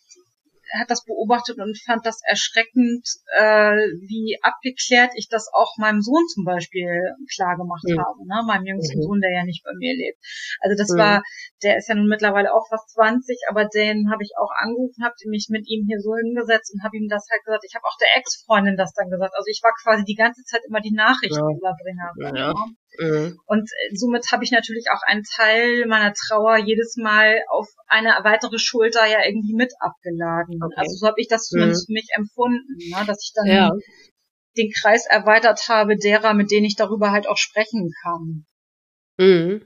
hat 0.77 0.91
das 0.91 1.05
beobachtet 1.05 1.59
und 1.59 1.79
fand 1.85 2.05
das 2.05 2.21
erschreckend, 2.25 3.07
äh, 3.37 3.77
wie 4.05 4.39
abgeklärt 4.43 5.13
ich 5.17 5.29
das 5.29 5.49
auch 5.53 5.77
meinem 5.79 6.01
Sohn 6.01 6.27
zum 6.29 6.45
Beispiel 6.45 7.01
klar 7.35 7.57
gemacht 7.57 7.85
mhm. 7.87 7.99
habe, 8.01 8.27
ne? 8.27 8.43
meinem 8.47 8.67
jüngsten 8.67 8.99
mhm. 8.99 9.03
Sohn, 9.03 9.21
der 9.21 9.33
ja 9.33 9.45
nicht 9.45 9.65
bei 9.65 9.73
mir 9.77 9.95
lebt. 9.95 10.19
Also 10.61 10.77
das 10.77 10.91
mhm. 10.91 10.99
war, 10.99 11.23
der 11.63 11.79
ist 11.79 11.89
ja 11.89 11.95
nun 11.95 12.09
mittlerweile 12.09 12.53
auch 12.53 12.67
fast 12.69 12.91
20, 12.91 13.49
aber 13.49 13.65
den 13.67 14.11
habe 14.11 14.23
ich 14.23 14.33
auch 14.37 14.51
angerufen, 14.61 15.05
habe 15.05 15.15
mich 15.27 15.49
mit 15.51 15.69
ihm 15.69 15.85
hier 15.87 16.01
so 16.01 16.15
hingesetzt 16.17 16.73
und 16.75 16.85
habe 16.85 16.97
ihm 16.97 17.09
das 17.09 17.27
halt 17.31 17.45
gesagt. 17.45 17.65
Ich 17.65 17.75
habe 17.75 17.85
auch 17.85 17.97
der 18.01 18.17
Ex-Freundin 18.17 18.77
das 18.77 18.93
dann 18.93 19.11
gesagt. 19.11 19.35
Also 19.35 19.49
ich 19.49 19.61
war 19.63 19.73
quasi 19.83 20.05
die 20.05 20.17
ganze 20.17 20.43
Zeit 20.45 20.63
immer 20.69 20.81
die 20.81 20.95
Nachrichtenüberbringer. 20.95 22.13
Ja. 22.21 22.35
Ja. 22.35 22.55
Mhm. 22.99 23.39
Und 23.47 23.71
äh, 23.71 23.97
somit 23.97 24.31
habe 24.33 24.45
ich 24.45 24.51
natürlich 24.51 24.87
auch 24.93 25.03
einen 25.07 25.23
Teil 25.23 25.87
meiner 25.87 26.13
Trauer 26.15 26.57
jedes 26.57 26.97
Mal 26.97 27.43
auf 27.49 27.69
eine 27.87 28.11
weitere 28.23 28.59
Schulter 28.59 29.07
ja 29.07 29.25
irgendwie 29.25 29.55
mit 29.55 29.73
abgeladen. 29.81 30.61
Okay. 30.63 30.75
Also 30.77 30.97
so 30.97 31.07
habe 31.07 31.21
ich 31.21 31.29
das 31.29 31.47
zumindest 31.47 31.89
mhm. 31.89 31.93
für 31.93 31.93
mich 31.93 32.09
empfunden, 32.17 32.77
ne? 32.91 33.05
dass 33.07 33.23
ich 33.23 33.33
dann 33.35 33.47
ja. 33.47 33.71
den 34.57 34.73
Kreis 34.81 35.07
erweitert 35.07 35.69
habe 35.69 35.97
derer, 35.97 36.35
mit 36.35 36.51
denen 36.51 36.67
ich 36.67 36.77
darüber 36.77 37.13
halt 37.13 37.29
auch 37.29 37.37
sprechen 37.37 37.93
kann. 38.03 38.47
Mhm. 39.19 39.63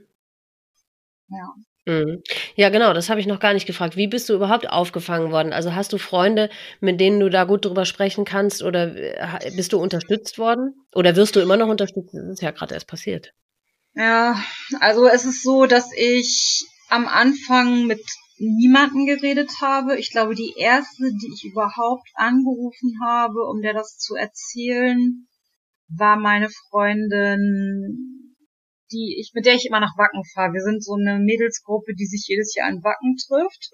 Ja. 1.29 1.53
Mhm. 1.85 2.23
Ja, 2.55 2.69
genau, 2.69 2.93
das 2.93 3.09
habe 3.09 3.19
ich 3.19 3.27
noch 3.27 3.39
gar 3.39 3.53
nicht 3.53 3.65
gefragt. 3.65 3.97
Wie 3.97 4.07
bist 4.07 4.29
du 4.29 4.33
überhaupt 4.33 4.69
aufgefangen 4.69 5.31
worden? 5.31 5.51
Also 5.51 5.75
hast 5.75 5.91
du 5.91 5.97
Freunde, 5.97 6.49
mit 6.79 6.99
denen 6.99 7.19
du 7.19 7.29
da 7.29 7.43
gut 7.43 7.65
drüber 7.65 7.85
sprechen 7.85 8.23
kannst 8.23 8.63
oder 8.63 8.95
äh, 8.95 9.51
bist 9.55 9.73
du 9.73 9.79
unterstützt 9.79 10.37
worden? 10.37 10.73
Oder 10.95 11.15
wirst 11.15 11.35
du 11.35 11.41
immer 11.41 11.57
noch 11.57 11.67
unterstützt? 11.67 12.13
Das 12.13 12.23
ist 12.29 12.41
ja 12.41 12.51
gerade 12.51 12.73
erst 12.73 12.87
passiert. 12.87 13.33
Ja, 13.95 14.41
also 14.79 15.07
es 15.07 15.25
ist 15.25 15.43
so, 15.43 15.65
dass 15.65 15.89
ich 15.95 16.65
am 16.89 17.07
Anfang 17.07 17.85
mit 17.85 18.01
niemanden 18.37 19.05
geredet 19.05 19.51
habe. 19.61 19.97
Ich 19.97 20.09
glaube, 20.11 20.35
die 20.35 20.53
erste, 20.57 21.11
die 21.11 21.31
ich 21.33 21.43
überhaupt 21.51 22.07
angerufen 22.15 22.99
habe, 23.05 23.43
um 23.49 23.61
der 23.61 23.73
das 23.73 23.97
zu 23.97 24.15
erzählen, 24.15 25.27
war 25.89 26.15
meine 26.15 26.49
Freundin 26.49 28.22
die 28.93 29.17
ich, 29.19 29.31
mit 29.33 29.45
der 29.45 29.55
ich 29.55 29.65
immer 29.65 29.79
nach 29.79 29.97
Wacken 29.97 30.23
fahre. 30.33 30.53
Wir 30.53 30.61
sind 30.61 30.83
so 30.83 30.93
eine 30.93 31.19
Mädelsgruppe, 31.19 31.93
die 31.95 32.05
sich 32.05 32.25
jedes 32.27 32.55
Jahr 32.55 32.69
in 32.69 32.83
Wacken 32.83 33.17
trifft. 33.17 33.71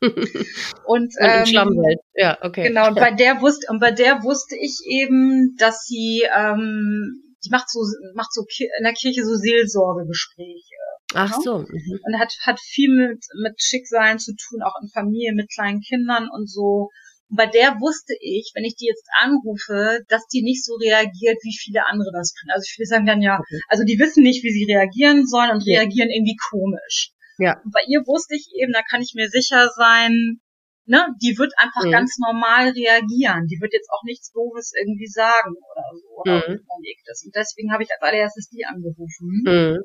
und, 0.86 1.12
ähm, 1.20 1.46
Schlammwelt, 1.46 2.00
ja, 2.14 2.38
okay. 2.42 2.68
Genau, 2.68 2.88
und 2.88 2.96
bei 2.96 3.10
der 3.10 3.40
wusste, 3.40 3.66
und 3.70 3.80
bei 3.80 3.90
der 3.90 4.22
wusste 4.22 4.56
ich 4.56 4.80
eben, 4.86 5.56
dass 5.58 5.84
sie, 5.84 6.24
ähm, 6.36 7.22
die 7.44 7.50
macht 7.50 7.70
so, 7.70 7.80
macht 8.14 8.32
so 8.32 8.44
in 8.58 8.84
der 8.84 8.92
Kirche 8.92 9.24
so 9.24 9.34
Seelsorgegespräche. 9.34 10.74
Ach 11.14 11.32
so. 11.40 11.58
Mhm. 11.58 12.00
Und 12.04 12.18
hat, 12.18 12.34
hat 12.44 12.60
viel 12.60 12.94
mit, 12.94 13.24
mit 13.42 13.60
Schicksalen 13.62 14.18
zu 14.18 14.32
tun, 14.34 14.62
auch 14.62 14.74
in 14.82 14.88
Familie, 14.88 15.32
mit 15.32 15.50
kleinen 15.50 15.80
Kindern 15.80 16.28
und 16.30 16.50
so. 16.50 16.90
Und 17.28 17.36
bei 17.36 17.46
der 17.46 17.80
wusste 17.80 18.14
ich, 18.20 18.52
wenn 18.54 18.64
ich 18.64 18.76
die 18.76 18.86
jetzt 18.86 19.06
anrufe, 19.20 20.04
dass 20.08 20.26
die 20.26 20.42
nicht 20.42 20.64
so 20.64 20.74
reagiert, 20.74 21.38
wie 21.42 21.56
viele 21.56 21.86
andere 21.86 22.10
das 22.12 22.32
tun. 22.32 22.50
Also 22.50 22.66
viele 22.68 22.86
sagen 22.86 23.06
dann 23.06 23.22
ja, 23.22 23.38
okay. 23.38 23.60
also 23.68 23.84
die 23.84 23.98
wissen 23.98 24.22
nicht, 24.22 24.42
wie 24.44 24.52
sie 24.52 24.72
reagieren 24.72 25.26
sollen 25.26 25.50
und 25.50 25.62
ja. 25.66 25.80
reagieren 25.80 26.10
irgendwie 26.10 26.36
komisch. 26.50 27.12
Ja. 27.38 27.60
Und 27.64 27.72
bei 27.72 27.82
ihr 27.86 28.00
wusste 28.06 28.34
ich 28.34 28.48
eben, 28.56 28.72
da 28.72 28.82
kann 28.82 29.02
ich 29.02 29.12
mir 29.14 29.28
sicher 29.28 29.70
sein, 29.76 30.40
ne, 30.88 31.06
die 31.22 31.36
wird 31.38 31.52
einfach 31.58 31.84
mhm. 31.84 31.92
ganz 31.92 32.18
normal 32.18 32.70
reagieren. 32.70 33.46
Die 33.46 33.60
wird 33.60 33.72
jetzt 33.72 33.90
auch 33.92 34.02
nichts 34.04 34.32
Doofes 34.32 34.72
irgendwie 34.74 35.06
sagen 35.06 35.54
oder 35.54 35.84
so 35.92 36.08
oder 36.20 36.34
mhm. 36.34 36.64
überlegt 36.64 37.04
Und 37.24 37.34
deswegen 37.34 37.72
habe 37.72 37.82
ich 37.82 37.90
als 37.92 38.02
allererstes 38.02 38.48
die 38.48 38.64
angerufen. 38.64 39.44
Mhm. 39.44 39.78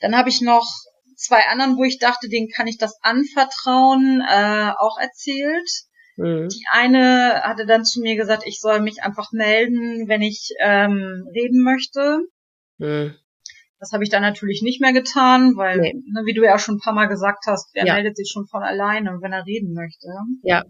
Dann 0.00 0.16
habe 0.16 0.28
ich 0.28 0.40
noch 0.40 0.66
zwei 1.16 1.46
anderen, 1.46 1.76
wo 1.76 1.84
ich 1.84 1.98
dachte, 1.98 2.28
denen 2.28 2.48
kann 2.48 2.66
ich 2.66 2.78
das 2.78 2.98
anvertrauen, 3.00 4.20
äh, 4.20 4.72
auch 4.76 4.98
erzählt. 4.98 5.70
Mhm. 6.16 6.48
Die 6.48 6.64
eine 6.70 7.42
hatte 7.42 7.66
dann 7.66 7.84
zu 7.84 8.00
mir 8.00 8.16
gesagt, 8.16 8.44
ich 8.46 8.60
soll 8.60 8.80
mich 8.80 9.02
einfach 9.02 9.32
melden, 9.32 10.08
wenn 10.08 10.22
ich 10.22 10.50
ähm, 10.60 11.28
reden 11.34 11.62
möchte. 11.62 12.20
Mhm. 12.78 13.14
Das 13.78 13.92
habe 13.92 14.04
ich 14.04 14.10
dann 14.10 14.22
natürlich 14.22 14.62
nicht 14.62 14.80
mehr 14.80 14.92
getan, 14.92 15.56
weil, 15.56 15.78
nee. 15.78 15.92
ne, 15.92 16.22
wie 16.24 16.34
du 16.34 16.44
ja 16.44 16.58
schon 16.58 16.76
ein 16.76 16.80
paar 16.80 16.92
Mal 16.92 17.06
gesagt 17.06 17.46
hast, 17.48 17.74
er 17.74 17.86
ja. 17.86 17.94
meldet 17.94 18.16
sich 18.16 18.30
schon 18.32 18.46
von 18.46 18.62
alleine, 18.62 19.18
wenn 19.20 19.32
er 19.32 19.44
reden 19.44 19.74
möchte. 19.74 20.06
Ja. 20.42 20.62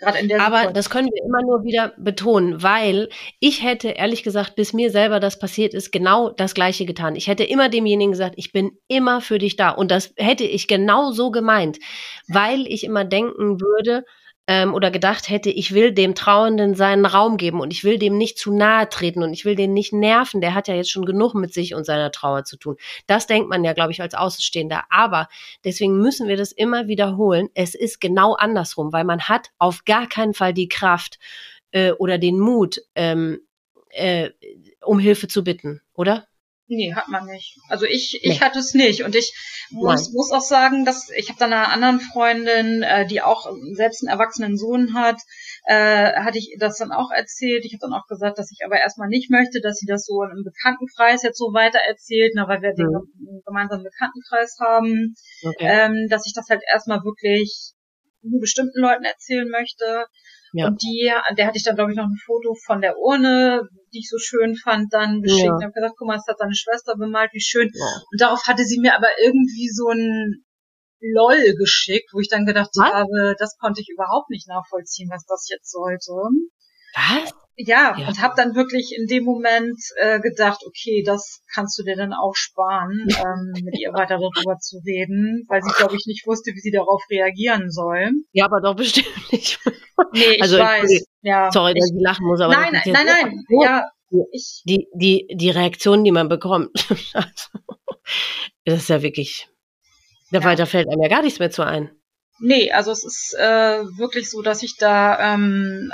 Gerade 0.00 0.18
in 0.18 0.28
der 0.28 0.40
Aber 0.40 0.56
Situation. 0.56 0.74
das 0.74 0.90
können 0.90 1.08
wir 1.08 1.24
immer 1.24 1.42
nur 1.42 1.62
wieder 1.62 1.92
betonen, 1.98 2.62
weil 2.62 3.10
ich 3.38 3.62
hätte 3.62 3.88
ehrlich 3.88 4.22
gesagt, 4.22 4.54
bis 4.54 4.72
mir 4.72 4.90
selber 4.90 5.20
das 5.20 5.38
passiert 5.38 5.74
ist, 5.74 5.92
genau 5.92 6.30
das 6.30 6.54
Gleiche 6.54 6.86
getan. 6.86 7.16
Ich 7.16 7.26
hätte 7.26 7.44
immer 7.44 7.68
demjenigen 7.68 8.12
gesagt, 8.12 8.34
ich 8.38 8.52
bin 8.52 8.70
immer 8.88 9.20
für 9.20 9.38
dich 9.38 9.56
da. 9.56 9.70
Und 9.70 9.90
das 9.90 10.14
hätte 10.16 10.44
ich 10.44 10.68
genau 10.68 11.10
so 11.10 11.30
gemeint, 11.30 11.78
weil 12.28 12.66
ich 12.66 12.84
immer 12.84 13.04
denken 13.04 13.60
würde, 13.60 14.04
ähm, 14.50 14.74
oder 14.74 14.90
gedacht 14.90 15.30
hätte, 15.30 15.48
ich 15.48 15.74
will 15.74 15.92
dem 15.92 16.16
Trauenden 16.16 16.74
seinen 16.74 17.06
Raum 17.06 17.36
geben 17.36 17.60
und 17.60 17.72
ich 17.72 17.84
will 17.84 17.98
dem 17.98 18.18
nicht 18.18 18.36
zu 18.36 18.52
nahe 18.52 18.88
treten 18.88 19.22
und 19.22 19.32
ich 19.32 19.44
will 19.44 19.54
den 19.54 19.72
nicht 19.72 19.92
nerven. 19.92 20.40
Der 20.40 20.54
hat 20.54 20.66
ja 20.66 20.74
jetzt 20.74 20.90
schon 20.90 21.04
genug 21.04 21.34
mit 21.34 21.54
sich 21.54 21.76
und 21.76 21.84
seiner 21.84 22.10
Trauer 22.10 22.42
zu 22.42 22.56
tun. 22.56 22.76
Das 23.06 23.28
denkt 23.28 23.48
man 23.48 23.62
ja, 23.62 23.74
glaube 23.74 23.92
ich, 23.92 24.02
als 24.02 24.14
Außenstehender. 24.14 24.86
Aber 24.90 25.28
deswegen 25.64 25.98
müssen 25.98 26.26
wir 26.26 26.36
das 26.36 26.50
immer 26.50 26.88
wiederholen. 26.88 27.48
Es 27.54 27.76
ist 27.76 28.00
genau 28.00 28.34
andersrum, 28.34 28.92
weil 28.92 29.04
man 29.04 29.20
hat 29.20 29.50
auf 29.58 29.84
gar 29.84 30.08
keinen 30.08 30.34
Fall 30.34 30.52
die 30.52 30.68
Kraft 30.68 31.20
äh, 31.70 31.92
oder 31.92 32.18
den 32.18 32.40
Mut, 32.40 32.80
ähm, 32.96 33.42
äh, 33.90 34.30
um 34.82 34.98
Hilfe 34.98 35.28
zu 35.28 35.44
bitten, 35.44 35.80
oder? 35.94 36.26
Nee, 36.72 36.94
hat 36.94 37.08
man 37.08 37.26
nicht. 37.26 37.58
Also 37.68 37.84
ich, 37.84 38.20
ich 38.22 38.38
nee. 38.38 38.40
hatte 38.40 38.60
es 38.60 38.74
nicht. 38.74 39.02
Und 39.02 39.16
ich 39.16 39.34
muss, 39.70 40.12
muss 40.12 40.30
auch 40.30 40.40
sagen, 40.40 40.84
dass 40.84 41.10
ich 41.10 41.28
habe 41.28 41.38
dann 41.40 41.52
einer 41.52 41.72
anderen 41.72 41.98
Freundin, 41.98 42.84
äh, 42.84 43.08
die 43.08 43.22
auch 43.22 43.50
selbst 43.72 44.04
einen 44.06 44.16
erwachsenen 44.16 44.56
Sohn 44.56 44.94
hat, 44.94 45.16
äh, 45.64 46.12
hatte 46.12 46.38
ich 46.38 46.54
das 46.60 46.78
dann 46.78 46.92
auch 46.92 47.10
erzählt. 47.10 47.64
Ich 47.64 47.72
habe 47.72 47.90
dann 47.90 47.92
auch 47.92 48.06
gesagt, 48.06 48.38
dass 48.38 48.52
ich 48.52 48.64
aber 48.64 48.78
erstmal 48.78 49.08
nicht 49.08 49.32
möchte, 49.32 49.60
dass 49.60 49.78
sie 49.78 49.86
das 49.86 50.06
so 50.06 50.22
im 50.22 50.44
Bekanntenkreis 50.44 51.24
jetzt 51.24 51.38
so 51.38 51.52
weiter 51.52 51.80
erzählt, 51.88 52.34
na, 52.36 52.46
weil 52.46 52.62
wir 52.62 52.70
mhm. 52.70 53.02
den 53.18 53.42
gemeinsamen 53.44 53.82
Bekanntenkreis 53.82 54.56
haben, 54.60 55.16
okay. 55.42 55.66
ähm, 55.66 56.06
dass 56.08 56.24
ich 56.24 56.34
das 56.34 56.48
halt 56.48 56.62
erstmal 56.72 57.02
wirklich 57.02 57.72
nur 58.22 58.40
bestimmten 58.40 58.78
Leuten 58.78 59.02
erzählen 59.02 59.48
möchte. 59.48 60.06
Ja. 60.52 60.66
Und 60.66 60.82
die, 60.82 61.12
der 61.36 61.46
hatte 61.46 61.56
ich 61.56 61.64
dann, 61.64 61.76
glaube 61.76 61.92
ich, 61.92 61.96
noch 61.96 62.04
ein 62.04 62.20
Foto 62.24 62.54
von 62.66 62.80
der 62.80 62.98
Urne, 62.98 63.62
die 63.92 64.00
ich 64.00 64.08
so 64.08 64.18
schön 64.18 64.56
fand, 64.56 64.92
dann 64.92 65.22
geschickt. 65.22 65.46
Ja. 65.46 65.54
Und 65.54 65.62
habe 65.62 65.72
gesagt, 65.72 65.94
guck 65.96 66.08
mal, 66.08 66.16
das 66.16 66.26
hat 66.26 66.38
seine 66.38 66.54
Schwester 66.54 66.96
bemalt, 66.96 67.30
wie 67.32 67.40
schön. 67.40 67.70
Ja. 67.72 68.02
Und 68.10 68.20
darauf 68.20 68.46
hatte 68.46 68.64
sie 68.64 68.80
mir 68.80 68.96
aber 68.96 69.08
irgendwie 69.22 69.68
so 69.68 69.88
ein 69.88 70.44
LOL 71.00 71.54
geschickt, 71.56 72.10
wo 72.12 72.20
ich 72.20 72.28
dann 72.28 72.46
gedacht 72.46 72.70
was? 72.74 72.92
habe, 72.92 73.34
das 73.38 73.56
konnte 73.58 73.80
ich 73.80 73.88
überhaupt 73.88 74.30
nicht 74.30 74.48
nachvollziehen, 74.48 75.08
was 75.10 75.24
das 75.24 75.48
jetzt 75.48 75.70
sollte. 75.70 76.12
Was? 76.94 77.32
Ja, 77.56 77.94
ja. 77.98 78.08
und 78.08 78.22
habe 78.22 78.34
dann 78.36 78.54
wirklich 78.54 78.94
in 78.96 79.06
dem 79.06 79.24
Moment 79.24 79.76
äh, 79.96 80.18
gedacht, 80.20 80.60
okay, 80.66 81.02
das 81.04 81.42
kannst 81.52 81.78
du 81.78 81.82
dir 81.82 81.94
dann 81.94 82.14
auch 82.14 82.34
sparen, 82.34 83.06
ähm, 83.08 83.52
mit 83.64 83.78
ihr 83.78 83.92
weiter 83.92 84.18
darüber 84.18 84.56
zu 84.58 84.78
reden, 84.86 85.44
weil 85.48 85.62
sie, 85.62 85.72
glaube 85.76 85.94
ich, 85.94 86.06
nicht 86.06 86.26
wusste, 86.26 86.52
wie 86.52 86.60
sie 86.60 86.70
darauf 86.70 87.02
reagieren 87.10 87.70
soll. 87.70 88.12
Ja, 88.32 88.46
aber 88.46 88.60
doch 88.60 88.76
bestimmt 88.76 89.32
nicht. 89.32 89.58
Nee, 90.12 90.36
ich 90.36 90.42
also, 90.42 90.58
weiß. 90.58 90.90
Ich, 90.90 91.04
ja, 91.20 91.50
sorry, 91.52 91.74
dass 91.74 91.90
ich 91.90 92.02
lachen 92.02 92.26
muss, 92.26 92.40
aber 92.40 92.54
nein, 92.54 92.72
nein, 92.72 92.82
nein, 92.90 93.06
nein, 93.06 93.44
ja, 93.62 93.84
ich, 94.32 94.62
die, 94.64 94.88
die, 94.94 95.26
die 95.30 95.50
Reaktion, 95.50 96.04
die 96.04 96.10
man 96.10 96.30
bekommt, 96.30 96.70
das 98.64 98.78
ist 98.78 98.88
ja 98.88 99.02
wirklich, 99.02 99.46
da, 100.30 100.40
ja. 100.40 100.54
da 100.54 100.64
fällt 100.64 100.88
einem 100.88 101.02
ja 101.02 101.08
gar 101.08 101.22
nichts 101.22 101.38
mehr 101.38 101.50
zu 101.50 101.66
ein. 101.66 101.90
Nee, 102.40 102.72
also 102.72 102.90
es 102.90 103.04
ist 103.04 103.36
äh, 103.38 103.82
wirklich 103.98 104.30
so, 104.30 104.40
dass 104.40 104.62
ich 104.62 104.76
da 104.76 105.34
ähm, 105.34 105.92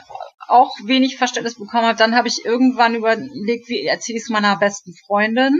auch 0.48 0.72
wenig 0.84 1.16
Verständnis 1.16 1.58
bekommen 1.58 1.86
habe. 1.86 1.98
Dann 1.98 2.14
habe 2.14 2.28
ich 2.28 2.44
irgendwann 2.44 2.94
überlegt, 2.94 3.68
wie 3.68 3.84
erzähle 3.84 4.18
ich 4.18 4.24
es 4.24 4.30
meiner 4.30 4.56
besten 4.56 4.94
Freundin, 5.06 5.58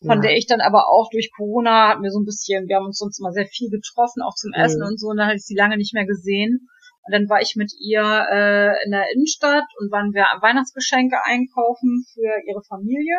von 0.00 0.16
ja. 0.16 0.28
der 0.28 0.36
ich 0.36 0.46
dann 0.46 0.60
aber 0.60 0.88
auch 0.88 1.08
durch 1.10 1.30
Corona 1.34 1.88
hat 1.88 2.00
mir 2.00 2.10
so 2.10 2.20
ein 2.20 2.26
bisschen, 2.26 2.68
wir 2.68 2.76
haben 2.76 2.86
uns 2.86 2.98
sonst 2.98 3.20
mal 3.20 3.32
sehr 3.32 3.46
viel 3.46 3.70
getroffen, 3.70 4.22
auch 4.22 4.34
zum 4.34 4.52
Essen 4.52 4.80
mhm. 4.80 4.88
und 4.88 5.00
so, 5.00 5.08
und 5.08 5.16
dann 5.16 5.26
hatte 5.26 5.36
ich 5.36 5.46
sie 5.46 5.56
lange 5.56 5.78
nicht 5.78 5.94
mehr 5.94 6.06
gesehen. 6.06 6.68
Und 7.06 7.12
dann 7.12 7.28
war 7.28 7.42
ich 7.42 7.54
mit 7.56 7.72
ihr 7.80 8.00
äh, 8.00 8.84
in 8.84 8.90
der 8.90 9.04
Innenstadt 9.14 9.68
und 9.78 9.92
waren 9.92 10.12
wir 10.14 10.24
Weihnachtsgeschenke 10.40 11.16
einkaufen 11.24 12.04
für 12.12 12.32
ihre 12.48 12.62
Familie. 12.66 13.16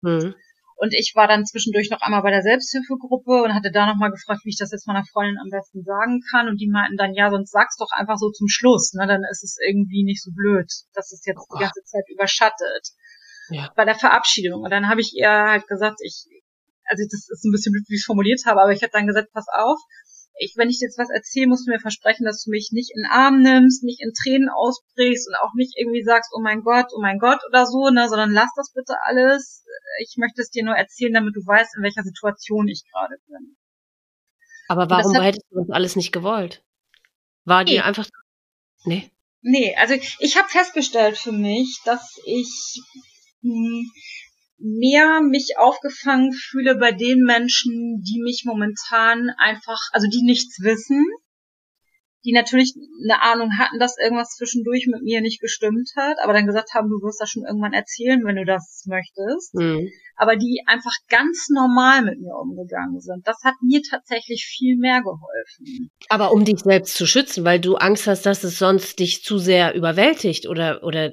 Mhm. 0.00 0.34
Und 0.78 0.94
ich 0.94 1.12
war 1.16 1.26
dann 1.26 1.44
zwischendurch 1.44 1.90
noch 1.90 2.02
einmal 2.02 2.22
bei 2.22 2.30
der 2.30 2.42
Selbsthilfegruppe 2.42 3.42
und 3.42 3.52
hatte 3.52 3.72
da 3.72 3.86
nochmal 3.86 4.12
gefragt, 4.12 4.42
wie 4.44 4.50
ich 4.50 4.58
das 4.58 4.70
jetzt 4.70 4.86
meiner 4.86 5.04
Freundin 5.04 5.36
am 5.42 5.50
besten 5.50 5.82
sagen 5.82 6.22
kann. 6.30 6.46
Und 6.46 6.60
die 6.60 6.70
meinten 6.70 6.96
dann, 6.96 7.14
ja, 7.14 7.30
sonst 7.30 7.50
sag's 7.50 7.76
doch 7.76 7.90
einfach 7.90 8.16
so 8.16 8.30
zum 8.30 8.46
Schluss, 8.46 8.94
ne? 8.94 9.08
Dann 9.08 9.24
ist 9.28 9.42
es 9.42 9.58
irgendwie 9.58 10.04
nicht 10.04 10.22
so 10.22 10.30
blöd, 10.30 10.70
dass 10.94 11.10
es 11.10 11.26
jetzt 11.26 11.42
die 11.52 11.58
ganze 11.58 11.82
Zeit 11.82 12.04
überschattet. 12.08 12.94
Ja. 13.50 13.72
Bei 13.74 13.84
der 13.84 13.96
Verabschiedung. 13.96 14.62
Und 14.62 14.70
dann 14.70 14.88
habe 14.88 15.00
ich 15.00 15.14
ihr 15.16 15.28
halt 15.28 15.66
gesagt, 15.66 15.98
ich, 16.00 16.26
also 16.86 17.02
das 17.10 17.26
ist 17.28 17.44
ein 17.44 17.50
bisschen 17.50 17.72
blöd, 17.72 17.84
wie 17.88 17.94
ich 17.96 18.02
es 18.02 18.06
formuliert 18.06 18.42
habe, 18.46 18.62
aber 18.62 18.70
ich 18.70 18.82
habe 18.82 18.92
dann 18.92 19.08
gesagt, 19.08 19.32
pass 19.32 19.46
auf, 19.52 19.80
ich, 20.38 20.54
wenn 20.56 20.70
ich 20.70 20.80
jetzt 20.80 20.98
was 20.98 21.10
erzähle, 21.10 21.48
musst 21.48 21.66
du 21.66 21.72
mir 21.72 21.80
versprechen, 21.80 22.24
dass 22.24 22.44
du 22.44 22.50
mich 22.50 22.70
nicht 22.72 22.90
in 22.94 23.02
den 23.02 23.10
Arm 23.10 23.40
nimmst, 23.42 23.82
nicht 23.82 24.00
in 24.00 24.12
Tränen 24.12 24.48
ausbrichst 24.48 25.28
und 25.28 25.34
auch 25.36 25.54
nicht 25.54 25.74
irgendwie 25.76 26.02
sagst, 26.02 26.30
oh 26.34 26.40
mein 26.40 26.62
Gott, 26.62 26.86
oh 26.94 27.00
mein 27.00 27.18
Gott 27.18 27.40
oder 27.48 27.66
so, 27.66 27.90
ne, 27.90 28.08
sondern 28.08 28.30
lass 28.30 28.50
das 28.56 28.72
bitte 28.72 28.94
alles. 29.04 29.64
Ich 30.00 30.16
möchte 30.16 30.42
es 30.42 30.50
dir 30.50 30.64
nur 30.64 30.74
erzählen, 30.74 31.14
damit 31.14 31.34
du 31.34 31.40
weißt, 31.40 31.76
in 31.76 31.82
welcher 31.82 32.02
Situation 32.02 32.68
ich 32.68 32.84
gerade 32.92 33.16
bin. 33.26 33.56
Aber 34.68 34.88
warum 34.90 35.16
hat, 35.16 35.24
hättest 35.24 35.46
du 35.50 35.60
das 35.60 35.70
alles 35.70 35.96
nicht 35.96 36.12
gewollt? 36.12 36.62
War 37.44 37.64
nee. 37.64 37.70
dir 37.70 37.84
einfach, 37.84 38.06
nee? 38.84 39.10
Nee, 39.40 39.74
also 39.76 39.94
ich 39.94 40.36
habe 40.36 40.48
festgestellt 40.48 41.16
für 41.16 41.32
mich, 41.32 41.80
dass 41.84 42.16
ich 42.26 42.82
hm, 43.40 43.90
mehr 44.58 45.20
mich 45.20 45.54
aufgefangen 45.56 46.32
fühle 46.32 46.76
bei 46.76 46.92
den 46.92 47.20
Menschen, 47.20 48.02
die 48.02 48.20
mich 48.22 48.42
momentan 48.44 49.30
einfach, 49.38 49.80
also 49.92 50.08
die 50.08 50.22
nichts 50.22 50.60
wissen, 50.60 51.04
die 52.24 52.32
natürlich 52.32 52.74
eine 53.04 53.22
Ahnung 53.22 53.50
hatten, 53.58 53.78
dass 53.78 53.96
irgendwas 53.96 54.34
zwischendurch 54.36 54.86
mit 54.86 55.02
mir 55.02 55.20
nicht 55.20 55.40
gestimmt 55.40 55.90
hat, 55.96 56.18
aber 56.22 56.32
dann 56.32 56.46
gesagt 56.46 56.74
haben, 56.74 56.88
du 56.88 56.96
wirst 56.96 57.20
das 57.20 57.30
schon 57.30 57.44
irgendwann 57.46 57.72
erzählen, 57.72 58.24
wenn 58.24 58.36
du 58.36 58.44
das 58.44 58.84
möchtest. 58.86 59.54
Mhm. 59.54 59.88
Aber 60.16 60.34
die 60.34 60.62
einfach 60.66 60.94
ganz 61.08 61.48
normal 61.48 62.02
mit 62.02 62.20
mir 62.20 62.34
umgegangen 62.34 63.00
sind. 63.00 63.26
Das 63.26 63.38
hat 63.44 63.54
mir 63.62 63.80
tatsächlich 63.88 64.46
viel 64.46 64.76
mehr 64.76 65.00
geholfen. 65.00 65.90
Aber 66.08 66.32
um 66.32 66.44
dich 66.44 66.58
selbst 66.58 66.96
zu 66.96 67.06
schützen, 67.06 67.44
weil 67.44 67.60
du 67.60 67.76
Angst 67.76 68.08
hast, 68.08 68.26
dass 68.26 68.42
es 68.42 68.58
sonst 68.58 68.98
dich 68.98 69.22
zu 69.22 69.38
sehr 69.38 69.74
überwältigt 69.74 70.48
oder 70.48 70.82
oder 70.82 71.12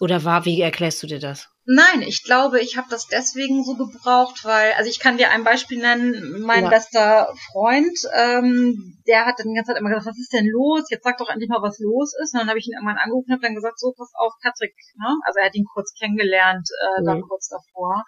oder 0.00 0.24
war, 0.24 0.44
wie 0.46 0.60
erklärst 0.60 1.02
du 1.02 1.06
dir 1.06 1.18
das? 1.18 1.48
Nein, 1.70 2.00
ich 2.00 2.24
glaube, 2.24 2.60
ich 2.60 2.78
habe 2.78 2.88
das 2.88 3.08
deswegen 3.08 3.62
so 3.62 3.76
gebraucht, 3.76 4.42
weil, 4.42 4.72
also 4.78 4.88
ich 4.88 5.00
kann 5.00 5.18
dir 5.18 5.28
ein 5.28 5.44
Beispiel 5.44 5.78
nennen, 5.78 6.40
mein 6.40 6.64
ja. 6.64 6.70
bester 6.70 7.34
Freund, 7.52 7.92
ähm, 8.16 8.96
der 9.06 9.26
hat 9.26 9.36
dann 9.36 9.48
die 9.48 9.54
ganze 9.54 9.72
Zeit 9.72 9.78
immer 9.78 9.90
gesagt, 9.90 10.08
was 10.08 10.18
ist 10.18 10.32
denn 10.32 10.48
los? 10.48 10.88
Jetzt 10.88 11.04
sag 11.04 11.18
doch 11.18 11.28
endlich 11.28 11.50
mal, 11.50 11.60
was 11.60 11.78
los 11.78 12.16
ist. 12.22 12.32
Und 12.32 12.40
dann 12.40 12.48
habe 12.48 12.58
ich 12.58 12.68
ihn 12.68 12.72
irgendwann 12.72 12.96
angerufen 12.96 13.28
und 13.28 13.32
habe 13.34 13.42
dann 13.44 13.54
gesagt, 13.54 13.78
so, 13.78 13.92
pass 13.92 14.08
auf, 14.16 14.32
Patrick, 14.40 14.72
ne? 14.96 15.12
Also 15.26 15.40
er 15.40 15.52
hat 15.52 15.54
ihn 15.56 15.68
kurz 15.68 15.92
kennengelernt, 15.92 16.64
äh, 16.72 17.02
mhm. 17.02 17.04
dann 17.04 17.20
kurz 17.28 17.48
davor. 17.52 18.06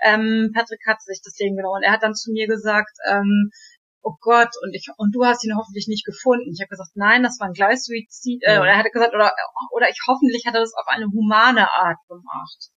Ähm, 0.00 0.48
Patrick 0.56 0.80
hat 0.86 1.02
sich 1.02 1.20
das 1.22 1.36
Leben 1.36 1.56
genommen 1.56 1.84
und 1.84 1.84
er 1.84 1.92
hat 1.92 2.02
dann 2.02 2.14
zu 2.14 2.32
mir 2.32 2.48
gesagt, 2.48 2.96
ähm, 3.12 3.52
oh 4.00 4.16
Gott, 4.24 4.56
und 4.64 4.72
ich 4.72 4.88
und 4.96 5.12
du 5.12 5.26
hast 5.26 5.44
ihn 5.44 5.52
hoffentlich 5.60 5.84
nicht 5.86 6.06
gefunden. 6.06 6.48
Ich 6.48 6.64
habe 6.64 6.72
gesagt, 6.72 6.96
nein, 6.96 7.22
das 7.22 7.36
war 7.40 7.48
ein 7.48 7.52
Gleissuizid. 7.52 8.40
Äh, 8.40 8.56
oder 8.56 8.72
er 8.72 8.78
hat 8.80 8.88
gesagt, 8.88 9.12
oder 9.12 9.36
oder 9.76 9.90
ich 9.92 10.00
hoffentlich 10.08 10.48
hat 10.48 10.54
er 10.54 10.64
das 10.64 10.72
auf 10.72 10.88
eine 10.88 11.12
humane 11.12 11.68
Art 11.68 12.00
gemacht 12.08 12.72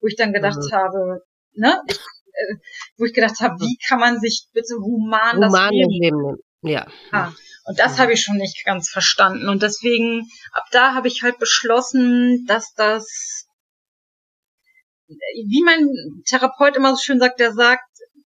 wo 0.00 0.06
ich 0.06 0.16
dann 0.16 0.32
gedacht 0.32 0.58
mhm. 0.58 0.74
habe, 0.74 1.22
ne, 1.52 1.80
ich, 1.88 1.96
äh, 1.96 2.54
wo 2.96 3.04
ich 3.04 3.14
gedacht 3.14 3.40
habe, 3.40 3.54
wie 3.60 3.76
kann 3.86 4.00
man 4.00 4.20
sich 4.20 4.48
bitte 4.52 4.74
human, 4.76 5.36
human 5.36 5.50
das 5.52 5.70
Leben, 5.70 5.98
nehmen? 5.98 6.36
Ja. 6.62 6.86
Ah, 7.10 7.32
und 7.64 7.78
das 7.78 7.96
mhm. 7.96 7.98
habe 7.98 8.12
ich 8.12 8.22
schon 8.22 8.36
nicht 8.36 8.64
ganz 8.64 8.88
verstanden. 8.88 9.48
Und 9.48 9.62
deswegen, 9.62 10.28
ab 10.52 10.64
da 10.72 10.94
habe 10.94 11.08
ich 11.08 11.22
halt 11.22 11.38
beschlossen, 11.38 12.44
dass 12.46 12.72
das, 12.74 13.46
wie 15.06 15.62
mein 15.64 15.88
Therapeut 16.26 16.76
immer 16.76 16.94
so 16.94 17.02
schön 17.02 17.20
sagt, 17.20 17.40
der 17.40 17.52
sagt, 17.52 17.84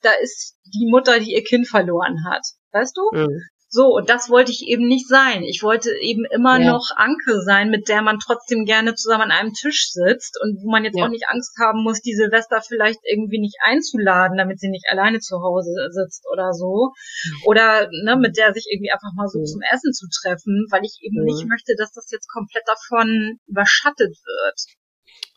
da 0.02 0.12
ist 0.12 0.56
die 0.64 0.86
Mutter, 0.90 1.20
die 1.20 1.32
ihr 1.32 1.44
Kind 1.44 1.68
verloren 1.68 2.24
hat. 2.30 2.42
Weißt 2.72 2.96
du? 2.96 3.10
Mhm. 3.12 3.40
So, 3.68 3.88
und 3.96 4.08
das 4.08 4.30
wollte 4.30 4.52
ich 4.52 4.62
eben 4.68 4.86
nicht 4.86 5.08
sein. 5.08 5.42
Ich 5.42 5.62
wollte 5.62 5.90
eben 6.00 6.24
immer 6.24 6.58
ja. 6.60 6.70
noch 6.70 6.90
Anke 6.94 7.42
sein, 7.44 7.68
mit 7.70 7.88
der 7.88 8.00
man 8.00 8.18
trotzdem 8.18 8.64
gerne 8.64 8.94
zusammen 8.94 9.24
an 9.24 9.30
einem 9.32 9.52
Tisch 9.52 9.90
sitzt 9.90 10.38
und 10.40 10.62
wo 10.62 10.70
man 10.70 10.84
jetzt 10.84 10.96
ja. 10.96 11.04
auch 11.04 11.10
nicht 11.10 11.28
Angst 11.28 11.56
haben 11.58 11.82
muss, 11.82 12.00
die 12.00 12.14
Silvester 12.14 12.62
vielleicht 12.62 13.00
irgendwie 13.02 13.40
nicht 13.40 13.56
einzuladen, 13.60 14.38
damit 14.38 14.60
sie 14.60 14.68
nicht 14.68 14.86
alleine 14.88 15.18
zu 15.18 15.42
Hause 15.42 15.72
sitzt 15.90 16.24
oder 16.32 16.52
so. 16.52 16.92
Mhm. 17.24 17.42
Oder 17.46 17.88
ne, 18.04 18.16
mit 18.16 18.36
der 18.36 18.54
sich 18.54 18.66
irgendwie 18.70 18.92
einfach 18.92 19.12
mal 19.16 19.26
so 19.26 19.40
mhm. 19.40 19.46
zum 19.46 19.60
Essen 19.72 19.92
zu 19.92 20.06
treffen, 20.22 20.66
weil 20.70 20.84
ich 20.84 20.98
eben 21.02 21.18
mhm. 21.18 21.24
nicht 21.24 21.46
möchte, 21.48 21.74
dass 21.76 21.92
das 21.92 22.08
jetzt 22.10 22.28
komplett 22.28 22.64
davon 22.66 23.40
überschattet 23.46 24.16
wird. 24.24 24.60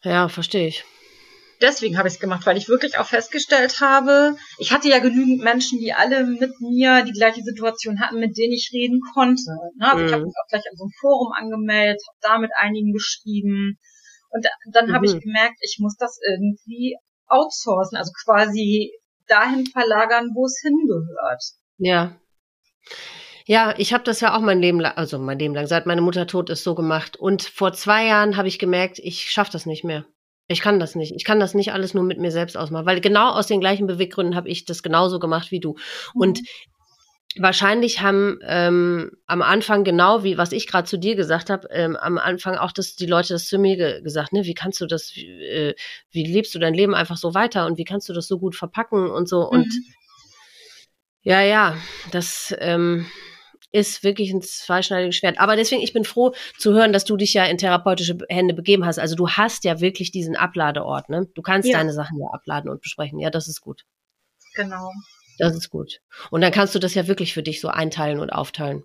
Ja, 0.03 0.29
verstehe 0.29 0.67
ich 0.67 0.85
deswegen 1.61 1.97
habe 1.97 2.07
ich 2.07 2.15
es 2.15 2.19
gemacht, 2.19 2.45
weil 2.45 2.57
ich 2.57 2.69
wirklich 2.69 2.97
auch 2.97 3.05
festgestellt 3.05 3.81
habe, 3.81 4.35
ich 4.57 4.71
hatte 4.71 4.89
ja 4.89 4.99
genügend 4.99 5.43
Menschen, 5.43 5.79
die 5.79 5.93
alle 5.93 6.25
mit 6.25 6.59
mir 6.61 7.03
die 7.03 7.11
gleiche 7.11 7.41
Situation 7.43 7.99
hatten, 7.99 8.19
mit 8.19 8.37
denen 8.37 8.53
ich 8.53 8.71
reden 8.73 9.01
konnte. 9.13 9.51
Ne? 9.77 9.91
Also 9.91 10.01
mhm. 10.01 10.07
ich 10.07 10.13
habe 10.13 10.23
mich 10.23 10.35
auch 10.41 10.49
gleich 10.49 10.63
an 10.69 10.77
so 10.77 10.85
ein 10.85 10.93
Forum 10.99 11.31
angemeldet, 11.33 12.01
habe 12.07 12.17
da 12.21 12.37
mit 12.39 12.51
einigen 12.55 12.93
geschrieben. 12.93 13.77
Und 14.31 14.47
dann 14.71 14.87
mhm. 14.87 14.93
habe 14.93 15.05
ich 15.05 15.19
gemerkt, 15.19 15.57
ich 15.61 15.77
muss 15.79 15.95
das 15.97 16.19
irgendwie 16.27 16.97
outsourcen, 17.27 17.97
also 17.97 18.11
quasi 18.23 18.93
dahin 19.27 19.65
verlagern, 19.65 20.31
wo 20.33 20.45
es 20.45 20.59
hingehört. 20.61 21.43
Ja. 21.77 22.15
Ja, 23.45 23.73
ich 23.77 23.93
habe 23.93 24.03
das 24.03 24.21
ja 24.21 24.35
auch 24.35 24.41
mein 24.41 24.59
Leben 24.59 24.79
lang, 24.79 24.95
also 24.95 25.17
mein 25.17 25.39
Leben 25.39 25.55
lang, 25.55 25.65
seit 25.65 25.87
meine 25.87 26.01
Mutter 26.01 26.27
tot 26.27 26.51
ist, 26.51 26.63
so 26.63 26.75
gemacht. 26.75 27.17
Und 27.17 27.41
vor 27.41 27.73
zwei 27.73 28.05
Jahren 28.05 28.37
habe 28.37 28.47
ich 28.47 28.59
gemerkt, 28.59 28.99
ich 28.99 29.31
schaffe 29.31 29.51
das 29.51 29.65
nicht 29.65 29.83
mehr. 29.83 30.05
Ich 30.51 30.61
kann 30.61 30.79
das 30.79 30.95
nicht. 30.95 31.13
Ich 31.15 31.23
kann 31.23 31.39
das 31.39 31.53
nicht 31.53 31.73
alles 31.73 31.93
nur 31.93 32.03
mit 32.03 32.17
mir 32.17 32.31
selbst 32.31 32.57
ausmachen, 32.57 32.87
weil 32.87 33.01
genau 33.01 33.29
aus 33.29 33.45
den 33.45 33.59
gleichen 33.59 33.85
Beweggründen 33.85 34.35
habe 34.35 34.49
ich 34.49 34.65
das 34.65 34.81
genauso 34.81 35.19
gemacht 35.19 35.51
wie 35.51 35.59
du. 35.59 35.75
Mhm. 36.15 36.21
Und 36.21 36.39
wahrscheinlich 37.37 38.01
haben 38.01 38.39
ähm, 38.43 39.11
am 39.27 39.43
Anfang 39.43 39.83
genau 39.83 40.23
wie 40.23 40.39
was 40.39 40.51
ich 40.51 40.65
gerade 40.65 40.87
zu 40.87 40.97
dir 40.97 41.15
gesagt 41.15 41.51
habe, 41.51 41.67
ähm, 41.71 41.95
am 41.95 42.17
Anfang 42.17 42.55
auch 42.55 42.71
das 42.71 42.95
die 42.95 43.05
Leute 43.05 43.33
das 43.33 43.45
zu 43.45 43.59
mir 43.59 43.77
ge 43.77 44.01
gesagt, 44.01 44.33
ne, 44.33 44.45
wie 44.45 44.55
kannst 44.55 44.81
du 44.81 44.87
das, 44.87 45.15
wie, 45.15 45.27
äh, 45.27 45.75
wie 46.09 46.25
lebst 46.25 46.55
du 46.55 46.59
dein 46.59 46.73
Leben 46.73 46.95
einfach 46.95 47.17
so 47.17 47.35
weiter 47.35 47.67
und 47.67 47.77
wie 47.77 47.83
kannst 47.83 48.09
du 48.09 48.13
das 48.13 48.27
so 48.27 48.39
gut 48.39 48.55
verpacken 48.55 49.11
und 49.11 49.29
so 49.29 49.41
mhm. 49.41 49.59
und 49.59 49.73
ja, 51.21 51.41
ja, 51.41 51.77
das 52.11 52.55
ähm, 52.59 53.05
ist 53.71 54.03
wirklich 54.03 54.31
ein 54.31 54.41
zweischneidiges 54.41 55.15
Schwert. 55.15 55.39
Aber 55.39 55.55
deswegen, 55.55 55.81
ich 55.81 55.93
bin 55.93 56.03
froh 56.03 56.33
zu 56.57 56.73
hören, 56.73 56.93
dass 56.93 57.05
du 57.05 57.17
dich 57.17 57.33
ja 57.33 57.45
in 57.45 57.57
therapeutische 57.57 58.17
Hände 58.29 58.53
begeben 58.53 58.85
hast. 58.85 58.99
Also 58.99 59.15
du 59.15 59.29
hast 59.29 59.63
ja 59.63 59.79
wirklich 59.79 60.11
diesen 60.11 60.35
Abladeort, 60.35 61.09
ne? 61.09 61.27
Du 61.35 61.41
kannst 61.41 61.67
ja. 61.69 61.77
deine 61.77 61.93
Sachen 61.93 62.19
ja 62.19 62.27
abladen 62.33 62.69
und 62.69 62.81
besprechen. 62.81 63.19
Ja, 63.19 63.29
das 63.29 63.47
ist 63.47 63.61
gut. 63.61 63.85
Genau. 64.55 64.91
Das 65.37 65.55
ist 65.55 65.69
gut. 65.69 66.01
Und 66.31 66.41
dann 66.41 66.51
kannst 66.51 66.75
du 66.75 66.79
das 66.79 66.93
ja 66.93 67.07
wirklich 67.07 67.33
für 67.33 67.43
dich 67.43 67.61
so 67.61 67.69
einteilen 67.69 68.19
und 68.19 68.31
aufteilen. 68.31 68.83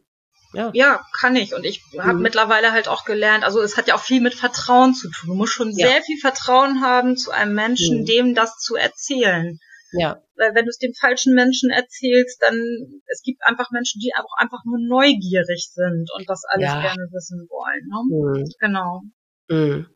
Ja. 0.53 0.71
ja, 0.73 1.05
kann 1.19 1.35
ich. 1.35 1.53
Und 1.53 1.65
ich 1.65 1.83
habe 1.99 2.15
mhm. 2.15 2.23
mittlerweile 2.23 2.71
halt 2.71 2.87
auch 2.87 3.05
gelernt, 3.05 3.43
also 3.43 3.61
es 3.61 3.77
hat 3.77 3.89
ja 3.89 3.97
auch 3.97 4.01
viel 4.01 4.21
mit 4.21 4.35
Vertrauen 4.35 4.95
zu 4.95 5.11
tun. 5.11 5.31
Du 5.31 5.35
musst 5.35 5.53
schon 5.53 5.77
ja. 5.77 5.89
sehr 5.89 6.03
viel 6.03 6.19
Vertrauen 6.21 6.81
haben 6.81 7.17
zu 7.17 7.33
einem 7.33 7.55
Menschen, 7.55 8.03
mhm. 8.03 8.05
dem 8.05 8.35
das 8.37 8.59
zu 8.59 8.77
erzählen. 8.77 9.59
Ja. 9.99 10.23
Weil 10.37 10.55
wenn 10.55 10.65
du 10.65 10.71
es 10.71 10.79
dem 10.79 10.93
falschen 10.95 11.35
Menschen 11.35 11.71
erzählst, 11.71 12.43
dann 12.43 12.55
es 13.07 13.23
gibt 13.23 13.43
einfach 13.45 13.71
Menschen, 13.71 14.01
die 14.01 14.13
auch 14.17 14.37
einfach 14.37 14.65
nur 14.65 14.79
neugierig 14.79 15.71
sind 15.73 16.11
und 16.17 16.29
das 16.29 16.43
alles 16.49 16.69
ja. 16.69 16.81
gerne 16.81 17.09
wissen 17.13 17.47
wollen. 17.49 17.87
Ne? 17.89 18.41
Mhm. 18.43 18.51
Genau. 18.59 19.03
Mhm. 19.49 19.87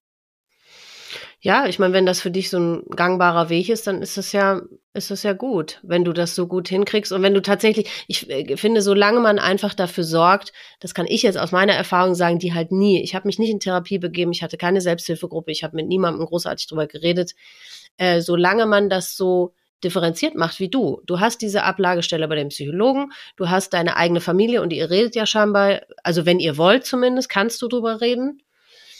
Ja, 1.41 1.69
ich 1.69 1.79
meine, 1.79 1.95
wenn 1.95 2.05
das 2.05 2.21
für 2.21 2.33
dich 2.33 2.51
so 2.51 2.59
ein 2.59 2.83
gangbarer 2.97 3.49
Weg 3.49 3.69
ist, 3.69 3.87
dann 3.87 4.03
ist 4.03 4.17
das 4.17 4.33
ja, 4.33 4.61
ist 4.93 5.13
das 5.13 5.23
ja 5.23 5.35
gut, 5.35 5.79
wenn 5.85 6.05
du 6.05 6.13
das 6.13 6.35
so 6.35 6.49
gut 6.49 6.69
hinkriegst 6.69 7.13
und 7.13 7.23
wenn 7.23 7.33
du 7.33 7.41
tatsächlich, 7.41 7.89
ich 8.09 8.29
äh, 8.29 8.57
finde, 8.57 8.83
solange 8.83 9.21
man 9.21 9.39
einfach 9.39 9.75
dafür 9.75 10.03
sorgt, 10.03 10.53
das 10.81 10.95
kann 10.95 11.07
ich 11.07 11.23
jetzt 11.23 11.39
aus 11.39 11.53
meiner 11.53 11.75
Erfahrung 11.75 12.17
sagen, 12.17 12.41
die 12.41 12.55
halt 12.55 12.73
nie, 12.73 13.01
ich 13.05 13.15
habe 13.15 13.29
mich 13.29 13.39
nicht 13.39 13.51
in 13.51 13.61
Therapie 13.61 13.99
begeben, 13.99 14.33
ich 14.33 14.43
hatte 14.43 14.57
keine 14.57 14.81
Selbsthilfegruppe, 14.81 15.53
ich 15.53 15.63
habe 15.63 15.77
mit 15.77 15.87
niemandem 15.87 16.27
großartig 16.27 16.67
drüber 16.67 16.89
geredet, 16.89 17.35
äh, 17.99 18.21
solange 18.21 18.67
man 18.67 18.89
das 18.89 19.17
so 19.17 19.55
differenziert 19.85 20.35
macht 20.35 20.61
wie 20.61 20.69
du. 20.69 21.01
Du 21.07 21.21
hast 21.21 21.43
diese 21.43 21.63
Ablagestelle 21.63 22.29
bei 22.29 22.37
dem 22.37 22.49
Psychologen, 22.49 23.13
du 23.37 23.49
hast 23.49 23.73
deine 23.73 23.97
eigene 23.97 24.21
Familie 24.21 24.63
und 24.63 24.73
ihr 24.73 24.91
redet 24.91 25.15
ja 25.15 25.27
scheinbar, 25.27 25.83
also 26.03 26.27
wenn 26.27 26.41
ihr 26.41 26.57
wollt 26.57 26.85
zumindest, 26.85 27.29
kannst 27.29 27.63
du 27.63 27.69
drüber 27.69 28.01
reden. 28.01 28.43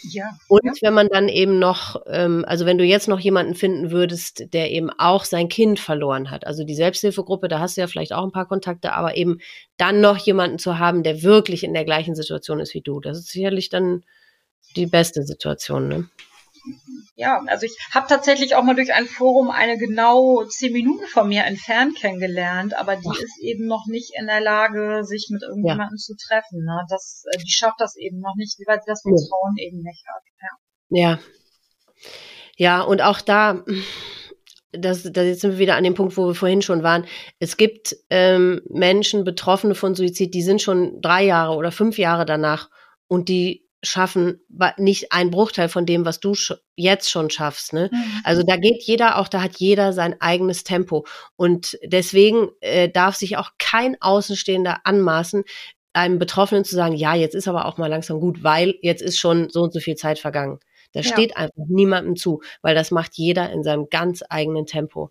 Ja. 0.03 0.31
Und 0.49 0.65
ja. 0.65 0.73
wenn 0.81 0.95
man 0.95 1.09
dann 1.09 1.29
eben 1.29 1.59
noch, 1.59 2.03
ähm, 2.07 2.45
also 2.47 2.67
wenn 2.67 2.79
du 2.79 2.85
jetzt 2.85 3.09
noch 3.09 3.19
jemanden 3.19 3.55
finden 3.55 3.91
würdest, 3.91 4.53
der 4.53 4.71
eben 4.71 4.91
auch 4.91 5.25
sein 5.25 5.49
Kind 5.49 5.81
verloren 5.81 6.31
hat, 6.31 6.47
also 6.47 6.65
die 6.65 6.75
Selbsthilfegruppe, 6.75 7.49
da 7.49 7.59
hast 7.59 7.77
du 7.77 7.81
ja 7.81 7.87
vielleicht 7.87 8.13
auch 8.13 8.25
ein 8.25 8.33
paar 8.33 8.47
Kontakte, 8.47 8.93
aber 8.93 9.17
eben 9.17 9.39
dann 9.77 10.01
noch 10.01 10.17
jemanden 10.17 10.59
zu 10.59 10.79
haben, 10.79 11.03
der 11.03 11.23
wirklich 11.23 11.65
in 11.65 11.75
der 11.75 11.85
gleichen 11.85 12.15
Situation 12.15 12.61
ist 12.61 12.75
wie 12.75 12.81
du, 12.81 13.01
das 13.01 13.19
ist 13.19 13.29
sicherlich 13.29 13.71
dann 13.71 14.05
die 14.77 14.87
beste 14.87 15.23
Situation, 15.23 15.89
ne? 15.89 16.09
Ja, 17.17 17.43
also 17.47 17.67
ich 17.67 17.77
habe 17.91 18.07
tatsächlich 18.09 18.55
auch 18.55 18.63
mal 18.63 18.75
durch 18.75 18.93
ein 18.93 19.07
Forum 19.07 19.51
eine 19.51 19.77
genau 19.77 20.45
zehn 20.45 20.73
Minuten 20.73 21.07
von 21.07 21.29
mir 21.29 21.45
entfernt 21.45 21.97
kennengelernt, 21.97 22.75
aber 22.75 22.97
die 22.97 23.09
Ach. 23.11 23.19
ist 23.19 23.39
eben 23.43 23.67
noch 23.67 23.87
nicht 23.87 24.13
in 24.19 24.27
der 24.27 24.41
Lage, 24.41 25.05
sich 25.05 25.29
mit 25.31 25.43
irgendjemandem 25.43 25.97
ja. 25.97 26.05
zu 26.05 26.15
treffen. 26.17 26.65
Ne? 26.65 26.87
Das, 26.89 27.25
äh, 27.33 27.39
die 27.39 27.51
schafft 27.51 27.81
das 27.81 27.97
eben 27.97 28.21
noch 28.21 28.35
nicht, 28.37 28.57
weil 28.67 28.79
sie 28.79 28.87
das 28.87 29.03
Vertrauen 29.03 29.55
ja. 29.57 29.67
eben 29.67 29.83
nicht 29.83 30.05
hat. 30.07 30.23
Ja. 30.91 30.99
ja. 30.99 31.19
Ja, 32.57 32.81
und 32.83 33.03
auch 33.03 33.21
da, 33.21 33.65
das, 34.73 35.05
da 35.05 35.23
jetzt 35.23 35.41
sind 35.41 35.53
wir 35.53 35.59
wieder 35.59 35.77
an 35.77 35.85
dem 35.85 35.95
Punkt, 35.95 36.17
wo 36.17 36.27
wir 36.27 36.35
vorhin 36.35 36.63
schon 36.63 36.83
waren. 36.83 37.07
Es 37.39 37.57
gibt 37.57 37.97
ähm, 38.11 38.61
Menschen, 38.69 39.25
Betroffene 39.25 39.75
von 39.75 39.95
Suizid, 39.95 40.35
die 40.35 40.43
sind 40.43 40.61
schon 40.61 41.01
drei 41.01 41.25
Jahre 41.25 41.55
oder 41.55 41.71
fünf 41.71 41.99
Jahre 41.99 42.27
danach 42.27 42.69
und 43.07 43.29
die 43.29 43.68
schaffen 43.83 44.41
nicht 44.77 45.13
ein 45.13 45.31
Bruchteil 45.31 45.69
von 45.69 45.87
dem, 45.87 46.05
was 46.05 46.21
du 46.21 46.35
jetzt 46.75 47.11
schon 47.11 47.31
schaffst. 47.31 47.73
Ne? 47.73 47.91
Mhm. 47.93 48.21
Also 48.25 48.43
da 48.43 48.57
geht 48.57 48.83
jeder 48.83 49.19
auch, 49.19 49.29
da 49.29 49.43
hat 49.43 49.57
jeder 49.57 49.93
sein 49.93 50.21
eigenes 50.21 50.65
Tempo. 50.65 51.07
Und 51.37 51.79
deswegen 51.85 52.49
äh, 52.61 52.89
darf 52.89 53.15
sich 53.15 53.37
auch 53.37 53.53
kein 53.59 53.97
Außenstehender 54.01 54.81
anmaßen, 54.85 55.45
einem 55.93 56.19
Betroffenen 56.19 56.65
zu 56.65 56.75
sagen, 56.75 56.95
ja, 56.95 57.15
jetzt 57.15 57.35
ist 57.35 57.49
aber 57.49 57.67
auch 57.67 57.79
mal 57.79 57.89
langsam 57.89 58.21
gut, 58.21 58.43
weil 58.43 58.75
jetzt 58.83 59.03
ist 59.03 59.19
schon 59.19 59.49
so 59.51 59.63
und 59.63 59.73
so 59.73 59.81
viel 59.81 59.97
Zeit 59.97 60.19
vergangen. 60.19 60.59
Das 60.93 61.07
ja. 61.07 61.13
steht 61.13 61.37
einfach 61.37 61.65
niemandem 61.69 62.17
zu, 62.17 62.43
weil 62.63 62.75
das 62.75 62.91
macht 62.91 63.13
jeder 63.15 63.51
in 63.51 63.63
seinem 63.63 63.89
ganz 63.91 64.25
eigenen 64.29 64.67
Tempo. 64.67 65.11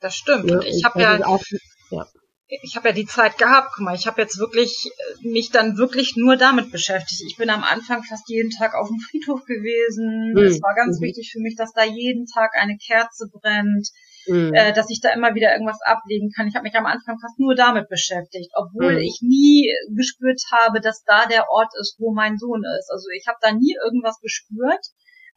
Das 0.00 0.14
stimmt. 0.14 0.50
Ja, 0.50 0.60
ich 0.60 0.84
habe 0.84 1.00
ja, 1.00 1.26
auch, 1.26 1.42
ja 1.90 2.06
ich 2.48 2.76
habe 2.76 2.88
ja 2.88 2.94
die 2.94 3.06
Zeit 3.06 3.38
gehabt, 3.38 3.72
guck 3.74 3.84
mal, 3.84 3.94
ich 3.94 4.06
habe 4.06 4.22
jetzt 4.22 4.38
wirklich 4.38 4.86
äh, 4.86 5.28
mich 5.28 5.50
dann 5.50 5.76
wirklich 5.76 6.14
nur 6.16 6.36
damit 6.36 6.70
beschäftigt. 6.70 7.22
Ich 7.26 7.36
bin 7.36 7.50
am 7.50 7.64
Anfang 7.64 8.04
fast 8.04 8.28
jeden 8.28 8.50
Tag 8.50 8.74
auf 8.74 8.88
dem 8.88 9.00
Friedhof 9.00 9.44
gewesen. 9.44 10.32
Mhm. 10.32 10.44
Es 10.44 10.62
war 10.62 10.74
ganz 10.74 11.00
mhm. 11.00 11.06
wichtig 11.06 11.30
für 11.32 11.40
mich, 11.40 11.56
dass 11.56 11.72
da 11.72 11.84
jeden 11.84 12.26
Tag 12.26 12.52
eine 12.54 12.76
Kerze 12.76 13.28
brennt, 13.32 13.88
mhm. 14.28 14.54
äh, 14.54 14.72
dass 14.72 14.90
ich 14.90 15.00
da 15.00 15.12
immer 15.12 15.34
wieder 15.34 15.52
irgendwas 15.52 15.80
ablegen 15.84 16.30
kann. 16.30 16.46
Ich 16.46 16.54
habe 16.54 16.64
mich 16.64 16.76
am 16.76 16.86
Anfang 16.86 17.18
fast 17.20 17.38
nur 17.38 17.56
damit 17.56 17.88
beschäftigt, 17.88 18.52
obwohl 18.54 18.94
mhm. 18.94 19.02
ich 19.02 19.18
nie 19.22 19.68
gespürt 19.96 20.40
habe, 20.52 20.80
dass 20.80 21.02
da 21.02 21.26
der 21.26 21.50
Ort 21.50 21.72
ist, 21.80 21.96
wo 21.98 22.14
mein 22.14 22.38
Sohn 22.38 22.62
ist. 22.78 22.90
Also 22.92 23.08
ich 23.16 23.26
habe 23.26 23.38
da 23.40 23.52
nie 23.52 23.74
irgendwas 23.84 24.20
gespürt. 24.20 24.86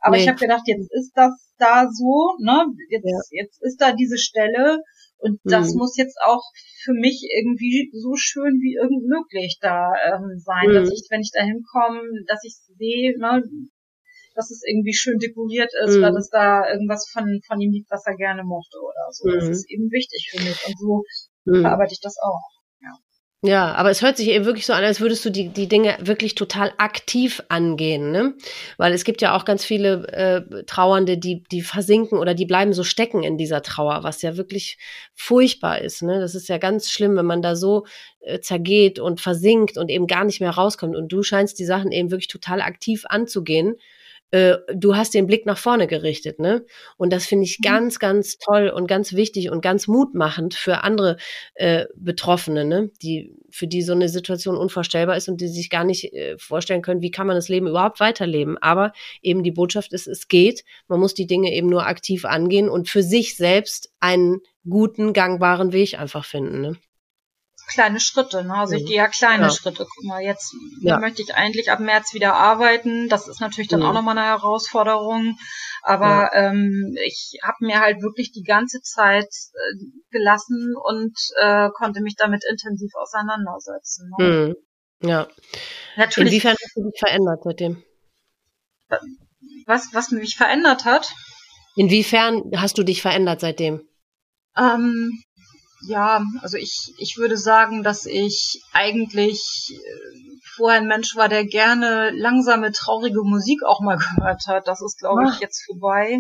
Aber 0.02 0.15
nee. 0.15 0.23
ich 0.23 0.30
habe 0.30 0.40
gedacht, 0.40 0.64
jetzt 0.65 0.90
ist 0.94 1.11
das 1.15 1.34
da 1.57 1.90
so, 1.91 2.31
ne? 2.40 2.65
Jetzt, 2.90 3.03
ja. 3.03 3.44
jetzt 3.44 3.61
ist 3.61 3.81
da 3.81 3.91
diese 3.91 4.18
Stelle 4.18 4.80
und 5.19 5.39
das 5.43 5.73
mhm. 5.73 5.79
muss 5.79 5.97
jetzt 5.97 6.17
auch 6.23 6.43
für 6.83 6.93
mich 6.93 7.27
irgendwie 7.27 7.91
so 7.93 8.15
schön 8.15 8.59
wie 8.63 8.75
irgend 8.75 9.05
möglich 9.05 9.59
da 9.61 9.91
ähm, 10.07 10.39
sein, 10.39 10.69
mhm. 10.69 10.73
dass 10.73 10.91
ich, 10.91 11.07
wenn 11.09 11.21
ich 11.21 11.31
da 11.33 11.43
hinkomme, 11.43 12.01
dass 12.27 12.43
ich 12.43 12.55
sehe, 12.77 13.19
ne, 13.19 13.43
dass 14.35 14.51
es 14.51 14.63
irgendwie 14.65 14.93
schön 14.93 15.19
dekoriert 15.19 15.71
ist 15.83 15.97
mhm. 15.97 16.03
oder 16.03 16.11
dass 16.13 16.29
da 16.29 16.71
irgendwas 16.71 17.09
von, 17.11 17.41
von 17.45 17.59
ihm 17.59 17.71
liegt, 17.71 17.91
was 17.91 18.05
er 18.05 18.15
gerne 18.15 18.43
mochte 18.43 18.79
oder 18.79 19.11
so. 19.11 19.29
Das 19.29 19.45
mhm. 19.45 19.51
ist 19.51 19.69
eben 19.69 19.91
wichtig 19.91 20.31
für 20.31 20.41
mich 20.41 20.59
und 20.67 20.79
so 20.79 21.03
verarbeite 21.43 21.93
ich 21.93 22.01
das 22.01 22.15
auch. 22.21 22.59
Ja, 23.41 23.74
aber 23.76 23.90
es 23.90 24.02
hört 24.02 24.18
sich 24.18 24.28
eben 24.28 24.44
wirklich 24.44 24.66
so 24.66 24.74
an, 24.74 24.84
als 24.84 24.99
würdest 24.99 25.24
du 25.24 25.30
die, 25.30 25.48
die 25.48 25.70
Dinge 25.70 25.98
wirklich 26.02 26.36
total 26.36 26.74
aktiv 26.78 27.41
angehen, 27.48 28.11
ne? 28.11 28.34
Weil 28.76 28.91
es 28.91 29.06
gibt 29.06 29.22
ja 29.22 29.34
auch 29.34 29.45
ganz 29.45 29.64
viele 29.64 30.07
äh, 30.10 30.64
Trauernde, 30.66 31.18
die, 31.18 31.44
die 31.49 31.61
versinken 31.61 32.18
oder 32.18 32.34
die 32.34 32.45
bleiben 32.45 32.74
so 32.74 32.84
stecken 32.84 33.24
in 33.24 33.38
dieser 33.38 33.61
Trauer, 33.61 34.03
was 34.03 34.22
ja 34.24 34.36
wirklich 34.36 34.78
furchtbar 35.16 35.80
ist, 35.80 36.02
ne? 36.02 36.20
Das 36.20 36.36
ist 36.36 36.49
ja 36.49 36.57
ganz 36.57 36.91
schlimm, 36.91 37.16
wenn 37.16 37.26
man 37.26 37.41
da 37.41 37.56
so 37.56 37.86
äh, 38.20 38.41
zergeht 38.41 38.99
und 38.99 39.22
versinkt 39.22 39.78
und 39.78 39.90
eben 39.90 40.07
gar 40.07 40.26
nicht 40.26 40.41
mehr 40.41 40.52
rauskommt. 40.52 40.98
Und 40.98 41.10
du 41.10 41.24
scheinst 41.24 41.60
die 41.60 41.66
Sachen 41.66 41.94
eben 41.94 42.11
wirklich 42.11 42.28
total 42.28 42.60
aktiv 42.60 43.06
anzugehen 43.07 43.76
äh, 44.31 44.57
du 44.73 44.95
hast 44.95 45.14
den 45.14 45.27
Blick 45.27 45.45
nach 45.45 45.57
vorne 45.57 45.88
gerichtet, 45.88 46.39
ne? 46.39 46.65
Und 46.97 47.11
das 47.11 47.26
finde 47.26 47.45
ich 47.45 47.60
mhm. 47.60 47.64
ganz, 47.64 47.99
ganz 47.99 48.38
toll 48.38 48.69
und 48.69 48.88
ganz 48.88 49.14
wichtig 49.14 49.49
und 49.49 49.61
ganz 49.61 49.88
mutmachend 49.88 50.53
für 50.53 50.84
andere 50.84 51.18
äh, 51.56 51.85
Betroffene, 51.95 52.65
ne? 52.65 52.91
Die 53.01 53.35
für 53.49 53.68
die 53.68 53.81
so 53.81 53.93
eine 53.93 54.10
Situation 54.10 54.56
unvorstellbar 54.56 55.18
ist 55.18 55.30
und 55.30 55.41
die 55.41 55.47
sich 55.47 55.69
gar 55.69 55.84
nicht 55.84 56.14
äh, 56.14 56.38
vorstellen 56.38 56.81
können, 56.81 57.01
wie 57.01 57.11
kann 57.11 57.27
man 57.27 57.35
das 57.35 57.49
Leben 57.49 57.68
überhaupt 57.68 57.99
weiterleben. 57.99 58.57
Aber 58.60 58.93
eben 59.22 59.43
die 59.43 59.51
Botschaft 59.51 59.93
ist, 59.93 60.07
es 60.07 60.27
geht. 60.27 60.64
Man 60.88 60.99
muss 60.99 61.14
die 61.14 61.27
Dinge 61.27 61.53
eben 61.53 61.68
nur 61.68 61.88
aktiv 61.88 62.26
angehen 62.26 62.69
und 62.69 62.89
für 62.89 63.03
sich 63.03 63.35
selbst 63.35 63.91
einen 63.99 64.41
guten, 64.68 65.14
gangbaren 65.14 65.73
Weg 65.73 65.99
einfach 65.99 66.26
finden. 66.26 66.61
Ne? 66.61 66.77
Kleine 67.69 67.99
Schritte. 67.99 68.43
Ne? 68.43 68.53
Also 68.53 68.75
ich 68.75 68.83
mhm. 68.83 68.87
gehe 68.87 68.97
ja 68.97 69.07
kleine 69.07 69.43
ja. 69.43 69.49
Schritte. 69.49 69.85
Guck 69.89 70.03
mal, 70.03 70.21
jetzt 70.21 70.53
ja. 70.81 70.99
möchte 70.99 71.21
ich 71.21 71.33
eigentlich 71.35 71.71
ab 71.71 71.79
März 71.79 72.13
wieder 72.13 72.33
arbeiten. 72.33 73.07
Das 73.07 73.27
ist 73.27 73.39
natürlich 73.39 73.69
dann 73.69 73.79
mhm. 73.79 73.85
auch 73.85 73.93
nochmal 73.93 74.17
eine 74.17 74.27
Herausforderung. 74.27 75.37
Aber 75.81 76.31
ja. 76.33 76.49
ähm, 76.49 76.95
ich 77.05 77.39
habe 77.43 77.57
mir 77.61 77.79
halt 77.79 78.01
wirklich 78.01 78.31
die 78.31 78.43
ganze 78.43 78.81
Zeit 78.81 79.29
äh, 79.53 79.85
gelassen 80.11 80.73
und 80.83 81.15
äh, 81.39 81.69
konnte 81.73 82.01
mich 82.01 82.15
damit 82.17 82.43
intensiv 82.49 82.91
auseinandersetzen. 82.95 84.11
Ne? 84.17 84.25
Mhm. 84.25 84.55
Ja. 85.07 85.27
Natürlich. 85.95 86.33
Inwiefern 86.33 86.55
hast 86.61 86.75
du 86.75 86.83
dich 86.83 86.99
verändert 86.99 87.39
seitdem? 87.43 87.83
Was, 89.65 89.93
was 89.93 90.11
mich 90.11 90.35
verändert 90.35 90.85
hat? 90.85 91.13
Inwiefern 91.75 92.51
hast 92.55 92.77
du 92.77 92.83
dich 92.83 93.01
verändert 93.01 93.39
seitdem? 93.39 93.87
Ähm, 94.57 95.23
ja, 95.81 96.23
also 96.41 96.57
ich, 96.57 96.93
ich 96.97 97.18
würde 97.18 97.38
sagen, 97.38 97.84
dass 97.84 98.06
ich 98.06 98.61
eigentlich 98.73 99.41
äh, 99.72 100.39
vorher 100.56 100.81
ein 100.81 100.88
Mensch 100.88 101.15
war, 101.15 101.30
der 101.30 101.45
gerne 101.45 102.11
langsame, 102.11 102.72
traurige 102.72 103.23
Musik 103.23 103.64
auch 103.64 103.81
mal 103.81 103.97
gehört 103.97 104.47
hat. 104.47 104.68
Das 104.68 104.81
ist, 104.81 104.99
glaube 104.99 105.23
ich, 105.26 105.35
ah. 105.35 105.38
jetzt 105.41 105.65
vorbei. 105.65 106.19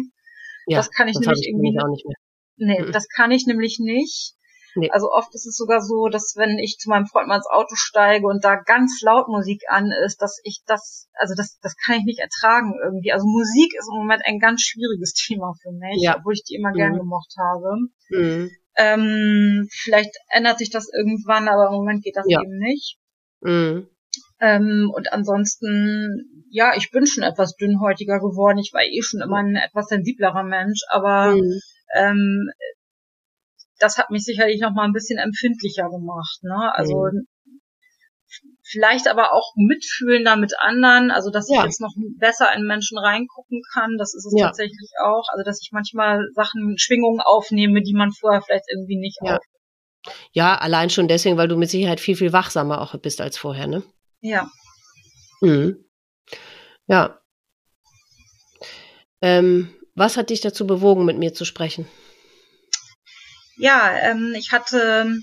Ja, 0.65 0.77
das 0.77 0.91
kann 0.91 1.07
ich 1.07 1.15
das 1.15 1.25
nämlich 1.25 1.41
ich 1.41 1.49
irgendwie 1.49 1.79
auch 1.79 1.89
nicht 1.89 2.05
mehr. 2.05 2.15
Nee, 2.57 2.85
mhm. 2.85 2.91
das 2.91 3.07
kann 3.07 3.31
ich 3.31 3.45
nämlich 3.47 3.79
nicht. 3.79 4.35
Nee. 4.75 4.91
Also 4.91 5.11
oft 5.11 5.33
ist 5.33 5.47
es 5.47 5.55
sogar 5.55 5.81
so, 5.81 6.07
dass 6.07 6.35
wenn 6.37 6.59
ich 6.59 6.77
zu 6.77 6.89
meinem 6.89 7.07
Freund 7.07 7.27
mal 7.27 7.37
ins 7.37 7.49
Auto 7.49 7.75
steige 7.75 8.27
und 8.27 8.43
da 8.43 8.55
ganz 8.55 9.01
laut 9.01 9.27
Musik 9.27 9.63
an 9.67 9.91
ist, 10.05 10.21
dass 10.21 10.39
ich 10.43 10.61
das, 10.65 11.09
also 11.13 11.33
das, 11.35 11.57
das 11.61 11.75
kann 11.75 11.97
ich 11.97 12.05
nicht 12.05 12.19
ertragen 12.19 12.75
irgendwie. 12.83 13.11
Also 13.11 13.25
Musik 13.25 13.73
ist 13.77 13.89
im 13.91 13.97
Moment 13.97 14.21
ein 14.25 14.39
ganz 14.39 14.61
schwieriges 14.61 15.13
Thema 15.27 15.53
für 15.61 15.71
mich, 15.71 16.01
ja. 16.01 16.17
obwohl 16.17 16.33
ich 16.33 16.43
die 16.43 16.55
immer 16.55 16.69
mhm. 16.69 16.75
gern 16.75 16.97
gemocht 16.97 17.33
habe. 17.37 17.77
Mhm. 18.09 18.51
Ähm, 18.81 19.67
vielleicht 19.69 20.15
ändert 20.29 20.57
sich 20.57 20.69
das 20.69 20.87
irgendwann, 20.97 21.49
aber 21.49 21.67
im 21.67 21.73
Moment 21.73 22.01
geht 22.01 22.15
das 22.15 22.25
ja. 22.29 22.41
eben 22.41 22.57
nicht. 22.57 22.97
Mhm. 23.41 23.89
Ähm, 24.39 24.89
und 24.95 25.11
ansonsten, 25.11 26.47
ja, 26.49 26.71
ich 26.77 26.89
bin 26.91 27.05
schon 27.05 27.23
etwas 27.23 27.57
dünnhäutiger 27.57 28.19
geworden. 28.19 28.57
Ich 28.57 28.71
war 28.73 28.81
eh 28.81 29.01
schon 29.01 29.19
immer 29.19 29.37
ein 29.37 29.57
etwas 29.57 29.87
sensiblerer 29.87 30.43
Mensch, 30.43 30.79
aber 30.89 31.35
mhm. 31.35 31.59
ähm, 31.93 32.49
das 33.79 33.97
hat 33.97 34.11
mich 34.11 34.23
sicherlich 34.23 34.61
noch 34.61 34.71
mal 34.71 34.85
ein 34.85 34.93
bisschen 34.93 35.19
empfindlicher 35.19 35.89
gemacht. 35.89 36.39
Ne? 36.43 36.71
Also 36.73 36.95
mhm 37.11 37.27
vielleicht 38.69 39.07
aber 39.07 39.33
auch 39.33 39.53
mitfühlender 39.55 40.35
mit 40.35 40.53
anderen, 40.59 41.11
also 41.11 41.31
dass 41.31 41.49
ja. 41.49 41.59
ich 41.59 41.65
jetzt 41.65 41.81
noch 41.81 41.93
besser 42.17 42.53
in 42.55 42.65
Menschen 42.65 42.97
reingucken 42.97 43.61
kann, 43.73 43.97
das 43.97 44.13
ist 44.13 44.25
es 44.25 44.33
ja. 44.37 44.47
tatsächlich 44.47 44.91
auch, 45.03 45.27
also 45.31 45.43
dass 45.43 45.59
ich 45.61 45.71
manchmal 45.71 46.27
Sachen, 46.33 46.77
Schwingungen 46.77 47.21
aufnehme, 47.21 47.81
die 47.81 47.93
man 47.93 48.11
vorher 48.11 48.41
vielleicht 48.41 48.65
irgendwie 48.71 48.97
nicht 48.97 49.17
ja. 49.21 49.37
Aufnimmt. 49.37 49.59
Ja, 50.31 50.55
allein 50.55 50.89
schon 50.89 51.07
deswegen, 51.07 51.37
weil 51.37 51.47
du 51.47 51.57
mit 51.57 51.69
Sicherheit 51.69 51.99
viel, 51.99 52.15
viel 52.15 52.31
wachsamer 52.31 52.81
auch 52.81 52.95
bist 52.99 53.21
als 53.21 53.37
vorher, 53.37 53.67
ne? 53.67 53.83
Ja. 54.21 54.49
Mhm. 55.41 55.83
Ja. 56.87 57.19
Ähm, 59.21 59.73
was 59.95 60.15
hat 60.15 60.29
dich 60.29 60.41
dazu 60.41 60.65
bewogen, 60.65 61.05
mit 61.05 61.17
mir 61.17 61.33
zu 61.33 61.43
sprechen? 61.43 61.87
Ja, 63.57 63.91
ähm, 63.97 64.33
ich 64.37 64.53
hatte 64.53 65.21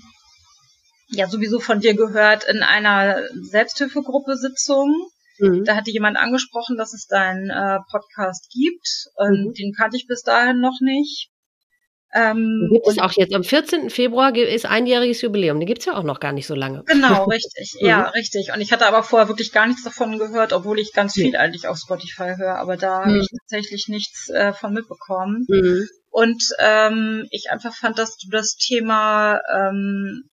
ja 1.09 1.27
sowieso 1.27 1.59
von 1.59 1.79
dir 1.79 1.95
gehört 1.95 2.43
in 2.43 2.63
einer 2.63 3.23
Selbsthilfegruppe 3.33 4.35
Sitzung. 4.35 5.09
Mhm. 5.39 5.63
Da 5.65 5.75
hatte 5.75 5.91
jemand 5.91 6.17
angesprochen, 6.17 6.77
dass 6.77 6.93
es 6.93 7.05
deinen 7.07 7.49
äh, 7.49 7.79
Podcast 7.91 8.49
gibt. 8.51 9.07
Und 9.15 9.47
mhm. 9.47 9.53
Den 9.53 9.73
kannte 9.73 9.97
ich 9.97 10.07
bis 10.07 10.21
dahin 10.21 10.59
noch 10.59 10.79
nicht. 10.81 11.29
Ähm, 12.13 12.69
gibt 12.71 12.87
es 12.87 12.99
auch 12.99 13.11
jetzt 13.11 13.35
am 13.35 13.43
14. 13.43 13.89
Februar 13.89 14.33
ist 14.35 14.65
einjähriges 14.65 15.21
Jubiläum. 15.21 15.59
Den 15.59 15.67
gibt 15.67 15.79
es 15.79 15.85
ja 15.85 15.95
auch 15.95 16.03
noch 16.03 16.19
gar 16.19 16.31
nicht 16.31 16.47
so 16.47 16.55
lange. 16.55 16.83
Genau, 16.85 17.25
richtig. 17.29 17.75
mhm. 17.79 17.87
Ja, 17.87 18.09
richtig. 18.09 18.51
Und 18.53 18.61
ich 18.61 18.71
hatte 18.71 18.87
aber 18.87 19.03
vorher 19.03 19.27
wirklich 19.27 19.51
gar 19.51 19.67
nichts 19.67 19.83
davon 19.83 20.17
gehört, 20.17 20.53
obwohl 20.53 20.79
ich 20.79 20.93
ganz 20.93 21.13
viel 21.13 21.35
eigentlich 21.35 21.67
auf 21.67 21.77
Spotify 21.77 22.35
höre. 22.37 22.57
Aber 22.57 22.77
da 22.77 23.01
habe 23.01 23.11
mhm. 23.11 23.21
ich 23.21 23.27
tatsächlich 23.41 23.87
nichts 23.89 24.29
äh, 24.29 24.53
von 24.53 24.73
mitbekommen. 24.73 25.45
Mhm. 25.47 25.87
Und 26.09 26.43
ähm, 26.59 27.27
ich 27.29 27.51
einfach 27.51 27.75
fand, 27.75 27.99
dass 27.99 28.17
du 28.17 28.29
das 28.31 28.55
Thema 28.55 29.39
ähm, 29.53 30.23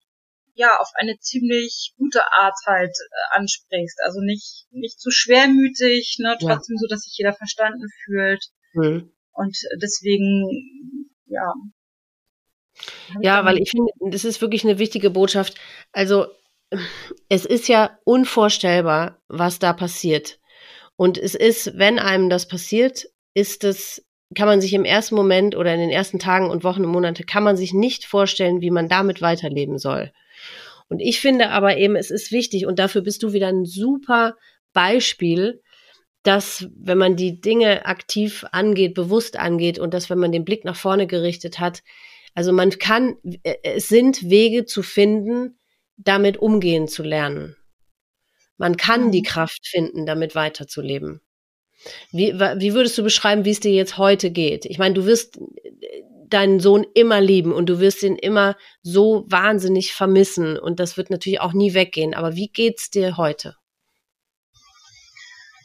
ja 0.55 0.77
auf 0.79 0.89
eine 0.95 1.17
ziemlich 1.19 1.93
gute 1.97 2.21
Art 2.31 2.55
halt 2.65 2.91
äh, 2.91 3.37
ansprichst. 3.37 3.99
Also 4.03 4.21
nicht 4.21 4.65
nicht 4.71 4.99
zu 4.99 5.11
schwermütig, 5.11 6.17
ne, 6.19 6.37
trotzdem 6.39 6.75
ja. 6.75 6.79
so, 6.79 6.87
dass 6.87 7.01
sich 7.01 7.17
jeder 7.17 7.33
verstanden 7.33 7.87
fühlt. 8.03 8.43
Mhm. 8.73 9.11
Und 9.33 9.57
deswegen, 9.81 11.09
ja. 11.25 11.53
Ja, 13.21 13.45
weil 13.45 13.57
ich 13.59 13.71
finde, 13.71 13.91
das 14.09 14.25
ist 14.25 14.41
wirklich 14.41 14.63
eine 14.63 14.79
wichtige 14.79 15.09
Botschaft. 15.09 15.55
Also 15.91 16.27
es 17.29 17.45
ist 17.45 17.67
ja 17.67 17.97
unvorstellbar, 18.03 19.21
was 19.27 19.59
da 19.59 19.73
passiert. 19.73 20.39
Und 20.97 21.17
es 21.17 21.35
ist, 21.35 21.77
wenn 21.77 21.99
einem 21.99 22.29
das 22.29 22.47
passiert, 22.47 23.07
ist 23.33 23.63
es, 23.63 24.05
kann 24.33 24.47
man 24.47 24.61
sich 24.61 24.73
im 24.73 24.85
ersten 24.85 25.15
Moment 25.15 25.55
oder 25.55 25.73
in 25.73 25.79
den 25.79 25.89
ersten 25.89 26.19
Tagen 26.19 26.49
und 26.49 26.63
Wochen 26.63 26.85
und 26.85 26.91
Monate, 26.91 27.23
kann 27.23 27.43
man 27.43 27.57
sich 27.57 27.73
nicht 27.73 28.05
vorstellen, 28.05 28.61
wie 28.61 28.71
man 28.71 28.89
damit 28.89 29.21
weiterleben 29.21 29.77
soll. 29.77 30.11
Und 30.87 30.99
ich 30.99 31.19
finde 31.19 31.49
aber 31.49 31.77
eben, 31.77 31.95
es 31.95 32.11
ist 32.11 32.31
wichtig 32.31 32.65
und 32.65 32.79
dafür 32.79 33.01
bist 33.01 33.23
du 33.23 33.33
wieder 33.33 33.47
ein 33.47 33.65
super 33.65 34.35
Beispiel, 34.73 35.61
dass 36.23 36.67
wenn 36.75 36.97
man 36.97 37.15
die 37.15 37.39
Dinge 37.39 37.85
aktiv 37.85 38.45
angeht, 38.51 38.93
bewusst 38.93 39.37
angeht 39.37 39.79
und 39.79 39.93
dass 39.93 40.09
wenn 40.09 40.17
man 40.17 40.31
den 40.31 40.45
Blick 40.45 40.65
nach 40.65 40.75
vorne 40.75 41.07
gerichtet 41.07 41.59
hat, 41.59 41.83
also 42.33 42.51
man 42.51 42.69
kann, 42.71 43.15
äh, 43.43 43.55
es 43.63 43.87
sind 43.87 44.29
Wege 44.29 44.65
zu 44.65 44.83
finden, 44.83 45.57
damit 45.97 46.37
umgehen 46.37 46.87
zu 46.87 47.03
lernen. 47.03 47.55
Man 48.57 48.77
kann 48.77 49.11
die 49.11 49.19
mhm. 49.19 49.25
Kraft 49.25 49.67
finden, 49.67 50.05
damit 50.05 50.35
weiterzuleben. 50.35 51.21
Wie, 52.11 52.33
wie 52.33 52.73
würdest 52.73 52.97
du 52.97 53.03
beschreiben, 53.03 53.45
wie 53.45 53.51
es 53.51 53.59
dir 53.59 53.71
jetzt 53.71 53.97
heute 53.97 54.31
geht? 54.31 54.65
Ich 54.65 54.77
meine, 54.77 54.95
du 54.95 55.05
wirst 55.05 55.39
deinen 56.29 56.59
Sohn 56.59 56.85
immer 56.93 57.21
lieben 57.21 57.53
und 57.53 57.67
du 57.67 57.79
wirst 57.79 58.03
ihn 58.03 58.15
immer 58.15 58.55
so 58.81 59.25
wahnsinnig 59.27 59.93
vermissen 59.93 60.57
und 60.57 60.79
das 60.79 60.97
wird 60.97 61.09
natürlich 61.09 61.41
auch 61.41 61.53
nie 61.53 61.73
weggehen. 61.73 62.13
Aber 62.13 62.35
wie 62.35 62.47
geht's 62.47 62.89
dir 62.89 63.17
heute? 63.17 63.55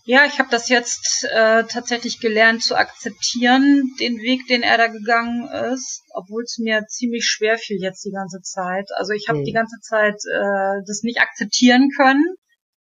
Ja, 0.05 0.25
ich 0.25 0.39
habe 0.39 0.49
das 0.51 0.69
jetzt 0.69 1.25
äh, 1.31 1.65
tatsächlich 1.65 2.21
gelernt 2.21 2.63
zu 2.65 2.75
akzeptieren, 2.75 3.95
den 4.01 4.19
Weg, 4.19 4.47
den 4.49 4.63
er 4.63 4.79
da 4.79 4.89
gegangen 4.89 5.47
ist, 5.73 6.03
obwohl 6.15 6.43
es 6.43 6.59
mir 6.59 6.85
ziemlich 6.89 7.27
schwer 7.27 7.59
fiel 7.59 7.79
jetzt 7.81 8.05
die 8.05 8.11
ganze 8.11 8.41
Zeit. 8.41 8.89
Also 8.97 9.13
ich 9.13 9.29
habe 9.29 9.41
mhm. 9.41 9.45
die 9.45 9.53
ganze 9.53 9.79
Zeit 9.83 10.17
äh, 10.33 10.83
das 10.87 11.03
nicht 11.03 11.21
akzeptieren 11.21 11.91
können. 11.97 12.25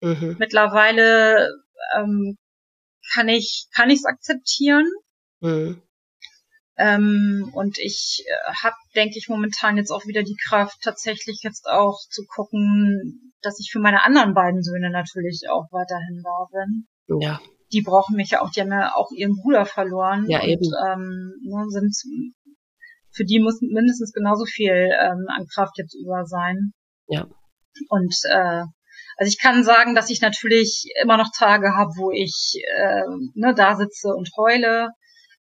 Mhm. 0.01 0.37
Mittlerweile 0.39 1.49
ähm, 1.95 2.37
kann 3.13 3.27
ich 3.27 3.67
kann 3.75 3.89
ich 3.89 3.99
es 3.99 4.05
akzeptieren. 4.05 4.87
Mhm. 5.41 5.81
Ähm, 6.79 7.51
und 7.53 7.77
ich 7.77 8.23
äh, 8.25 8.53
habe, 8.63 8.77
denke 8.95 9.17
ich, 9.17 9.27
momentan 9.27 9.75
jetzt 9.75 9.91
auch 9.91 10.05
wieder 10.05 10.23
die 10.23 10.37
Kraft, 10.47 10.77
tatsächlich 10.81 11.41
jetzt 11.43 11.67
auch 11.67 11.99
zu 12.09 12.23
gucken, 12.25 13.33
dass 13.41 13.59
ich 13.59 13.69
für 13.69 13.79
meine 13.79 14.03
anderen 14.05 14.33
beiden 14.33 14.63
Söhne 14.63 14.89
natürlich 14.89 15.43
auch 15.51 15.67
weiterhin 15.71 16.23
da 16.23 16.47
bin. 16.53 16.87
Ja. 17.19 17.41
Die 17.73 17.81
brauchen 17.81 18.15
mich 18.15 18.31
ja 18.31 18.41
auch, 18.41 18.49
die 18.51 18.61
haben 18.61 18.71
ja 18.71 18.95
auch 18.95 19.11
ihren 19.11 19.35
Bruder 19.35 19.65
verloren. 19.65 20.25
Ja, 20.29 20.39
und, 20.39 20.47
eben. 20.47 20.71
Ähm, 20.87 21.33
ne, 21.43 21.65
sind, 21.67 21.93
für 23.11 23.25
die 23.25 23.41
muss 23.41 23.59
mindestens 23.59 24.13
genauso 24.13 24.45
viel 24.45 24.71
ähm, 24.71 25.25
an 25.27 25.47
Kraft 25.53 25.77
jetzt 25.77 25.95
über 25.95 26.25
sein. 26.25 26.71
Ja. 27.07 27.27
Und 27.89 28.15
äh, 28.23 28.63
also 29.17 29.27
ich 29.27 29.37
kann 29.37 29.65
sagen, 29.65 29.95
dass 29.95 30.09
ich 30.09 30.21
natürlich 30.21 30.85
immer 31.03 31.17
noch 31.17 31.29
Tage 31.37 31.75
habe, 31.75 31.91
wo 31.97 32.09
ich 32.11 32.53
äh, 32.73 33.03
ne, 33.33 33.53
da 33.53 33.75
sitze 33.75 34.13
und 34.15 34.29
heule 34.37 34.91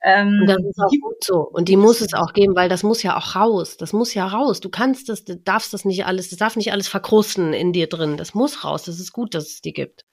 ähm, 0.03 0.39
und 0.41 0.47
das 0.47 0.57
ist 0.57 0.79
auch 0.79 0.89
gut 1.01 1.23
so. 1.23 1.35
Und 1.39 1.69
die 1.69 1.77
muss 1.77 2.01
es 2.01 2.13
auch 2.13 2.33
geben, 2.33 2.55
weil 2.55 2.69
das 2.69 2.83
muss 2.83 3.03
ja 3.03 3.17
auch 3.17 3.35
raus. 3.35 3.77
Das 3.77 3.93
muss 3.93 4.13
ja 4.13 4.27
raus. 4.27 4.59
Du 4.59 4.69
kannst 4.69 5.09
das, 5.09 5.23
du 5.25 5.35
darfst 5.35 5.73
das 5.73 5.85
nicht 5.85 6.05
alles, 6.05 6.29
das 6.29 6.39
darf 6.39 6.55
nicht 6.55 6.71
alles 6.71 6.87
verkrusten 6.87 7.53
in 7.53 7.73
dir 7.73 7.87
drin. 7.87 8.17
Das 8.17 8.33
muss 8.33 8.63
raus. 8.63 8.83
Das 8.83 8.99
ist 8.99 9.11
gut, 9.11 9.33
dass 9.33 9.45
es 9.45 9.61
die 9.61 9.73
gibt. 9.73 10.05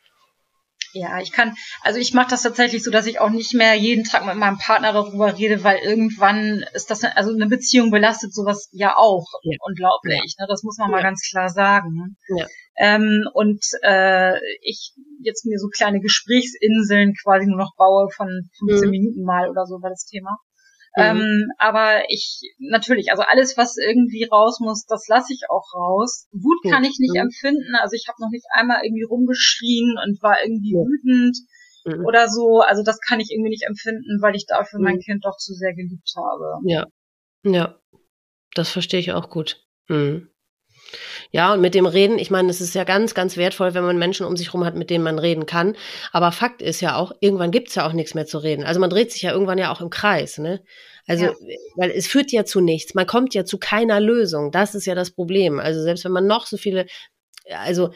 Ja, 0.95 1.21
ich 1.21 1.33
kann, 1.33 1.55
also 1.83 1.99
ich 1.99 2.15
mache 2.15 2.31
das 2.31 2.43
tatsächlich 2.43 2.85
so, 2.85 2.91
dass 2.91 3.07
ich 3.07 3.19
auch 3.19 3.31
nicht 3.31 3.53
mehr 3.53 3.75
jeden 3.75 4.05
Tag 4.05 4.25
mit 4.27 4.37
meinem 4.37 4.59
Partner 4.59 4.93
darüber 4.93 5.37
rede, 5.37 5.65
weil 5.65 5.79
irgendwann 5.79 6.65
ist 6.73 6.91
das, 6.91 7.03
also 7.03 7.33
eine 7.33 7.49
Beziehung 7.49 7.91
belastet 7.91 8.33
sowas 8.33 8.69
ja 8.73 8.97
auch 8.97 9.27
ja. 9.43 9.57
unglaublich. 9.61 10.37
Ne? 10.39 10.47
Das 10.49 10.63
muss 10.63 10.79
man 10.79 10.91
ja. 10.91 10.97
mal 10.97 11.03
ganz 11.03 11.29
klar 11.29 11.49
sagen. 11.49 11.95
Ne? 11.95 12.39
Ja. 12.39 12.47
Ähm, 12.77 13.23
und 13.33 13.65
äh, 13.83 14.39
ich 14.63 14.95
jetzt 15.21 15.47
mir 15.47 15.59
so 15.59 15.69
kleine 15.69 16.01
Gesprächsinseln 16.01 17.15
quasi 17.23 17.47
nur 17.47 17.59
noch 17.59 17.75
baue 17.77 18.09
von 18.11 18.29
15 18.59 18.87
mhm. 18.87 18.91
Minuten 18.91 19.23
mal 19.25 19.49
oder 19.49 19.65
so 19.67 19.81
war 19.83 19.91
das 19.91 20.07
Thema. 20.07 20.39
Mhm. 20.97 21.03
Ähm, 21.03 21.53
aber 21.59 22.03
ich, 22.09 22.41
natürlich, 22.59 23.11
also 23.11 23.23
alles, 23.23 23.57
was 23.57 23.77
irgendwie 23.77 24.25
raus 24.25 24.61
muss, 24.61 24.87
das 24.87 25.07
lasse 25.09 25.33
ich 25.33 25.43
auch 25.51 25.67
raus. 25.75 26.29
Wut 26.33 26.65
mhm. 26.65 26.71
kann 26.71 26.85
ich 26.85 26.99
nicht 26.99 27.15
mhm. 27.15 27.29
empfinden. 27.29 27.75
Also 27.81 27.95
ich 27.95 28.07
habe 28.09 28.21
noch 28.21 28.31
nicht 28.31 28.47
einmal 28.53 28.85
irgendwie 28.85 29.05
rumgeschrien 29.05 29.97
und 30.05 30.23
war 30.23 30.39
irgendwie 30.43 30.75
mhm. 30.75 30.87
wütend 30.87 31.39
oder 32.07 32.29
so. 32.29 32.61
Also 32.61 32.83
das 32.83 32.99
kann 33.01 33.21
ich 33.21 33.31
irgendwie 33.31 33.51
nicht 33.51 33.67
empfinden, 33.67 34.21
weil 34.23 34.35
ich 34.35 34.47
dafür 34.47 34.81
mein 34.81 34.97
mhm. 34.97 35.01
Kind 35.01 35.25
doch 35.25 35.37
zu 35.37 35.53
sehr 35.53 35.75
geliebt 35.75 36.11
habe. 36.17 36.59
Ja. 36.65 36.87
Ja. 37.45 37.79
das 38.55 38.71
verstehe 38.71 39.01
ich 39.01 39.13
auch 39.13 39.29
gut. 39.29 39.63
Mhm. 39.89 40.31
Ja, 41.31 41.53
und 41.53 41.61
mit 41.61 41.75
dem 41.75 41.87
Reden, 41.87 42.19
ich 42.19 42.31
meine, 42.31 42.51
es 42.51 42.61
ist 42.61 42.75
ja 42.75 42.85
ganz, 42.85 43.15
ganz 43.15 43.37
wertvoll, 43.37 43.75
wenn 43.75 43.85
man 43.85 43.99
Menschen 43.99 44.27
um 44.27 44.37
sich 44.37 44.49
herum 44.49 44.65
hat, 44.65 44.75
mit 44.75 44.91
denen 44.91 45.05
man 45.05 45.19
reden 45.19 45.47
kann. 45.47 45.77
Aber 46.13 46.33
Fakt 46.33 46.63
ist 46.63 46.81
ja 46.81 46.97
auch, 46.97 47.13
irgendwann 47.21 47.51
gibt's 47.51 47.75
ja 47.75 47.87
auch 47.87 47.93
nichts 47.93 48.15
mehr 48.15 48.27
zu 48.27 48.39
reden. 48.39 48.65
Also 48.65 48.81
man 48.81 48.91
dreht 48.91 49.13
sich 49.13 49.23
ja 49.23 49.33
irgendwann 49.33 49.59
ja 49.59 49.73
auch 49.73 49.81
im 49.81 49.91
Kreis, 49.91 50.39
ne? 50.39 50.63
Also, 51.07 51.27
ja. 51.27 51.33
weil 51.77 51.91
es 51.91 52.07
führt 52.07 52.33
ja 52.33 52.45
zu 52.45 52.61
nichts. 52.61 52.95
Man 52.95 53.07
kommt 53.07 53.35
ja 53.35 53.45
zu 53.45 53.59
keiner 53.59 54.01
Lösung. 54.01 54.51
Das 54.51 54.75
ist 54.75 54.87
ja 54.87 54.95
das 54.95 55.11
Problem. 55.11 55.61
Also 55.61 55.83
selbst 55.83 56.05
wenn 56.05 56.13
man 56.13 56.27
noch 56.27 56.47
so 56.47 56.57
viele, 56.57 56.87
also 57.51 57.91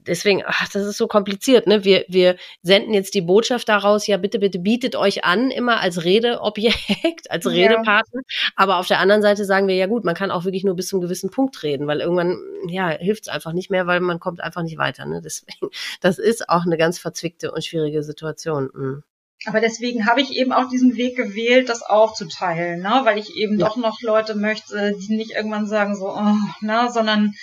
deswegen, 0.00 0.42
ach, 0.44 0.68
das 0.68 0.86
ist 0.86 0.96
so 0.96 1.06
kompliziert, 1.06 1.66
ne? 1.66 1.84
Wir, 1.84 2.04
wir 2.08 2.36
senden 2.62 2.94
jetzt 2.94 3.14
die 3.14 3.20
Botschaft 3.20 3.68
daraus, 3.68 4.06
ja, 4.06 4.16
bitte, 4.16 4.38
bitte 4.38 4.58
bietet 4.58 4.96
euch 4.96 5.24
an, 5.24 5.50
immer 5.50 5.80
als 5.80 6.04
Redeobjekt, 6.04 7.30
als 7.30 7.44
ja. 7.44 7.50
Redepartner. 7.50 8.22
Aber 8.56 8.78
auf 8.78 8.88
der 8.88 8.98
anderen 8.98 9.22
Seite 9.22 9.44
sagen 9.44 9.68
wir, 9.68 9.74
ja 9.74 9.86
gut, 9.86 10.04
man 10.04 10.14
kann 10.14 10.30
auch 10.30 10.44
wirklich 10.44 10.64
nur 10.64 10.76
bis 10.76 10.88
zum 10.88 11.00
gewissen 11.00 11.30
Punkt 11.30 11.62
reden, 11.62 11.86
weil 11.86 12.00
irgendwann, 12.00 12.38
ja, 12.68 12.90
hilft 12.90 13.22
es 13.22 13.28
einfach 13.28 13.52
nicht 13.52 13.70
mehr, 13.70 13.86
weil 13.86 14.00
man 14.00 14.20
kommt 14.20 14.40
einfach 14.40 14.62
nicht 14.62 14.78
weiter, 14.78 15.04
ne? 15.06 15.20
Deswegen, 15.24 15.68
das 16.00 16.18
ist 16.18 16.48
auch 16.48 16.64
eine 16.64 16.76
ganz 16.76 16.98
verzwickte 16.98 17.52
und 17.52 17.64
schwierige 17.64 18.02
Situation. 18.02 18.70
Mhm. 18.74 19.02
Aber 19.44 19.60
deswegen 19.60 20.06
habe 20.06 20.20
ich 20.20 20.36
eben 20.36 20.52
auch 20.52 20.68
diesen 20.68 20.94
Weg 20.94 21.16
gewählt, 21.16 21.68
das 21.68 21.82
auch 21.82 22.14
zu 22.14 22.28
teilen, 22.28 22.80
ne? 22.80 23.00
weil 23.02 23.18
ich 23.18 23.34
eben 23.34 23.58
ja. 23.58 23.66
doch 23.66 23.76
noch 23.76 24.00
Leute 24.00 24.36
möchte, 24.36 24.94
die 24.96 25.16
nicht 25.16 25.32
irgendwann 25.32 25.66
sagen 25.66 25.96
so, 25.96 26.10
oh, 26.10 26.36
ne? 26.60 26.88
sondern 26.92 27.34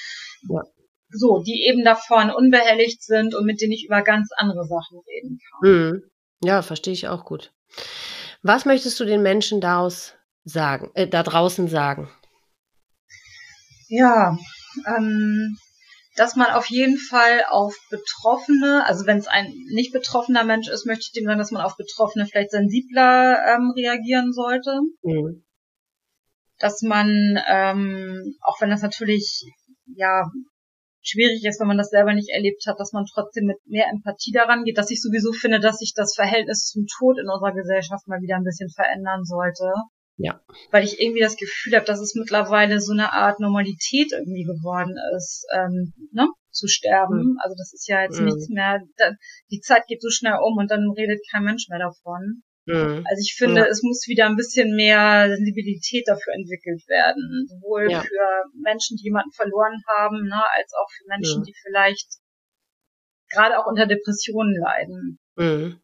ja 0.48 0.62
so, 1.12 1.42
die 1.46 1.66
eben 1.68 1.84
davon 1.84 2.32
unbehelligt 2.32 3.04
sind 3.04 3.36
und 3.36 3.46
mit 3.46 3.62
denen 3.62 3.74
ich 3.74 3.86
über 3.86 4.02
ganz 4.02 4.30
andere 4.36 4.66
Sachen 4.66 5.00
reden 5.08 5.40
kann. 5.50 5.70
Mhm. 5.70 6.04
Ja, 6.44 6.62
verstehe 6.62 6.94
ich 6.94 7.08
auch 7.08 7.26
gut. 7.26 7.52
Was 8.42 8.66
möchtest 8.66 9.00
du 9.00 9.06
den 9.06 9.22
Menschen 9.22 9.60
daraus 9.60 10.14
sagen, 10.46 10.92
äh, 10.94 11.08
da 11.08 11.24
draußen 11.24 11.68
sagen? 11.68 12.10
Ja, 13.88 14.38
ähm, 14.86 15.58
dass 16.16 16.36
man 16.36 16.52
auf 16.52 16.68
jeden 16.68 16.98
Fall 16.98 17.44
auf 17.50 17.76
Betroffene, 17.90 18.86
also 18.86 19.06
wenn 19.06 19.18
es 19.18 19.28
ein 19.28 19.54
nicht 19.72 19.92
betroffener 19.94 20.44
Mensch 20.44 20.68
ist, 20.68 20.86
möchte 20.86 21.06
ich 21.08 21.12
dem 21.12 21.26
sagen, 21.26 21.40
dass 21.40 21.52
man 21.52 21.64
auf 21.64 21.76
Betroffene 21.76 22.26
vielleicht 22.26 22.52
sensibler 22.52 23.38
ähm, 23.48 23.72
reagieren 23.76 24.32
sollte. 24.32 24.80
Mhm. 25.02 25.44
Dass 26.60 26.82
man, 26.82 27.40
ähm, 27.48 28.36
auch 28.42 28.60
wenn 28.60 28.70
das 28.70 28.82
natürlich 28.82 29.46
ja 29.96 30.30
schwierig 31.02 31.44
ist, 31.46 31.60
wenn 31.60 31.68
man 31.68 31.78
das 31.78 31.90
selber 31.90 32.14
nicht 32.14 32.30
erlebt 32.30 32.64
hat, 32.68 32.80
dass 32.80 32.94
man 32.94 33.06
trotzdem 33.06 33.46
mit 33.46 33.58
mehr 33.66 33.88
Empathie 33.90 34.32
daran 34.32 34.64
geht, 34.64 34.78
dass 34.78 34.92
ich 34.92 35.02
sowieso 35.02 35.32
finde, 35.32 35.60
dass 35.60 35.80
sich 35.80 35.94
das 35.96 36.16
Verhältnis 36.16 36.66
zum 36.66 36.86
Tod 36.88 37.18
in 37.20 37.30
unserer 37.30 37.54
Gesellschaft 37.54 38.08
mal 38.08 38.22
wieder 38.22 38.36
ein 38.36 38.44
bisschen 38.44 38.70
verändern 38.70 39.24
sollte. 39.24 39.74
Ja. 40.18 40.42
Weil 40.72 40.84
ich 40.84 41.00
irgendwie 41.00 41.22
das 41.22 41.38
Gefühl 41.38 41.76
habe, 41.76 41.86
dass 41.86 42.02
es 42.02 42.14
mittlerweile 42.14 42.82
so 42.82 42.92
eine 42.92 43.14
Art 43.14 43.40
Normalität 43.40 44.12
irgendwie 44.12 44.44
geworden 44.44 44.96
ist, 45.16 45.46
ähm, 45.56 45.94
ne? 46.12 46.28
zu 46.52 46.68
sterben. 46.68 47.20
Mhm. 47.20 47.38
Also 47.42 47.56
das 47.58 47.74
ist 47.74 47.88
ja 47.88 48.02
jetzt 48.04 48.20
mhm. 48.20 48.26
nichts 48.26 48.50
mehr, 48.50 48.82
die 49.50 49.62
Zeit 49.62 49.88
geht 49.88 50.02
so 50.02 50.10
schnell 50.10 50.38
um 50.44 50.58
und 50.58 50.70
dann 50.70 50.92
redet 50.92 51.20
kein 51.32 51.44
Mensch 51.44 51.70
mehr 51.70 51.80
davon. 51.80 52.44
Mhm. 52.70 53.04
Also 53.10 53.20
ich 53.20 53.34
finde, 53.36 53.62
ja. 53.62 53.68
es 53.68 53.82
muss 53.82 54.06
wieder 54.08 54.28
ein 54.28 54.36
bisschen 54.36 54.76
mehr 54.76 55.26
Sensibilität 55.28 56.08
dafür 56.08 56.34
entwickelt 56.34 56.88
werden. 56.88 57.48
Sowohl 57.50 57.90
ja. 57.90 58.02
für 58.02 58.28
Menschen, 58.62 58.96
die 58.98 59.06
jemanden 59.06 59.32
verloren 59.32 59.82
haben, 59.98 60.28
ne, 60.28 60.44
als 60.56 60.72
auch 60.74 60.90
für 60.96 61.08
Menschen, 61.08 61.42
ja. 61.42 61.46
die 61.46 61.56
vielleicht 61.64 62.08
gerade 63.32 63.58
auch 63.58 63.66
unter 63.66 63.88
Depressionen 63.88 64.56
leiden. 64.56 65.20
Mhm. 65.36 65.82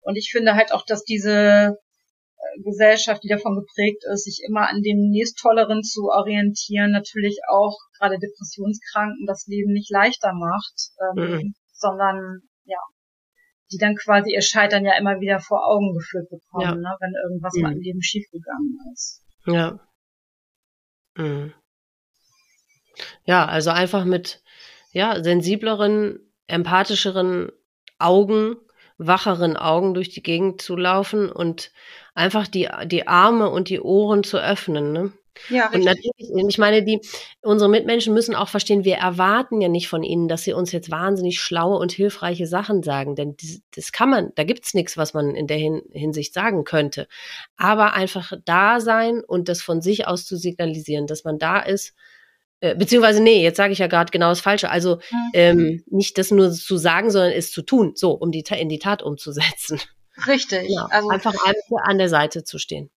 Und 0.00 0.16
ich 0.16 0.30
finde 0.32 0.54
halt 0.54 0.72
auch, 0.72 0.86
dass 0.86 1.04
diese 1.04 1.76
äh, 1.76 2.62
Gesellschaft, 2.62 3.22
die 3.22 3.28
davon 3.28 3.54
geprägt 3.54 4.04
ist, 4.10 4.24
sich 4.24 4.40
immer 4.48 4.70
an 4.70 4.80
dem 4.80 5.10
nächsttolleren 5.10 5.82
zu 5.82 6.08
orientieren, 6.08 6.92
natürlich 6.92 7.40
auch 7.50 7.76
gerade 7.98 8.18
Depressionskranken 8.18 9.26
das 9.26 9.46
Leben 9.46 9.72
nicht 9.72 9.90
leichter 9.90 10.32
macht, 10.32 10.92
ähm, 11.00 11.30
mhm. 11.30 11.54
sondern 11.74 12.40
ja, 12.64 12.78
die 13.72 13.78
dann 13.78 13.96
quasi 13.96 14.32
ihr 14.32 14.42
Scheitern 14.42 14.84
ja 14.84 14.96
immer 14.98 15.20
wieder 15.20 15.40
vor 15.40 15.66
Augen 15.66 15.94
geführt 15.94 16.28
bekommen, 16.30 16.62
ja. 16.62 16.74
ne, 16.74 16.96
wenn 17.00 17.14
irgendwas 17.24 17.54
mhm. 17.54 17.62
mal 17.62 17.72
im 17.72 17.80
Leben 17.80 18.02
schiefgegangen 18.02 18.78
ist. 18.92 19.22
Ja. 19.46 19.80
Mhm. 21.16 21.52
Ja, 23.24 23.46
also 23.46 23.70
einfach 23.70 24.04
mit 24.04 24.42
ja, 24.92 25.22
sensibleren, 25.22 26.20
empathischeren 26.46 27.50
Augen, 27.98 28.56
wacheren 28.98 29.56
Augen 29.56 29.94
durch 29.94 30.08
die 30.08 30.22
Gegend 30.22 30.62
zu 30.62 30.76
laufen 30.76 31.30
und 31.30 31.72
einfach 32.14 32.46
die, 32.46 32.68
die 32.86 33.06
Arme 33.06 33.50
und 33.50 33.68
die 33.68 33.80
Ohren 33.80 34.24
zu 34.24 34.38
öffnen, 34.38 34.92
ne? 34.92 35.12
Ja, 35.48 35.70
und 35.72 35.84
natürlich, 35.84 36.12
ich 36.18 36.58
meine, 36.58 36.82
die, 36.82 37.00
unsere 37.42 37.70
Mitmenschen 37.70 38.14
müssen 38.14 38.34
auch 38.34 38.48
verstehen, 38.48 38.84
wir 38.84 38.96
erwarten 38.96 39.60
ja 39.60 39.68
nicht 39.68 39.88
von 39.88 40.02
ihnen, 40.02 40.28
dass 40.28 40.44
sie 40.44 40.52
uns 40.52 40.72
jetzt 40.72 40.90
wahnsinnig 40.90 41.40
schlaue 41.40 41.78
und 41.78 41.92
hilfreiche 41.92 42.46
Sachen 42.46 42.82
sagen, 42.82 43.14
denn 43.14 43.36
das, 43.40 43.60
das 43.74 43.92
kann 43.92 44.10
man, 44.10 44.32
da 44.34 44.44
gibt's 44.44 44.74
nichts, 44.74 44.96
was 44.96 45.14
man 45.14 45.34
in 45.34 45.46
der 45.46 45.58
Hin 45.58 45.82
Hinsicht 45.92 46.34
sagen 46.34 46.64
könnte. 46.64 47.08
Aber 47.56 47.94
einfach 47.94 48.32
da 48.44 48.80
sein 48.80 49.22
und 49.24 49.48
das 49.48 49.62
von 49.62 49.82
sich 49.82 50.06
aus 50.06 50.26
zu 50.26 50.36
signalisieren, 50.36 51.06
dass 51.06 51.24
man 51.24 51.38
da 51.38 51.60
ist, 51.60 51.94
äh, 52.60 52.74
beziehungsweise, 52.74 53.22
nee, 53.22 53.42
jetzt 53.42 53.56
sage 53.56 53.72
ich 53.72 53.78
ja 53.78 53.86
gerade 53.86 54.10
genau 54.10 54.30
das 54.30 54.40
Falsche. 54.40 54.70
Also 54.70 54.96
mhm. 54.96 55.30
ähm, 55.34 55.84
nicht 55.90 56.18
das 56.18 56.30
nur 56.30 56.50
zu 56.52 56.76
sagen, 56.76 57.10
sondern 57.10 57.32
es 57.32 57.52
zu 57.52 57.62
tun, 57.62 57.92
so, 57.94 58.12
um 58.12 58.30
die 58.32 58.44
in 58.58 58.68
die 58.68 58.78
Tat 58.78 59.02
umzusetzen. 59.02 59.80
Richtig. 60.26 60.70
Ja, 60.70 60.86
also 60.90 61.08
einfach 61.08 61.34
an 61.84 61.98
der 61.98 62.08
Seite 62.08 62.44
zu 62.44 62.58
stehen. 62.58 62.90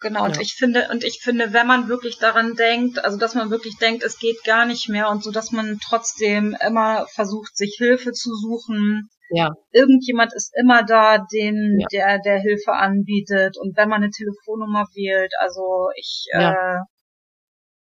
Genau, 0.00 0.20
ja. 0.20 0.26
und 0.26 0.40
ich 0.40 0.54
finde, 0.54 0.88
und 0.90 1.04
ich 1.04 1.20
finde, 1.22 1.52
wenn 1.52 1.66
man 1.66 1.88
wirklich 1.88 2.18
daran 2.18 2.54
denkt, 2.54 3.02
also 3.02 3.16
dass 3.16 3.34
man 3.34 3.50
wirklich 3.50 3.76
denkt, 3.78 4.02
es 4.02 4.18
geht 4.18 4.42
gar 4.44 4.66
nicht 4.66 4.88
mehr 4.88 5.08
und 5.08 5.22
so, 5.22 5.30
dass 5.30 5.52
man 5.52 5.78
trotzdem 5.82 6.56
immer 6.66 7.06
versucht, 7.06 7.56
sich 7.56 7.76
Hilfe 7.78 8.12
zu 8.12 8.34
suchen. 8.34 9.08
Ja. 9.30 9.50
Irgendjemand 9.72 10.34
ist 10.34 10.52
immer 10.60 10.82
da, 10.84 11.18
den, 11.18 11.78
ja. 11.80 11.86
der, 11.90 12.18
der 12.18 12.38
Hilfe 12.38 12.72
anbietet. 12.72 13.56
Und 13.58 13.76
wenn 13.76 13.88
man 13.88 14.02
eine 14.02 14.10
Telefonnummer 14.10 14.84
wählt, 14.94 15.32
also 15.38 15.88
ich, 15.96 16.26
ja. 16.32 16.52
äh, 16.52 16.80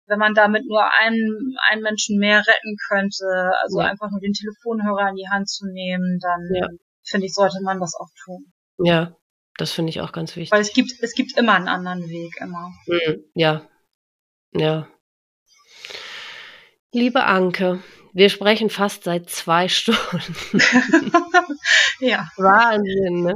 wenn 0.06 0.18
man 0.18 0.32
damit 0.32 0.64
nur 0.66 0.82
einen, 0.94 1.56
einen 1.68 1.82
Menschen 1.82 2.18
mehr 2.18 2.38
retten 2.38 2.76
könnte, 2.88 3.52
also 3.62 3.80
ja. 3.80 3.86
einfach 3.86 4.10
nur 4.10 4.20
den 4.20 4.32
Telefonhörer 4.32 5.10
in 5.10 5.16
die 5.16 5.28
Hand 5.30 5.50
zu 5.50 5.66
nehmen, 5.66 6.18
dann 6.22 6.78
finde 7.04 7.26
ich, 7.26 7.34
sollte 7.34 7.60
man 7.62 7.80
das 7.80 7.94
auch 8.00 8.08
tun. 8.24 8.52
Ja, 8.78 9.17
das 9.58 9.72
finde 9.72 9.90
ich 9.90 10.00
auch 10.00 10.12
ganz 10.12 10.36
wichtig. 10.36 10.52
Weil 10.52 10.62
es 10.62 10.72
gibt, 10.72 10.92
es 11.02 11.14
gibt 11.14 11.36
immer 11.36 11.54
einen 11.54 11.68
anderen 11.68 12.08
Weg, 12.08 12.36
immer. 12.40 12.72
Mhm, 12.86 13.24
ja. 13.34 13.68
Ja. 14.54 14.88
Liebe 16.92 17.24
Anke, 17.24 17.82
wir 18.14 18.30
sprechen 18.30 18.70
fast 18.70 19.04
seit 19.04 19.28
zwei 19.28 19.68
Stunden. 19.68 19.98
ja. 22.00 22.28
Wahnsinn, 22.36 23.24
ne? 23.24 23.34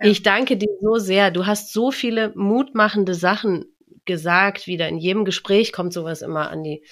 Ja. 0.00 0.10
Ich 0.10 0.22
danke 0.22 0.56
dir 0.56 0.76
so 0.80 0.96
sehr. 0.96 1.30
Du 1.30 1.46
hast 1.46 1.72
so 1.72 1.92
viele 1.92 2.32
mutmachende 2.34 3.14
Sachen 3.14 3.66
gesagt, 4.04 4.66
wieder 4.66 4.88
in 4.88 4.98
jedem 4.98 5.24
Gespräch 5.24 5.72
kommt 5.72 5.92
sowas 5.92 6.22
immer 6.22 6.50
an 6.50 6.64
die, 6.64 6.84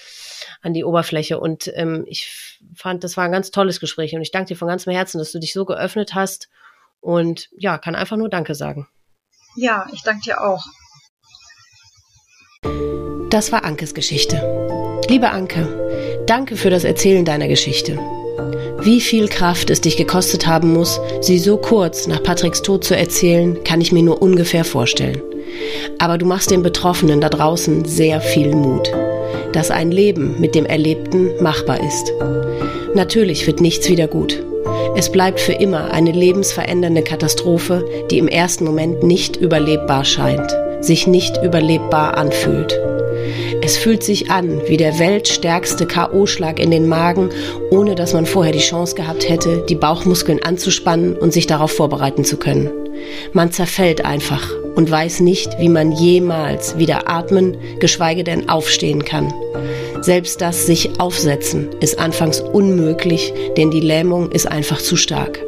an 0.61 0.73
die 0.73 0.85
Oberfläche. 0.85 1.37
Und 1.37 1.69
ähm, 1.75 2.05
ich 2.07 2.57
fand, 2.75 3.03
das 3.03 3.17
war 3.17 3.25
ein 3.25 3.33
ganz 3.33 3.51
tolles 3.51 3.81
Gespräch. 3.81 4.15
Und 4.15 4.21
ich 4.21 4.31
danke 4.31 4.53
dir 4.53 4.55
von 4.55 4.69
ganzem 4.69 4.93
Herzen, 4.93 5.17
dass 5.17 5.33
du 5.33 5.39
dich 5.39 5.51
so 5.51 5.65
geöffnet 5.65 6.15
hast 6.15 6.47
und 7.01 7.49
ja, 7.57 7.77
kann 7.77 7.95
einfach 7.95 8.17
nur 8.17 8.29
Danke 8.29 8.55
sagen. 8.55 8.87
Ja, 9.55 9.87
ich 9.91 10.03
danke 10.03 10.21
dir 10.23 10.41
auch. 10.41 10.63
Das 13.29 13.51
war 13.51 13.65
Ankes 13.65 13.93
Geschichte. 13.93 15.01
Liebe 15.09 15.31
Anke, 15.31 16.23
danke 16.25 16.55
für 16.55 16.69
das 16.69 16.83
Erzählen 16.83 17.25
deiner 17.25 17.47
Geschichte. 17.47 17.97
Wie 18.81 19.01
viel 19.01 19.27
Kraft 19.27 19.69
es 19.69 19.81
dich 19.81 19.97
gekostet 19.97 20.47
haben 20.47 20.73
muss, 20.73 20.99
sie 21.21 21.37
so 21.37 21.57
kurz 21.57 22.07
nach 22.07 22.23
Patricks 22.23 22.61
Tod 22.61 22.83
zu 22.83 22.95
erzählen, 22.95 23.63
kann 23.63 23.81
ich 23.81 23.91
mir 23.91 24.03
nur 24.03 24.21
ungefähr 24.21 24.63
vorstellen. 24.63 25.21
Aber 25.99 26.17
du 26.17 26.25
machst 26.25 26.49
den 26.49 26.63
Betroffenen 26.63 27.21
da 27.21 27.29
draußen 27.29 27.85
sehr 27.85 28.21
viel 28.21 28.55
Mut, 28.55 28.91
dass 29.53 29.71
ein 29.71 29.91
Leben 29.91 30.35
mit 30.39 30.55
dem 30.55 30.65
Erlebten 30.65 31.31
machbar 31.41 31.79
ist. 31.81 32.11
Natürlich 32.93 33.47
wird 33.47 33.61
nichts 33.61 33.89
wieder 33.89 34.07
gut. 34.07 34.43
Es 34.95 35.11
bleibt 35.11 35.39
für 35.39 35.53
immer 35.53 35.91
eine 35.91 36.11
lebensverändernde 36.11 37.03
Katastrophe, 37.03 37.85
die 38.11 38.17
im 38.17 38.27
ersten 38.27 38.65
Moment 38.65 39.03
nicht 39.03 39.37
überlebbar 39.37 40.03
scheint, 40.03 40.51
sich 40.81 41.07
nicht 41.07 41.41
überlebbar 41.43 42.17
anfühlt. 42.17 42.77
Es 43.63 43.77
fühlt 43.77 44.03
sich 44.03 44.31
an 44.31 44.61
wie 44.67 44.77
der 44.77 44.99
weltstärkste 44.99 45.85
KO-Schlag 45.85 46.59
in 46.59 46.71
den 46.71 46.87
Magen, 46.87 47.29
ohne 47.69 47.95
dass 47.95 48.13
man 48.13 48.25
vorher 48.25 48.51
die 48.51 48.59
Chance 48.59 48.95
gehabt 48.95 49.29
hätte, 49.29 49.63
die 49.69 49.75
Bauchmuskeln 49.75 50.41
anzuspannen 50.43 51.15
und 51.15 51.31
sich 51.31 51.47
darauf 51.47 51.71
vorbereiten 51.71 52.25
zu 52.25 52.37
können. 52.37 52.71
Man 53.33 53.51
zerfällt 53.51 54.03
einfach 54.03 54.49
und 54.75 54.89
weiß 54.89 55.19
nicht, 55.21 55.59
wie 55.59 55.69
man 55.69 55.91
jemals 55.91 56.77
wieder 56.77 57.09
atmen, 57.09 57.57
geschweige 57.79 58.23
denn 58.23 58.49
aufstehen 58.49 59.03
kann. 59.05 59.33
Selbst 60.01 60.41
das 60.41 60.65
sich 60.65 60.99
aufsetzen 60.99 61.69
ist 61.79 61.99
anfangs 61.99 62.39
unmöglich, 62.39 63.33
denn 63.57 63.71
die 63.71 63.79
Lähmung 63.79 64.31
ist 64.31 64.47
einfach 64.47 64.81
zu 64.81 64.95
stark. 64.95 65.39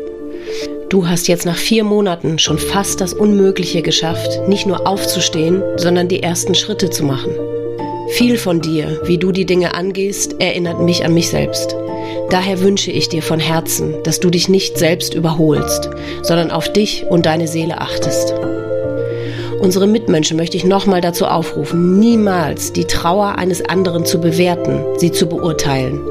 Du 0.90 1.08
hast 1.08 1.28
jetzt 1.28 1.46
nach 1.48 1.58
vier 1.58 1.84
Monaten 1.84 2.38
schon 2.38 2.60
fast 2.60 3.02
das 3.02 3.14
Unmögliche 3.14 3.82
geschafft, 3.82 4.48
nicht 4.48 4.68
nur 4.68 4.88
aufzustehen, 4.88 5.64
sondern 5.76 6.08
die 6.08 6.22
ersten 6.22 6.54
Schritte 6.54 6.92
zu 6.92 7.04
machen. 7.04 7.32
Viel 8.10 8.38
von 8.38 8.62
dir, 8.62 9.02
wie 9.06 9.18
du 9.18 9.32
die 9.32 9.46
Dinge 9.46 9.74
angehst, 9.74 10.36
erinnert 10.38 10.80
mich 10.80 11.04
an 11.04 11.16
mich 11.16 11.30
selbst. 11.30 11.76
Daher 12.30 12.60
wünsche 12.60 12.92
ich 12.92 13.10
dir 13.10 13.24
von 13.24 13.40
Herzen, 13.40 13.96
dass 14.04 14.20
du 14.20 14.30
dich 14.30 14.50
nicht 14.50 14.78
selbst 14.78 15.16
überholst, 15.16 15.90
sondern 16.22 16.52
auf 16.52 16.72
dich 16.72 17.06
und 17.10 17.26
deine 17.26 17.48
Seele 17.48 17.82
achtest. 17.82 18.36
Unsere 19.64 19.88
Mitmenschen 19.88 20.36
möchte 20.36 20.58
ich 20.58 20.66
nochmal 20.66 21.00
dazu 21.00 21.26
aufrufen, 21.26 21.98
niemals 21.98 22.74
die 22.74 22.84
Trauer 22.84 23.38
eines 23.38 23.64
anderen 23.64 24.06
zu 24.06 24.20
bewerten, 24.20 24.84
sie 24.98 25.14
zu 25.14 25.26
beurteilen. 25.26 26.02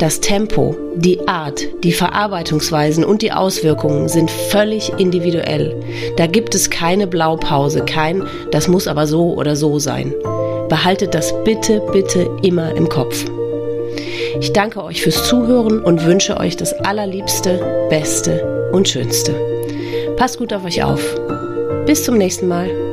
Das 0.00 0.18
Tempo, 0.18 0.74
die 0.96 1.28
Art, 1.28 1.62
die 1.84 1.92
Verarbeitungsweisen 1.92 3.04
und 3.04 3.22
die 3.22 3.30
Auswirkungen 3.30 4.08
sind 4.08 4.32
völlig 4.32 4.92
individuell. 4.98 5.76
Da 6.16 6.26
gibt 6.26 6.56
es 6.56 6.70
keine 6.70 7.06
Blaupause, 7.06 7.84
kein, 7.84 8.24
das 8.50 8.66
muss 8.66 8.88
aber 8.88 9.06
so 9.06 9.32
oder 9.34 9.54
so 9.54 9.78
sein. 9.78 10.12
Behaltet 10.68 11.14
das 11.14 11.32
bitte, 11.44 11.80
bitte 11.92 12.28
immer 12.42 12.74
im 12.74 12.88
Kopf. 12.88 13.26
Ich 14.40 14.52
danke 14.52 14.82
euch 14.82 15.02
fürs 15.02 15.22
Zuhören 15.28 15.84
und 15.84 16.04
wünsche 16.04 16.36
euch 16.36 16.56
das 16.56 16.72
Allerliebste, 16.72 17.60
Beste 17.90 18.68
und 18.72 18.88
Schönste. 18.88 19.36
Passt 20.16 20.38
gut 20.38 20.52
auf 20.52 20.64
euch 20.64 20.82
auf. 20.82 21.00
Bis 21.86 22.02
zum 22.02 22.18
nächsten 22.18 22.48
Mal. 22.48 22.87